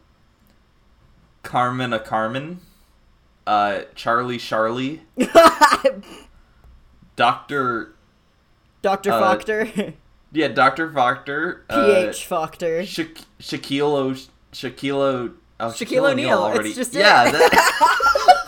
Carmen 1.42 1.92
a 1.92 1.98
Carmen. 1.98 2.60
Uh 3.46 3.82
Charlie 3.94 4.38
Charlie. 4.38 5.02
Doctor 7.16 7.94
Dr. 8.82 9.12
Uh, 9.12 9.20
Factor. 9.20 9.94
Yeah, 10.32 10.48
Dr. 10.48 10.90
Factor. 10.90 11.64
PH 11.68 12.24
Factor. 12.24 12.80
Uh, 12.80 12.84
Sha- 12.84 13.02
Shaquille 13.38 13.82
O 13.82 14.14
Shaquille 14.52 14.94
O 14.94 15.34
oh, 15.60 15.66
Shaquille 15.68 16.10
O'Neal, 16.10 16.46
it's 16.54 16.74
just 16.74 16.94
it. 16.94 17.00
Yeah, 17.00 17.30
that, 17.30 18.40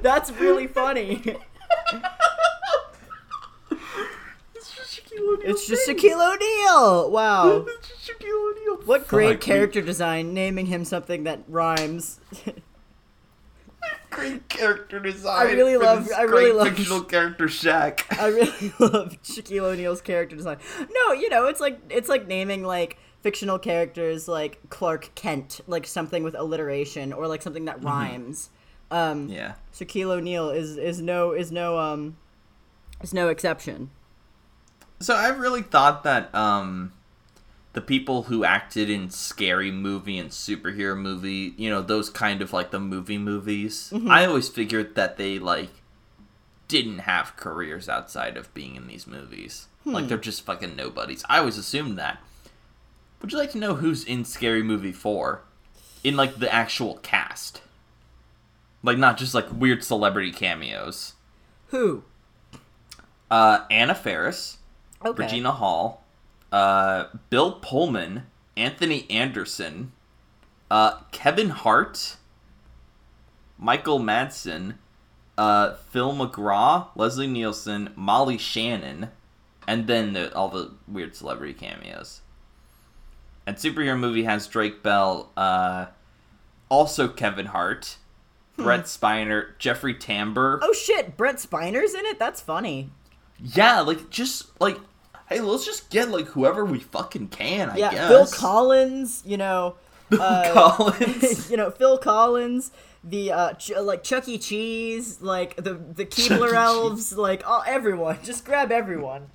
That's 0.02 0.30
really 0.32 0.66
funny. 0.66 1.22
it's 4.54 4.74
just 4.74 5.00
Shaquille 5.00 5.18
O'Neal. 5.18 5.50
It's 5.50 5.66
just 5.66 5.88
Shaquille 5.88 6.34
O'Neal. 6.34 7.10
Wow. 7.10 7.66
It's 7.66 7.88
just 7.88 8.08
Shaquille 8.08 8.52
O'Neal. 8.52 8.86
What 8.86 9.08
great 9.08 9.34
Fuck, 9.34 9.40
character 9.40 9.82
design 9.82 10.32
naming 10.32 10.66
him 10.66 10.84
something 10.84 11.24
that 11.24 11.42
rhymes. 11.48 12.20
Great 14.20 14.48
character 14.48 15.00
design. 15.00 15.46
I 15.48 15.52
really 15.52 15.76
love- 15.76 16.08
I 16.16 16.22
really 16.22 16.52
love- 16.52 16.68
fictional 16.68 17.02
character 17.02 17.46
Shaq. 17.46 18.02
I 18.20 18.26
really 18.28 18.72
love 18.78 19.20
Shaquille 19.22 19.62
O'Neal's 19.64 20.00
character 20.00 20.36
design. 20.36 20.58
No, 20.78 21.12
you 21.12 21.28
know, 21.28 21.46
it's 21.46 21.60
like 21.60 21.80
it's 21.90 22.08
like 22.08 22.26
naming 22.26 22.62
like 22.64 22.98
fictional 23.22 23.58
characters 23.58 24.28
like 24.28 24.58
Clark 24.70 25.10
Kent, 25.14 25.60
like 25.66 25.86
something 25.86 26.22
with 26.22 26.34
alliteration 26.34 27.12
or 27.12 27.26
like 27.26 27.42
something 27.42 27.64
that 27.66 27.82
rhymes. 27.82 28.50
Um 28.90 29.28
Yeah. 29.28 29.54
Shaquille 29.74 30.10
O'Neal 30.10 30.50
is 30.50 30.76
is 30.76 31.00
no 31.00 31.32
is 31.32 31.50
no 31.52 31.78
um 31.78 32.16
is 33.02 33.12
no 33.14 33.28
exception. 33.28 33.90
So 35.00 35.14
I 35.14 35.28
really 35.28 35.62
thought 35.62 36.02
that 36.04 36.34
um 36.34 36.92
the 37.72 37.80
people 37.80 38.24
who 38.24 38.44
acted 38.44 38.90
in 38.90 39.10
scary 39.10 39.70
movie 39.70 40.18
and 40.18 40.30
superhero 40.30 40.96
movie, 40.98 41.54
you 41.56 41.70
know, 41.70 41.80
those 41.80 42.10
kind 42.10 42.42
of 42.42 42.52
like 42.52 42.70
the 42.72 42.80
movie 42.80 43.18
movies, 43.18 43.92
I 44.08 44.24
always 44.26 44.48
figured 44.48 44.94
that 44.96 45.16
they 45.16 45.38
like 45.38 45.70
didn't 46.68 47.00
have 47.00 47.36
careers 47.36 47.88
outside 47.88 48.36
of 48.36 48.52
being 48.54 48.74
in 48.76 48.86
these 48.86 49.06
movies. 49.06 49.66
Like 49.84 50.08
they're 50.08 50.18
just 50.18 50.44
fucking 50.44 50.76
nobodies. 50.76 51.24
I 51.28 51.38
always 51.38 51.56
assumed 51.58 51.98
that. 51.98 52.18
Would 53.20 53.32
you 53.32 53.38
like 53.38 53.50
to 53.52 53.58
know 53.58 53.74
who's 53.76 54.04
in 54.04 54.24
Scary 54.24 54.62
Movie 54.62 54.92
4? 54.92 55.42
In 56.04 56.16
like 56.16 56.38
the 56.38 56.52
actual 56.52 56.96
cast. 57.02 57.60
Like 58.82 58.98
not 58.98 59.16
just 59.16 59.34
like 59.34 59.46
weird 59.52 59.82
celebrity 59.84 60.32
cameos. 60.32 61.14
Who? 61.68 62.04
Uh 63.30 63.64
Anna 63.70 63.94
Faris, 63.94 64.58
Okay. 65.04 65.22
Regina 65.22 65.52
Hall, 65.52 66.04
uh, 66.52 67.04
Bill 67.28 67.52
Pullman, 67.52 68.24
Anthony 68.56 69.06
Anderson, 69.10 69.92
uh, 70.70 70.98
Kevin 71.12 71.50
Hart, 71.50 72.16
Michael 73.58 74.00
Madsen, 74.00 74.74
uh, 75.36 75.74
Phil 75.90 76.12
McGraw, 76.12 76.88
Leslie 76.94 77.26
Nielsen, 77.26 77.90
Molly 77.94 78.38
Shannon, 78.38 79.10
and 79.66 79.86
then 79.86 80.12
the, 80.12 80.34
all 80.34 80.48
the 80.48 80.72
weird 80.88 81.14
celebrity 81.14 81.54
cameos. 81.54 82.22
And 83.46 83.56
superhero 83.56 83.98
movie 83.98 84.24
has 84.24 84.46
Drake 84.46 84.82
Bell, 84.82 85.30
uh, 85.36 85.86
also 86.68 87.08
Kevin 87.08 87.46
Hart, 87.46 87.96
Brent 88.56 88.84
Spiner, 88.84 89.58
Jeffrey 89.58 89.94
Tambor. 89.94 90.58
Oh 90.62 90.72
shit, 90.72 91.16
Brent 91.16 91.38
Spiner's 91.38 91.94
in 91.94 92.04
it? 92.06 92.18
That's 92.18 92.40
funny. 92.40 92.90
Yeah, 93.42 93.80
like 93.80 94.10
just 94.10 94.60
like 94.60 94.78
hey, 95.30 95.40
let's 95.40 95.64
just 95.64 95.90
get 95.90 96.10
like 96.10 96.26
whoever 96.26 96.64
we 96.64 96.80
fucking 96.80 97.28
can. 97.28 97.70
I 97.70 97.78
Yeah, 97.78 97.90
guess. 97.90 98.08
Phil 98.08 98.26
Collins, 98.26 99.22
you 99.24 99.38
know, 99.38 99.76
Phil 100.10 100.20
uh, 100.20 100.52
Collins. 100.52 101.50
you 101.50 101.56
know, 101.56 101.70
Phil 101.70 101.98
Collins, 101.98 102.72
the 103.02 103.32
uh 103.32 103.52
Ch- 103.54 103.72
like 103.80 104.02
Chuck 104.02 104.28
E. 104.28 104.38
Cheese, 104.38 105.22
like 105.22 105.56
the 105.56 105.74
the 105.74 106.04
Keebler 106.06 106.54
elves, 106.54 107.12
like 107.16 107.48
all 107.48 107.62
everyone. 107.66 108.18
Just 108.22 108.44
grab 108.44 108.72
everyone. 108.72 109.30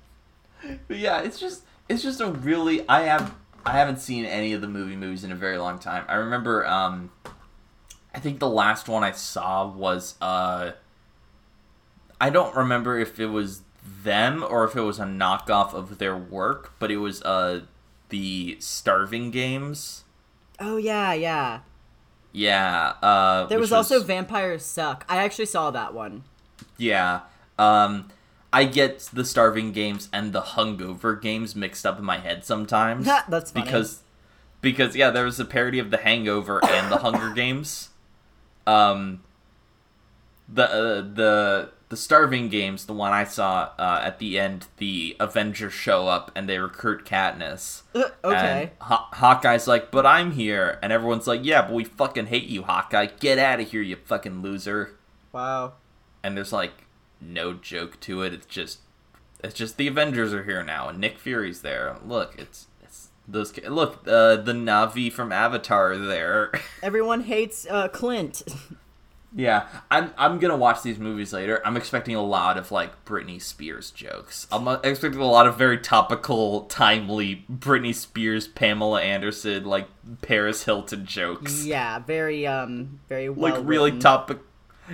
But 0.88 0.98
yeah, 0.98 1.20
it's 1.22 1.38
just 1.38 1.62
it's 1.88 2.02
just 2.02 2.20
a 2.20 2.30
really 2.30 2.88
I 2.88 3.02
have 3.02 3.34
I 3.64 3.72
haven't 3.72 3.98
seen 4.00 4.24
any 4.24 4.52
of 4.52 4.60
the 4.60 4.68
movie 4.68 4.96
movies 4.96 5.24
in 5.24 5.32
a 5.32 5.36
very 5.36 5.58
long 5.58 5.78
time. 5.78 6.04
I 6.08 6.14
remember 6.16 6.66
um 6.66 7.10
I 8.14 8.18
think 8.20 8.38
the 8.38 8.48
last 8.48 8.88
one 8.88 9.04
I 9.04 9.12
saw 9.12 9.66
was 9.68 10.14
uh 10.20 10.72
I 12.20 12.30
don't 12.30 12.54
remember 12.56 12.98
if 12.98 13.20
it 13.20 13.26
was 13.26 13.62
them 14.02 14.44
or 14.48 14.64
if 14.64 14.76
it 14.76 14.80
was 14.82 14.98
a 14.98 15.04
knockoff 15.04 15.72
of 15.72 15.98
their 15.98 16.16
work, 16.16 16.72
but 16.78 16.90
it 16.90 16.96
was 16.98 17.22
uh 17.22 17.62
the 18.08 18.56
Starving 18.60 19.30
Games. 19.30 20.04
Oh 20.60 20.76
yeah, 20.76 21.12
yeah. 21.12 21.60
Yeah, 22.32 22.94
uh 23.02 23.46
There 23.46 23.58
which 23.58 23.62
was 23.64 23.72
also 23.72 24.02
Vampires 24.02 24.64
Suck. 24.64 25.04
I 25.08 25.18
actually 25.18 25.46
saw 25.46 25.70
that 25.70 25.94
one. 25.94 26.24
Yeah. 26.76 27.20
Um 27.58 28.08
I 28.52 28.64
get 28.64 29.00
the 29.12 29.24
starving 29.24 29.72
games 29.72 30.08
and 30.12 30.32
the 30.32 30.40
hungover 30.40 31.20
games 31.20 31.54
mixed 31.54 31.84
up 31.84 31.98
in 31.98 32.04
my 32.04 32.18
head 32.18 32.44
sometimes. 32.44 33.06
That's 33.28 33.50
funny. 33.50 33.64
because 33.64 34.02
because 34.60 34.96
yeah, 34.96 35.10
there 35.10 35.24
was 35.24 35.38
a 35.38 35.44
parody 35.44 35.78
of 35.78 35.90
the 35.90 35.98
hangover 35.98 36.64
and 36.64 36.90
the 36.90 36.98
Hunger 36.98 37.32
Games. 37.34 37.90
Um 38.66 39.22
the 40.48 40.64
uh, 40.64 41.00
the 41.02 41.70
the 41.96 42.02
starving 42.02 42.48
games, 42.50 42.84
the 42.84 42.92
one 42.92 43.12
I 43.12 43.24
saw 43.24 43.70
uh, 43.78 44.00
at 44.04 44.18
the 44.18 44.38
end, 44.38 44.66
the 44.76 45.16
Avengers 45.18 45.72
show 45.72 46.08
up 46.08 46.30
and 46.34 46.46
they 46.48 46.58
recruit 46.58 47.06
Katniss. 47.06 47.82
Uh, 47.94 48.04
okay. 48.22 48.62
And 48.62 48.70
Haw- 48.80 49.08
Hawkeye's 49.14 49.66
like, 49.66 49.90
"But 49.90 50.04
I'm 50.04 50.32
here," 50.32 50.78
and 50.82 50.92
everyone's 50.92 51.26
like, 51.26 51.40
"Yeah, 51.42 51.62
but 51.62 51.72
we 51.72 51.84
fucking 51.84 52.26
hate 52.26 52.48
you, 52.48 52.64
Hawkeye. 52.64 53.06
Get 53.18 53.38
out 53.38 53.60
of 53.60 53.70
here, 53.70 53.80
you 53.82 53.96
fucking 53.96 54.42
loser." 54.42 54.90
Wow. 55.32 55.74
and 56.22 56.36
there's 56.36 56.52
like 56.52 56.86
no 57.20 57.52
joke 57.54 58.00
to 58.00 58.22
it. 58.22 58.32
It's 58.32 58.46
just 58.46 58.80
it's 59.42 59.54
just 59.54 59.76
the 59.76 59.86
Avengers 59.88 60.32
are 60.34 60.44
here 60.44 60.62
now, 60.62 60.88
and 60.88 60.98
Nick 60.98 61.18
Fury's 61.18 61.62
there. 61.62 61.96
Look, 62.04 62.34
it's 62.38 62.66
it's 62.82 63.08
those 63.28 63.56
look 63.64 64.00
uh, 64.06 64.36
the 64.36 64.52
Na'vi 64.52 65.10
from 65.12 65.32
Avatar 65.32 65.92
are 65.92 65.98
there. 65.98 66.52
Everyone 66.82 67.22
hates 67.22 67.66
uh, 67.70 67.88
Clint. 67.88 68.42
Yeah, 69.36 69.68
I'm 69.90 70.14
I'm 70.16 70.38
gonna 70.38 70.56
watch 70.56 70.82
these 70.82 70.98
movies 70.98 71.34
later. 71.34 71.60
I'm 71.62 71.76
expecting 71.76 72.14
a 72.14 72.22
lot 72.22 72.56
of 72.56 72.72
like 72.72 73.04
Britney 73.04 73.40
Spears 73.40 73.90
jokes. 73.90 74.46
I'm 74.50 74.66
uh, 74.66 74.78
expecting 74.82 75.20
a 75.20 75.26
lot 75.26 75.46
of 75.46 75.58
very 75.58 75.76
topical, 75.76 76.62
timely 76.62 77.44
Britney 77.52 77.94
Spears, 77.94 78.48
Pamela 78.48 79.02
Anderson, 79.02 79.64
like 79.64 79.88
Paris 80.22 80.64
Hilton 80.64 81.04
jokes. 81.04 81.66
Yeah, 81.66 81.98
very 81.98 82.46
um, 82.46 83.00
very 83.10 83.28
well. 83.28 83.52
like 83.52 83.62
really 83.62 83.90
written. 83.90 84.00
topic. 84.00 84.38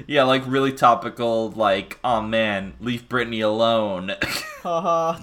Yeah, 0.08 0.24
like 0.24 0.42
really 0.46 0.72
topical. 0.72 1.50
Like, 1.52 2.00
oh 2.02 2.20
man, 2.20 2.74
leave 2.80 3.08
Britney 3.08 3.44
alone. 3.44 4.12
Haha. 4.62 5.20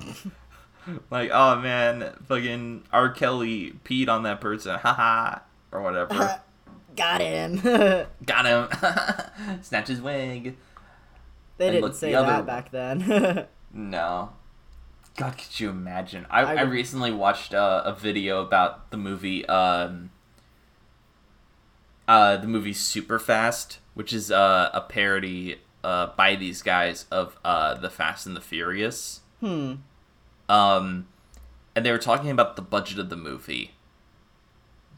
like, 1.12 1.30
oh 1.34 1.58
man, 1.58 2.16
fucking 2.26 2.84
R. 2.94 3.10
Kelly 3.10 3.74
peed 3.84 4.08
on 4.08 4.24
that 4.24 4.40
person, 4.40 4.80
haha, 4.80 5.40
or 5.74 5.82
whatever. 5.82 6.40
Got 6.96 7.22
him. 7.22 7.58
Got 8.26 8.46
him. 8.46 9.62
Snatch 9.62 9.88
his 9.88 10.02
wig. 10.02 10.58
they 11.58 11.68
And 11.68 11.76
didn't 11.76 11.94
say 11.94 12.12
the 12.12 12.20
other- 12.20 12.28
that 12.28 12.46
back 12.46 12.72
then. 12.72 13.46
No. 13.72 14.32
God, 15.16 15.38
could 15.38 15.60
you 15.60 15.70
imagine? 15.70 16.26
I, 16.32 16.42
I 16.42 16.54
I, 16.56 16.62
recently 16.62 17.12
watched 17.12 17.54
uh, 17.54 17.84
a 17.86 17.94
video 17.94 18.42
about 18.42 18.90
the 18.90 18.98
movie, 18.98 19.46
um, 19.48 20.10
uh, 22.08 22.38
the 22.38 22.48
movie 22.48 22.74
Superfast, 22.74 23.78
which 23.94 24.12
is 24.12 24.32
uh, 24.32 24.70
a 24.74 24.82
parody 24.82 25.58
uh, 25.84 26.08
by 26.18 26.36
these 26.36 26.62
guys 26.64 27.06
of 27.12 27.38
uh, 27.46 27.76
the 27.76 27.90
Fast 27.90 28.26
and 28.26 28.36
the 28.36 28.42
Furious. 28.42 29.20
hmm. 29.40 29.74
Um, 30.48 31.08
and 31.76 31.86
they 31.86 31.92
were 31.92 32.00
talking 32.00 32.32
about 32.32 32.56
the 32.56 32.64
budget 32.64 32.98
of 32.98 33.10
the 33.10 33.16
movie. 33.16 33.72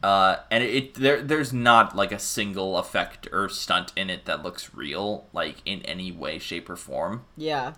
Uh, 0.02 0.36
and 0.50 0.64
it 0.64 0.94
there 0.94 1.22
there's 1.22 1.52
not 1.52 1.94
like 1.94 2.10
a 2.10 2.18
single 2.18 2.76
effect 2.76 3.28
or 3.32 3.48
stunt 3.48 3.92
in 3.94 4.10
it 4.10 4.24
that 4.24 4.42
looks 4.42 4.74
real, 4.74 5.28
like 5.32 5.56
in 5.64 5.80
any 5.82 6.10
way, 6.10 6.38
shape, 6.38 6.68
or 6.68 6.76
form. 6.76 7.24
Yeah. 7.36 7.74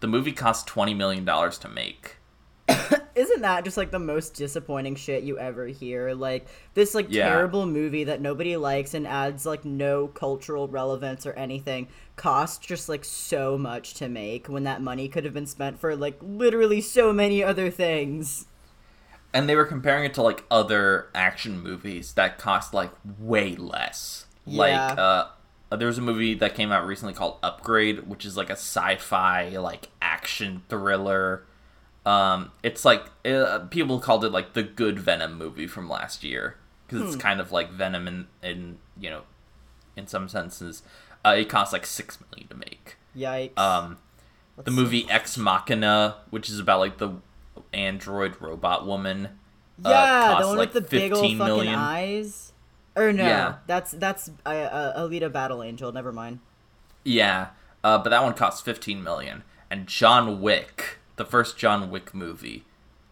The 0.00 0.06
movie 0.06 0.32
cost 0.32 0.66
twenty 0.66 0.94
million 0.94 1.24
dollars 1.26 1.58
to 1.58 1.68
make. 1.68 2.16
Isn't 3.14 3.42
that 3.42 3.64
just 3.64 3.76
like 3.76 3.90
the 3.90 3.98
most 3.98 4.34
disappointing 4.34 4.94
shit 4.94 5.24
you 5.24 5.38
ever 5.38 5.66
hear? 5.66 6.14
Like 6.14 6.46
this 6.74 6.94
like 6.94 7.06
Yeah. 7.10 7.28
terrible 7.28 7.66
movie 7.66 8.04
that 8.04 8.20
nobody 8.22 8.56
likes 8.56 8.94
and 8.94 9.06
adds 9.06 9.44
like 9.44 9.64
no 9.64 10.06
cultural 10.08 10.68
relevance 10.68 11.26
or 11.26 11.32
anything 11.34 11.88
cost 12.16 12.62
just 12.62 12.88
like 12.88 13.04
so 13.04 13.58
much 13.58 13.94
to 13.94 14.08
make 14.08 14.46
when 14.46 14.64
that 14.64 14.80
money 14.80 15.08
could 15.08 15.24
have 15.24 15.34
been 15.34 15.46
spent 15.46 15.78
for 15.80 15.94
like 15.96 16.16
literally 16.22 16.80
so 16.80 17.12
many 17.12 17.42
other 17.42 17.70
things. 17.70 18.46
And 19.32 19.48
they 19.48 19.54
were 19.56 19.64
comparing 19.64 20.04
it 20.04 20.14
to 20.14 20.22
like 20.22 20.44
other 20.50 21.08
action 21.14 21.60
movies 21.62 22.14
that 22.14 22.38
cost 22.38 22.74
like 22.74 22.90
way 23.18 23.54
less. 23.56 24.26
Like 24.46 24.70
Yeah. 24.72 24.92
uh 24.94 25.28
there 25.76 25.86
was 25.86 25.98
a 25.98 26.02
movie 26.02 26.34
that 26.34 26.56
came 26.56 26.72
out 26.72 26.84
recently 26.84 27.14
called 27.14 27.38
Upgrade, 27.44 28.08
which 28.08 28.24
is 28.24 28.36
like 28.36 28.48
a 28.50 28.54
sci-fi 28.56 29.50
like 29.50 29.88
action 30.02 30.62
thriller. 30.68 31.44
Um 32.04 32.50
it's 32.64 32.84
like 32.84 33.04
uh, 33.24 33.60
people 33.70 34.00
called 34.00 34.24
it 34.24 34.30
like 34.32 34.54
the 34.54 34.62
good 34.64 34.98
Venom 34.98 35.36
movie 35.38 35.66
from 35.68 35.88
last 35.88 36.24
year 36.24 36.56
because 36.88 37.06
it's 37.06 37.22
kind 37.22 37.40
of 37.40 37.52
like 37.52 37.70
Venom 37.70 38.08
in 38.08 38.26
in 38.42 38.78
you 38.98 39.10
know 39.10 39.22
in 39.96 40.06
some 40.08 40.28
senses. 40.28 40.82
Uh, 41.24 41.34
it 41.38 41.48
costs 41.50 41.72
like 41.72 41.84
6 41.84 42.18
million 42.32 42.48
to 42.48 42.56
make. 42.56 42.96
Yikes. 43.16 43.56
Um 43.58 43.98
the 44.56 44.70
see. 44.70 44.76
movie 44.76 45.06
Ex 45.10 45.36
Machina, 45.38 46.16
which 46.30 46.48
is 46.50 46.58
about 46.58 46.80
like 46.80 46.98
the 46.98 47.10
android 47.72 48.40
robot 48.40 48.86
woman. 48.86 49.26
uh, 49.84 49.88
yeah, 49.90 50.36
the 50.40 50.46
one 50.46 50.56
like, 50.58 50.74
with 50.74 50.84
the 50.84 50.88
big 50.90 51.12
old 51.12 51.22
fucking 51.22 51.38
million. 51.38 51.74
eyes. 51.74 52.52
Or 52.96 53.12
no, 53.12 53.24
Yeah. 53.24 53.54
that's 53.66 53.92
that's 53.92 54.30
uh, 54.44 54.48
uh, 54.48 55.00
Alita 55.06 55.32
Battle 55.32 55.62
Angel. 55.62 55.92
Never 55.92 56.12
mind. 56.12 56.40
Yeah, 57.04 57.48
uh, 57.82 57.98
but 57.98 58.10
that 58.10 58.22
one 58.22 58.34
costs 58.34 58.60
15 58.62 59.02
million. 59.02 59.42
And 59.70 59.86
John 59.86 60.40
Wick, 60.40 60.98
the 61.16 61.24
first 61.24 61.56
John 61.56 61.90
Wick 61.90 62.12
movie, 62.12 62.64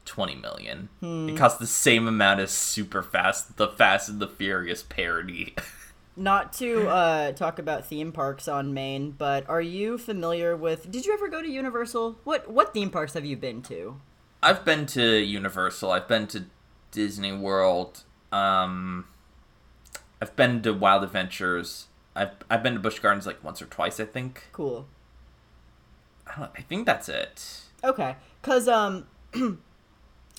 20 0.05 0.35
million. 0.35 0.89
Hmm. 1.01 1.29
It 1.31 1.37
cost 1.39 1.59
the 1.61 1.67
same 1.67 2.09
amount 2.09 2.41
as 2.41 2.51
Super 2.51 3.03
Fast, 3.03 3.57
the 3.57 3.69
Fast 3.69 4.09
and 4.09 4.21
the 4.21 4.27
Furious 4.29 4.83
parody. 4.83 5.55
Not 6.17 6.53
to 6.55 6.89
uh, 6.89 7.33
talk 7.33 7.61
about 7.61 7.87
theme 7.87 8.11
parks 8.11 8.49
on 8.49 8.75
Maine, 8.75 9.13
but 9.13 9.49
are 9.49 9.61
you 9.61 9.97
familiar 9.97 10.57
with? 10.57 10.91
Did 10.91 11.07
you 11.07 11.13
ever 11.15 11.29
go 11.29 11.41
to 11.41 11.49
Universal? 11.49 12.19
What 12.25 12.51
what 12.51 12.75
theme 12.75 12.91
parks 12.91 13.15
have 13.15 13.25
you 13.25 13.37
been 13.37 13.63
to? 13.63 14.01
I've 14.43 14.65
been 14.65 14.87
to 14.87 15.19
Universal. 15.19 15.91
I've 15.91 16.09
been 16.09 16.27
to 16.29 16.45
Disney 16.91 17.33
World. 17.33 18.05
Um, 18.31 19.07
I've 20.21 20.35
been 20.37 20.63
to 20.63 20.73
Wild 20.73 21.05
Adventures. 21.05 21.87
I've 22.15 22.33
I've 22.51 22.63
been 22.63 22.75
to 22.75 22.81
Busch 22.81 22.99
Gardens 22.99 23.27
like 23.27 23.43
once 23.43 23.61
or 23.63 23.67
twice. 23.67 24.01
I 24.01 24.05
think. 24.05 24.49
Cool. 24.53 24.87
I, 26.27 26.39
don't, 26.39 26.51
I 26.57 26.61
think 26.63 26.87
that's 26.87 27.09
it. 27.09 27.63
Okay, 27.83 28.17
cause 28.43 28.69
um, 28.69 29.07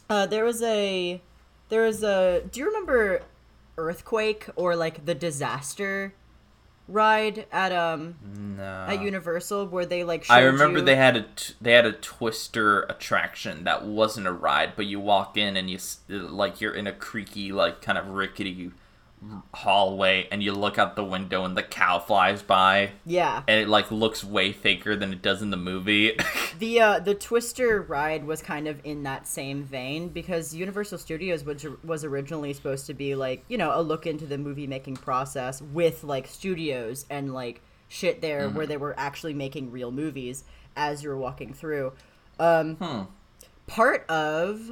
uh, 0.10 0.26
there 0.28 0.44
was 0.44 0.62
a, 0.62 1.22
there 1.70 1.84
was 1.84 2.04
a. 2.04 2.44
Do 2.52 2.60
you 2.60 2.66
remember 2.68 3.22
earthquake 3.78 4.48
or 4.56 4.76
like 4.76 5.06
the 5.06 5.16
disaster 5.16 6.14
ride 6.90 7.46
at 7.52 7.72
um 7.72 8.16
No. 8.58 8.64
at 8.90 9.02
Universal 9.02 9.68
where 9.68 9.86
they 9.86 10.04
like? 10.04 10.26
I 10.30 10.42
remember 10.42 10.80
you- 10.80 10.86
they 10.86 10.96
had 10.96 11.16
a 11.16 11.22
t- 11.36 11.54
they 11.62 11.72
had 11.74 11.86
a 11.86 11.92
Twister 11.94 12.82
attraction 12.84 13.64
that 13.64 13.86
wasn't 13.86 14.28
a 14.28 14.32
ride, 14.32 14.74
but 14.76 14.86
you 14.86 15.00
walk 15.00 15.38
in 15.38 15.56
and 15.56 15.70
you 15.70 15.78
like 16.10 16.60
you're 16.62 16.74
in 16.74 16.88
a 16.88 16.94
creaky 16.94 17.52
like 17.52 17.82
kind 17.82 17.98
of 17.98 18.10
rickety 18.10 18.72
hallway, 19.54 20.28
and 20.32 20.42
you 20.42 20.54
look 20.54 20.78
out 20.78 20.96
the 20.96 21.04
window 21.04 21.44
and 21.46 21.56
the 21.58 21.64
cow 21.64 22.00
flies 22.00 22.42
by, 22.42 22.92
Yeah. 23.06 23.44
and 23.48 23.60
it 23.62 23.68
like 23.68 23.92
looks 23.92 24.24
way 24.24 24.52
faker 24.54 24.96
than 24.96 25.12
it 25.14 25.22
does 25.22 25.42
in 25.42 25.50
the 25.50 25.58
movie. 25.58 26.18
The 26.60 26.82
uh, 26.82 27.00
the 27.00 27.16
Twister 27.16 27.82
ride 27.82 28.26
was 28.26 28.42
kind 28.42 28.68
of 28.68 28.82
in 28.84 29.04
that 29.04 29.26
same 29.26 29.64
vein 29.64 30.10
because 30.10 30.54
Universal 30.54 30.98
Studios 30.98 31.46
was 31.46 31.66
was 31.86 32.04
originally 32.04 32.52
supposed 32.52 32.86
to 32.88 32.94
be 32.94 33.16
like 33.16 33.46
you 33.48 33.58
know 33.58 33.72
a 33.74 33.82
look 33.82 34.06
into 34.06 34.26
the 34.26 34.38
movie 34.38 34.68
making 34.68 34.98
process 34.98 35.62
with 35.62 36.04
like 36.04 36.28
studios 36.28 37.06
and 37.10 37.34
like 37.34 37.62
shit 37.88 38.20
there 38.22 38.50
where 38.50 38.68
they 38.68 38.76
were 38.76 38.94
actually 38.98 39.34
making 39.34 39.72
real 39.72 39.90
movies 39.92 40.44
as 40.76 41.02
you 41.02 41.08
were 41.10 41.18
walking 41.18 41.54
through. 41.54 41.94
Um, 42.40 42.76
Hmm. 42.76 43.02
Part 43.68 44.06
of 44.10 44.72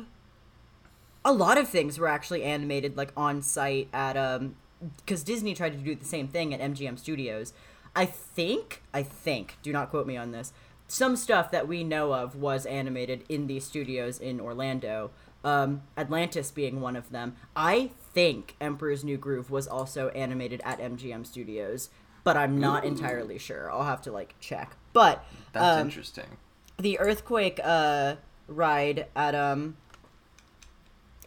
a 1.28 1.34
lot 1.34 1.58
of 1.58 1.68
things 1.68 2.00
were 2.00 2.08
actually 2.08 2.42
animated 2.42 2.96
like 2.96 3.12
on 3.18 3.42
site 3.42 3.90
at 3.94 4.16
um 4.16 4.56
because 4.96 5.24
Disney 5.24 5.54
tried 5.54 5.74
to 5.74 5.78
do 5.78 5.94
the 5.94 6.06
same 6.06 6.28
thing 6.28 6.54
at 6.54 6.62
MGM 6.62 6.98
Studios. 6.98 7.54
I 7.96 8.06
think 8.06 8.82
I 8.94 9.04
think 9.04 9.58
do 9.62 9.74
not 9.74 9.90
quote 9.90 10.08
me 10.08 10.16
on 10.16 10.32
this. 10.32 10.54
Some 10.88 11.18
stuff 11.18 11.52
that 11.52 11.68
we 11.68 11.84
know 11.84 12.14
of 12.14 12.36
was 12.36 12.66
animated 12.66 13.26
in 13.28 13.48
these 13.48 13.66
studios 13.66 14.20
in 14.20 14.40
Orlando. 14.40 15.12
Um, 15.44 15.82
Atlantis 15.98 16.50
being 16.50 16.80
one 16.80 16.96
of 16.96 17.12
them. 17.12 17.36
I 17.56 17.92
think 18.14 18.56
Emperor's 18.62 19.04
New 19.04 19.18
Groove 19.18 19.52
was 19.52 19.68
also 19.68 20.08
animated 20.10 20.62
at 20.64 20.80
MGM 20.80 21.26
Studios, 21.26 21.90
but 22.24 22.38
I'm 22.38 22.58
not 22.58 22.86
entirely 22.86 23.38
sure. 23.38 23.70
I'll 23.70 23.84
have 23.84 24.02
to 24.04 24.14
like 24.14 24.36
check. 24.40 24.78
But 24.94 25.26
That's 25.52 25.82
um, 25.82 25.88
interesting. 25.88 26.38
the 26.78 27.00
earthquake 27.00 27.60
uh 27.62 28.16
ride 28.48 29.08
at 29.14 29.36
um 29.36 29.76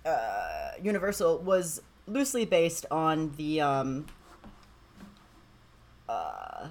uh 0.04 0.70
Universal 0.82 1.38
was 1.38 1.82
loosely 2.06 2.44
based 2.44 2.86
on 2.90 3.32
the 3.36 3.60
um 3.60 4.06
uh 6.08 6.68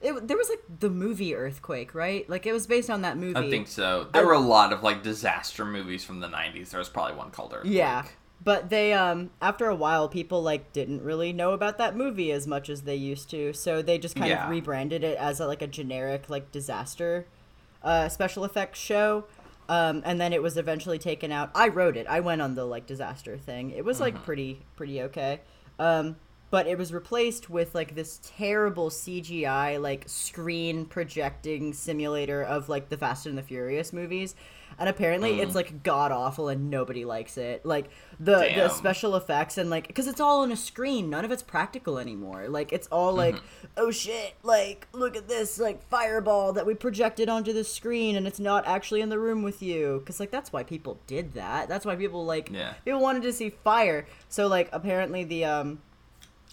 it, 0.00 0.26
there 0.26 0.36
was 0.36 0.48
like 0.48 0.62
the 0.80 0.90
movie 0.90 1.34
earthquake 1.34 1.94
right 1.94 2.28
like 2.28 2.44
it 2.46 2.52
was 2.52 2.66
based 2.66 2.90
on 2.90 3.02
that 3.02 3.16
movie 3.16 3.38
I 3.38 3.48
think 3.50 3.68
so. 3.68 4.08
There 4.12 4.26
were 4.26 4.32
a 4.32 4.38
lot 4.40 4.72
of 4.72 4.82
like 4.82 5.02
disaster 5.02 5.64
movies 5.64 6.02
from 6.04 6.18
the 6.20 6.26
'90s. 6.26 6.70
There 6.70 6.78
was 6.80 6.88
probably 6.88 7.16
one 7.16 7.30
called 7.30 7.52
Earthquake. 7.54 7.72
yeah 7.74 8.04
but 8.44 8.70
they 8.70 8.92
um 8.92 9.30
after 9.40 9.66
a 9.66 9.74
while 9.76 10.08
people 10.08 10.42
like 10.42 10.72
didn't 10.72 11.02
really 11.04 11.32
know 11.32 11.52
about 11.52 11.78
that 11.78 11.94
movie 11.94 12.32
as 12.32 12.46
much 12.48 12.68
as 12.68 12.82
they 12.82 12.96
used 12.96 13.30
to 13.30 13.52
so 13.52 13.80
they 13.80 13.96
just 13.98 14.16
kind 14.16 14.28
Yeah. 14.30 14.44
of 14.46 14.50
rebranded 14.50 15.04
it 15.04 15.16
as 15.18 15.38
a, 15.38 15.46
like 15.46 15.62
a 15.62 15.68
generic 15.68 16.28
like 16.28 16.50
disaster 16.50 17.26
uh 17.84 18.08
special 18.08 18.44
effects 18.44 18.80
show 18.80 19.24
um 19.72 20.02
and 20.04 20.20
then 20.20 20.34
it 20.34 20.42
was 20.42 20.58
eventually 20.58 20.98
taken 20.98 21.32
out. 21.32 21.50
I 21.54 21.68
wrote 21.68 21.96
it. 21.96 22.06
I 22.06 22.20
went 22.20 22.42
on 22.42 22.54
the 22.54 22.66
like 22.66 22.86
disaster 22.86 23.38
thing. 23.38 23.70
It 23.70 23.84
was 23.84 24.00
like 24.00 24.22
pretty 24.22 24.60
pretty 24.76 25.00
okay. 25.02 25.40
Um 25.78 26.16
but 26.50 26.66
it 26.66 26.76
was 26.76 26.92
replaced 26.92 27.48
with 27.48 27.74
like 27.74 27.94
this 27.94 28.20
terrible 28.36 28.90
cgi 28.90 29.80
like 29.80 30.04
screen 30.06 30.84
projecting 30.84 31.72
simulator 31.72 32.42
of 32.42 32.68
like 32.68 32.90
the 32.90 32.98
fast 32.98 33.24
and 33.24 33.38
the 33.38 33.42
furious 33.42 33.90
movies 33.94 34.34
and 34.78 34.88
apparently 34.88 35.40
it's 35.40 35.54
like 35.54 35.82
god 35.82 36.12
awful 36.12 36.48
and 36.48 36.70
nobody 36.70 37.04
likes 37.04 37.36
it. 37.36 37.64
Like 37.64 37.90
the 38.18 38.50
the 38.54 38.68
special 38.68 39.16
effects 39.16 39.58
and 39.58 39.70
like 39.70 39.86
because 39.86 40.06
it's 40.06 40.20
all 40.20 40.40
on 40.42 40.52
a 40.52 40.56
screen. 40.56 41.10
None 41.10 41.24
of 41.24 41.30
it's 41.30 41.42
practical 41.42 41.98
anymore. 41.98 42.48
Like 42.48 42.72
it's 42.72 42.86
all 42.88 43.12
like 43.12 43.36
oh 43.76 43.90
shit 43.90 44.34
like 44.42 44.88
look 44.92 45.16
at 45.16 45.28
this 45.28 45.58
like 45.58 45.82
fireball 45.88 46.52
that 46.54 46.66
we 46.66 46.74
projected 46.74 47.28
onto 47.28 47.52
the 47.52 47.64
screen 47.64 48.16
and 48.16 48.26
it's 48.26 48.40
not 48.40 48.66
actually 48.66 49.00
in 49.00 49.08
the 49.08 49.18
room 49.18 49.42
with 49.42 49.62
you. 49.62 49.98
Because 50.00 50.20
like 50.20 50.30
that's 50.30 50.52
why 50.52 50.62
people 50.62 50.98
did 51.06 51.34
that. 51.34 51.68
That's 51.68 51.84
why 51.86 51.96
people 51.96 52.24
like 52.24 52.50
Yeah. 52.50 52.74
people 52.84 53.00
wanted 53.00 53.22
to 53.22 53.32
see 53.32 53.50
fire. 53.50 54.06
So 54.28 54.46
like 54.46 54.68
apparently 54.72 55.24
the 55.24 55.44
um 55.44 55.82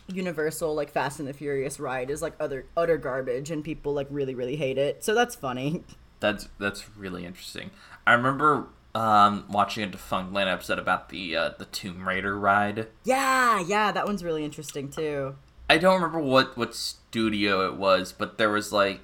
Universal 0.08 0.74
like 0.74 0.90
Fast 0.90 1.20
and 1.20 1.28
the 1.28 1.34
Furious 1.34 1.80
ride 1.80 2.10
is 2.10 2.22
like 2.22 2.34
other 2.40 2.66
utter 2.76 2.98
garbage 2.98 3.52
and 3.52 3.64
people 3.64 3.94
like 3.94 4.08
really 4.10 4.34
really 4.34 4.56
hate 4.56 4.78
it. 4.78 5.04
So 5.04 5.14
that's 5.14 5.36
funny. 5.36 5.84
That's 6.22 6.50
that's 6.60 6.98
really 6.98 7.24
interesting. 7.24 7.72
I 8.10 8.14
remember 8.14 8.68
um, 8.96 9.46
watching 9.50 9.84
a 9.84 9.88
Defunctland 9.88 10.52
episode 10.52 10.80
about 10.80 11.10
the 11.10 11.36
uh, 11.36 11.50
the 11.60 11.66
Tomb 11.66 12.08
Raider 12.08 12.38
ride. 12.38 12.88
Yeah, 13.04 13.60
yeah, 13.62 13.92
that 13.92 14.06
one's 14.08 14.24
really 14.24 14.44
interesting 14.44 14.90
too. 14.90 15.36
I 15.70 15.78
don't 15.78 15.94
remember 15.96 16.20
what 16.20 16.58
what 16.58 16.74
studio 16.76 17.68
it 17.68 17.76
was, 17.76 18.12
but 18.12 18.38
there 18.40 18.50
was 18.50 18.74
like, 18.74 19.02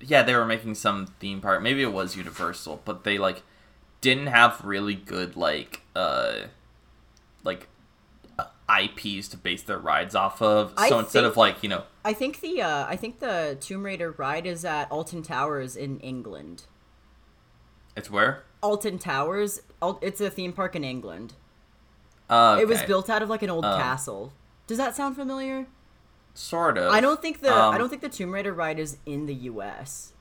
yeah, 0.00 0.22
they 0.22 0.34
were 0.34 0.44
making 0.44 0.74
some 0.74 1.06
theme 1.18 1.40
park. 1.40 1.62
Maybe 1.62 1.82
it 1.82 1.92
was 1.92 2.14
Universal, 2.16 2.82
but 2.84 3.04
they 3.04 3.16
like 3.16 3.42
didn't 4.02 4.26
have 4.26 4.62
really 4.64 4.96
good 4.96 5.34
like 5.36 5.80
uh 5.96 6.40
like 7.44 7.68
uh, 8.38 8.44
IPs 8.68 9.28
to 9.28 9.36
base 9.38 9.62
their 9.62 9.78
rides 9.78 10.14
off 10.14 10.42
of. 10.42 10.74
I 10.76 10.90
So 10.90 10.98
instead 10.98 11.20
think- 11.22 11.30
of 11.32 11.36
like 11.38 11.62
you 11.62 11.70
know, 11.70 11.84
I 12.04 12.12
think 12.12 12.40
the 12.40 12.60
uh, 12.60 12.84
I 12.86 12.96
think 12.96 13.20
the 13.20 13.56
Tomb 13.60 13.82
Raider 13.84 14.10
ride 14.10 14.44
is 14.46 14.62
at 14.66 14.90
Alton 14.92 15.22
Towers 15.22 15.74
in 15.74 15.98
England. 16.00 16.64
It's 17.96 18.10
where 18.10 18.42
Alton 18.62 18.98
Towers, 18.98 19.60
it's 20.00 20.20
a 20.20 20.30
theme 20.30 20.52
park 20.52 20.76
in 20.76 20.84
England. 20.84 21.34
uh, 22.30 22.58
It 22.60 22.68
was 22.68 22.82
built 22.82 23.10
out 23.10 23.22
of 23.22 23.28
like 23.28 23.42
an 23.42 23.50
old 23.50 23.64
Um, 23.64 23.78
castle. 23.80 24.32
Does 24.66 24.78
that 24.78 24.94
sound 24.96 25.16
familiar? 25.16 25.66
sort 26.34 26.78
of. 26.78 26.90
I 26.92 27.00
don't 27.00 27.20
think 27.20 27.40
the 27.40 27.54
Um, 27.54 27.74
I 27.74 27.78
don't 27.78 27.90
think 27.90 28.00
the 28.00 28.08
Tomb 28.08 28.32
Raider 28.32 28.54
ride 28.54 28.78
is 28.78 28.96
in 29.04 29.26
the 29.26 29.34
U.S. 29.34 30.12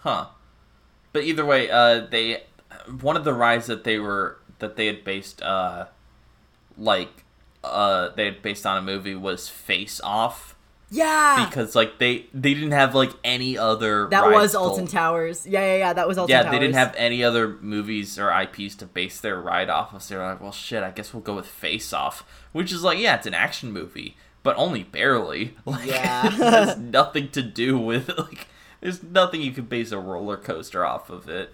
Huh. 0.00 0.26
But 1.12 1.22
either 1.24 1.44
way, 1.44 1.70
uh, 1.70 2.00
they 2.00 2.42
one 3.00 3.16
of 3.16 3.24
the 3.24 3.32
rides 3.32 3.66
that 3.68 3.84
they 3.84 3.98
were 3.98 4.38
that 4.58 4.76
they 4.76 4.86
had 4.86 5.04
based 5.04 5.40
uh, 5.42 5.86
like 6.76 7.24
uh, 7.64 8.10
they 8.10 8.26
had 8.26 8.42
based 8.42 8.66
on 8.66 8.76
a 8.76 8.82
movie 8.82 9.14
was 9.14 9.48
Face 9.48 10.00
Off 10.02 10.54
Yeah, 10.88 11.46
because 11.48 11.74
like 11.74 11.98
they 11.98 12.26
they 12.32 12.54
didn't 12.54 12.70
have 12.70 12.94
like 12.94 13.10
any 13.24 13.58
other 13.58 14.06
that 14.10 14.30
was 14.30 14.52
to- 14.52 14.58
Alton 14.58 14.86
Towers. 14.86 15.44
Yeah, 15.46 15.60
yeah, 15.60 15.76
yeah. 15.78 15.92
That 15.92 16.06
was 16.06 16.16
Alton 16.16 16.30
Yeah, 16.32 16.42
Towers. 16.42 16.52
they 16.54 16.58
didn't 16.60 16.76
have 16.76 16.94
any 16.96 17.24
other 17.24 17.48
movies 17.60 18.18
or 18.20 18.30
IPs 18.30 18.76
to 18.76 18.86
base 18.86 19.20
their 19.20 19.40
ride 19.40 19.68
off 19.68 19.92
of. 19.92 20.02
So 20.02 20.14
they 20.14 20.18
were 20.20 20.26
like, 20.28 20.40
well, 20.40 20.52
shit, 20.52 20.84
I 20.84 20.92
guess 20.92 21.12
we'll 21.12 21.22
go 21.24 21.34
with 21.34 21.46
Face 21.46 21.92
Off, 21.92 22.24
which 22.52 22.70
is 22.72 22.84
like, 22.84 22.98
yeah, 23.00 23.16
it's 23.16 23.26
an 23.26 23.34
action 23.34 23.72
movie, 23.72 24.16
but 24.44 24.56
only 24.56 24.84
barely. 24.84 25.56
Like, 25.66 25.86
Yeah. 25.88 26.30
has 26.30 26.78
nothing 26.78 27.30
to 27.30 27.42
do 27.42 27.76
with 27.78 28.08
like. 28.18 28.46
There's 28.80 29.02
nothing 29.02 29.40
you 29.42 29.50
could 29.52 29.68
base 29.68 29.90
a 29.90 29.98
roller 29.98 30.36
coaster 30.36 30.84
off 30.86 31.10
of 31.10 31.28
it. 31.28 31.52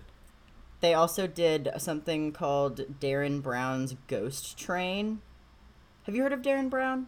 They 0.80 0.92
also 0.92 1.26
did 1.26 1.70
something 1.78 2.32
called 2.32 2.80
Derren 3.00 3.40
Brown's 3.40 3.94
Ghost 4.08 4.58
Train. 4.58 5.20
Have 6.02 6.14
you 6.16 6.22
heard 6.24 6.32
of 6.32 6.42
Derren 6.42 6.68
Brown? 6.68 7.06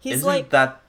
He's 0.00 0.16
isn't 0.16 0.26
like 0.26 0.50
that? 0.50 0.80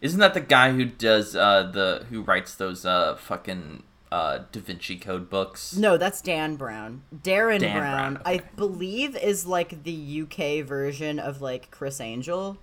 Isn't 0.00 0.20
that 0.20 0.34
the 0.34 0.40
guy 0.40 0.72
who 0.72 0.84
does 0.84 1.34
uh 1.34 1.70
the 1.72 2.06
who 2.10 2.22
writes 2.22 2.54
those 2.54 2.84
uh 2.84 3.16
fucking 3.16 3.82
uh 4.12 4.40
Da 4.52 4.60
Vinci 4.60 4.96
Code 4.96 5.28
books? 5.28 5.76
no, 5.76 5.96
that's 5.96 6.20
Dan 6.20 6.56
Brown. 6.56 7.02
Derren 7.14 7.60
Dan 7.60 7.78
Brown, 7.78 8.14
Brown, 8.14 8.22
I 8.24 8.42
believe, 8.56 9.16
is 9.16 9.46
like 9.46 9.82
the 9.84 10.22
UK 10.22 10.64
version 10.66 11.18
of 11.18 11.40
like 11.40 11.70
Criss 11.70 12.00
Angel. 12.00 12.58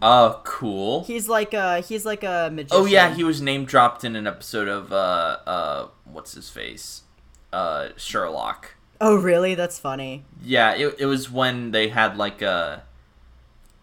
Oh, 0.00 0.40
cool. 0.44 1.04
He's 1.04 1.28
like 1.28 1.52
a 1.52 1.80
he's 1.80 2.06
like 2.06 2.24
a 2.24 2.50
magician. 2.52 2.82
Oh 2.82 2.86
yeah, 2.86 3.12
he 3.14 3.24
was 3.24 3.42
name 3.42 3.64
dropped 3.66 4.04
in 4.04 4.16
an 4.16 4.26
episode 4.26 4.68
of 4.68 4.92
uh 4.92 5.38
uh 5.46 5.88
what's 6.04 6.32
his 6.34 6.48
face? 6.48 7.02
Uh 7.52 7.88
Sherlock. 7.96 8.76
Oh 9.00 9.16
really? 9.16 9.54
That's 9.54 9.78
funny. 9.78 10.24
Yeah, 10.42 10.74
it 10.74 10.94
it 11.00 11.06
was 11.06 11.30
when 11.30 11.72
they 11.72 11.88
had 11.88 12.16
like 12.16 12.40
a 12.40 12.84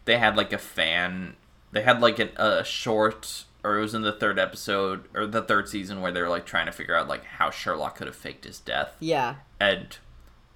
they 0.05 0.17
had 0.17 0.35
like 0.35 0.53
a 0.53 0.57
fan 0.57 1.35
they 1.71 1.81
had 1.81 2.01
like 2.01 2.19
an, 2.19 2.29
a 2.37 2.63
short 2.63 3.45
or 3.63 3.77
it 3.77 3.81
was 3.81 3.93
in 3.93 4.01
the 4.01 4.11
third 4.11 4.39
episode 4.39 5.05
or 5.13 5.25
the 5.25 5.41
third 5.41 5.69
season 5.69 6.01
where 6.01 6.11
they 6.11 6.21
were 6.21 6.29
like 6.29 6.45
trying 6.45 6.65
to 6.65 6.71
figure 6.71 6.95
out 6.95 7.07
like 7.07 7.23
how 7.23 7.49
Sherlock 7.49 7.95
could 7.95 8.07
have 8.07 8.15
faked 8.15 8.45
his 8.45 8.59
death. 8.59 8.95
Yeah. 8.99 9.35
And 9.59 9.97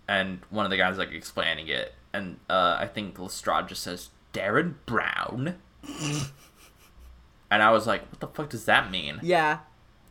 and 0.07 0.39
one 0.49 0.65
of 0.65 0.71
the 0.71 0.77
guys 0.77 0.97
like 0.97 1.11
explaining 1.11 1.67
it 1.67 1.93
and 2.13 2.37
uh 2.49 2.77
I 2.79 2.87
think 2.87 3.17
Lestrade 3.19 3.67
just 3.67 3.83
says 3.83 4.09
Derren 4.33 4.75
Brown. 4.85 5.55
and 7.51 7.63
I 7.63 7.71
was 7.71 7.87
like, 7.87 8.09
what 8.11 8.19
the 8.19 8.27
fuck 8.27 8.49
does 8.49 8.65
that 8.65 8.91
mean? 8.91 9.19
Yeah. 9.21 9.59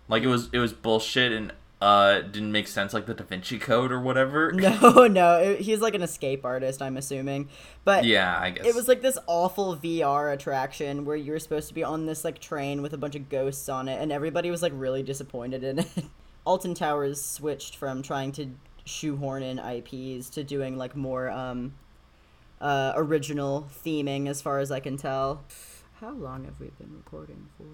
Like 0.08 0.22
it 0.22 0.28
was 0.28 0.48
it 0.52 0.58
was 0.58 0.72
bullshit 0.72 1.32
and 1.32 1.52
uh 1.80 2.20
didn't 2.20 2.52
make 2.52 2.66
sense 2.68 2.94
like 2.94 3.06
the 3.06 3.14
Da 3.14 3.24
Vinci 3.24 3.58
Code 3.58 3.92
or 3.92 4.00
whatever. 4.00 4.52
No, 4.54 5.06
no. 5.06 5.38
it- 5.38 5.60
he's 5.60 5.80
like 5.80 5.94
an 5.94 6.02
escape 6.02 6.44
artist, 6.44 6.80
I'm 6.80 6.96
assuming. 6.96 7.48
But 7.84 8.04
Yeah, 8.04 8.38
I 8.40 8.50
guess. 8.50 8.64
it 8.66 8.74
was 8.74 8.88
like 8.88 9.02
this 9.02 9.18
awful 9.26 9.76
VR 9.76 10.32
attraction 10.32 11.04
where 11.04 11.16
you 11.16 11.32
were 11.32 11.38
supposed 11.38 11.68
to 11.68 11.74
be 11.74 11.84
on 11.84 12.06
this 12.06 12.24
like 12.24 12.38
train 12.38 12.80
with 12.80 12.92
a 12.94 12.98
bunch 12.98 13.14
of 13.16 13.28
ghosts 13.28 13.68
on 13.68 13.88
it, 13.88 14.00
and 14.00 14.12
everybody 14.12 14.50
was 14.50 14.62
like 14.62 14.72
really 14.74 15.02
disappointed 15.02 15.62
in 15.64 15.80
it. 15.80 15.88
Alton 16.46 16.74
Towers 16.74 17.22
switched 17.24 17.76
from 17.76 18.02
trying 18.02 18.30
to 18.32 18.50
shoehorn 18.84 19.42
in 19.42 19.58
IPs 19.58 20.28
to 20.30 20.44
doing 20.44 20.76
like 20.76 20.94
more 20.94 21.30
um, 21.30 21.74
uh, 22.60 22.92
original 22.96 23.66
theming, 23.84 24.28
as 24.28 24.40
far 24.42 24.58
as 24.58 24.70
I 24.70 24.78
can 24.80 24.96
tell. 24.96 25.44
How 26.00 26.10
long 26.12 26.44
have 26.44 26.60
we 26.60 26.68
been 26.78 26.94
recording 26.96 27.48
for? 27.58 27.64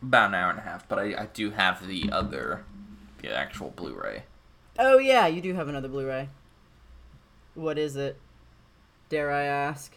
about 0.00 0.28
an 0.28 0.34
hour 0.36 0.50
and 0.50 0.58
a 0.60 0.62
half, 0.62 0.86
but 0.88 0.98
I, 1.00 1.04
I 1.22 1.26
do 1.32 1.50
have 1.50 1.84
the 1.86 2.08
other 2.12 2.64
the 3.22 3.34
actual 3.36 3.70
Blu-ray. 3.70 4.24
Oh 4.78 4.98
yeah, 4.98 5.26
you 5.26 5.40
do 5.40 5.54
have 5.54 5.68
another 5.68 5.88
Blu-ray. 5.88 6.28
What 7.54 7.78
is 7.78 7.96
it? 7.96 8.18
Dare 9.08 9.32
I 9.32 9.42
ask? 9.44 9.96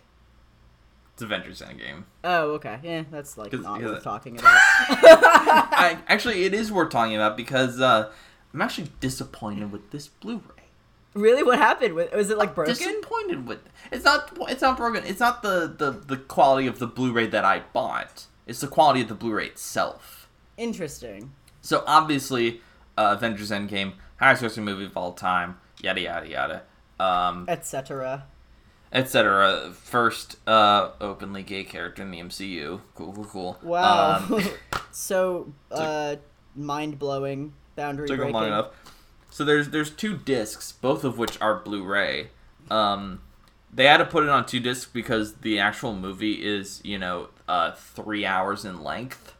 It's 1.13 1.21
Avengers 1.21 1.61
Endgame. 1.61 2.03
Oh, 2.23 2.51
okay. 2.51 2.79
Yeah, 2.81 3.03
that's 3.11 3.37
like 3.37 3.53
not 3.53 3.81
worth 3.81 3.95
that- 3.95 4.03
talking 4.03 4.39
about. 4.39 4.55
I 4.57 5.99
actually 6.07 6.45
it 6.45 6.53
is 6.53 6.71
worth 6.71 6.89
talking 6.91 7.15
about 7.15 7.37
because 7.37 7.79
uh 7.79 8.11
I'm 8.53 8.61
actually 8.61 8.89
disappointed 8.99 9.71
with 9.71 9.91
this 9.91 10.07
Blu-ray. 10.07 10.63
really, 11.13 11.43
what 11.43 11.57
happened? 11.59 11.93
with 11.93 12.13
Was 12.13 12.29
it 12.29 12.37
like 12.37 12.55
broken? 12.55 12.73
Disappointed 12.73 13.47
with 13.47 13.59
it's 13.91 14.03
not 14.05 14.31
it's 14.49 14.61
not 14.61 14.77
broken. 14.77 15.03
It's 15.05 15.19
not 15.19 15.43
the 15.43 15.73
the 15.77 15.91
the 15.91 16.17
quality 16.17 16.67
of 16.67 16.79
the 16.79 16.87
Blu-ray 16.87 17.27
that 17.27 17.45
I 17.45 17.59
bought. 17.73 18.25
It's 18.47 18.61
the 18.61 18.67
quality 18.67 19.01
of 19.01 19.07
the 19.07 19.13
Blu-ray 19.15 19.45
itself. 19.47 20.27
Interesting. 20.57 21.31
So 21.61 21.83
obviously, 21.85 22.61
uh, 22.97 23.15
Avengers 23.17 23.51
Endgame, 23.51 23.93
highest 24.17 24.43
grossing 24.43 24.63
movie 24.63 24.85
of 24.85 24.95
all 24.97 25.13
time, 25.13 25.57
yada 25.81 26.01
yada 26.01 26.27
yada, 26.27 26.63
um, 26.99 27.45
Etc. 27.47 28.25
etc. 28.93 29.71
First 29.73 30.37
uh, 30.47 30.91
openly 30.99 31.43
gay 31.43 31.63
character 31.63 32.01
in 32.03 32.11
the 32.11 32.19
MCU. 32.19 32.81
Cool, 32.95 33.13
cool, 33.13 33.25
cool. 33.25 33.59
Wow. 33.63 34.17
Um, 34.29 34.43
so, 34.91 35.51
uh, 35.71 36.17
mind 36.55 36.99
blowing, 36.99 37.53
boundary 37.75 38.07
took 38.07 38.17
breaking. 38.17 38.33
long 38.33 38.47
enough. 38.47 38.67
So 39.29 39.45
there's 39.45 39.69
there's 39.69 39.89
two 39.89 40.17
discs, 40.17 40.71
both 40.73 41.03
of 41.03 41.17
which 41.17 41.39
are 41.41 41.55
Blu-ray. 41.59 42.29
Um, 42.69 43.21
they 43.73 43.85
had 43.85 43.97
to 43.97 44.05
put 44.05 44.23
it 44.23 44.29
on 44.29 44.45
two 44.45 44.59
discs 44.59 44.85
because 44.91 45.35
the 45.35 45.57
actual 45.59 45.93
movie 45.95 46.45
is 46.45 46.81
you 46.83 46.99
know 46.99 47.29
uh, 47.47 47.71
three 47.71 48.25
hours 48.25 48.65
in 48.65 48.83
length. 48.83 49.30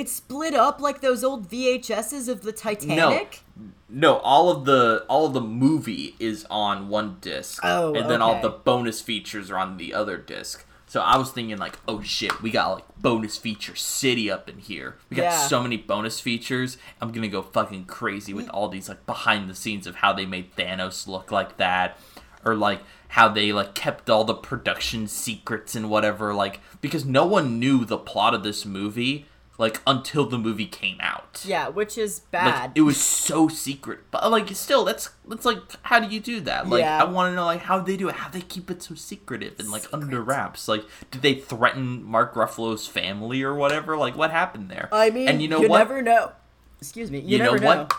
It's 0.00 0.12
split 0.12 0.54
up 0.54 0.80
like 0.80 1.02
those 1.02 1.22
old 1.22 1.50
VHSs 1.50 2.26
of 2.26 2.40
the 2.40 2.52
Titanic. 2.52 3.42
No, 3.54 4.14
no 4.14 4.16
all 4.18 4.48
of 4.50 4.64
the 4.64 5.04
all 5.10 5.26
of 5.26 5.34
the 5.34 5.42
movie 5.42 6.16
is 6.18 6.46
on 6.48 6.88
one 6.88 7.18
disc, 7.20 7.60
Oh, 7.62 7.92
and 7.94 8.08
then 8.08 8.22
all 8.22 8.40
the 8.40 8.48
bonus 8.48 9.02
features 9.02 9.50
are 9.50 9.58
on 9.58 9.76
the 9.76 9.92
other 9.92 10.16
disc. 10.16 10.64
So 10.86 11.00
I 11.02 11.18
was 11.18 11.30
thinking 11.30 11.58
like, 11.58 11.78
oh 11.86 12.00
shit, 12.00 12.40
we 12.42 12.50
got 12.50 12.72
like 12.72 12.84
bonus 12.98 13.36
feature 13.36 13.76
city 13.76 14.30
up 14.30 14.48
in 14.48 14.58
here. 14.58 14.96
We 15.10 15.16
got 15.16 15.22
Yeah. 15.24 15.46
so 15.46 15.62
many 15.62 15.76
bonus 15.76 16.18
features. 16.18 16.78
I'm 17.00 17.12
gonna 17.12 17.28
go 17.28 17.42
fucking 17.42 17.84
crazy 17.84 18.32
with 18.32 18.48
all 18.48 18.68
these 18.68 18.88
like 18.88 19.04
behind 19.04 19.50
the 19.50 19.54
scenes 19.54 19.86
of 19.86 19.96
how 19.96 20.14
they 20.14 20.24
made 20.24 20.56
Thanos 20.56 21.06
look 21.06 21.30
like 21.30 21.58
that, 21.58 21.98
or 22.42 22.54
like 22.54 22.80
how 23.08 23.28
they 23.28 23.52
like 23.52 23.74
kept 23.74 24.08
all 24.08 24.24
the 24.24 24.34
production 24.34 25.06
secrets 25.06 25.74
and 25.76 25.90
whatever. 25.90 26.32
Like 26.32 26.60
because 26.80 27.04
no 27.04 27.26
one 27.26 27.58
knew 27.60 27.84
the 27.84 27.98
plot 27.98 28.32
of 28.34 28.42
this 28.42 28.64
movie 28.64 29.26
like 29.60 29.82
until 29.86 30.24
the 30.24 30.38
movie 30.38 30.66
came 30.66 30.96
out. 31.00 31.44
Yeah, 31.46 31.68
which 31.68 31.98
is 31.98 32.22
Like, 32.32 32.44
bad. 32.44 32.72
it 32.74 32.80
was 32.80 32.96
so 32.96 33.46
secret, 33.46 34.00
but 34.10 34.28
like 34.30 34.48
still, 34.56 34.86
that's 34.86 35.10
that's 35.28 35.44
like 35.44 35.58
how 35.82 36.00
do 36.00 36.08
you 36.08 36.18
do 36.18 36.40
that? 36.40 36.66
Like 36.66 36.80
Yeah. 36.80 37.02
I 37.02 37.04
want 37.04 37.30
to 37.30 37.36
know 37.36 37.44
like 37.44 37.60
how 37.60 37.78
they 37.78 37.98
do 37.98 38.08
it, 38.08 38.14
how 38.16 38.30
they 38.30 38.40
keep 38.40 38.70
it 38.70 38.82
so 38.82 38.94
secretive 38.94 39.60
and 39.60 39.70
like 39.70 39.84
under 39.92 40.22
wraps. 40.22 40.66
Like 40.66 40.84
did 41.10 41.20
they 41.20 41.34
threaten 41.34 42.02
Mark 42.02 42.34
Ruffalo's 42.34 42.86
family 42.86 43.42
or 43.42 43.54
whatever? 43.54 43.98
Like 43.98 44.16
what 44.16 44.30
happened 44.30 44.70
there? 44.70 44.88
I 44.90 45.10
mean, 45.10 45.28
and 45.28 45.42
you 45.42 45.48
know 45.48 45.60
you 45.60 45.68
what? 45.68 45.78
never 45.78 46.00
know. 46.00 46.32
Excuse 46.80 47.10
me. 47.10 47.20
You, 47.20 47.36
you 47.36 47.38
know 47.44 47.52
never 47.52 47.66
what? 47.66 47.94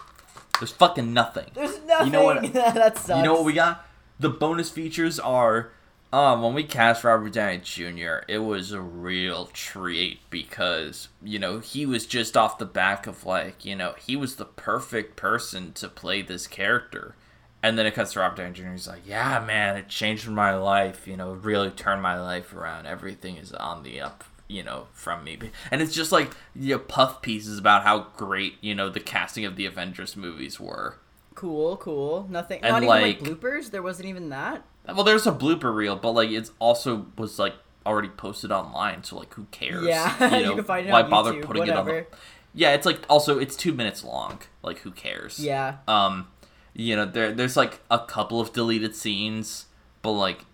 There's 0.60 0.72
fucking 0.72 1.14
nothing. 1.14 1.52
There's 1.54 1.80
nothing. 1.86 2.08
You 2.08 2.12
know 2.12 2.24
what? 2.24 2.54
that 2.54 2.98
sucks. 2.98 3.18
You 3.18 3.24
know 3.24 3.34
what 3.34 3.46
we 3.46 3.54
got? 3.54 3.86
The 4.20 4.30
bonus 4.30 4.72
features 4.72 5.20
are 5.20 5.72
um 6.14 6.42
when 6.42 6.54
we 6.54 6.64
cast 6.64 7.04
Robert 7.04 7.34
Downey 7.34 7.60
Jr., 7.60 8.24
it 8.28 8.40
was 8.40 8.72
a 8.72 8.82
real 8.82 9.46
treat 9.54 10.20
because, 10.30 11.08
you 11.24 11.40
know, 11.40 11.60
he 11.60 11.86
was 11.86 12.06
just 12.06 12.36
off 12.36 12.58
the 12.58 12.66
back 12.66 13.08
of 13.08 13.26
like, 13.26 13.64
you 13.64 13.76
know, 13.76 13.94
he 13.98 14.16
was 14.16 14.36
the 14.36 14.46
perfect 14.46 15.16
person 15.16 15.72
to 15.74 15.88
play 15.88 16.22
this 16.22 16.48
character. 16.48 17.16
And 17.64 17.78
then 17.78 17.86
it 17.86 17.94
cuts 17.94 18.14
to 18.14 18.20
Robert 18.20 18.38
Downey 18.38 18.54
Jr. 18.54 18.72
He's 18.72 18.88
like, 18.88 19.06
"Yeah, 19.06 19.44
man, 19.46 19.78
it 19.78 19.88
changed 19.88 20.28
my 20.28 20.56
life. 20.56 21.08
You 21.08 21.16
know, 21.16 21.34
really 21.34 21.70
turned 21.70 22.02
my 22.02 22.20
life 22.20 22.54
around. 22.56 22.88
Everything 22.88 23.38
is 23.38 23.54
on 23.54 23.84
the 23.84 24.02
up. 24.02 24.24
You 24.48 24.64
know, 24.64 24.88
from 24.94 25.24
me." 25.24 25.38
And 25.70 25.80
it's 25.80 25.94
just 25.94 26.12
like 26.12 26.32
you 26.56 26.74
know, 26.76 26.80
puff 26.80 27.22
pieces 27.22 27.60
about 27.60 27.84
how 27.84 28.08
great 28.18 28.56
you 28.62 28.74
know 28.74 28.90
the 28.90 29.00
casting 29.00 29.46
of 29.46 29.58
the 29.58 29.68
Avengers 29.68 30.18
movies 30.18 30.60
were. 30.60 30.98
Cool, 31.36 31.78
cool. 31.78 32.26
Nothing. 32.32 32.62
And, 32.64 32.74
not 32.74 32.84
like- 32.84 33.18
even 33.18 33.26
like 33.28 33.40
bloopers. 33.40 33.70
There 33.70 33.84
wasn't 33.84 34.10
even 34.10 34.30
that. 34.30 34.64
Well, 34.88 35.03
there's 35.03 35.28
a 35.28 35.32
blooper 35.32 35.74
reel, 35.74 35.95
but 35.95 36.12
like 36.12 36.30
it's 36.30 36.52
also 36.60 37.08
was 37.18 37.38
like 37.40 37.53
already 37.86 38.10
posted 38.10 38.52
online, 38.52 39.03
so 39.03 39.18
like 39.18 39.34
who 39.34 39.45
cares? 39.52 39.86
Yeah, 39.86 40.38
you 40.38 40.56
can 40.56 40.64
find 40.64 40.88
it 40.88 40.91
why 40.91 41.03
on 41.03 41.10
bother 41.10 41.34
YouTube, 41.34 41.44
putting 41.44 41.64
it 41.64 41.70
on? 41.70 41.86
whatever. 41.86 42.08
The... 42.10 42.18
Yeah, 42.53 42.74
it's 42.74 42.86
like 42.86 43.02
also 43.10 43.40
it's 43.40 43.56
two 43.56 43.74
minutes 43.74 44.03
long. 44.03 44.40
Like 44.64 44.80
who 44.80 44.91
cares? 44.91 45.40
Yeah. 45.40 45.78
Um, 45.88 46.28
you 46.74 46.95
know 46.95 47.06
there 47.06 47.32
there's 47.34 47.58
like 47.58 47.80
a 47.90 47.99
couple 47.99 48.41
of 48.41 48.53
deleted 48.53 48.95
scenes, 48.95 49.68
but 50.02 50.12
like 50.12 50.45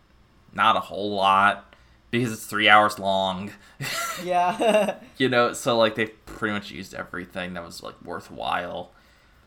not 0.53 0.75
a 0.75 0.81
whole 0.81 1.11
lot 1.11 1.73
because 2.11 2.31
it's 2.31 2.45
three 2.45 2.69
hours 2.69 2.99
long. 2.99 3.51
Yeah. 4.23 4.95
you 5.17 5.29
know, 5.29 5.53
so 5.53 5.77
like 5.77 5.93
they 5.93 6.07
pretty 6.07 6.51
much 6.51 6.71
used 6.71 6.95
everything 6.95 7.53
that 7.53 7.63
was 7.63 7.83
like 7.83 7.93
worthwhile. 8.03 8.89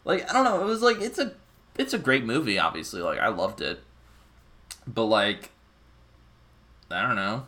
Like 0.04 0.30
I 0.30 0.32
don't 0.32 0.44
know, 0.44 0.60
it 0.60 0.64
was 0.64 0.80
like 0.80 1.00
it's 1.00 1.18
a 1.18 1.34
it's 1.76 1.92
a 1.92 1.98
great 1.98 2.24
movie. 2.24 2.56
Obviously, 2.56 3.02
like 3.02 3.18
I 3.18 3.28
loved 3.28 3.60
it, 3.60 3.82
but 4.94 5.04
like 5.04 5.50
I 6.90 7.02
don't 7.02 7.16
know. 7.16 7.46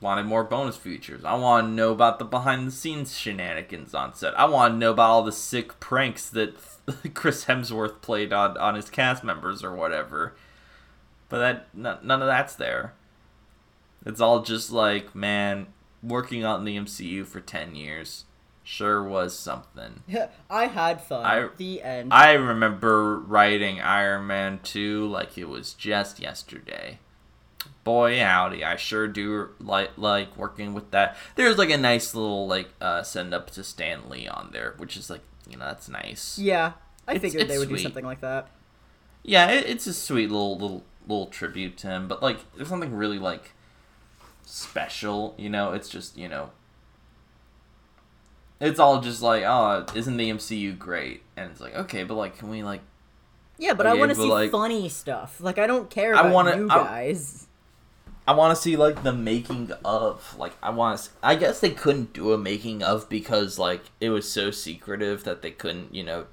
Wanted 0.00 0.26
more 0.26 0.44
bonus 0.44 0.76
features. 0.76 1.24
I 1.24 1.34
want 1.34 1.66
to 1.66 1.72
know 1.72 1.90
about 1.90 2.18
the 2.18 2.24
behind 2.24 2.68
the 2.68 2.72
scenes 2.72 3.18
shenanigans 3.18 3.94
on 3.94 4.14
set. 4.14 4.38
I 4.38 4.44
want 4.46 4.74
to 4.74 4.78
know 4.78 4.92
about 4.92 5.10
all 5.10 5.22
the 5.24 5.32
sick 5.32 5.80
pranks 5.80 6.30
that 6.30 6.54
Chris 7.14 7.46
Hemsworth 7.46 8.00
played 8.00 8.32
on 8.32 8.56
on 8.56 8.74
his 8.76 8.90
cast 8.90 9.24
members 9.24 9.64
or 9.64 9.74
whatever. 9.74 10.34
But 11.28 11.38
that 11.38 11.68
n- 11.76 11.98
none 12.06 12.22
of 12.22 12.28
that's 12.28 12.54
there. 12.54 12.94
It's 14.06 14.20
all 14.20 14.42
just 14.42 14.70
like, 14.70 15.14
man, 15.14 15.66
working 16.02 16.44
on 16.44 16.64
the 16.64 16.76
MCU 16.76 17.26
for 17.26 17.40
10 17.40 17.74
years 17.74 18.24
sure 18.70 19.02
was 19.02 19.36
something. 19.38 20.02
I 20.50 20.66
had 20.66 21.00
fun. 21.00 21.24
I- 21.24 21.48
the 21.56 21.82
end. 21.82 22.12
I 22.12 22.32
remember 22.32 23.18
writing 23.18 23.80
Iron 23.80 24.26
Man 24.26 24.60
2 24.62 25.06
like 25.06 25.38
it 25.38 25.48
was 25.48 25.72
just 25.72 26.20
yesterday. 26.20 26.98
Boy 27.84 28.20
howdy, 28.20 28.62
I 28.64 28.76
sure 28.76 29.08
do 29.08 29.48
like 29.58 29.92
like 29.96 30.36
working 30.36 30.74
with 30.74 30.90
that. 30.90 31.16
There's 31.36 31.56
like 31.56 31.70
a 31.70 31.78
nice 31.78 32.14
little 32.14 32.46
like 32.46 32.68
uh 32.80 33.02
send 33.02 33.32
up 33.32 33.50
to 33.52 33.64
Stan 33.64 34.10
Lee 34.10 34.28
on 34.28 34.50
there, 34.52 34.74
which 34.76 34.96
is 34.98 35.08
like, 35.08 35.22
you 35.48 35.56
know, 35.56 35.64
that's 35.64 35.88
nice. 35.88 36.38
yeah. 36.38 36.72
I 37.06 37.12
It's- 37.12 37.22
figured 37.22 37.42
it's 37.44 37.50
they 37.52 37.58
would 37.58 37.70
do 37.70 37.78
something 37.78 38.04
like 38.04 38.20
that. 38.20 38.48
Yeah, 39.22 39.50
it, 39.50 39.66
it's 39.66 39.86
a 39.86 39.94
sweet 39.94 40.30
little 40.30 40.58
little 40.58 40.84
little 41.06 41.26
tribute 41.28 41.78
to 41.78 41.86
him, 41.86 42.06
but 42.08 42.22
like 42.22 42.38
there's 42.54 42.68
something 42.68 42.94
really 42.94 43.18
like 43.18 43.52
special, 44.44 45.34
you 45.38 45.48
know. 45.48 45.72
It's 45.72 45.88
just 45.88 46.16
you 46.18 46.28
know, 46.28 46.50
it's 48.60 48.78
all 48.80 49.00
just 49.00 49.22
like, 49.22 49.44
oh, 49.44 49.86
isn't 49.94 50.16
the 50.16 50.30
MCU 50.30 50.76
great? 50.78 51.22
And 51.36 51.50
it's 51.50 51.60
like, 51.60 51.74
okay, 51.74 52.04
but 52.04 52.14
like, 52.14 52.38
can 52.38 52.50
we 52.50 52.62
like, 52.62 52.80
Yeah, 53.58 53.74
but 53.74 53.86
I 53.86 53.94
want 53.94 54.10
to 54.10 54.14
see 54.16 54.22
like- 54.22 54.50
funny 54.50 54.88
stuff. 54.88 55.40
Like 55.40 55.58
I 55.58 55.66
don't 55.66 55.88
care 55.90 56.14
I 56.14 56.30
wanna- 56.30 56.56
you 56.56 56.68
I- 56.70 56.76
guys. 56.76 57.44
I 58.26 58.32
want 58.32 58.54
to 58.54 58.60
see 58.60 58.76
like 58.76 59.02
the 59.04 59.12
making 59.14 59.72
of, 59.86 60.36
like, 60.38 60.52
I 60.62 60.68
want 60.68 61.00
to. 61.00 61.08
I 61.22 61.34
guess 61.34 61.60
they 61.60 61.70
couldn't 61.70 62.12
do 62.12 62.34
a 62.34 62.36
making 62.38 62.82
of 62.82 63.08
because 63.08 63.58
like 63.58 63.84
it 64.02 64.10
was 64.10 64.30
so 64.30 64.50
secretive 64.50 65.24
that 65.24 65.40
they 65.40 65.50
couldn't, 65.50 65.94
you 65.94 66.04
know, 66.04 66.26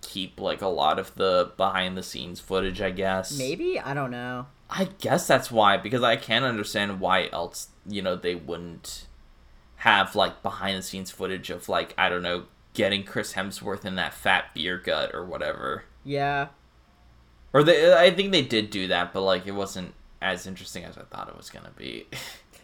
keep 0.00 0.38
like 0.38 0.62
a 0.62 0.68
lot 0.68 0.96
of 1.00 1.12
the 1.16 1.50
behind 1.56 1.96
the 1.96 2.04
scenes 2.04 2.38
footage. 2.38 2.80
I 2.80 2.90
guess 2.92 3.36
Maybe 3.36 3.80
I 3.80 3.94
don't 3.94 4.12
know. 4.12 4.46
I 4.70 4.84
guess 5.00 5.26
that's 5.26 5.50
why, 5.50 5.76
because 5.76 6.04
I 6.04 6.14
can't 6.16 6.44
understand 6.44 7.00
why 7.00 7.28
else, 7.32 7.68
you 7.84 8.00
know, 8.00 8.14
they 8.14 8.36
wouldn't 8.36 9.06
have 9.84 10.16
like 10.16 10.42
behind 10.42 10.78
the 10.78 10.82
scenes 10.82 11.10
footage 11.10 11.50
of 11.50 11.68
like, 11.68 11.92
I 11.98 12.08
don't 12.08 12.22
know, 12.22 12.44
getting 12.72 13.04
Chris 13.04 13.34
Hemsworth 13.34 13.84
in 13.84 13.96
that 13.96 14.14
fat 14.14 14.54
beer 14.54 14.78
gut 14.78 15.14
or 15.14 15.26
whatever. 15.26 15.84
Yeah. 16.04 16.48
Or 17.52 17.62
they 17.62 17.92
I 17.92 18.10
think 18.10 18.32
they 18.32 18.40
did 18.42 18.70
do 18.70 18.88
that, 18.88 19.12
but 19.12 19.20
like 19.20 19.46
it 19.46 19.52
wasn't 19.52 19.92
as 20.22 20.46
interesting 20.46 20.84
as 20.84 20.96
I 20.96 21.02
thought 21.02 21.28
it 21.28 21.36
was 21.36 21.50
gonna 21.50 21.72
be. 21.76 22.06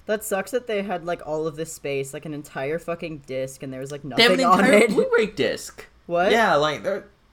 That 0.06 0.24
sucks 0.24 0.51
that 0.51 0.66
they 0.66 0.82
had 0.82 1.05
like 1.05 1.20
all 1.24 1.47
of 1.47 1.55
this 1.55 1.72
space, 1.72 2.12
like 2.12 2.24
an 2.26 2.34
entire 2.34 2.80
fucking 2.80 3.18
disc, 3.26 3.62
and 3.62 3.72
there 3.72 3.78
was 3.80 3.92
like 3.92 4.02
they 4.02 4.22
have 4.24 4.32
nothing 4.32 4.40
an 4.44 4.51
on 4.51 4.59
entire 4.60 4.78
it. 4.78 4.90
Blu-ray 4.90 5.26
disc. 5.26 5.86
What? 6.06 6.32
Yeah, 6.32 6.56
like 6.56 6.82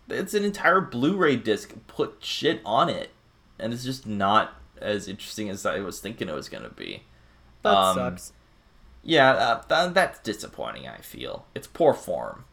it's 0.10 0.36
an 0.36 0.44
entire 0.44 0.82
Blu-ray 0.82 1.38
disc. 1.38 1.74
Put 1.88 2.18
shit 2.20 2.62
on 2.64 2.88
it, 2.90 3.10
and 3.58 3.74
it's 3.74 3.84
just 3.84 4.06
not 4.06 4.62
as 4.80 5.08
interesting 5.08 5.50
as 5.50 5.66
I 5.66 5.80
was 5.80 6.00
thinking 6.00 6.30
it 6.30 6.36
was 6.36 6.50
gonna 6.50 6.70
be. 6.70 7.02
That 7.64 7.74
Um, 7.74 7.96
sucks. 7.96 8.34
Yeah, 9.08 9.32
uh, 9.32 9.62
th- 9.64 9.94
that's 9.94 10.20
disappointing. 10.20 10.88
I 10.88 10.98
feel 10.98 11.46
it's 11.56 11.66
poor 11.66 11.94
form. 11.94 12.44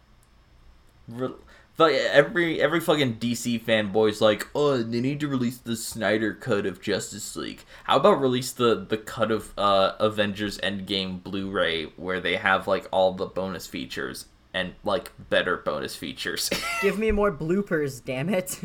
Re- 1.09 1.35
but 1.77 1.93
every 1.93 2.61
every 2.63 2.79
fucking 2.79 3.17
DC 3.17 3.65
fanboy's 3.65 4.21
like, 4.21 4.47
oh, 4.55 4.81
they 4.81 5.01
need 5.01 5.19
to 5.21 5.27
release 5.29 5.59
the 5.59 5.75
Snyder 5.75 6.33
cut 6.33 6.65
of 6.65 6.81
Justice 6.81 7.35
League. 7.35 7.65
How 7.85 7.97
about 7.97 8.21
release 8.21 8.53
the 8.53 8.87
the 8.89 8.97
cut 8.97 9.33
of 9.33 9.53
uh, 9.59 9.95
Avengers 9.99 10.59
Endgame 10.59 11.21
Blu-ray 11.23 11.87
where 11.97 12.21
they 12.21 12.37
have 12.37 12.69
like 12.69 12.87
all 12.93 13.13
the 13.13 13.27
bonus 13.27 13.67
features 13.67 14.27
and 14.55 14.75
like 14.85 15.11
better 15.29 15.57
bonus 15.57 15.97
features. 15.97 16.49
Give 16.81 16.97
me 16.97 17.11
more 17.11 17.33
bloopers, 17.33 18.01
damn 18.05 18.29
it. 18.29 18.61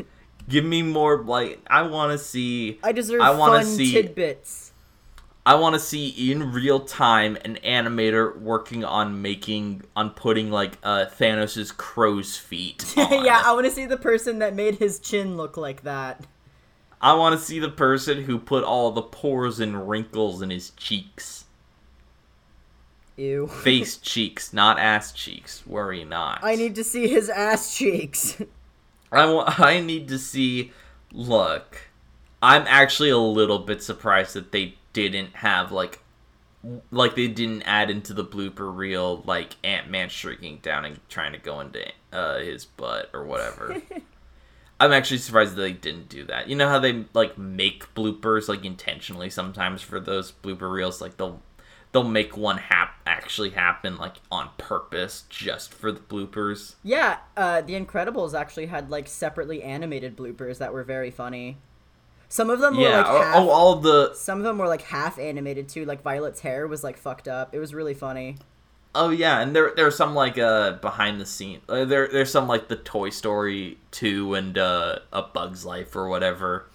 Give 0.47 0.63
me 0.63 0.83
more 0.83 1.23
like 1.23 1.59
I 1.67 1.81
want 1.81 2.11
to 2.11 2.19
see. 2.23 2.77
I 2.83 2.91
deserve 2.91 3.21
I 3.21 3.31
wanna 3.31 3.63
fun 3.63 3.65
see- 3.65 3.91
tidbits. 3.93 4.68
I 5.45 5.55
want 5.55 5.73
to 5.73 5.79
see 5.79 6.31
in 6.31 6.51
real 6.51 6.81
time 6.81 7.37
an 7.43 7.57
animator 7.63 8.39
working 8.39 8.83
on 8.83 9.21
making 9.21 9.83
on 9.95 10.11
putting 10.11 10.51
like 10.51 10.77
uh 10.83 11.05
Thanos's 11.05 11.71
crow's 11.71 12.37
feet. 12.37 12.93
yeah, 12.97 13.41
I 13.45 13.53
want 13.53 13.65
to 13.65 13.71
see 13.71 13.85
the 13.85 13.97
person 13.97 14.39
that 14.39 14.53
made 14.53 14.75
his 14.75 14.99
chin 14.99 15.37
look 15.37 15.57
like 15.57 15.83
that. 15.83 16.25
I 17.01 17.13
want 17.13 17.39
to 17.39 17.43
see 17.43 17.59
the 17.59 17.69
person 17.69 18.23
who 18.23 18.37
put 18.37 18.63
all 18.63 18.91
the 18.91 19.01
pores 19.01 19.59
and 19.59 19.89
wrinkles 19.89 20.41
in 20.41 20.49
his 20.49 20.71
cheeks. 20.71 21.45
Ew. 23.15 23.47
Face 23.47 23.97
cheeks, 24.01 24.53
not 24.53 24.79
ass 24.79 25.11
cheeks. 25.13 25.65
Worry 25.65 26.03
not. 26.03 26.39
I 26.43 26.55
need 26.55 26.75
to 26.75 26.83
see 26.83 27.07
his 27.07 27.29
ass 27.29 27.75
cheeks. 27.75 28.41
I 29.11 29.25
wa- 29.31 29.53
I 29.57 29.79
need 29.79 30.07
to 30.09 30.19
see. 30.19 30.71
Look, 31.11 31.89
I'm 32.43 32.65
actually 32.67 33.09
a 33.09 33.17
little 33.17 33.59
bit 33.59 33.81
surprised 33.81 34.35
that 34.35 34.51
they 34.51 34.75
didn't 34.93 35.35
have 35.35 35.71
like, 35.71 35.99
like 36.91 37.15
they 37.15 37.27
didn't 37.27 37.63
add 37.63 37.89
into 37.89 38.13
the 38.13 38.25
blooper 38.25 38.75
reel 38.75 39.23
like 39.25 39.55
Ant 39.63 39.89
Man 39.89 40.09
shrinking 40.09 40.59
down 40.61 40.85
and 40.85 40.99
trying 41.09 41.31
to 41.33 41.39
go 41.39 41.59
into 41.59 41.85
uh, 42.11 42.39
his 42.39 42.65
butt 42.65 43.09
or 43.13 43.25
whatever. 43.25 43.81
I'm 44.81 44.93
actually 44.93 45.17
surprised 45.17 45.55
that 45.55 45.61
they 45.61 45.73
didn't 45.73 46.07
do 46.07 46.23
that. 46.25 46.47
You 46.47 46.55
know 46.55 46.69
how 46.69 46.79
they 46.79 47.05
like 47.13 47.37
make 47.37 47.93
bloopers 47.95 48.47
like 48.47 48.63
intentionally 48.63 49.29
sometimes 49.29 49.81
for 49.81 49.99
those 49.99 50.31
blooper 50.31 50.71
reels, 50.71 51.01
like 51.01 51.17
they'll 51.17 51.41
they'll 51.91 52.03
make 52.03 52.37
one 52.37 52.57
hap 52.57 52.95
actually 53.05 53.49
happen 53.49 53.97
like 53.97 54.17
on 54.31 54.49
purpose 54.57 55.25
just 55.29 55.73
for 55.73 55.91
the 55.91 55.99
bloopers. 55.99 56.75
yeah, 56.83 57.17
uh, 57.35 57.61
The 57.61 57.73
Incredibles 57.73 58.39
actually 58.39 58.67
had 58.67 58.89
like 58.89 59.07
separately 59.07 59.63
animated 59.63 60.15
bloopers 60.15 60.59
that 60.59 60.71
were 60.71 60.83
very 60.83 61.11
funny. 61.11 61.57
Some 62.31 62.51
of 62.51 62.59
them 62.59 62.77
were 62.77 62.83
like 62.89 63.05
half, 63.07 63.35
oh, 63.37 63.49
all 63.49 63.75
the 63.77 64.13
some 64.13 64.37
of 64.37 64.43
them 64.43 64.59
were 64.59 64.67
like 64.67 64.83
half 64.83 65.17
animated 65.17 65.67
too. 65.67 65.83
Like 65.85 66.03
Violet's 66.03 66.41
hair 66.41 66.67
was 66.67 66.83
like 66.83 66.95
fucked 66.97 67.27
up. 67.27 67.55
It 67.55 67.59
was 67.59 67.73
really 67.73 67.95
funny. 67.95 68.37
Oh 68.93 69.09
yeah, 69.09 69.39
and 69.41 69.55
there 69.55 69.73
there's 69.75 69.95
some 69.95 70.13
like 70.13 70.37
uh 70.37 70.73
behind 70.73 71.19
the 71.19 71.25
scene. 71.25 71.61
Uh, 71.67 71.85
there 71.85 72.07
there's 72.07 72.31
some 72.31 72.47
like 72.47 72.67
the 72.67 72.75
Toy 72.75 73.09
Story 73.09 73.79
two 73.89 74.35
and 74.35 74.57
uh 74.59 74.99
a 75.11 75.23
Bug's 75.23 75.65
Life 75.65 75.95
or 75.95 76.07
whatever, 76.07 76.68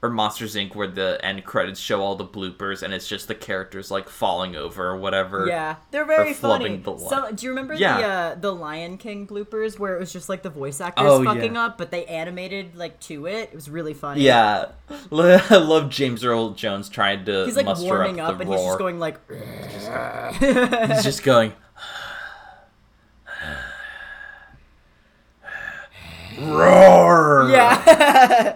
or 0.00 0.08
Monsters 0.10 0.54
Inc. 0.54 0.76
where 0.76 0.86
the 0.86 1.18
end 1.24 1.44
credits 1.44 1.80
show 1.80 2.00
all 2.00 2.14
the 2.14 2.24
bloopers 2.24 2.84
and 2.84 2.94
it's 2.94 3.08
just 3.08 3.26
the 3.26 3.34
characters 3.34 3.90
like 3.90 4.08
falling 4.08 4.54
over 4.54 4.86
or 4.90 4.96
whatever. 4.96 5.46
Yeah, 5.48 5.74
they're 5.90 6.04
very 6.04 6.34
funny. 6.34 6.76
the 6.76 6.96
Some, 6.98 7.34
do 7.34 7.46
you 7.46 7.50
remember 7.50 7.74
Yeah. 7.74 7.98
the 7.98 8.04
uh, 8.06 8.34
the 8.36 8.52
Lion 8.54 8.96
King 8.96 9.26
bloopers 9.26 9.76
where 9.76 9.96
it 9.96 9.98
was 9.98 10.12
just 10.12 10.28
like 10.28 10.42
the 10.44 10.50
voice 10.50 10.80
actors 10.80 11.04
Oh, 11.08 11.24
fucking 11.24 11.54
yeah. 11.56 11.64
up, 11.64 11.78
but 11.78 11.90
they 11.90 12.04
animated 12.06 12.76
like 12.76 13.00
to 13.00 13.26
it? 13.26 13.48
It 13.50 13.54
was 13.56 13.68
really 13.68 13.92
funny. 13.94 14.20
Yeah, 14.20 14.66
I 14.88 15.56
love 15.56 15.90
James 15.90 16.24
Earl 16.24 16.50
Jones 16.50 16.88
trying 16.88 17.24
to 17.24 17.44
he's 17.46 17.56
like 17.56 17.66
warming 17.78 18.20
up, 18.20 18.34
up, 18.34 18.40
and 18.40 18.48
roar. 18.50 18.58
he's 18.58 18.66
just 18.66 18.78
going 18.78 18.98
like. 19.00 19.18
He's 20.38 21.02
just 21.02 21.24
going. 21.24 21.52
Roar! 26.40 27.48
yeah. 27.50 28.54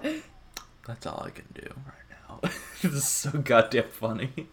That's 0.92 1.06
all 1.06 1.24
I 1.26 1.30
can 1.30 1.46
do 1.54 1.72
right 1.86 2.18
now. 2.28 2.50
this 2.82 2.92
is 2.92 3.08
so 3.08 3.30
goddamn 3.30 3.88
funny. 3.88 4.48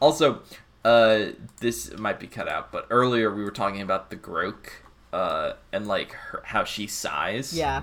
Also, 0.00 0.42
uh, 0.84 1.32
this 1.60 1.98
might 1.98 2.20
be 2.20 2.28
cut 2.28 2.48
out, 2.48 2.70
but 2.70 2.86
earlier 2.88 3.34
we 3.34 3.42
were 3.42 3.50
talking 3.50 3.82
about 3.82 4.10
the 4.10 4.16
Grok, 4.16 4.68
uh, 5.12 5.54
and 5.72 5.88
like 5.88 6.12
her, 6.12 6.40
how 6.44 6.62
she 6.62 6.86
sighs. 6.86 7.52
yeah. 7.52 7.82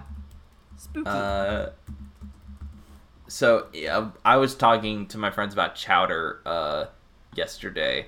Spooky. 0.77 1.09
Uh, 1.09 1.69
so 3.27 3.67
yeah, 3.73 4.11
I 4.23 4.37
was 4.37 4.55
talking 4.55 5.05
to 5.07 5.17
my 5.17 5.29
friends 5.29 5.53
about 5.53 5.75
chowder 5.75 6.39
uh, 6.45 6.85
yesterday, 7.35 8.05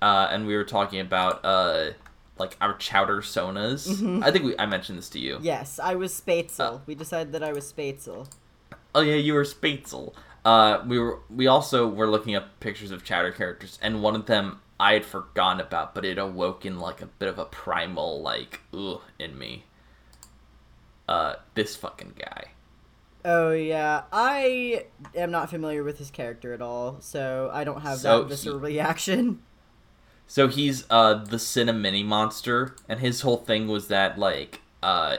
uh, 0.00 0.28
and 0.30 0.46
we 0.46 0.54
were 0.54 0.64
talking 0.64 1.00
about 1.00 1.44
uh, 1.44 1.90
like 2.38 2.56
our 2.60 2.76
chowder 2.76 3.18
sonas. 3.20 3.88
Mm-hmm. 3.88 4.22
I 4.24 4.30
think 4.30 4.44
we, 4.44 4.58
I 4.58 4.66
mentioned 4.66 4.98
this 4.98 5.08
to 5.10 5.18
you. 5.18 5.38
yes, 5.42 5.78
I 5.78 5.94
was 5.94 6.18
Spatzel. 6.18 6.60
uh, 6.76 6.78
we 6.86 6.94
decided 6.94 7.32
that 7.32 7.42
I 7.42 7.52
was 7.52 7.70
Spatzel. 7.72 8.28
Oh 8.94 9.00
yeah, 9.00 9.14
you 9.14 9.34
were 9.34 9.44
Spatzel. 9.44 10.12
Uh, 10.44 10.82
we 10.86 10.98
were 10.98 11.20
we 11.30 11.46
also 11.46 11.86
were 11.88 12.08
looking 12.08 12.34
up 12.34 12.58
pictures 12.60 12.90
of 12.90 13.04
chowder 13.04 13.30
characters, 13.32 13.78
and 13.82 14.02
one 14.02 14.16
of 14.16 14.26
them 14.26 14.60
I 14.80 14.94
had 14.94 15.04
forgotten 15.04 15.60
about, 15.60 15.94
but 15.94 16.04
it 16.04 16.18
awoke 16.18 16.66
in 16.66 16.78
like 16.80 17.00
a 17.00 17.06
bit 17.06 17.28
of 17.28 17.38
a 17.38 17.44
primal 17.44 18.20
like 18.22 18.60
ugh 18.74 19.00
in 19.18 19.38
me. 19.38 19.64
Uh, 21.08 21.34
this 21.54 21.76
fucking 21.76 22.14
guy. 22.18 22.46
Oh 23.24 23.52
yeah, 23.52 24.02
I 24.12 24.86
am 25.14 25.30
not 25.30 25.48
familiar 25.50 25.84
with 25.84 25.98
his 25.98 26.10
character 26.10 26.52
at 26.52 26.60
all, 26.62 26.96
so 27.00 27.50
I 27.52 27.62
don't 27.64 27.82
have 27.82 27.98
So 27.98 28.22
that 28.22 28.28
visceral 28.28 28.58
reaction. 28.70 29.42
So 30.32 30.48
he's 30.48 30.86
uh 30.88 31.12
the 31.12 31.36
Cinnamini 31.36 32.02
monster, 32.02 32.74
and 32.88 33.00
his 33.00 33.20
whole 33.20 33.36
thing 33.36 33.68
was 33.68 33.88
that 33.88 34.18
like 34.18 34.62
uh 34.82 35.18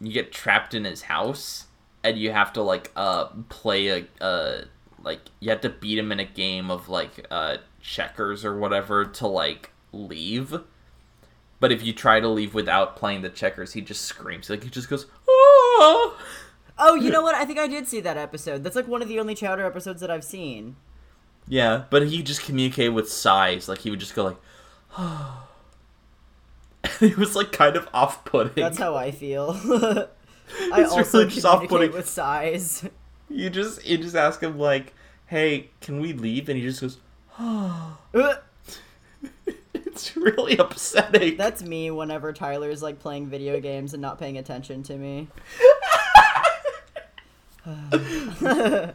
you 0.00 0.12
get 0.12 0.30
trapped 0.30 0.72
in 0.72 0.84
his 0.84 1.02
house, 1.02 1.66
and 2.04 2.16
you 2.16 2.30
have 2.30 2.52
to 2.52 2.62
like 2.62 2.92
uh 2.94 3.24
play 3.48 3.88
a 3.88 4.06
uh 4.24 4.66
like 5.02 5.18
you 5.40 5.50
have 5.50 5.62
to 5.62 5.68
beat 5.68 5.98
him 5.98 6.12
in 6.12 6.20
a 6.20 6.24
game 6.24 6.70
of 6.70 6.88
like 6.88 7.26
uh 7.28 7.56
checkers 7.80 8.44
or 8.44 8.56
whatever 8.56 9.04
to 9.04 9.26
like 9.26 9.72
leave. 9.90 10.60
But 11.58 11.72
if 11.72 11.82
you 11.82 11.92
try 11.92 12.20
to 12.20 12.28
leave 12.28 12.54
without 12.54 12.94
playing 12.94 13.22
the 13.22 13.30
checkers, 13.30 13.72
he 13.72 13.80
just 13.80 14.02
screams 14.02 14.48
like 14.48 14.62
he 14.62 14.70
just 14.70 14.88
goes 14.88 15.06
oh. 15.28 16.16
Oh, 16.78 16.94
you 16.94 17.10
know 17.10 17.22
what? 17.22 17.34
I 17.34 17.44
think 17.46 17.58
I 17.58 17.66
did 17.66 17.88
see 17.88 18.00
that 18.02 18.16
episode. 18.16 18.62
That's 18.62 18.76
like 18.76 18.86
one 18.86 19.02
of 19.02 19.08
the 19.08 19.18
only 19.18 19.34
Chowder 19.34 19.66
episodes 19.66 20.00
that 20.02 20.10
I've 20.10 20.22
seen. 20.22 20.76
Yeah, 21.48 21.84
but 21.90 22.06
he 22.06 22.22
just 22.22 22.44
communicated 22.44 22.90
with 22.90 23.10
sighs. 23.10 23.68
Like 23.68 23.80
he 23.80 23.90
would 23.90 23.98
just 23.98 24.14
go 24.14 24.24
like, 24.24 24.36
it 27.00 27.16
was 27.16 27.34
like 27.36 27.52
kind 27.52 27.76
of 27.76 27.88
off-putting. 27.94 28.62
That's 28.62 28.78
how 28.78 28.94
I 28.94 29.10
feel. 29.10 29.50
I 30.72 30.82
It's 30.82 30.92
also 30.92 31.18
really 31.18 31.30
just 31.30 31.46
off-putting. 31.46 31.92
with 31.92 32.08
sighs. 32.08 32.84
You 33.30 33.48
just 33.50 33.84
you 33.86 33.96
just 33.98 34.14
ask 34.16 34.42
him 34.42 34.58
like, 34.58 34.92
"Hey, 35.26 35.70
can 35.80 36.00
we 36.00 36.12
leave?" 36.12 36.48
And 36.48 36.58
he 36.58 36.64
just 36.64 36.80
goes, 36.80 36.98
Uh, 37.38 37.94
"It's 39.74 40.14
really 40.16 40.56
upsetting." 40.58 41.36
That's 41.38 41.62
me 41.62 41.90
whenever 41.90 42.32
Tyler's 42.34 42.82
like 42.82 42.98
playing 42.98 43.28
video 43.28 43.60
games 43.60 43.94
and 43.94 44.02
not 44.02 44.18
paying 44.18 44.36
attention 44.36 44.82
to 44.84 44.96
me. 44.96 45.28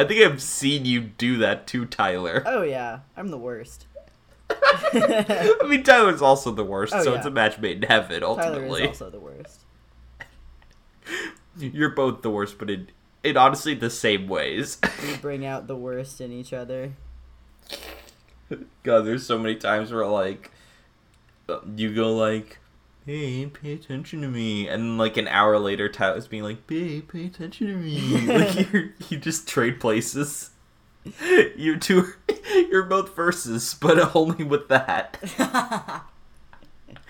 I 0.00 0.04
think 0.04 0.24
I've 0.24 0.40
seen 0.40 0.86
you 0.86 1.00
do 1.00 1.36
that 1.38 1.66
too, 1.66 1.84
Tyler. 1.84 2.42
Oh 2.46 2.62
yeah, 2.62 3.00
I'm 3.16 3.28
the 3.28 3.36
worst. 3.38 3.86
I 4.50 5.66
mean, 5.68 5.82
Tyler's 5.82 6.22
also 6.22 6.50
the 6.52 6.64
worst, 6.64 6.94
Oh, 6.96 7.04
so 7.04 7.12
yeah. 7.12 7.18
it's 7.18 7.26
a 7.26 7.30
match 7.30 7.58
made 7.58 7.84
in 7.84 7.88
heaven. 7.90 8.24
Ultimately, 8.24 8.80
Tyler 8.80 8.92
is 8.92 9.00
also 9.02 9.10
the 9.10 9.20
worst. 9.20 9.60
you're 11.58 11.90
both 11.90 12.22
the 12.22 12.30
worst, 12.30 12.58
but 12.58 12.70
in 12.70 12.88
in 13.22 13.36
honestly 13.36 13.74
the 13.74 13.90
same 13.90 14.26
ways. 14.26 14.78
We 15.02 15.16
bring 15.20 15.44
out 15.44 15.66
the 15.66 15.76
worst 15.76 16.20
in 16.22 16.32
each 16.32 16.54
other. 16.54 16.92
God, 18.82 19.02
there's 19.02 19.26
so 19.26 19.38
many 19.38 19.56
times 19.56 19.92
where 19.92 20.06
like 20.06 20.50
uh, 21.46 21.58
you 21.76 21.94
go 21.94 22.16
like, 22.16 22.58
"Hey, 23.10 23.46
pay 23.46 23.72
attention 23.72 24.20
to 24.22 24.28
me," 24.28 24.68
and 24.68 24.96
like 24.96 25.16
an 25.16 25.26
hour 25.26 25.58
later, 25.58 25.88
Tyler's 25.88 26.28
being 26.28 26.44
like, 26.44 26.66
"Babe, 26.68 27.08
pay 27.10 27.26
attention 27.26 27.66
to 27.66 27.74
me." 27.74 27.98
like 28.26 28.72
you 28.72 28.92
you 29.08 29.18
just 29.18 29.48
trade 29.48 29.80
places. 29.80 30.50
You 31.56 31.78
two, 31.78 32.12
you're 32.70 32.84
both 32.84 33.16
verses, 33.16 33.74
but 33.80 34.14
only 34.14 34.44
with 34.44 34.68
that. 34.68 35.18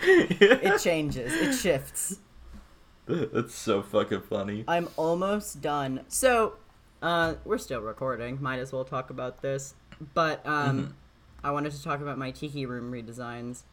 It 0.02 0.81
changes. 0.81 1.32
It 1.35 1.55
shifts. 1.55 2.18
That's 3.06 3.55
so 3.55 3.82
fucking 3.82 4.22
funny. 4.22 4.64
I'm 4.68 4.89
almost 4.97 5.60
done. 5.60 6.02
So, 6.06 6.55
uh, 7.02 7.35
we're 7.44 7.59
still 7.59 7.81
recording. 7.81 8.40
Might 8.40 8.60
as 8.60 8.72
well 8.72 8.85
talk 8.85 9.10
about 9.10 9.43
this. 9.43 9.74
But 10.14 10.47
um, 10.47 10.94
I 11.43 11.51
wanted 11.51 11.72
to 11.72 11.82
talk 11.82 12.01
about 12.01 12.16
my 12.16 12.31
tiki 12.31 12.66
room 12.66 12.93
redesigns. 12.93 13.64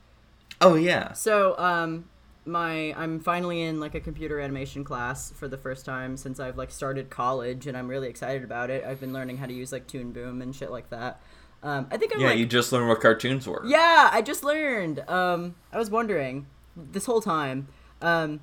Oh 0.59 0.75
yeah. 0.75 1.13
So, 1.13 1.57
um, 1.59 2.05
my 2.47 2.93
I'm 2.97 3.19
finally 3.19 3.61
in 3.63 3.79
like 3.79 3.95
a 3.95 3.99
computer 3.99 4.39
animation 4.39 4.83
class 4.83 5.31
for 5.31 5.47
the 5.47 5.57
first 5.57 5.85
time 5.85 6.17
since 6.17 6.39
I've 6.39 6.57
like 6.57 6.71
started 6.71 7.09
college, 7.09 7.67
and 7.67 7.77
I'm 7.77 7.87
really 7.87 8.07
excited 8.07 8.43
about 8.43 8.69
it. 8.69 8.83
I've 8.85 8.99
been 8.99 9.13
learning 9.13 9.37
how 9.37 9.45
to 9.45 9.53
use 9.53 9.71
like 9.71 9.87
Toon 9.87 10.11
Boom 10.11 10.41
and 10.41 10.55
shit 10.55 10.71
like 10.71 10.89
that. 10.89 11.21
Um, 11.63 11.87
I 11.91 11.97
think 11.97 12.13
I'm 12.13 12.21
Yeah, 12.21 12.27
like 12.27 12.37
you 12.37 12.45
just 12.45 12.71
learned 12.71 12.87
what 12.87 13.01
cartoons 13.01 13.47
were. 13.47 13.61
yeah, 13.65 14.09
I 14.11 14.21
just 14.21 14.43
learned. 14.43 14.99
Um, 15.09 15.55
I 15.73 15.77
was 15.77 15.89
wondering 15.89 16.45
this 16.75 17.05
whole 17.05 17.21
time. 17.21 17.67
Um, 18.01 18.41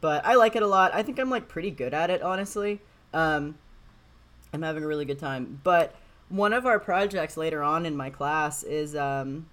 but 0.00 0.24
I 0.24 0.34
like 0.34 0.54
it 0.54 0.62
a 0.62 0.66
lot. 0.66 0.94
I 0.94 1.02
think 1.02 1.18
I'm 1.18 1.30
like 1.30 1.48
pretty 1.48 1.70
good 1.70 1.92
at 1.92 2.10
it, 2.10 2.22
honestly. 2.22 2.80
Um, 3.12 3.58
I'm 4.52 4.62
having 4.62 4.84
a 4.84 4.86
really 4.86 5.04
good 5.04 5.18
time. 5.18 5.60
But 5.64 5.94
one 6.28 6.52
of 6.52 6.66
our 6.66 6.78
projects 6.78 7.36
later 7.36 7.62
on 7.62 7.84
in 7.86 7.96
my 7.96 8.10
class 8.10 8.62
is 8.62 8.94
um, 8.94 9.48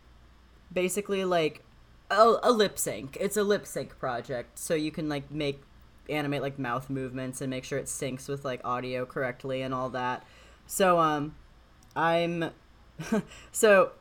basically 0.71 1.25
like 1.25 1.63
a, 2.13 2.39
a 2.43 2.51
lip 2.51 2.77
sync. 2.77 3.17
It's 3.19 3.37
a 3.37 3.43
lip 3.43 3.65
sync 3.65 3.97
project, 3.99 4.59
so 4.59 4.73
you 4.73 4.91
can 4.91 5.09
like 5.09 5.29
make 5.31 5.61
animate 6.09 6.41
like 6.41 6.59
mouth 6.59 6.89
movements 6.89 7.41
and 7.41 7.49
make 7.49 7.63
sure 7.63 7.79
it 7.79 7.85
syncs 7.85 8.27
with 8.27 8.43
like 8.43 8.61
audio 8.63 9.05
correctly 9.05 9.61
and 9.61 9.73
all 9.73 9.89
that. 9.89 10.25
So 10.65 10.99
um, 10.99 11.35
I'm 11.95 12.51
so 13.51 13.91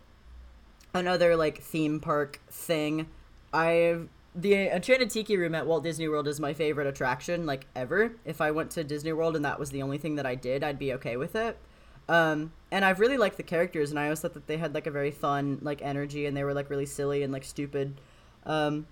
another 0.95 1.37
like 1.37 1.63
theme 1.63 2.01
park 2.01 2.41
thing. 2.51 3.09
I've 3.53 4.09
the 4.35 4.55
Enchanted 4.55 5.11
Tiki 5.11 5.37
Room 5.37 5.55
at 5.55 5.67
Walt 5.67 5.85
Disney 5.85 6.09
World 6.09 6.27
is 6.27 6.41
my 6.41 6.55
favorite 6.55 6.87
attraction 6.87 7.45
like 7.45 7.67
ever. 7.77 8.13
If 8.25 8.41
I 8.41 8.51
went 8.51 8.71
to 8.73 8.85
Disney 8.85 9.13
World 9.13 9.37
and 9.37 9.45
that 9.45 9.61
was 9.61 9.71
the 9.71 9.83
only 9.83 9.99
thing 9.99 10.15
that 10.17 10.25
I 10.25 10.35
did, 10.35 10.65
I'd 10.65 10.79
be 10.79 10.93
okay 10.95 11.17
with 11.17 11.37
it. 11.37 11.59
Um, 12.09 12.53
and 12.71 12.85
I've 12.85 13.01
really 13.01 13.17
liked 13.17 13.37
the 13.37 13.43
characters, 13.43 13.91
and 13.91 13.99
I 13.99 14.05
always 14.05 14.21
thought 14.21 14.35
that 14.35 14.47
they 14.47 14.57
had 14.57 14.75
like 14.75 14.87
a 14.87 14.91
very 14.91 15.11
fun 15.11 15.59
like 15.63 15.83
energy, 15.83 16.27
and 16.27 16.37
they 16.37 16.45
were 16.45 16.55
like 16.55 16.71
really 16.71 16.87
silly 16.87 17.23
and 17.23 17.33
like 17.33 17.45
stupid, 17.45 18.01
um, 18.45 18.87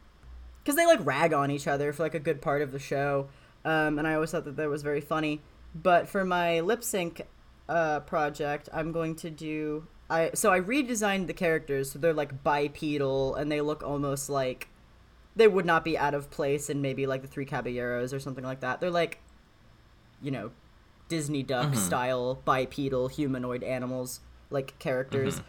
because 0.63 0.77
they 0.77 0.87
like 0.87 1.05
rag 1.05 1.33
on 1.33 1.51
each 1.51 1.67
other 1.67 1.93
for 1.93 2.03
like 2.03 2.15
a 2.15 2.21
good 2.21 2.41
part 2.41 2.63
of 2.63 2.73
the 2.73 2.79
show. 2.79 3.29
Um, 3.65 3.99
and 3.99 4.07
I 4.07 4.15
always 4.15 4.31
thought 4.31 4.45
that 4.45 4.57
that 4.57 4.69
was 4.69 4.83
very 4.83 5.01
funny. 5.01 5.41
But 5.75 6.09
for 6.09 6.25
my 6.25 6.61
lip 6.61 6.83
sync 6.83 7.23
uh, 7.69 8.01
project, 8.01 8.69
I'm 8.73 8.93
going 8.93 9.17
to 9.17 9.31
do 9.31 9.87
I 10.11 10.31
so 10.35 10.53
I 10.53 10.61
redesigned 10.61 11.29
the 11.29 11.33
characters 11.33 11.93
so 11.93 11.99
they're 11.99 12.13
like 12.13 12.43
bipedal 12.43 13.37
and 13.37 13.51
they 13.51 13.61
look 13.61 13.83
almost 13.85 14.29
like 14.29 14.69
they 15.37 15.47
would 15.47 15.65
not 15.65 15.85
be 15.85 15.97
out 15.97 16.13
of 16.13 16.31
place 16.31 16.69
in 16.69 16.83
maybe 16.83 17.07
like 17.07 17.23
the 17.23 17.29
Three 17.29 17.45
Caballeros 17.45 18.13
or 18.13 18.19
something 18.19 18.45
like 18.45 18.61
that. 18.61 18.81
They're 18.81 18.91
like, 18.91 19.21
you 20.21 20.33
know, 20.33 20.51
Disney 21.11 21.43
duck 21.43 21.67
mm-hmm. 21.67 21.77
style 21.77 22.41
bipedal 22.47 23.09
humanoid 23.09 23.63
animals 23.63 24.21
like 24.49 24.79
characters. 24.79 25.37
Mm-hmm. 25.37 25.47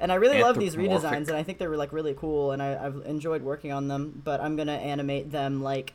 And 0.00 0.12
I 0.12 0.16
really 0.16 0.42
love 0.42 0.58
these 0.58 0.76
redesigns, 0.76 1.28
and 1.28 1.36
I 1.36 1.44
think 1.44 1.58
they're 1.58 1.74
like 1.76 1.92
really 1.92 2.14
cool, 2.14 2.50
and 2.50 2.60
I, 2.60 2.84
I've 2.84 3.00
enjoyed 3.06 3.42
working 3.42 3.72
on 3.72 3.88
them. 3.88 4.20
But 4.22 4.40
I'm 4.40 4.56
gonna 4.56 4.72
animate 4.72 5.30
them 5.30 5.62
like 5.62 5.94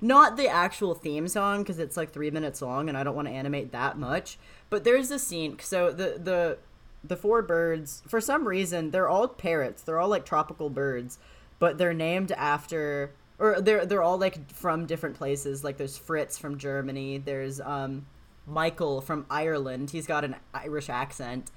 not 0.00 0.36
the 0.36 0.48
actual 0.48 0.94
theme 0.94 1.26
song 1.28 1.62
because 1.62 1.78
it's 1.78 1.96
like 1.96 2.12
three 2.12 2.30
minutes 2.30 2.62
long, 2.62 2.88
and 2.88 2.96
I 2.96 3.02
don't 3.02 3.16
want 3.16 3.28
to 3.28 3.34
animate 3.34 3.72
that 3.72 3.98
much. 3.98 4.38
But 4.70 4.84
there's 4.84 5.10
a 5.10 5.18
scene. 5.18 5.58
So 5.58 5.90
the 5.90 6.18
the 6.22 6.58
the 7.02 7.16
four 7.16 7.42
birds, 7.42 8.02
for 8.06 8.20
some 8.20 8.46
reason, 8.46 8.92
they're 8.92 9.08
all 9.08 9.26
parrots. 9.28 9.82
They're 9.82 9.98
all 9.98 10.08
like 10.08 10.24
tropical 10.24 10.70
birds, 10.70 11.18
but 11.58 11.78
they're 11.78 11.92
named 11.92 12.32
after 12.32 13.10
or 13.38 13.60
they're 13.60 13.86
they're 13.86 14.02
all 14.02 14.18
like 14.18 14.50
from 14.52 14.86
different 14.86 15.16
places. 15.16 15.64
Like 15.64 15.76
there's 15.76 15.98
Fritz 15.98 16.38
from 16.38 16.58
Germany. 16.58 17.18
There's 17.18 17.60
um 17.60 18.06
Michael 18.46 19.00
from 19.00 19.26
Ireland. 19.30 19.90
He's 19.90 20.06
got 20.06 20.24
an 20.24 20.36
Irish 20.52 20.88
accent. 20.88 21.50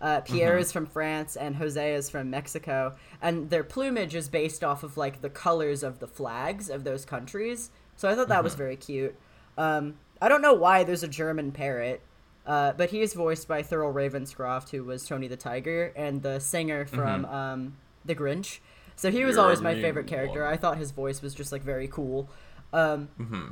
Uh, 0.00 0.20
Pierre 0.20 0.58
is 0.58 0.72
from 0.72 0.84
France 0.86 1.36
and 1.36 1.54
Jose 1.54 1.94
is 1.94 2.10
from 2.10 2.28
Mexico, 2.28 2.96
and 3.20 3.50
their 3.50 3.62
plumage 3.62 4.16
is 4.16 4.28
based 4.28 4.64
off 4.64 4.82
of 4.82 4.96
like 4.96 5.20
the 5.20 5.30
colors 5.30 5.84
of 5.84 6.00
the 6.00 6.08
flags 6.08 6.68
of 6.68 6.82
those 6.82 7.04
countries. 7.04 7.70
So 7.94 8.08
I 8.08 8.16
thought 8.16 8.26
that 8.28 8.42
was 8.42 8.56
very 8.56 8.74
cute. 8.74 9.14
Um, 9.56 9.94
I 10.20 10.28
don't 10.28 10.42
know 10.42 10.54
why 10.54 10.82
there's 10.82 11.04
a 11.04 11.08
German 11.08 11.52
parrot, 11.52 12.00
uh, 12.46 12.72
but 12.72 12.90
he 12.90 13.00
is 13.00 13.14
voiced 13.14 13.46
by 13.46 13.62
Thurl 13.62 13.92
Ravenscroft, 13.92 14.70
who 14.70 14.82
was 14.82 15.06
Tony 15.06 15.28
the 15.28 15.36
Tiger 15.36 15.92
and 15.94 16.22
the 16.22 16.40
singer 16.40 16.84
from 16.84 17.24
um, 17.26 17.76
The 18.04 18.16
Grinch. 18.16 18.58
So 19.02 19.10
he 19.10 19.24
was 19.24 19.36
always 19.36 19.60
my 19.60 19.74
favorite 19.74 20.06
character. 20.06 20.46
I 20.46 20.56
thought 20.56 20.78
his 20.78 20.92
voice 20.92 21.22
was 21.22 21.34
just 21.34 21.50
like 21.50 21.62
very 21.62 21.88
cool. 21.88 22.30
Um, 22.72 23.08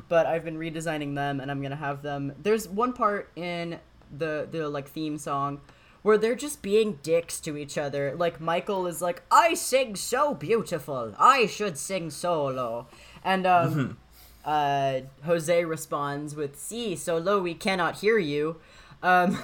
But 0.09 0.27
I've 0.27 0.45
been 0.45 0.57
redesigning 0.57 1.17
them, 1.17 1.41
and 1.41 1.51
I'm 1.51 1.61
gonna 1.61 1.75
have 1.75 2.03
them. 2.03 2.33
There's 2.41 2.69
one 2.69 2.93
part 2.93 3.33
in 3.35 3.81
the 4.17 4.47
the 4.49 4.69
like 4.69 4.89
theme 4.89 5.19
song 5.19 5.61
where 6.03 6.17
they're 6.17 6.37
just 6.37 6.63
being 6.63 7.01
dicks 7.03 7.41
to 7.41 7.57
each 7.57 7.77
other. 7.77 8.15
Like 8.17 8.41
Michael 8.41 8.87
is 8.87 9.03
like, 9.03 9.25
"I 9.29 9.55
sing 9.55 9.97
so 9.97 10.35
beautiful. 10.35 11.15
I 11.19 11.47
should 11.47 11.77
sing 11.77 12.11
solo," 12.11 12.87
and 13.25 13.45
um, 13.45 13.99
uh, 14.45 15.01
Jose 15.25 15.65
responds 15.65 16.37
with, 16.37 16.57
"See, 16.57 16.95
so 16.95 17.19
low 17.19 17.41
we 17.41 17.55
cannot 17.55 17.97
hear 17.97 18.19
you," 18.19 18.61
um, 19.03 19.37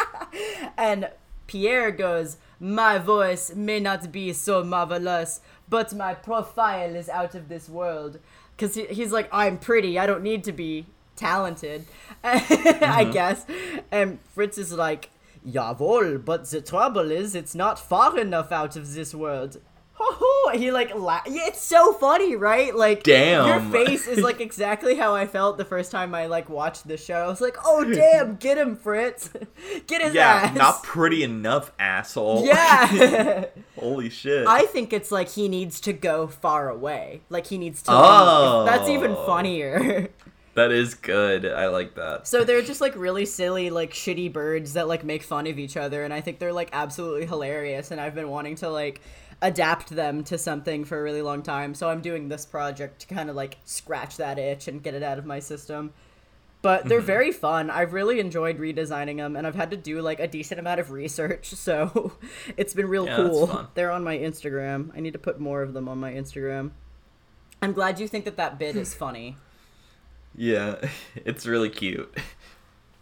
and 0.78 1.10
Pierre 1.46 1.90
goes, 1.90 2.38
"My 2.60 2.98
voice 2.98 3.54
may 3.54 3.80
not 3.80 4.10
be 4.12 4.32
so 4.32 4.64
marvelous, 4.64 5.40
but 5.68 5.94
my 5.94 6.14
profile 6.14 6.94
is 6.94 7.08
out 7.08 7.34
of 7.34 7.48
this 7.48 7.68
world." 7.68 8.18
Because 8.56 8.74
he, 8.74 8.86
he's 8.86 9.12
like, 9.12 9.28
"I'm 9.32 9.58
pretty. 9.58 9.98
I 9.98 10.06
don't 10.06 10.22
need 10.22 10.44
to 10.44 10.52
be 10.52 10.86
talented," 11.16 11.86
I 12.24 12.38
mm-hmm. 12.38 13.10
guess. 13.12 13.46
And 13.90 14.18
Fritz 14.34 14.58
is 14.58 14.72
like, 14.72 15.10
"Jawohl, 15.46 16.24
but 16.24 16.50
the 16.50 16.60
trouble 16.60 17.10
is, 17.10 17.34
it's 17.34 17.54
not 17.54 17.78
far 17.78 18.18
enough 18.18 18.52
out 18.52 18.76
of 18.76 18.94
this 18.94 19.14
world." 19.14 19.60
He 20.54 20.70
like 20.70 20.94
la- 20.94 21.20
yeah, 21.26 21.46
it's 21.48 21.60
so 21.60 21.92
funny, 21.92 22.34
right? 22.34 22.74
Like, 22.74 23.02
Damn. 23.02 23.46
your 23.46 23.60
face 23.70 24.06
is 24.08 24.20
like 24.20 24.40
exactly 24.48 24.94
how 24.94 25.14
I 25.14 25.26
felt 25.26 25.58
the 25.58 25.64
first 25.64 25.90
time 25.90 26.14
I 26.14 26.24
like 26.26 26.48
watched 26.48 26.88
the 26.88 26.96
show. 26.96 27.16
I 27.16 27.26
was 27.26 27.42
like, 27.42 27.56
"Oh 27.64 27.84
damn, 27.84 28.36
get 28.36 28.56
him, 28.56 28.74
Fritz, 28.74 29.28
get 29.86 30.00
his 30.00 30.14
Yeah, 30.14 30.26
ass." 30.44 30.56
not 30.56 30.82
pretty 30.82 31.22
enough, 31.22 31.72
asshole. 31.78 32.46
yeah. 32.46 33.44
Holy 33.78 34.08
shit. 34.08 34.46
I 34.46 34.64
think 34.66 34.92
it's 34.94 35.12
like 35.12 35.28
he 35.28 35.48
needs 35.48 35.80
to 35.80 35.92
go 35.92 36.26
far 36.26 36.70
away. 36.70 37.20
Like 37.28 37.46
he 37.48 37.58
needs 37.58 37.82
to. 37.82 37.90
Oh. 37.92 38.64
leave. 38.64 38.72
That's 38.72 38.88
even 38.88 39.10
oh. 39.12 39.26
funnier. 39.26 40.08
that 40.54 40.72
is 40.72 40.94
good. 40.94 41.44
I 41.44 41.68
like 41.68 41.94
that. 41.96 42.26
so 42.26 42.42
they're 42.42 42.62
just 42.62 42.80
like 42.80 42.96
really 42.96 43.26
silly, 43.26 43.68
like 43.68 43.92
shitty 43.92 44.32
birds 44.32 44.72
that 44.72 44.88
like 44.88 45.04
make 45.04 45.22
fun 45.22 45.46
of 45.46 45.58
each 45.58 45.76
other, 45.76 46.04
and 46.04 46.14
I 46.14 46.22
think 46.22 46.38
they're 46.38 46.54
like 46.54 46.70
absolutely 46.72 47.26
hilarious. 47.26 47.90
And 47.90 48.00
I've 48.00 48.14
been 48.14 48.30
wanting 48.30 48.56
to 48.56 48.70
like 48.70 49.02
adapt 49.40 49.90
them 49.90 50.24
to 50.24 50.36
something 50.36 50.84
for 50.84 50.98
a 50.98 51.02
really 51.02 51.22
long 51.22 51.42
time. 51.42 51.74
So 51.74 51.88
I'm 51.88 52.00
doing 52.00 52.28
this 52.28 52.44
project 52.44 53.00
to 53.00 53.14
kind 53.14 53.30
of 53.30 53.36
like 53.36 53.58
scratch 53.64 54.16
that 54.16 54.38
itch 54.38 54.68
and 54.68 54.82
get 54.82 54.94
it 54.94 55.02
out 55.02 55.18
of 55.18 55.26
my 55.26 55.38
system. 55.38 55.92
But 56.60 56.86
they're 56.86 56.98
mm-hmm. 56.98 57.06
very 57.06 57.32
fun. 57.32 57.70
I've 57.70 57.92
really 57.92 58.18
enjoyed 58.18 58.58
redesigning 58.58 59.18
them, 59.18 59.36
and 59.36 59.46
I've 59.46 59.54
had 59.54 59.70
to 59.70 59.76
do 59.76 60.02
like 60.02 60.18
a 60.18 60.26
decent 60.26 60.58
amount 60.58 60.80
of 60.80 60.90
research, 60.90 61.46
so 61.54 62.12
it's 62.56 62.74
been 62.74 62.88
real 62.88 63.06
Yeah, 63.06 63.16
cool. 63.16 63.68
They're 63.74 63.92
on 63.92 64.02
my 64.02 64.18
Instagram. 64.18 64.90
I 64.96 65.00
need 65.00 65.12
to 65.12 65.20
put 65.20 65.38
more 65.38 65.62
of 65.62 65.72
them 65.72 65.88
on 65.88 65.98
my 65.98 66.12
Instagram. 66.12 66.72
I'm 67.62 67.72
glad 67.72 68.00
you 68.00 68.08
think 68.08 68.24
that 68.24 68.36
that 68.36 68.58
bit 68.58 68.76
is 68.76 68.94
funny. 69.04 69.36
Yeah, 70.34 70.76
it's 71.14 71.46
really 71.46 71.70
cute. 71.70 72.16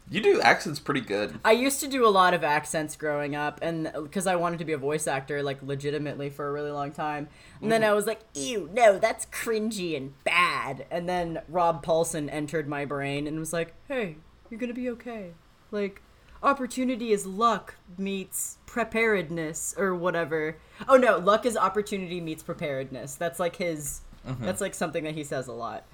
You 0.08 0.20
do 0.20 0.40
accents 0.40 0.78
pretty 0.78 1.00
good. 1.00 1.40
I 1.44 1.52
used 1.52 1.80
to 1.80 1.88
do 1.88 2.06
a 2.06 2.10
lot 2.10 2.32
of 2.32 2.44
accents 2.44 2.94
growing 2.94 3.34
up, 3.34 3.58
and 3.60 3.88
uh, 3.88 4.02
because 4.02 4.26
I 4.26 4.36
wanted 4.36 4.60
to 4.60 4.64
be 4.64 4.72
a 4.72 4.78
voice 4.78 5.08
actor, 5.08 5.42
like 5.42 5.62
legitimately 5.62 6.30
for 6.30 6.48
a 6.48 6.52
really 6.52 6.70
long 6.70 6.92
time. 6.92 7.28
And 7.60 7.72
then 7.72 7.82
mm. 7.82 7.86
I 7.86 7.92
was 7.92 8.06
like, 8.06 8.20
"Ew, 8.34 8.70
no, 8.72 8.98
that's 8.98 9.26
cringy 9.26 9.96
and 9.96 10.12
bad." 10.22 10.86
And 10.92 11.08
then 11.08 11.40
Rob 11.48 11.84
Paulsen 11.84 12.28
entered 12.30 12.68
my 12.68 12.84
brain 12.84 13.26
and 13.26 13.40
was 13.40 13.52
like, 13.52 13.74
"Hey, 13.88 14.16
you're 14.48 14.60
gonna 14.60 14.74
be 14.74 14.88
okay. 14.90 15.32
Like, 15.72 16.02
opportunity 16.42 17.10
is 17.10 17.26
luck 17.26 17.74
meets 17.98 18.58
preparedness 18.66 19.74
or 19.76 19.94
whatever. 19.94 20.56
Oh 20.88 20.96
no, 20.96 21.18
luck 21.18 21.44
is 21.44 21.56
opportunity 21.56 22.20
meets 22.20 22.42
preparedness. 22.42 23.16
That's 23.16 23.40
like 23.40 23.56
his. 23.56 24.02
Mm-hmm. 24.26 24.44
That's 24.44 24.60
like 24.60 24.74
something 24.74 25.04
that 25.04 25.14
he 25.14 25.24
says 25.24 25.48
a 25.48 25.52
lot. 25.52 25.84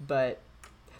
But 0.00 0.40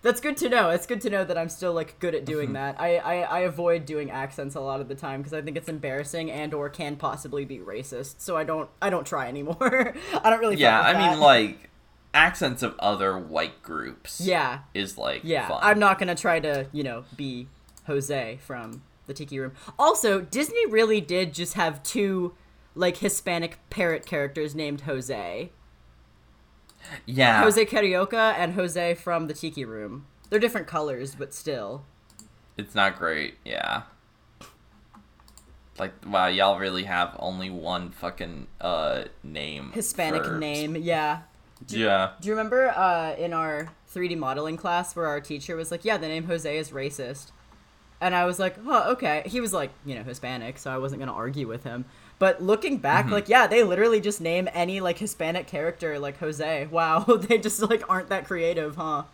that's 0.03 0.21
good 0.21 0.37
to 0.39 0.49
know. 0.49 0.71
It's 0.71 0.87
good 0.87 1.01
to 1.03 1.11
know 1.11 1.25
that 1.25 1.37
I'm 1.37 1.49
still 1.49 1.73
like 1.73 1.99
good 1.99 2.15
at 2.15 2.23
mm-hmm. 2.23 2.33
doing 2.33 2.53
that. 2.55 2.81
I, 2.81 2.97
I 2.97 3.15
I 3.23 3.39
avoid 3.41 3.87
doing 3.87 4.11
accents 4.11 4.55
a 4.55 4.61
lot 4.61 4.81
of 4.81 4.89
the 4.89 4.95
time 4.95 5.21
because 5.21 5.35
I 5.35 5.43
think 5.43 5.57
it's 5.57 5.69
embarrassing 5.69 6.31
and 6.31 6.55
or 6.55 6.69
can 6.69 6.97
possibly 6.97 7.45
be 7.45 7.59
racist. 7.59 8.17
So 8.19 8.37
I 8.37 8.45
don't 8.45 8.69
I 8.81 8.91
don't 8.91 9.07
try 9.07 9.29
anymore. 9.29 9.95
I 10.23 10.31
don't 10.31 10.41
really. 10.41 10.57
Yeah, 10.57 10.81
I 10.81 10.93
that. 10.93 11.11
mean, 11.11 11.21
like, 11.21 11.71
accents 12.15 12.63
of 12.63 12.75
other 12.79 13.19
white 13.19 13.63
groups. 13.63 14.21
Yeah, 14.21 14.61
Is 14.75 14.97
like 14.99 15.23
yeah. 15.25 15.49
fun. 15.49 15.61
I'm 15.63 15.79
not 15.79 15.99
gonna 15.99 16.15
try 16.15 16.41
to 16.41 16.67
you 16.73 16.83
know 16.83 17.05
be 17.17 17.49
Jose 17.87 18.39
from 18.43 18.83
the 19.07 19.15
Tiki 19.15 19.39
Room. 19.39 19.53
Also, 19.79 20.21
Disney 20.21 20.67
really 20.67 21.01
did 21.01 21.33
just 21.33 21.55
have 21.55 21.83
two 21.83 22.35
like 22.75 22.99
Hispanic 22.99 23.59
parrot 23.71 24.07
characters 24.07 24.55
named 24.55 24.83
Jose. 24.83 25.51
Yeah. 27.07 27.41
Jose 27.43 27.65
Carioca 27.67 28.35
and 28.37 28.55
Jose 28.55 28.95
from 28.95 29.27
the 29.27 29.35
Tiki 29.35 29.65
Room. 29.65 30.07
They're 30.31 30.39
different 30.41 30.67
colors, 30.67 31.15
but 31.15 31.33
still. 31.35 31.85
It's 32.57 32.75
not 32.75 32.99
great. 32.99 33.35
Yeah. 33.45 33.83
Like, 35.79 35.93
wow, 36.07 36.27
y'all 36.29 36.59
really 36.59 36.85
have 36.85 37.15
only 37.19 37.51
one 37.51 37.91
fucking 37.91 38.47
uh 38.61 39.05
name. 39.23 39.73
Hispanic 39.73 40.25
for- 40.25 40.39
name, 40.39 40.75
yeah. 40.77 41.21
Yeah. 41.69 42.13
Do 42.21 42.29
you 42.29 42.35
remember 42.35 42.69
uh, 42.69 43.15
in 43.17 43.33
our 43.33 43.69
3D 43.95 44.17
modeling 44.19 44.57
class 44.57 44.95
where 44.95 45.07
our 45.07 45.21
teacher 45.21 45.57
was 45.57 45.71
like, 45.71 45.85
"Yeah, 45.85 45.97
the 45.97 46.09
name 46.09 46.25
Jose 46.25 46.57
is 46.59 46.71
racist," 46.71 47.31
and 48.01 48.15
I 48.15 48.25
was 48.27 48.39
like, 48.39 48.57
"Oh, 48.67 48.93
okay." 48.93 49.23
He 49.27 49.41
was 49.41 49.53
like, 49.55 49.71
you 49.85 49.95
know, 49.95 50.03
Hispanic, 50.03 50.59
so 50.59 50.71
I 50.71 50.77
wasn't 50.79 51.01
gonna 51.01 51.15
argue 51.15 51.49
with 51.49 51.65
him. 51.65 51.87
But 52.19 52.43
looking 52.43 52.79
back, 52.79 53.11
like, 53.11 53.29
yeah, 53.29 53.47
they 53.47 53.63
literally 53.63 54.01
just 54.01 54.21
name 54.23 54.49
any 54.55 54.81
like 54.81 54.99
Hispanic 54.99 55.47
character 55.47 55.99
like 55.99 56.19
Jose. 56.19 56.67
Wow, 56.71 57.01
they 57.21 57.39
just 57.39 57.61
like 57.63 57.83
aren't 57.89 58.09
that 58.09 58.27
creative, 58.27 58.77
huh? 58.77 59.05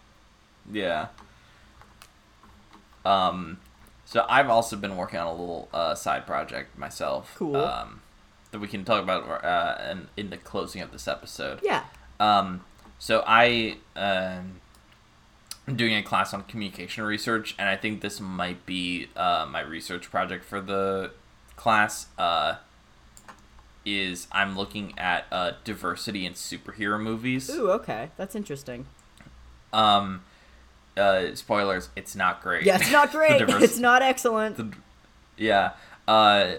Yeah. 0.70 1.08
Um, 3.04 3.58
so 4.04 4.24
I've 4.28 4.48
also 4.48 4.76
been 4.76 4.96
working 4.96 5.18
on 5.18 5.26
a 5.26 5.32
little 5.32 5.68
uh, 5.72 5.94
side 5.94 6.26
project 6.26 6.78
myself. 6.78 7.34
Cool. 7.36 7.56
Um, 7.56 8.02
that 8.52 8.60
we 8.60 8.68
can 8.68 8.84
talk 8.84 9.02
about 9.02 9.44
uh, 9.44 9.90
in, 9.90 10.08
in 10.16 10.30
the 10.30 10.36
closing 10.36 10.82
of 10.82 10.92
this 10.92 11.08
episode. 11.08 11.60
Yeah. 11.62 11.84
Um, 12.20 12.64
so 12.98 13.24
I 13.26 13.78
um, 13.96 14.60
I'm 15.66 15.76
doing 15.76 15.94
a 15.94 16.02
class 16.02 16.32
on 16.32 16.44
communication 16.44 17.02
research, 17.04 17.54
and 17.58 17.68
I 17.68 17.76
think 17.76 18.00
this 18.00 18.20
might 18.20 18.64
be 18.66 19.08
uh, 19.16 19.46
my 19.50 19.60
research 19.60 20.10
project 20.10 20.44
for 20.44 20.60
the 20.60 21.10
class. 21.56 22.06
Uh, 22.18 22.56
is 23.84 24.26
I'm 24.32 24.56
looking 24.56 24.98
at 24.98 25.26
uh, 25.32 25.52
diversity 25.64 26.24
in 26.26 26.34
superhero 26.34 27.00
movies. 27.00 27.50
Ooh, 27.50 27.70
okay, 27.72 28.10
that's 28.16 28.34
interesting. 28.34 28.86
Um, 29.72 30.22
uh, 30.96 31.34
spoilers, 31.34 31.88
it's 31.96 32.14
not 32.14 32.42
great. 32.42 32.64
Yeah, 32.64 32.76
it's 32.76 32.92
not 32.92 33.10
great. 33.12 33.40
it's 33.42 33.78
not 33.78 34.02
excellent. 34.02 34.56
the- 34.56 34.76
yeah. 35.36 35.72
Uh, 36.06 36.54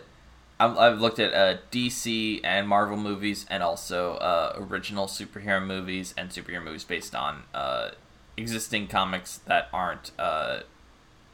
I'm, 0.60 0.78
I've 0.78 1.00
looked 1.00 1.20
at 1.20 1.34
uh, 1.34 1.60
DC 1.72 2.42
and 2.44 2.68
Marvel 2.68 2.98
movies, 2.98 3.46
and 3.50 3.62
also 3.62 4.14
uh, 4.16 4.56
original 4.58 5.08
superhero 5.08 5.66
movies 5.66 6.14
and 6.18 6.30
superhero 6.30 6.64
movies 6.64 6.84
based 6.84 7.14
on 7.16 7.44
uh, 7.54 7.92
existing 8.38 8.88
comics 8.88 9.38
that 9.46 9.68
aren't 9.74 10.12
uh, 10.18 10.60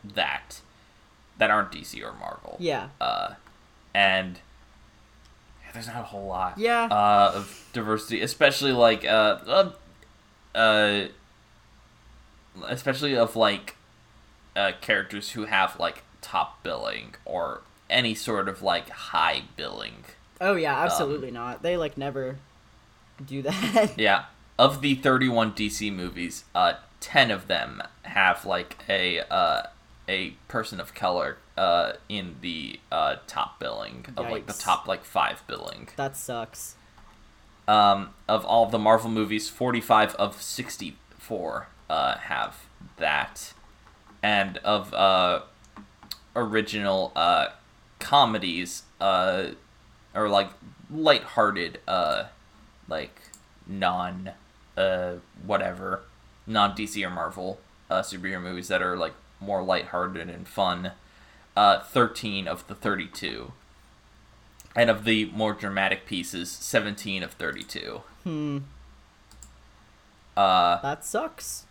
that 0.04 0.62
that 1.38 1.50
aren't 1.52 1.72
DC 1.72 2.02
or 2.04 2.14
Marvel. 2.14 2.58
Yeah. 2.60 2.90
Uh, 3.00 3.34
and 3.94 4.40
there's 5.74 5.88
not 5.88 5.98
a 5.98 6.04
whole 6.04 6.28
lot. 6.28 6.58
Yeah. 6.58 6.86
Uh, 6.86 7.32
of 7.36 7.70
diversity, 7.74 8.22
especially 8.22 8.72
like 8.72 9.06
uh, 9.06 9.38
uh, 9.48 9.72
uh 10.56 11.08
especially 12.68 13.16
of 13.16 13.36
like 13.36 13.76
uh, 14.56 14.72
characters 14.82 15.32
who 15.32 15.46
have 15.46 15.80
like 15.80 16.04
top 16.22 16.62
billing 16.64 17.16
or 17.26 17.62
any 17.90 18.16
sort 18.16 18.50
of 18.50 18.62
like 18.62 18.90
high 18.90 19.44
billing. 19.56 20.06
Oh 20.42 20.56
yeah, 20.56 20.78
Um, 20.78 20.86
absolutely 20.86 21.32
not. 21.32 21.64
They 21.64 21.78
like 21.78 21.98
never 21.98 22.38
do 23.26 23.42
that. 23.44 23.94
Yeah, 23.98 24.26
of 24.58 24.82
the 24.82 24.96
31 24.96 25.54
DC 25.54 25.94
movies, 25.94 26.46
uh 26.56 26.74
10 27.00 27.32
of 27.32 27.48
them 27.48 27.82
have 28.04 28.46
like 28.46 28.78
a 28.90 29.22
uh 29.32 29.64
a 30.08 30.32
person 30.48 30.80
of 30.80 30.94
color 30.94 31.38
uh 31.60 31.94
in 32.08 32.38
the 32.42 32.80
uh 32.90 33.18
top 33.28 33.60
billing 33.60 34.06
of 34.16 34.30
like 34.32 34.48
the 34.48 34.54
top 34.54 34.88
like 34.88 35.04
5 35.04 35.44
billing. 35.46 35.90
that 35.98 36.16
sucks. 36.16 36.76
Um 37.68 38.12
of 38.28 38.46
all 38.46 38.66
the 38.68 38.80
Marvel 38.80 39.10
movies, 39.12 39.50
45 39.50 40.16
of 40.16 40.42
64 40.42 41.68
uh 41.90 42.18
have 42.18 42.66
that. 42.98 43.54
And 44.24 44.58
of 44.60 44.94
uh 44.94 45.42
original 46.36 47.12
uh 47.16 47.50
comedies 48.00 48.84
uh 49.02 49.48
or 50.16 50.30
like 50.30 50.50
lighthearted 50.90 51.80
uh 51.88 52.24
like 52.88 53.20
non 53.68 54.32
uh 54.78 55.16
whatever 55.46 56.04
non 56.48 56.72
DC 56.76 57.06
or 57.06 57.10
Marvel 57.10 57.60
uh 57.90 58.02
superhero 58.02 58.42
movies 58.42 58.70
that 58.70 58.82
are 58.82 58.96
like 58.96 59.14
more 59.42 59.62
lighthearted 59.62 60.30
and 60.30 60.48
fun 60.48 60.92
uh 61.60 61.80
13 61.84 62.48
of 62.48 62.66
the 62.68 62.76
32 62.76 63.52
and 64.76 64.90
of 64.90 65.04
the 65.04 65.26
more 65.42 65.54
dramatic 65.54 66.06
pieces 66.06 66.50
17 66.52 67.24
of 67.24 67.32
32 67.34 68.02
Hmm. 68.24 68.58
uh 70.38 70.82
That 70.82 71.04
sucks. 71.06 71.66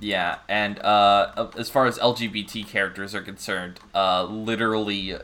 yeah, 0.00 0.38
and 0.48 0.78
uh, 0.80 1.48
as 1.56 1.68
far 1.70 1.86
as 1.86 1.98
LGBT 1.98 2.66
characters 2.66 3.14
are 3.14 3.22
concerned, 3.22 3.78
uh, 3.94 4.24
literally 4.24 5.16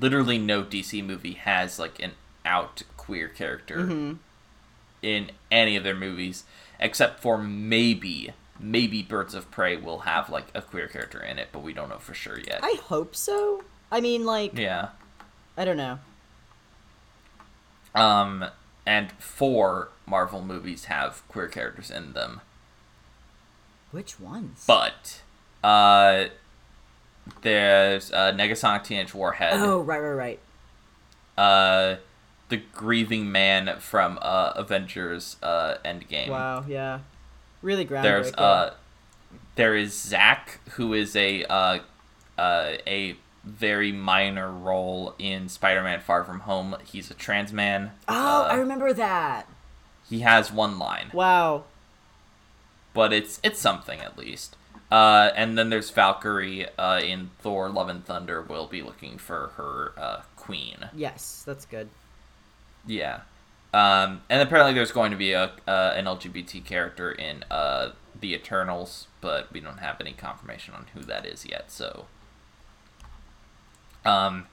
literally 0.00 0.38
no 0.38 0.62
DC 0.62 1.04
movie 1.04 1.34
has 1.34 1.78
like 1.78 2.00
an 2.00 2.12
out 2.44 2.82
queer 2.96 3.28
character 3.28 3.78
Mm-hmm. 3.78 4.12
in 5.02 5.30
any 5.50 5.76
of 5.76 5.84
their 5.84 5.94
movies, 5.96 6.44
except 6.80 7.20
for 7.20 7.36
maybe 7.38 8.32
maybe 8.60 9.02
Birds 9.02 9.34
of 9.34 9.50
Prey 9.50 9.76
will 9.76 10.00
have 10.00 10.30
like 10.30 10.46
a 10.54 10.62
queer 10.62 10.86
character 10.88 11.20
in 11.22 11.38
it, 11.38 11.48
but 11.52 11.62
we 11.62 11.72
don't 11.72 11.88
know 11.88 11.98
for 11.98 12.14
sure 12.14 12.38
yet. 12.38 12.60
I 12.62 12.78
hope 12.84 13.14
so. 13.16 13.62
I 13.90 14.00
mean, 14.00 14.24
like, 14.24 14.56
yeah. 14.58 14.88
I 15.56 15.64
don't 15.64 15.76
know. 15.76 15.98
Um, 17.94 18.46
and 18.86 19.12
four 19.12 19.88
Marvel 20.06 20.42
movies 20.42 20.86
have 20.86 21.22
queer 21.28 21.46
characters 21.48 21.90
in 21.90 22.12
them, 22.12 22.40
Which 23.92 24.18
ones? 24.18 24.64
but 24.66 25.22
uh, 25.62 26.26
there's 27.42 28.10
uh, 28.12 28.32
Negasonic 28.32 28.84
Teenage 28.84 29.14
Warhead. 29.14 29.54
oh, 29.54 29.80
right, 29.80 30.00
right, 30.00 30.38
right. 31.38 31.42
uh 31.42 31.96
the 32.50 32.58
grieving 32.74 33.32
man 33.32 33.78
from 33.78 34.18
uh 34.20 34.52
Avengers 34.56 35.36
uh 35.42 35.76
Endgame. 35.84 36.28
Wow, 36.28 36.64
yeah, 36.68 36.98
really 37.64 37.84
groundbreaking. 37.86 38.02
There's 38.02 38.32
uh 38.34 38.74
there 39.56 39.74
is 39.74 39.98
Zach, 39.98 40.60
who 40.72 40.92
is 40.94 41.16
a 41.16 41.44
uh 41.44 41.78
uh 42.38 42.72
a 42.86 43.16
very 43.44 43.92
minor 43.92 44.50
role 44.50 45.14
in 45.18 45.48
Spider-Man 45.48 46.00
Far 46.00 46.24
From 46.24 46.40
Home. 46.40 46.76
He's 46.84 47.10
a 47.10 47.14
trans 47.14 47.52
man. 47.52 47.90
oh, 48.08 48.42
Uh, 48.44 48.48
I 48.50 48.54
remember 48.56 48.92
that. 48.94 49.46
he 50.08 50.20
has 50.20 50.50
one 50.52 50.78
line, 50.78 51.10
Wow. 51.12 51.64
but 52.94 53.12
it's 53.12 53.40
it's 53.42 53.60
something 53.60 54.00
at 54.00 54.16
least. 54.18 54.56
Uh, 54.90 55.30
and 55.34 55.58
then 55.58 55.70
there's 55.70 55.90
Valkyrie 55.90 56.68
uh, 56.78 57.00
in 57.00 57.30
Thor: 57.40 57.68
Love 57.68 57.88
and 57.88 58.04
Thunder. 58.04 58.40
Will 58.42 58.66
be 58.66 58.80
looking 58.82 59.18
for 59.18 59.48
her 59.56 59.92
uh, 60.00 60.22
queen. 60.36 60.88
Yes, 60.94 61.42
that's 61.46 61.64
good. 61.66 61.88
Yeah. 62.86 63.20
Um, 63.74 64.22
and 64.30 64.40
apparently 64.40 64.72
there's 64.72 64.92
going 64.92 65.10
to 65.10 65.16
be 65.16 65.32
a 65.32 65.50
uh, 65.66 65.92
an 65.96 66.04
LGBT 66.04 66.64
character 66.64 67.10
in 67.10 67.44
uh, 67.50 67.90
the 68.20 68.32
Eternals, 68.34 69.08
but 69.20 69.52
we 69.52 69.58
don't 69.60 69.78
have 69.78 70.00
any 70.00 70.12
confirmation 70.12 70.74
on 70.74 70.86
who 70.94 71.00
that 71.00 71.26
is 71.26 71.44
yet. 71.44 71.72
So, 71.72 72.06
um, 74.04 74.46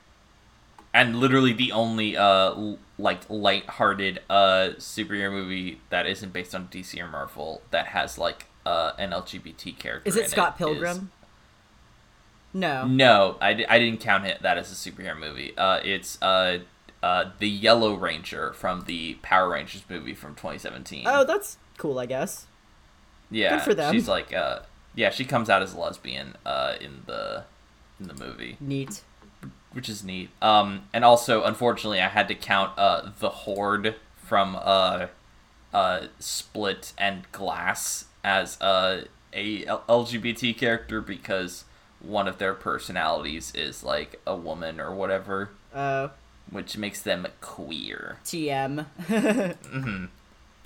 and 0.94 1.18
literally 1.20 1.54
the 1.54 1.72
only 1.72 2.18
uh 2.18 2.24
l- 2.52 2.80
like 2.98 3.22
light-hearted 3.30 4.22
uh 4.30 4.70
superhero 4.78 5.32
movie 5.32 5.80
that 5.90 6.06
isn't 6.08 6.34
based 6.34 6.54
on 6.56 6.68
DC 6.68 7.00
or 7.02 7.08
Marvel 7.08 7.62
that 7.72 7.88
has 7.88 8.18
like 8.18 8.48
uh 8.66 8.94
an 8.98 9.12
LGBT 9.12 9.78
character. 9.78 10.08
Is 10.10 10.18
in 10.18 10.24
it 10.26 10.30
Scott 10.32 10.54
is- 10.54 10.58
Pilgrim? 10.58 11.12
No. 12.54 12.86
no, 12.86 13.38
I, 13.40 13.66
I 13.70 13.80
didn't 13.80 14.02
count 14.02 14.26
it 14.26 14.42
that 14.42 14.58
as 14.58 14.70
a 14.74 14.76
superhero 14.76 15.18
movie. 15.18 15.54
Uh, 15.58 15.80
it's 15.86 16.22
uh, 16.22 16.58
uh, 17.04 17.32
the 17.40 17.50
Yellow 17.50 17.94
Ranger 17.96 18.54
from 18.54 18.82
the 18.86 19.16
Power 19.22 19.50
Rangers 19.50 19.84
movie 19.90 20.14
from 20.14 20.36
2017. 20.36 21.04
Oh, 21.08 21.24
that's 21.24 21.58
cool, 21.78 21.98
I 22.00 22.06
guess. 22.06 22.46
yeah, 23.30 23.56
good 23.58 23.64
for 23.64 23.74
them. 23.74 23.94
She's 23.94 24.08
like, 24.08 24.34
uh, 24.34 24.60
yeah, 24.96 25.10
she 25.10 25.26
comes 25.26 25.50
out 25.50 25.62
as 25.62 25.74
a 25.74 25.80
lesbian 25.80 26.36
uh, 26.46 26.76
in 26.80 27.02
the 27.06 27.44
in 28.00 28.08
the 28.08 28.14
movie, 28.16 28.58
Neat. 28.60 29.02
which 29.74 29.88
is 29.88 30.04
neat. 30.04 30.30
Um, 30.42 30.84
and 30.94 31.06
also, 31.06 31.44
unfortunately, 31.44 32.02
I 32.02 32.08
had 32.08 32.28
to 32.30 32.36
count 32.36 32.78
uh, 32.78 33.12
the 33.20 33.30
Horde 33.30 33.96
from 34.18 34.58
uh, 34.60 35.08
uh, 35.74 36.08
Split 36.20 36.94
and 36.98 37.32
Glass 37.32 38.06
as 38.24 38.60
uh, 38.62 39.06
a 39.34 39.66
L- 39.66 39.84
LGBT 39.88 40.58
character 40.58 41.00
because 41.00 41.64
one 42.00 42.28
of 42.28 42.40
their 42.40 42.54
personalities 42.56 43.54
is 43.56 43.84
like 43.84 44.20
a 44.26 44.36
woman 44.36 44.80
or 44.82 44.94
whatever, 44.94 45.50
Uh, 45.74 46.08
which 46.52 46.78
makes 46.78 47.02
them 47.02 47.26
queer. 47.42 48.18
TM. 48.26 48.86
hmm 49.08 50.06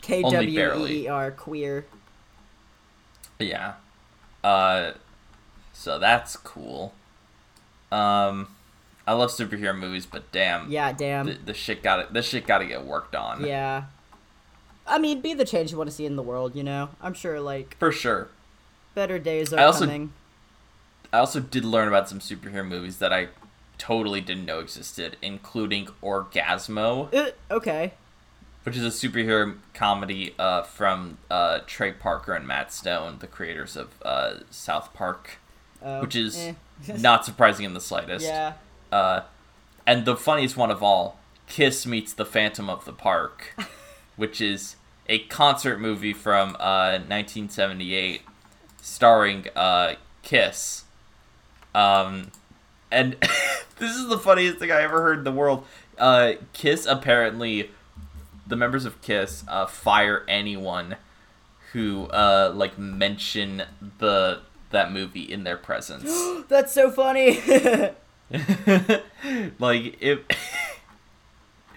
K 0.02 0.22
Only 0.24 0.36
W 0.38 0.56
barely. 0.56 0.91
E 0.98 1.03
E 1.06 1.07
R 1.07 1.32
queer. 1.32 1.86
Yeah. 3.40 3.74
Uh, 4.44 4.91
so 5.74 5.98
that's 5.98 6.36
cool. 6.38 6.94
Um, 7.91 8.49
I 9.07 9.14
love 9.14 9.30
superhero 9.32 9.78
movies, 9.78 10.06
but 10.06 10.32
damn, 10.32 10.70
Yeah, 10.72 10.91
damn. 10.91 11.26
the, 11.28 11.34
the 11.45 11.53
shit 11.53 11.82
got 11.84 12.14
This 12.14 12.28
shit 12.28 12.45
got 12.48 12.60
to 12.60 12.66
get 12.66 12.86
worked 12.86 13.16
on. 13.16 13.45
Yeah. 13.45 13.86
I 14.88 14.99
mean, 14.99 15.22
be 15.22 15.34
the 15.34 15.45
change 15.45 15.72
you 15.72 15.78
want 15.78 15.90
to 15.90 15.95
see 15.95 16.06
in 16.06 16.16
the 16.16 16.22
world, 16.22 16.56
you 16.56 16.64
know? 16.64 16.90
I'm 17.02 17.14
sure, 17.16 17.40
like, 17.41 17.76
for 17.80 17.91
sure. 17.91 18.28
better 18.94 19.18
days 19.18 19.52
are 19.53 19.60
I 19.60 19.64
also- 19.64 19.86
coming. 19.86 20.14
I 21.14 21.20
also 21.20 21.40
did 21.40 21.64
learn 21.64 21.88
about 21.88 22.10
some 22.10 22.20
superhero 22.20 22.68
movies 22.68 22.98
that 22.98 23.14
I 23.14 23.30
totally 23.77 24.22
didn't 24.22 24.45
know 24.45 24.60
existed, 24.60 25.18
including 25.22 25.88
Orgazmo, 26.03 27.14
Uh, 27.14 27.31
okay. 27.52 27.93
which 28.64 28.76
is 28.77 28.84
a 28.84 28.89
superhero 29.07 29.57
comedy 29.73 30.34
uh, 30.39 30.64
from 30.64 31.18
uh, 31.30 31.60
Trey 31.68 31.91
Parker 31.91 32.34
and 32.34 32.47
Matt 32.47 32.72
Stone, 32.73 33.18
the 33.19 33.27
creators 33.27 33.76
of 33.76 33.89
uh, 34.03 34.35
South 34.49 34.93
Park, 34.93 35.38
Oh, 35.81 36.02
which 36.02 36.15
is 36.15 36.38
eh. 36.38 36.53
not 36.97 37.26
surprising 37.26 37.65
in 37.65 37.73
the 37.73 37.81
slightest. 37.81 38.26
yeah. 38.26 38.53
Uh, 38.91 39.22
and 39.85 40.06
the 40.06 40.15
funniest 40.15 40.57
one 40.57 40.72
of 40.72 40.81
all, 40.81 41.19
Kiss 41.47 41.85
meets 41.85 42.11
the 42.14 42.26
Phantom 42.26 42.69
of 42.69 42.85
the 42.85 42.93
Park, 42.93 43.56
which 44.15 44.41
is 44.41 44.77
a 45.07 45.19
concert 45.19 45.80
movie 45.80 46.14
from 46.14 46.56
uh, 46.60 46.97
1978, 47.07 48.22
starring 48.81 49.45
uh, 49.56 49.93
Kiss. 50.23 50.85
Um, 51.76 52.31
and 52.91 53.15
this 53.77 53.95
is 53.95 54.07
the 54.07 54.18
funniest 54.18 54.57
thing 54.57 54.72
I 54.72 54.81
ever 54.81 55.02
heard 55.02 55.19
in 55.19 55.23
the 55.23 55.31
world. 55.31 55.65
Uh, 55.97 56.34
Kiss 56.53 56.85
apparently, 56.85 57.72
the 58.45 58.56
members 58.56 58.85
of 58.85 59.02
Kiss 59.02 59.43
uh, 59.47 59.65
fire 59.65 60.23
anyone 60.27 60.97
who 61.73 62.06
uh, 62.07 62.52
like 62.53 62.77
mention 62.77 63.64
the 63.99 64.41
that 64.72 64.91
movie 64.91 65.23
in 65.23 65.43
their 65.43 65.57
presence. 65.57 66.11
That's 66.47 66.73
so 66.73 66.91
funny. 66.91 67.39
like 69.60 69.97
if 70.02 70.19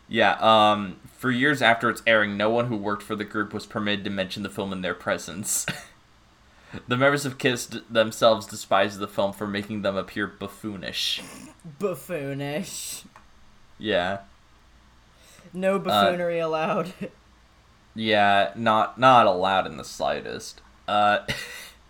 yeah 0.08 0.38
um 0.40 0.96
for 1.18 1.30
years 1.30 1.62
after 1.62 1.90
its 1.90 2.02
airing 2.08 2.38
no 2.38 2.50
one 2.50 2.68
who 2.68 2.78
worked 2.78 3.04
for 3.04 3.16
the 3.16 3.26
group 3.26 3.54
was 3.54 3.66
permitted 3.66 4.06
to 4.06 4.10
mention 4.10 4.42
the 4.42 4.50
film 4.50 4.72
in 4.72 4.82
their 4.82 4.94
presence 4.94 5.66
the 6.88 6.98
members 6.98 7.26
of 7.26 7.38
kiss 7.38 7.66
d- 7.68 7.82
themselves 7.90 8.46
despise 8.46 8.98
the 8.98 9.08
film 9.08 9.34
for 9.34 9.48
making 9.48 9.82
them 9.82 9.96
appear 9.96 10.28
buffoonish 10.28 11.22
Buffoonish. 11.80 13.04
yeah 13.78 14.20
No 15.54 15.80
buffoonery 15.80 16.40
allowed. 16.40 16.94
yeah 17.96 18.52
not 18.56 18.98
not 19.00 19.26
allowed 19.28 19.68
in 19.68 19.78
the 19.78 19.84
slightest 19.84 20.62
uh 20.88 21.20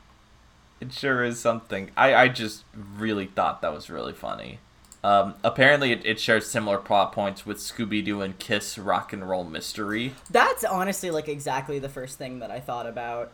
it 0.81 0.91
sure 0.91 1.23
is 1.23 1.39
something 1.39 1.91
i 1.95 2.13
i 2.15 2.27
just 2.27 2.63
really 2.97 3.27
thought 3.27 3.61
that 3.61 3.73
was 3.73 3.89
really 3.89 4.13
funny 4.13 4.59
um 5.03 5.35
apparently 5.43 5.91
it, 5.91 6.05
it 6.05 6.19
shares 6.19 6.49
similar 6.49 6.77
plot 6.77 7.11
points 7.11 7.45
with 7.45 7.57
scooby-doo 7.57 8.21
and 8.21 8.37
kiss 8.39 8.77
rock 8.77 9.13
and 9.13 9.27
roll 9.29 9.43
mystery 9.43 10.13
That's 10.29 10.63
honestly 10.63 11.11
like 11.11 11.27
exactly 11.27 11.77
the 11.79 11.89
first 11.89 12.17
thing 12.17 12.39
that 12.39 12.51
I 12.51 12.59
thought 12.59 12.85
about. 12.87 13.31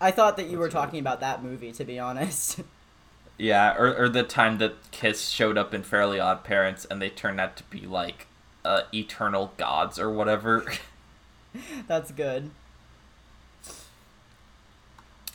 I 0.00 0.10
thought 0.10 0.36
that 0.36 0.48
you 0.48 0.58
were 0.58 0.68
talking 0.68 0.98
about 1.00 1.20
that 1.20 1.42
movie, 1.42 1.72
to 1.72 1.84
be 1.84 1.98
honest. 1.98 2.60
yeah 3.38 3.76
or, 3.76 3.94
or 4.04 4.08
the 4.08 4.22
time 4.22 4.56
that 4.56 4.74
kiss 4.92 5.28
showed 5.28 5.58
up 5.58 5.74
in 5.74 5.82
fairly 5.82 6.18
odd 6.18 6.42
parents 6.42 6.86
and 6.86 7.02
they 7.02 7.10
turned 7.10 7.38
out 7.38 7.54
to 7.54 7.62
be 7.64 7.80
like 7.80 8.26
uh 8.64 8.80
eternal 8.94 9.52
gods 9.58 9.98
or 9.98 10.10
whatever 10.10 10.64
That's 11.86 12.10
good. 12.12 12.50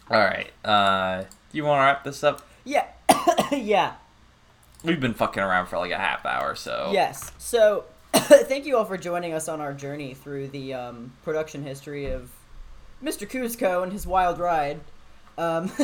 all 0.09 0.17
right 0.19 0.51
uh 0.65 1.21
do 1.51 1.57
you 1.57 1.63
want 1.63 1.77
to 1.79 1.83
wrap 1.83 2.03
this 2.03 2.23
up 2.23 2.41
Yeah. 2.65 2.87
yeah. 3.51 3.93
we've 4.83 4.99
been 4.99 5.13
fucking 5.13 5.43
around 5.43 5.67
for 5.67 5.77
like 5.77 5.91
a 5.91 5.97
half 5.97 6.25
hour 6.25 6.55
so 6.55 6.89
Yes. 6.91 7.31
So, 7.37 7.85
thank 8.15 8.65
you 8.65 8.77
all 8.77 8.85
for 8.85 8.97
joining 8.97 9.33
us 9.33 9.47
on 9.47 9.61
our 9.61 9.73
journey 9.73 10.15
through 10.15 10.47
the 10.47 10.73
um, 10.73 11.13
production 11.23 11.63
history 11.63 12.11
of 12.11 12.31
Mr. 13.03 13.27
Kuzco 13.27 13.83
and 13.83 13.91
his 13.91 14.05
wild 14.07 14.39
ride. 14.39 14.79
Um, 15.37 15.71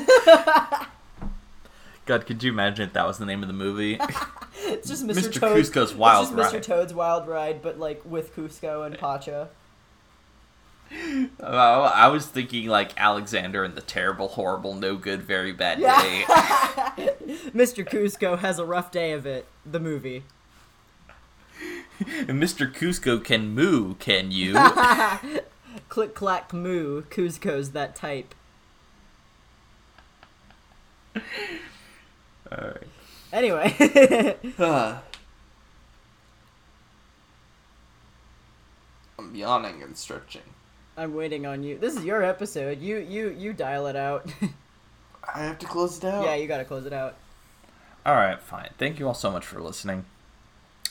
god 2.06 2.26
could 2.26 2.42
you 2.44 2.52
imagine 2.52 2.88
if 2.88 2.94
that 2.94 3.06
was 3.06 3.18
the 3.18 3.26
name 3.26 3.42
of 3.42 3.48
the 3.48 3.54
movie 3.54 3.96
it's 4.66 4.88
just 4.88 5.06
Mr. 5.08 5.28
Mr. 5.30 5.40
Toad's, 5.40 5.70
Kuzco's 5.70 5.94
Wild 5.96 6.28
it's 6.28 6.36
just 6.36 6.52
Mr. 6.52 6.54
Ride. 6.54 6.64
Toad's 6.64 6.94
wild 6.94 7.28
ride, 7.28 7.62
but 7.62 7.80
like 7.80 8.02
with 8.06 8.36
Kuzco 8.36 8.86
and 8.86 8.98
Pacha. 8.98 9.50
Well, 11.40 11.84
I 11.94 12.08
was 12.08 12.28
thinking 12.28 12.68
like 12.70 12.94
Alexander 12.98 13.64
and 13.66 13.76
the 13.76 13.82
terrible, 13.82 14.30
horrible, 14.30 14.74
no 14.74 14.96
good, 14.96 15.22
very 15.22 15.52
bad 15.52 15.80
Yeah. 15.80 16.02
day. 16.02 16.24
Mr. 17.54 17.86
Kuzco 17.86 18.40
has 18.40 18.58
a 18.58 18.66
rough 18.66 18.90
day 18.90 19.12
of 19.12 19.26
it. 19.26 19.46
The 19.66 19.82
movie. 19.82 20.24
And 22.00 22.42
Mr. 22.42 22.72
Kuzco 22.74 23.22
can 23.22 23.50
moo, 23.54 23.96
can 23.96 24.32
you? 24.32 24.54
Click 25.98 26.14
clack 26.14 26.54
moo. 26.54 27.02
Kuzco's 27.02 27.72
that 27.72 27.96
type. 27.96 28.36
Alright. 32.52 32.84
Anyway, 33.34 33.76
I'm 34.60 35.00
yawning 39.34 39.82
and 39.82 39.98
stretching. 39.98 40.44
I'm 40.96 41.16
waiting 41.16 41.48
on 41.48 41.64
you. 41.64 41.80
This 41.80 41.96
is 41.96 42.06
your 42.06 42.22
episode. 42.22 42.80
You 42.80 42.98
you 42.98 43.30
you 43.30 43.54
dial 43.54 43.88
it 43.88 43.96
out. 43.96 44.32
I 45.36 45.46
have 45.46 45.58
to 45.58 45.66
close 45.66 45.98
it 45.98 46.04
out. 46.04 46.26
yeah, 46.26 46.36
you 46.36 46.48
gotta 46.48 46.66
close 46.66 46.86
it 46.86 46.94
out. 46.94 47.16
All 48.06 48.14
right, 48.14 48.40
fine. 48.40 48.70
Thank 48.78 49.00
you 49.00 49.08
all 49.08 49.16
so 49.16 49.32
much 49.32 49.48
for 49.48 49.60
listening. 49.60 50.06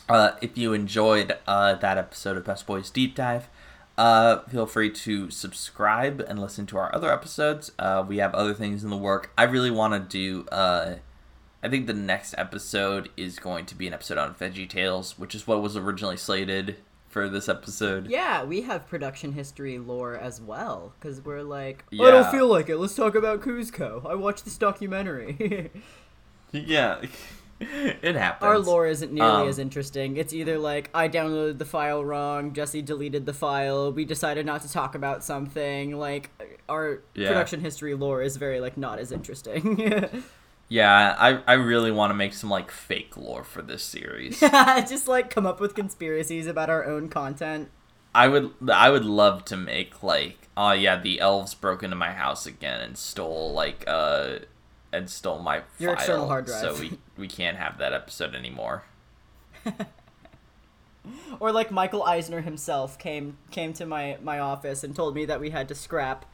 Uh, 0.09 0.33
if 0.43 0.59
you 0.59 0.73
enjoyed 0.73 1.37
uh, 1.47 1.77
that 1.77 1.97
episode 1.97 2.37
of 2.37 2.45
Best 2.45 2.67
Boys 2.67 2.91
Deep 2.91 3.15
Dive, 3.15 3.49
uh, 3.99 4.41
feel 4.49 4.67
free 4.67 4.91
to 4.91 5.31
subscribe 5.31 6.21
and 6.29 6.39
listen 6.39 6.67
to 6.67 6.77
our 6.79 6.95
other 6.95 7.13
episodes. 7.13 7.73
Uh, 7.79 8.05
we 8.07 8.19
have 8.19 8.35
other 8.35 8.55
things 8.55 8.85
in 8.85 8.91
the 8.91 8.97
work. 8.97 9.31
I 9.39 9.45
really 9.45 9.71
want 9.71 9.95
to 9.95 10.01
do. 10.01 10.47
Uh, 10.49 10.97
I 11.63 11.69
think 11.69 11.87
the 11.87 11.95
next 11.95 12.35
episode 12.39 13.09
is 13.17 13.39
going 13.39 13.67
to 13.67 13.75
be 13.75 13.87
an 13.87 13.95
episode 13.95 14.19
on 14.19 14.35
Veggie 14.35 14.69
Tales, 14.69 15.19
which 15.19 15.35
is 15.35 15.47
what 15.47 15.63
was 15.63 15.77
originally 15.77 16.17
slated 16.17 16.77
for 17.09 17.29
this 17.31 17.49
episode. 17.49 18.09
Yeah, 18.09 18.45
we 18.45 18.61
have 18.63 18.87
production 18.87 19.33
history 19.33 19.79
lore 19.79 20.15
as 20.17 20.41
well 20.41 20.93
because 21.01 21.25
we're 21.25 21.43
like, 21.43 21.85
I 21.93 21.97
Yeah. 21.97 22.11
don't 22.11 22.31
feel 22.31 22.47
like 22.47 22.69
it. 22.69 22.77
Let's 22.77 22.95
talk 22.95 23.15
about 23.15 23.41
Kuzco. 23.41 24.05
I 24.09 24.15
watched 24.15 24.45
this 24.45 24.59
documentary. 24.59 25.71
Yeah, 26.53 27.03
it 27.61 28.15
happens. 28.17 28.47
Our 28.47 28.59
lore 28.59 28.87
isn't 28.87 29.13
nearly 29.13 29.43
Um, 29.43 29.49
as 29.49 29.59
interesting. 29.59 30.17
It's 30.17 30.33
either 30.33 30.59
like 30.59 30.91
I 30.95 31.09
downloaded 31.09 31.59
the 31.59 31.65
file 31.65 32.05
wrong, 32.05 32.53
Jesse 32.53 32.83
deleted 32.83 33.25
the 33.27 33.33
file, 33.33 33.93
we 33.93 34.05
decided 34.05 34.45
not 34.47 34.63
to 34.63 34.71
talk 34.71 34.95
about 34.95 35.25
something. 35.25 35.97
Like 35.99 36.31
our 36.69 37.01
Yeah. 37.15 37.29
production 37.29 37.61
history 37.61 37.95
lore 37.95 38.23
is 38.23 38.37
very 38.37 38.61
like 38.61 38.77
not 38.77 38.99
as 38.99 39.13
interesting. 39.13 40.11
Yeah, 40.69 41.15
I 41.17 41.39
I 41.47 41.53
really 41.53 41.93
want 41.93 42.11
to 42.11 42.15
make 42.15 42.35
some 42.35 42.51
like 42.51 42.73
fake 42.73 43.17
lore 43.17 43.45
for 43.45 43.63
this 43.63 43.85
series. 43.85 44.41
Just 44.89 45.07
like 45.07 45.31
come 45.31 45.47
up 45.47 45.61
with 45.61 45.77
conspiracies 45.77 46.49
about 46.49 46.69
our 46.71 46.85
own 46.85 47.09
content. 47.09 47.71
I 48.13 48.27
would 48.27 48.51
I 48.69 48.91
would 48.91 49.05
love 49.05 49.45
to 49.45 49.57
make 49.57 50.03
like 50.03 50.49
oh 50.57 50.73
yeah 50.73 50.97
the 51.01 51.21
elves 51.21 51.55
broke 51.55 51.85
into 51.85 51.95
my 51.95 52.11
house 52.11 52.47
again 52.47 52.81
and 52.81 52.99
stole 52.99 53.53
like 53.53 53.85
uh 53.87 54.41
and 54.97 55.09
stole 55.11 55.39
my 55.39 55.63
Your 55.79 55.91
file, 55.91 55.99
external 55.99 56.29
hard 56.29 56.47
drive. 56.47 56.61
so 56.61 56.75
we 56.81 56.99
we 57.17 57.29
can't 57.29 57.57
have 57.57 57.79
that 57.79 57.93
episode 57.93 58.35
anymore. 58.35 58.85
Or 61.39 61.53
like 61.53 61.71
Michael 61.71 62.03
Eisner 62.03 62.41
himself 62.41 62.99
came 62.99 63.37
came 63.51 63.73
to 63.75 63.87
my 63.87 64.19
my 64.23 64.39
office 64.41 64.83
and 64.83 64.95
told 64.95 65.15
me 65.15 65.25
that 65.27 65.41
we 65.41 65.51
had 65.51 65.69
to 65.69 65.75
scrap 65.75 66.25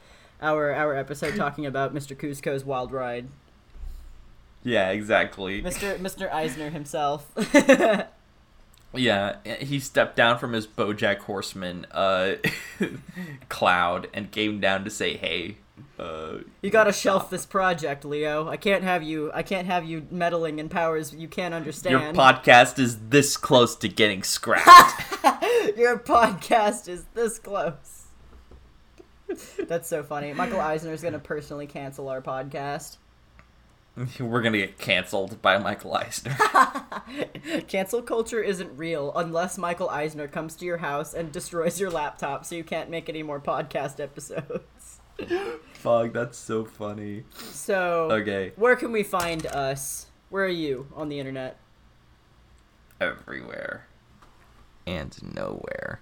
our 0.40 0.72
our 0.72 0.96
episode 0.96 1.36
talking 1.36 1.66
about 1.66 1.94
Mr. 1.94 2.16
Kuzco's 2.16 2.64
wild 2.64 2.90
ride. 2.90 3.28
Yeah, 4.64 4.90
exactly. 4.90 5.62
Mr. 5.62 5.98
Mr. 6.00 6.32
Eisner 6.32 6.70
himself. 6.70 7.26
Yeah, 8.94 9.36
he 9.44 9.80
stepped 9.80 10.16
down 10.16 10.38
from 10.38 10.52
his 10.52 10.66
BoJack 10.66 11.18
Horseman 11.20 11.86
uh 11.90 12.34
cloud 13.48 14.08
and 14.14 14.30
came 14.30 14.60
down 14.60 14.84
to 14.84 14.90
say 14.90 15.16
hey. 15.16 15.56
Uh, 15.98 16.38
You 16.62 16.70
gotta 16.70 16.92
shelf 16.92 17.30
this 17.30 17.46
project, 17.46 18.04
Leo. 18.04 18.48
I 18.48 18.56
can't 18.56 18.82
have 18.84 19.02
you. 19.02 19.30
I 19.32 19.42
can't 19.42 19.66
have 19.66 19.84
you 19.84 20.06
meddling 20.10 20.58
in 20.58 20.68
powers 20.68 21.14
you 21.14 21.28
can't 21.28 21.54
understand. 21.54 21.92
your 21.92 22.12
podcast 22.12 22.78
is 22.78 22.98
this 23.08 23.36
close 23.36 23.76
to 23.76 23.88
getting 23.88 24.22
scrapped. 24.22 25.02
Your 25.76 25.98
podcast 25.98 26.88
is 26.88 27.04
this 27.14 27.38
close. 27.38 28.06
That's 29.66 29.88
so 29.88 30.02
funny. 30.02 30.32
Michael 30.32 30.60
Eisner 30.60 30.92
is 30.92 31.02
gonna 31.02 31.18
personally 31.18 31.66
cancel 31.66 32.08
our 32.08 32.20
podcast. 32.20 32.96
We're 34.20 34.42
gonna 34.42 34.58
get 34.58 34.78
canceled 34.78 35.40
by 35.42 35.58
Michael 35.58 35.94
Eisner. 35.94 36.36
Cancel 37.68 38.00
culture 38.02 38.42
isn't 38.42 38.76
real 38.76 39.12
unless 39.14 39.58
Michael 39.58 39.90
Eisner 39.90 40.28
comes 40.28 40.54
to 40.56 40.64
your 40.64 40.78
house 40.78 41.12
and 41.12 41.30
destroys 41.30 41.78
your 41.78 41.90
laptop 41.90 42.44
so 42.46 42.54
you 42.54 42.64
can't 42.64 42.88
make 42.88 43.08
any 43.08 43.22
more 43.22 43.38
podcast 43.38 44.00
episodes. 44.00 44.64
Fuck, 45.74 46.12
that's 46.12 46.38
so 46.38 46.64
funny. 46.64 47.24
So, 47.34 48.08
Okay. 48.10 48.52
where 48.56 48.76
can 48.76 48.92
we 48.92 49.02
find 49.02 49.46
us? 49.46 50.06
Where 50.30 50.44
are 50.44 50.48
you 50.48 50.86
on 50.94 51.08
the 51.08 51.18
internet? 51.18 51.58
everywhere 53.00 53.88
and 54.86 55.34
nowhere. 55.34 55.98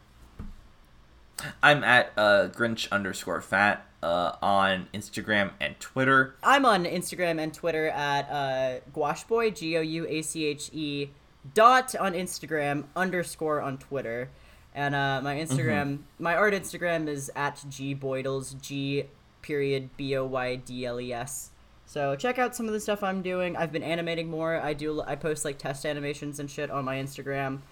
I'm 1.63 1.83
at 1.83 2.13
uh, 2.15 2.49
Grinch 2.53 2.91
underscore 2.93 3.41
fat 3.41 3.87
uh, 4.03 4.33
on 4.43 4.89
Instagram 4.93 5.53
and 5.59 5.81
Twitter. 5.81 6.35
I'm 6.43 6.67
on 6.67 6.85
Instagram 6.85 7.41
and 7.43 7.55
Twitter 7.55 7.89
at 7.89 8.29
uh, 8.31 8.81
Gouacheboy, 8.95 9.57
G 9.59 9.79
O 9.79 9.81
U 9.81 10.07
A 10.07 10.21
C 10.21 10.45
H 10.45 10.69
E 10.75 11.09
dot 11.55 11.95
on 11.97 12.13
Instagram, 12.13 12.85
underscore 12.95 13.63
on 13.63 13.79
Twitter. 13.79 14.29
And 14.75 14.95
uh, 14.95 15.21
my 15.23 15.37
Instagram, 15.37 16.01
my 16.19 16.35
art 16.37 16.55
Instagram 16.55 17.09
is 17.09 17.31
at 17.35 17.65
G 17.69 17.95
Boydles, 17.95 18.55
G 18.61 19.05
period 19.43 19.91
B 19.97 20.17
O 20.17 20.25
Y 20.25 20.57
D 20.57 20.87
L 20.87 21.01
E 21.01 21.13
S. 21.13 21.51
So 21.87 22.15
check 22.15 22.39
out 22.39 22.55
some 22.55 22.67
of 22.67 22.73
the 22.73 22.79
stuff 22.79 23.03
I'm 23.03 23.21
doing. 23.21 23.57
I've 23.57 23.73
been 23.73 23.83
animating 23.83 24.31
more. 24.31 24.61
I 24.61 24.75
do. 24.75 25.03
I 25.03 25.17
post 25.17 25.45
like 25.45 25.59
test 25.59 25.85
animations 25.85 26.39
and 26.39 26.49
shit 26.49 26.71
on 26.71 26.85
my 26.85 26.97
Instagram, 26.97 27.63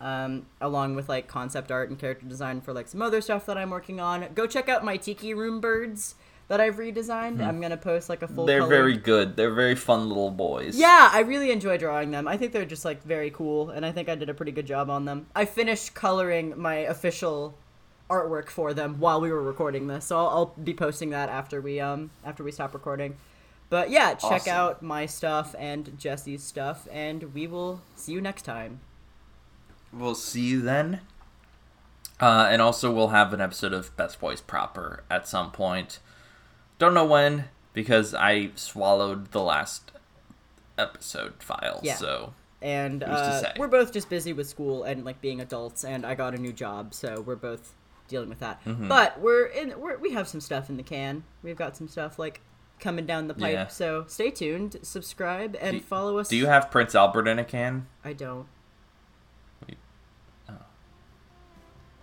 um, 0.00 0.46
along 0.62 0.94
with 0.94 1.10
like 1.10 1.28
concept 1.28 1.70
art 1.70 1.90
and 1.90 1.98
character 1.98 2.26
design 2.26 2.62
for 2.62 2.72
like 2.72 2.88
some 2.88 3.02
other 3.02 3.20
stuff 3.20 3.44
that 3.46 3.58
I'm 3.58 3.68
working 3.68 4.00
on. 4.00 4.28
Go 4.34 4.46
check 4.46 4.70
out 4.70 4.82
my 4.82 4.96
Tiki 4.96 5.34
Room 5.34 5.60
birds 5.60 6.14
that 6.48 6.60
I've 6.60 6.76
redesigned. 6.76 7.44
I'm 7.44 7.60
gonna 7.60 7.76
post 7.76 8.08
like 8.08 8.22
a 8.22 8.28
full. 8.28 8.46
They're 8.46 8.60
colored- 8.60 8.70
very 8.70 8.96
good. 8.96 9.36
They're 9.36 9.52
very 9.54 9.74
fun 9.74 10.08
little 10.08 10.30
boys. 10.30 10.76
Yeah, 10.76 11.10
I 11.12 11.20
really 11.20 11.50
enjoy 11.50 11.76
drawing 11.78 12.10
them. 12.10 12.28
I 12.28 12.36
think 12.36 12.52
they're 12.52 12.64
just 12.64 12.84
like 12.84 13.02
very 13.02 13.30
cool, 13.30 13.70
and 13.70 13.84
I 13.84 13.92
think 13.92 14.08
I 14.08 14.14
did 14.14 14.28
a 14.28 14.34
pretty 14.34 14.52
good 14.52 14.66
job 14.66 14.88
on 14.90 15.04
them. 15.04 15.26
I 15.34 15.44
finished 15.44 15.94
coloring 15.94 16.54
my 16.56 16.76
official 16.76 17.56
artwork 18.08 18.48
for 18.48 18.72
them 18.72 19.00
while 19.00 19.20
we 19.20 19.30
were 19.32 19.42
recording 19.42 19.88
this, 19.88 20.04
so 20.06 20.16
I'll, 20.18 20.28
I'll 20.28 20.54
be 20.62 20.72
posting 20.74 21.10
that 21.10 21.28
after 21.28 21.60
we 21.60 21.80
um 21.80 22.10
after 22.24 22.44
we 22.44 22.52
stop 22.52 22.72
recording. 22.74 23.16
But 23.68 23.90
yeah, 23.90 24.14
check 24.14 24.30
Awesome. 24.42 24.52
out 24.52 24.82
my 24.82 25.06
stuff 25.06 25.56
and 25.58 25.98
Jesse's 25.98 26.44
stuff, 26.44 26.86
and 26.92 27.34
we 27.34 27.48
will 27.48 27.80
see 27.96 28.12
you 28.12 28.20
next 28.20 28.42
time. 28.42 28.78
We'll 29.92 30.14
see 30.14 30.42
you 30.42 30.60
then. 30.60 31.00
Uh, 32.20 32.46
and 32.50 32.62
also, 32.62 32.92
we'll 32.92 33.08
have 33.08 33.32
an 33.32 33.40
episode 33.40 33.72
of 33.72 33.94
Best 33.96 34.20
Boys 34.20 34.40
proper 34.40 35.02
at 35.10 35.26
some 35.26 35.50
point. 35.50 35.98
Don't 36.78 36.94
know 36.94 37.04
when 37.04 37.44
because 37.72 38.14
I 38.14 38.50
swallowed 38.54 39.32
the 39.32 39.42
last 39.42 39.92
episode 40.78 41.42
file. 41.42 41.80
Yeah. 41.82 41.96
So 41.96 42.34
And 42.60 43.02
uh, 43.02 43.42
we're 43.58 43.68
both 43.68 43.92
just 43.92 44.08
busy 44.08 44.32
with 44.32 44.48
school 44.48 44.84
and 44.84 45.04
like 45.04 45.20
being 45.20 45.40
adults, 45.40 45.84
and 45.84 46.04
I 46.04 46.14
got 46.14 46.34
a 46.34 46.38
new 46.38 46.52
job, 46.52 46.94
so 46.94 47.20
we're 47.20 47.36
both 47.36 47.74
dealing 48.08 48.28
with 48.28 48.40
that. 48.40 48.64
Mm-hmm. 48.64 48.88
But 48.88 49.20
we're 49.20 49.46
in. 49.46 49.78
We're, 49.78 49.98
we 49.98 50.12
have 50.12 50.28
some 50.28 50.40
stuff 50.40 50.68
in 50.70 50.76
the 50.76 50.82
can. 50.82 51.24
We've 51.42 51.56
got 51.56 51.76
some 51.76 51.88
stuff 51.88 52.18
like 52.18 52.40
coming 52.78 53.06
down 53.06 53.26
the 53.28 53.34
pipe. 53.34 53.52
Yeah. 53.54 53.66
So 53.68 54.04
stay 54.06 54.30
tuned, 54.30 54.76
subscribe, 54.82 55.56
and 55.60 55.78
Do- 55.78 55.82
follow 55.82 56.18
us. 56.18 56.28
do 56.28 56.36
you 56.36 56.46
have 56.46 56.70
Prince 56.70 56.94
Albert 56.94 57.28
in 57.28 57.38
a 57.38 57.44
can? 57.44 57.86
I 58.04 58.12
don't. 58.12 58.46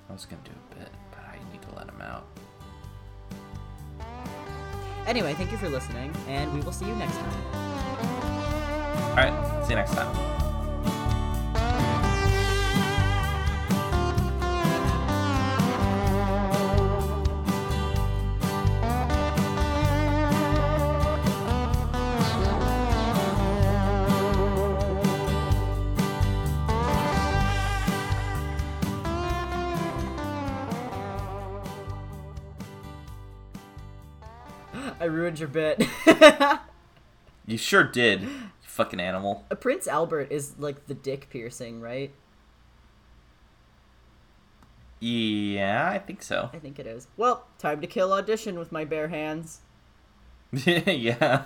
I 0.10 0.14
was 0.14 0.26
gonna 0.26 0.44
do 0.44 0.52
a 0.52 0.76
bit, 0.76 0.90
but 1.10 1.22
I 1.22 1.40
need 1.52 1.62
to 1.64 1.76
let 1.76 1.90
him 1.90 2.00
out. 2.02 2.26
Anyway, 5.06 5.34
thank 5.34 5.52
you 5.52 5.58
for 5.58 5.70
listening, 5.70 6.14
and 6.28 6.54
we 6.54 6.62
will 6.62 6.72
see 6.72 6.86
you 6.86 6.96
next 6.96 7.18
time. 7.18 7.64
All 9.10 9.16
right. 9.16 9.64
See 9.66 9.72
you 9.72 9.76
next 9.76 9.94
time. 9.94 10.43
Your 35.40 35.48
bit. 35.48 35.84
You 37.46 37.58
sure 37.58 37.84
did, 37.84 38.22
you 38.22 38.30
fucking 38.62 39.00
animal. 39.00 39.46
A 39.50 39.56
Prince 39.56 39.88
Albert 39.88 40.32
is 40.32 40.56
like 40.58 40.88
the 40.88 40.94
dick 40.94 41.30
piercing, 41.30 41.82
right? 41.82 42.14
Yeah, 45.00 45.90
I 45.92 46.00
think 46.00 46.24
so. 46.24 46.50
I 46.54 46.60
think 46.60 46.80
it 46.80 46.88
is. 46.88 47.08
Well, 47.18 47.46
time 47.58 47.82
to 47.82 47.88
kill 47.88 48.14
audition 48.14 48.58
with 48.58 48.72
my 48.72 48.86
bare 48.86 49.10
hands. 49.10 49.60
yeah. 50.54 51.44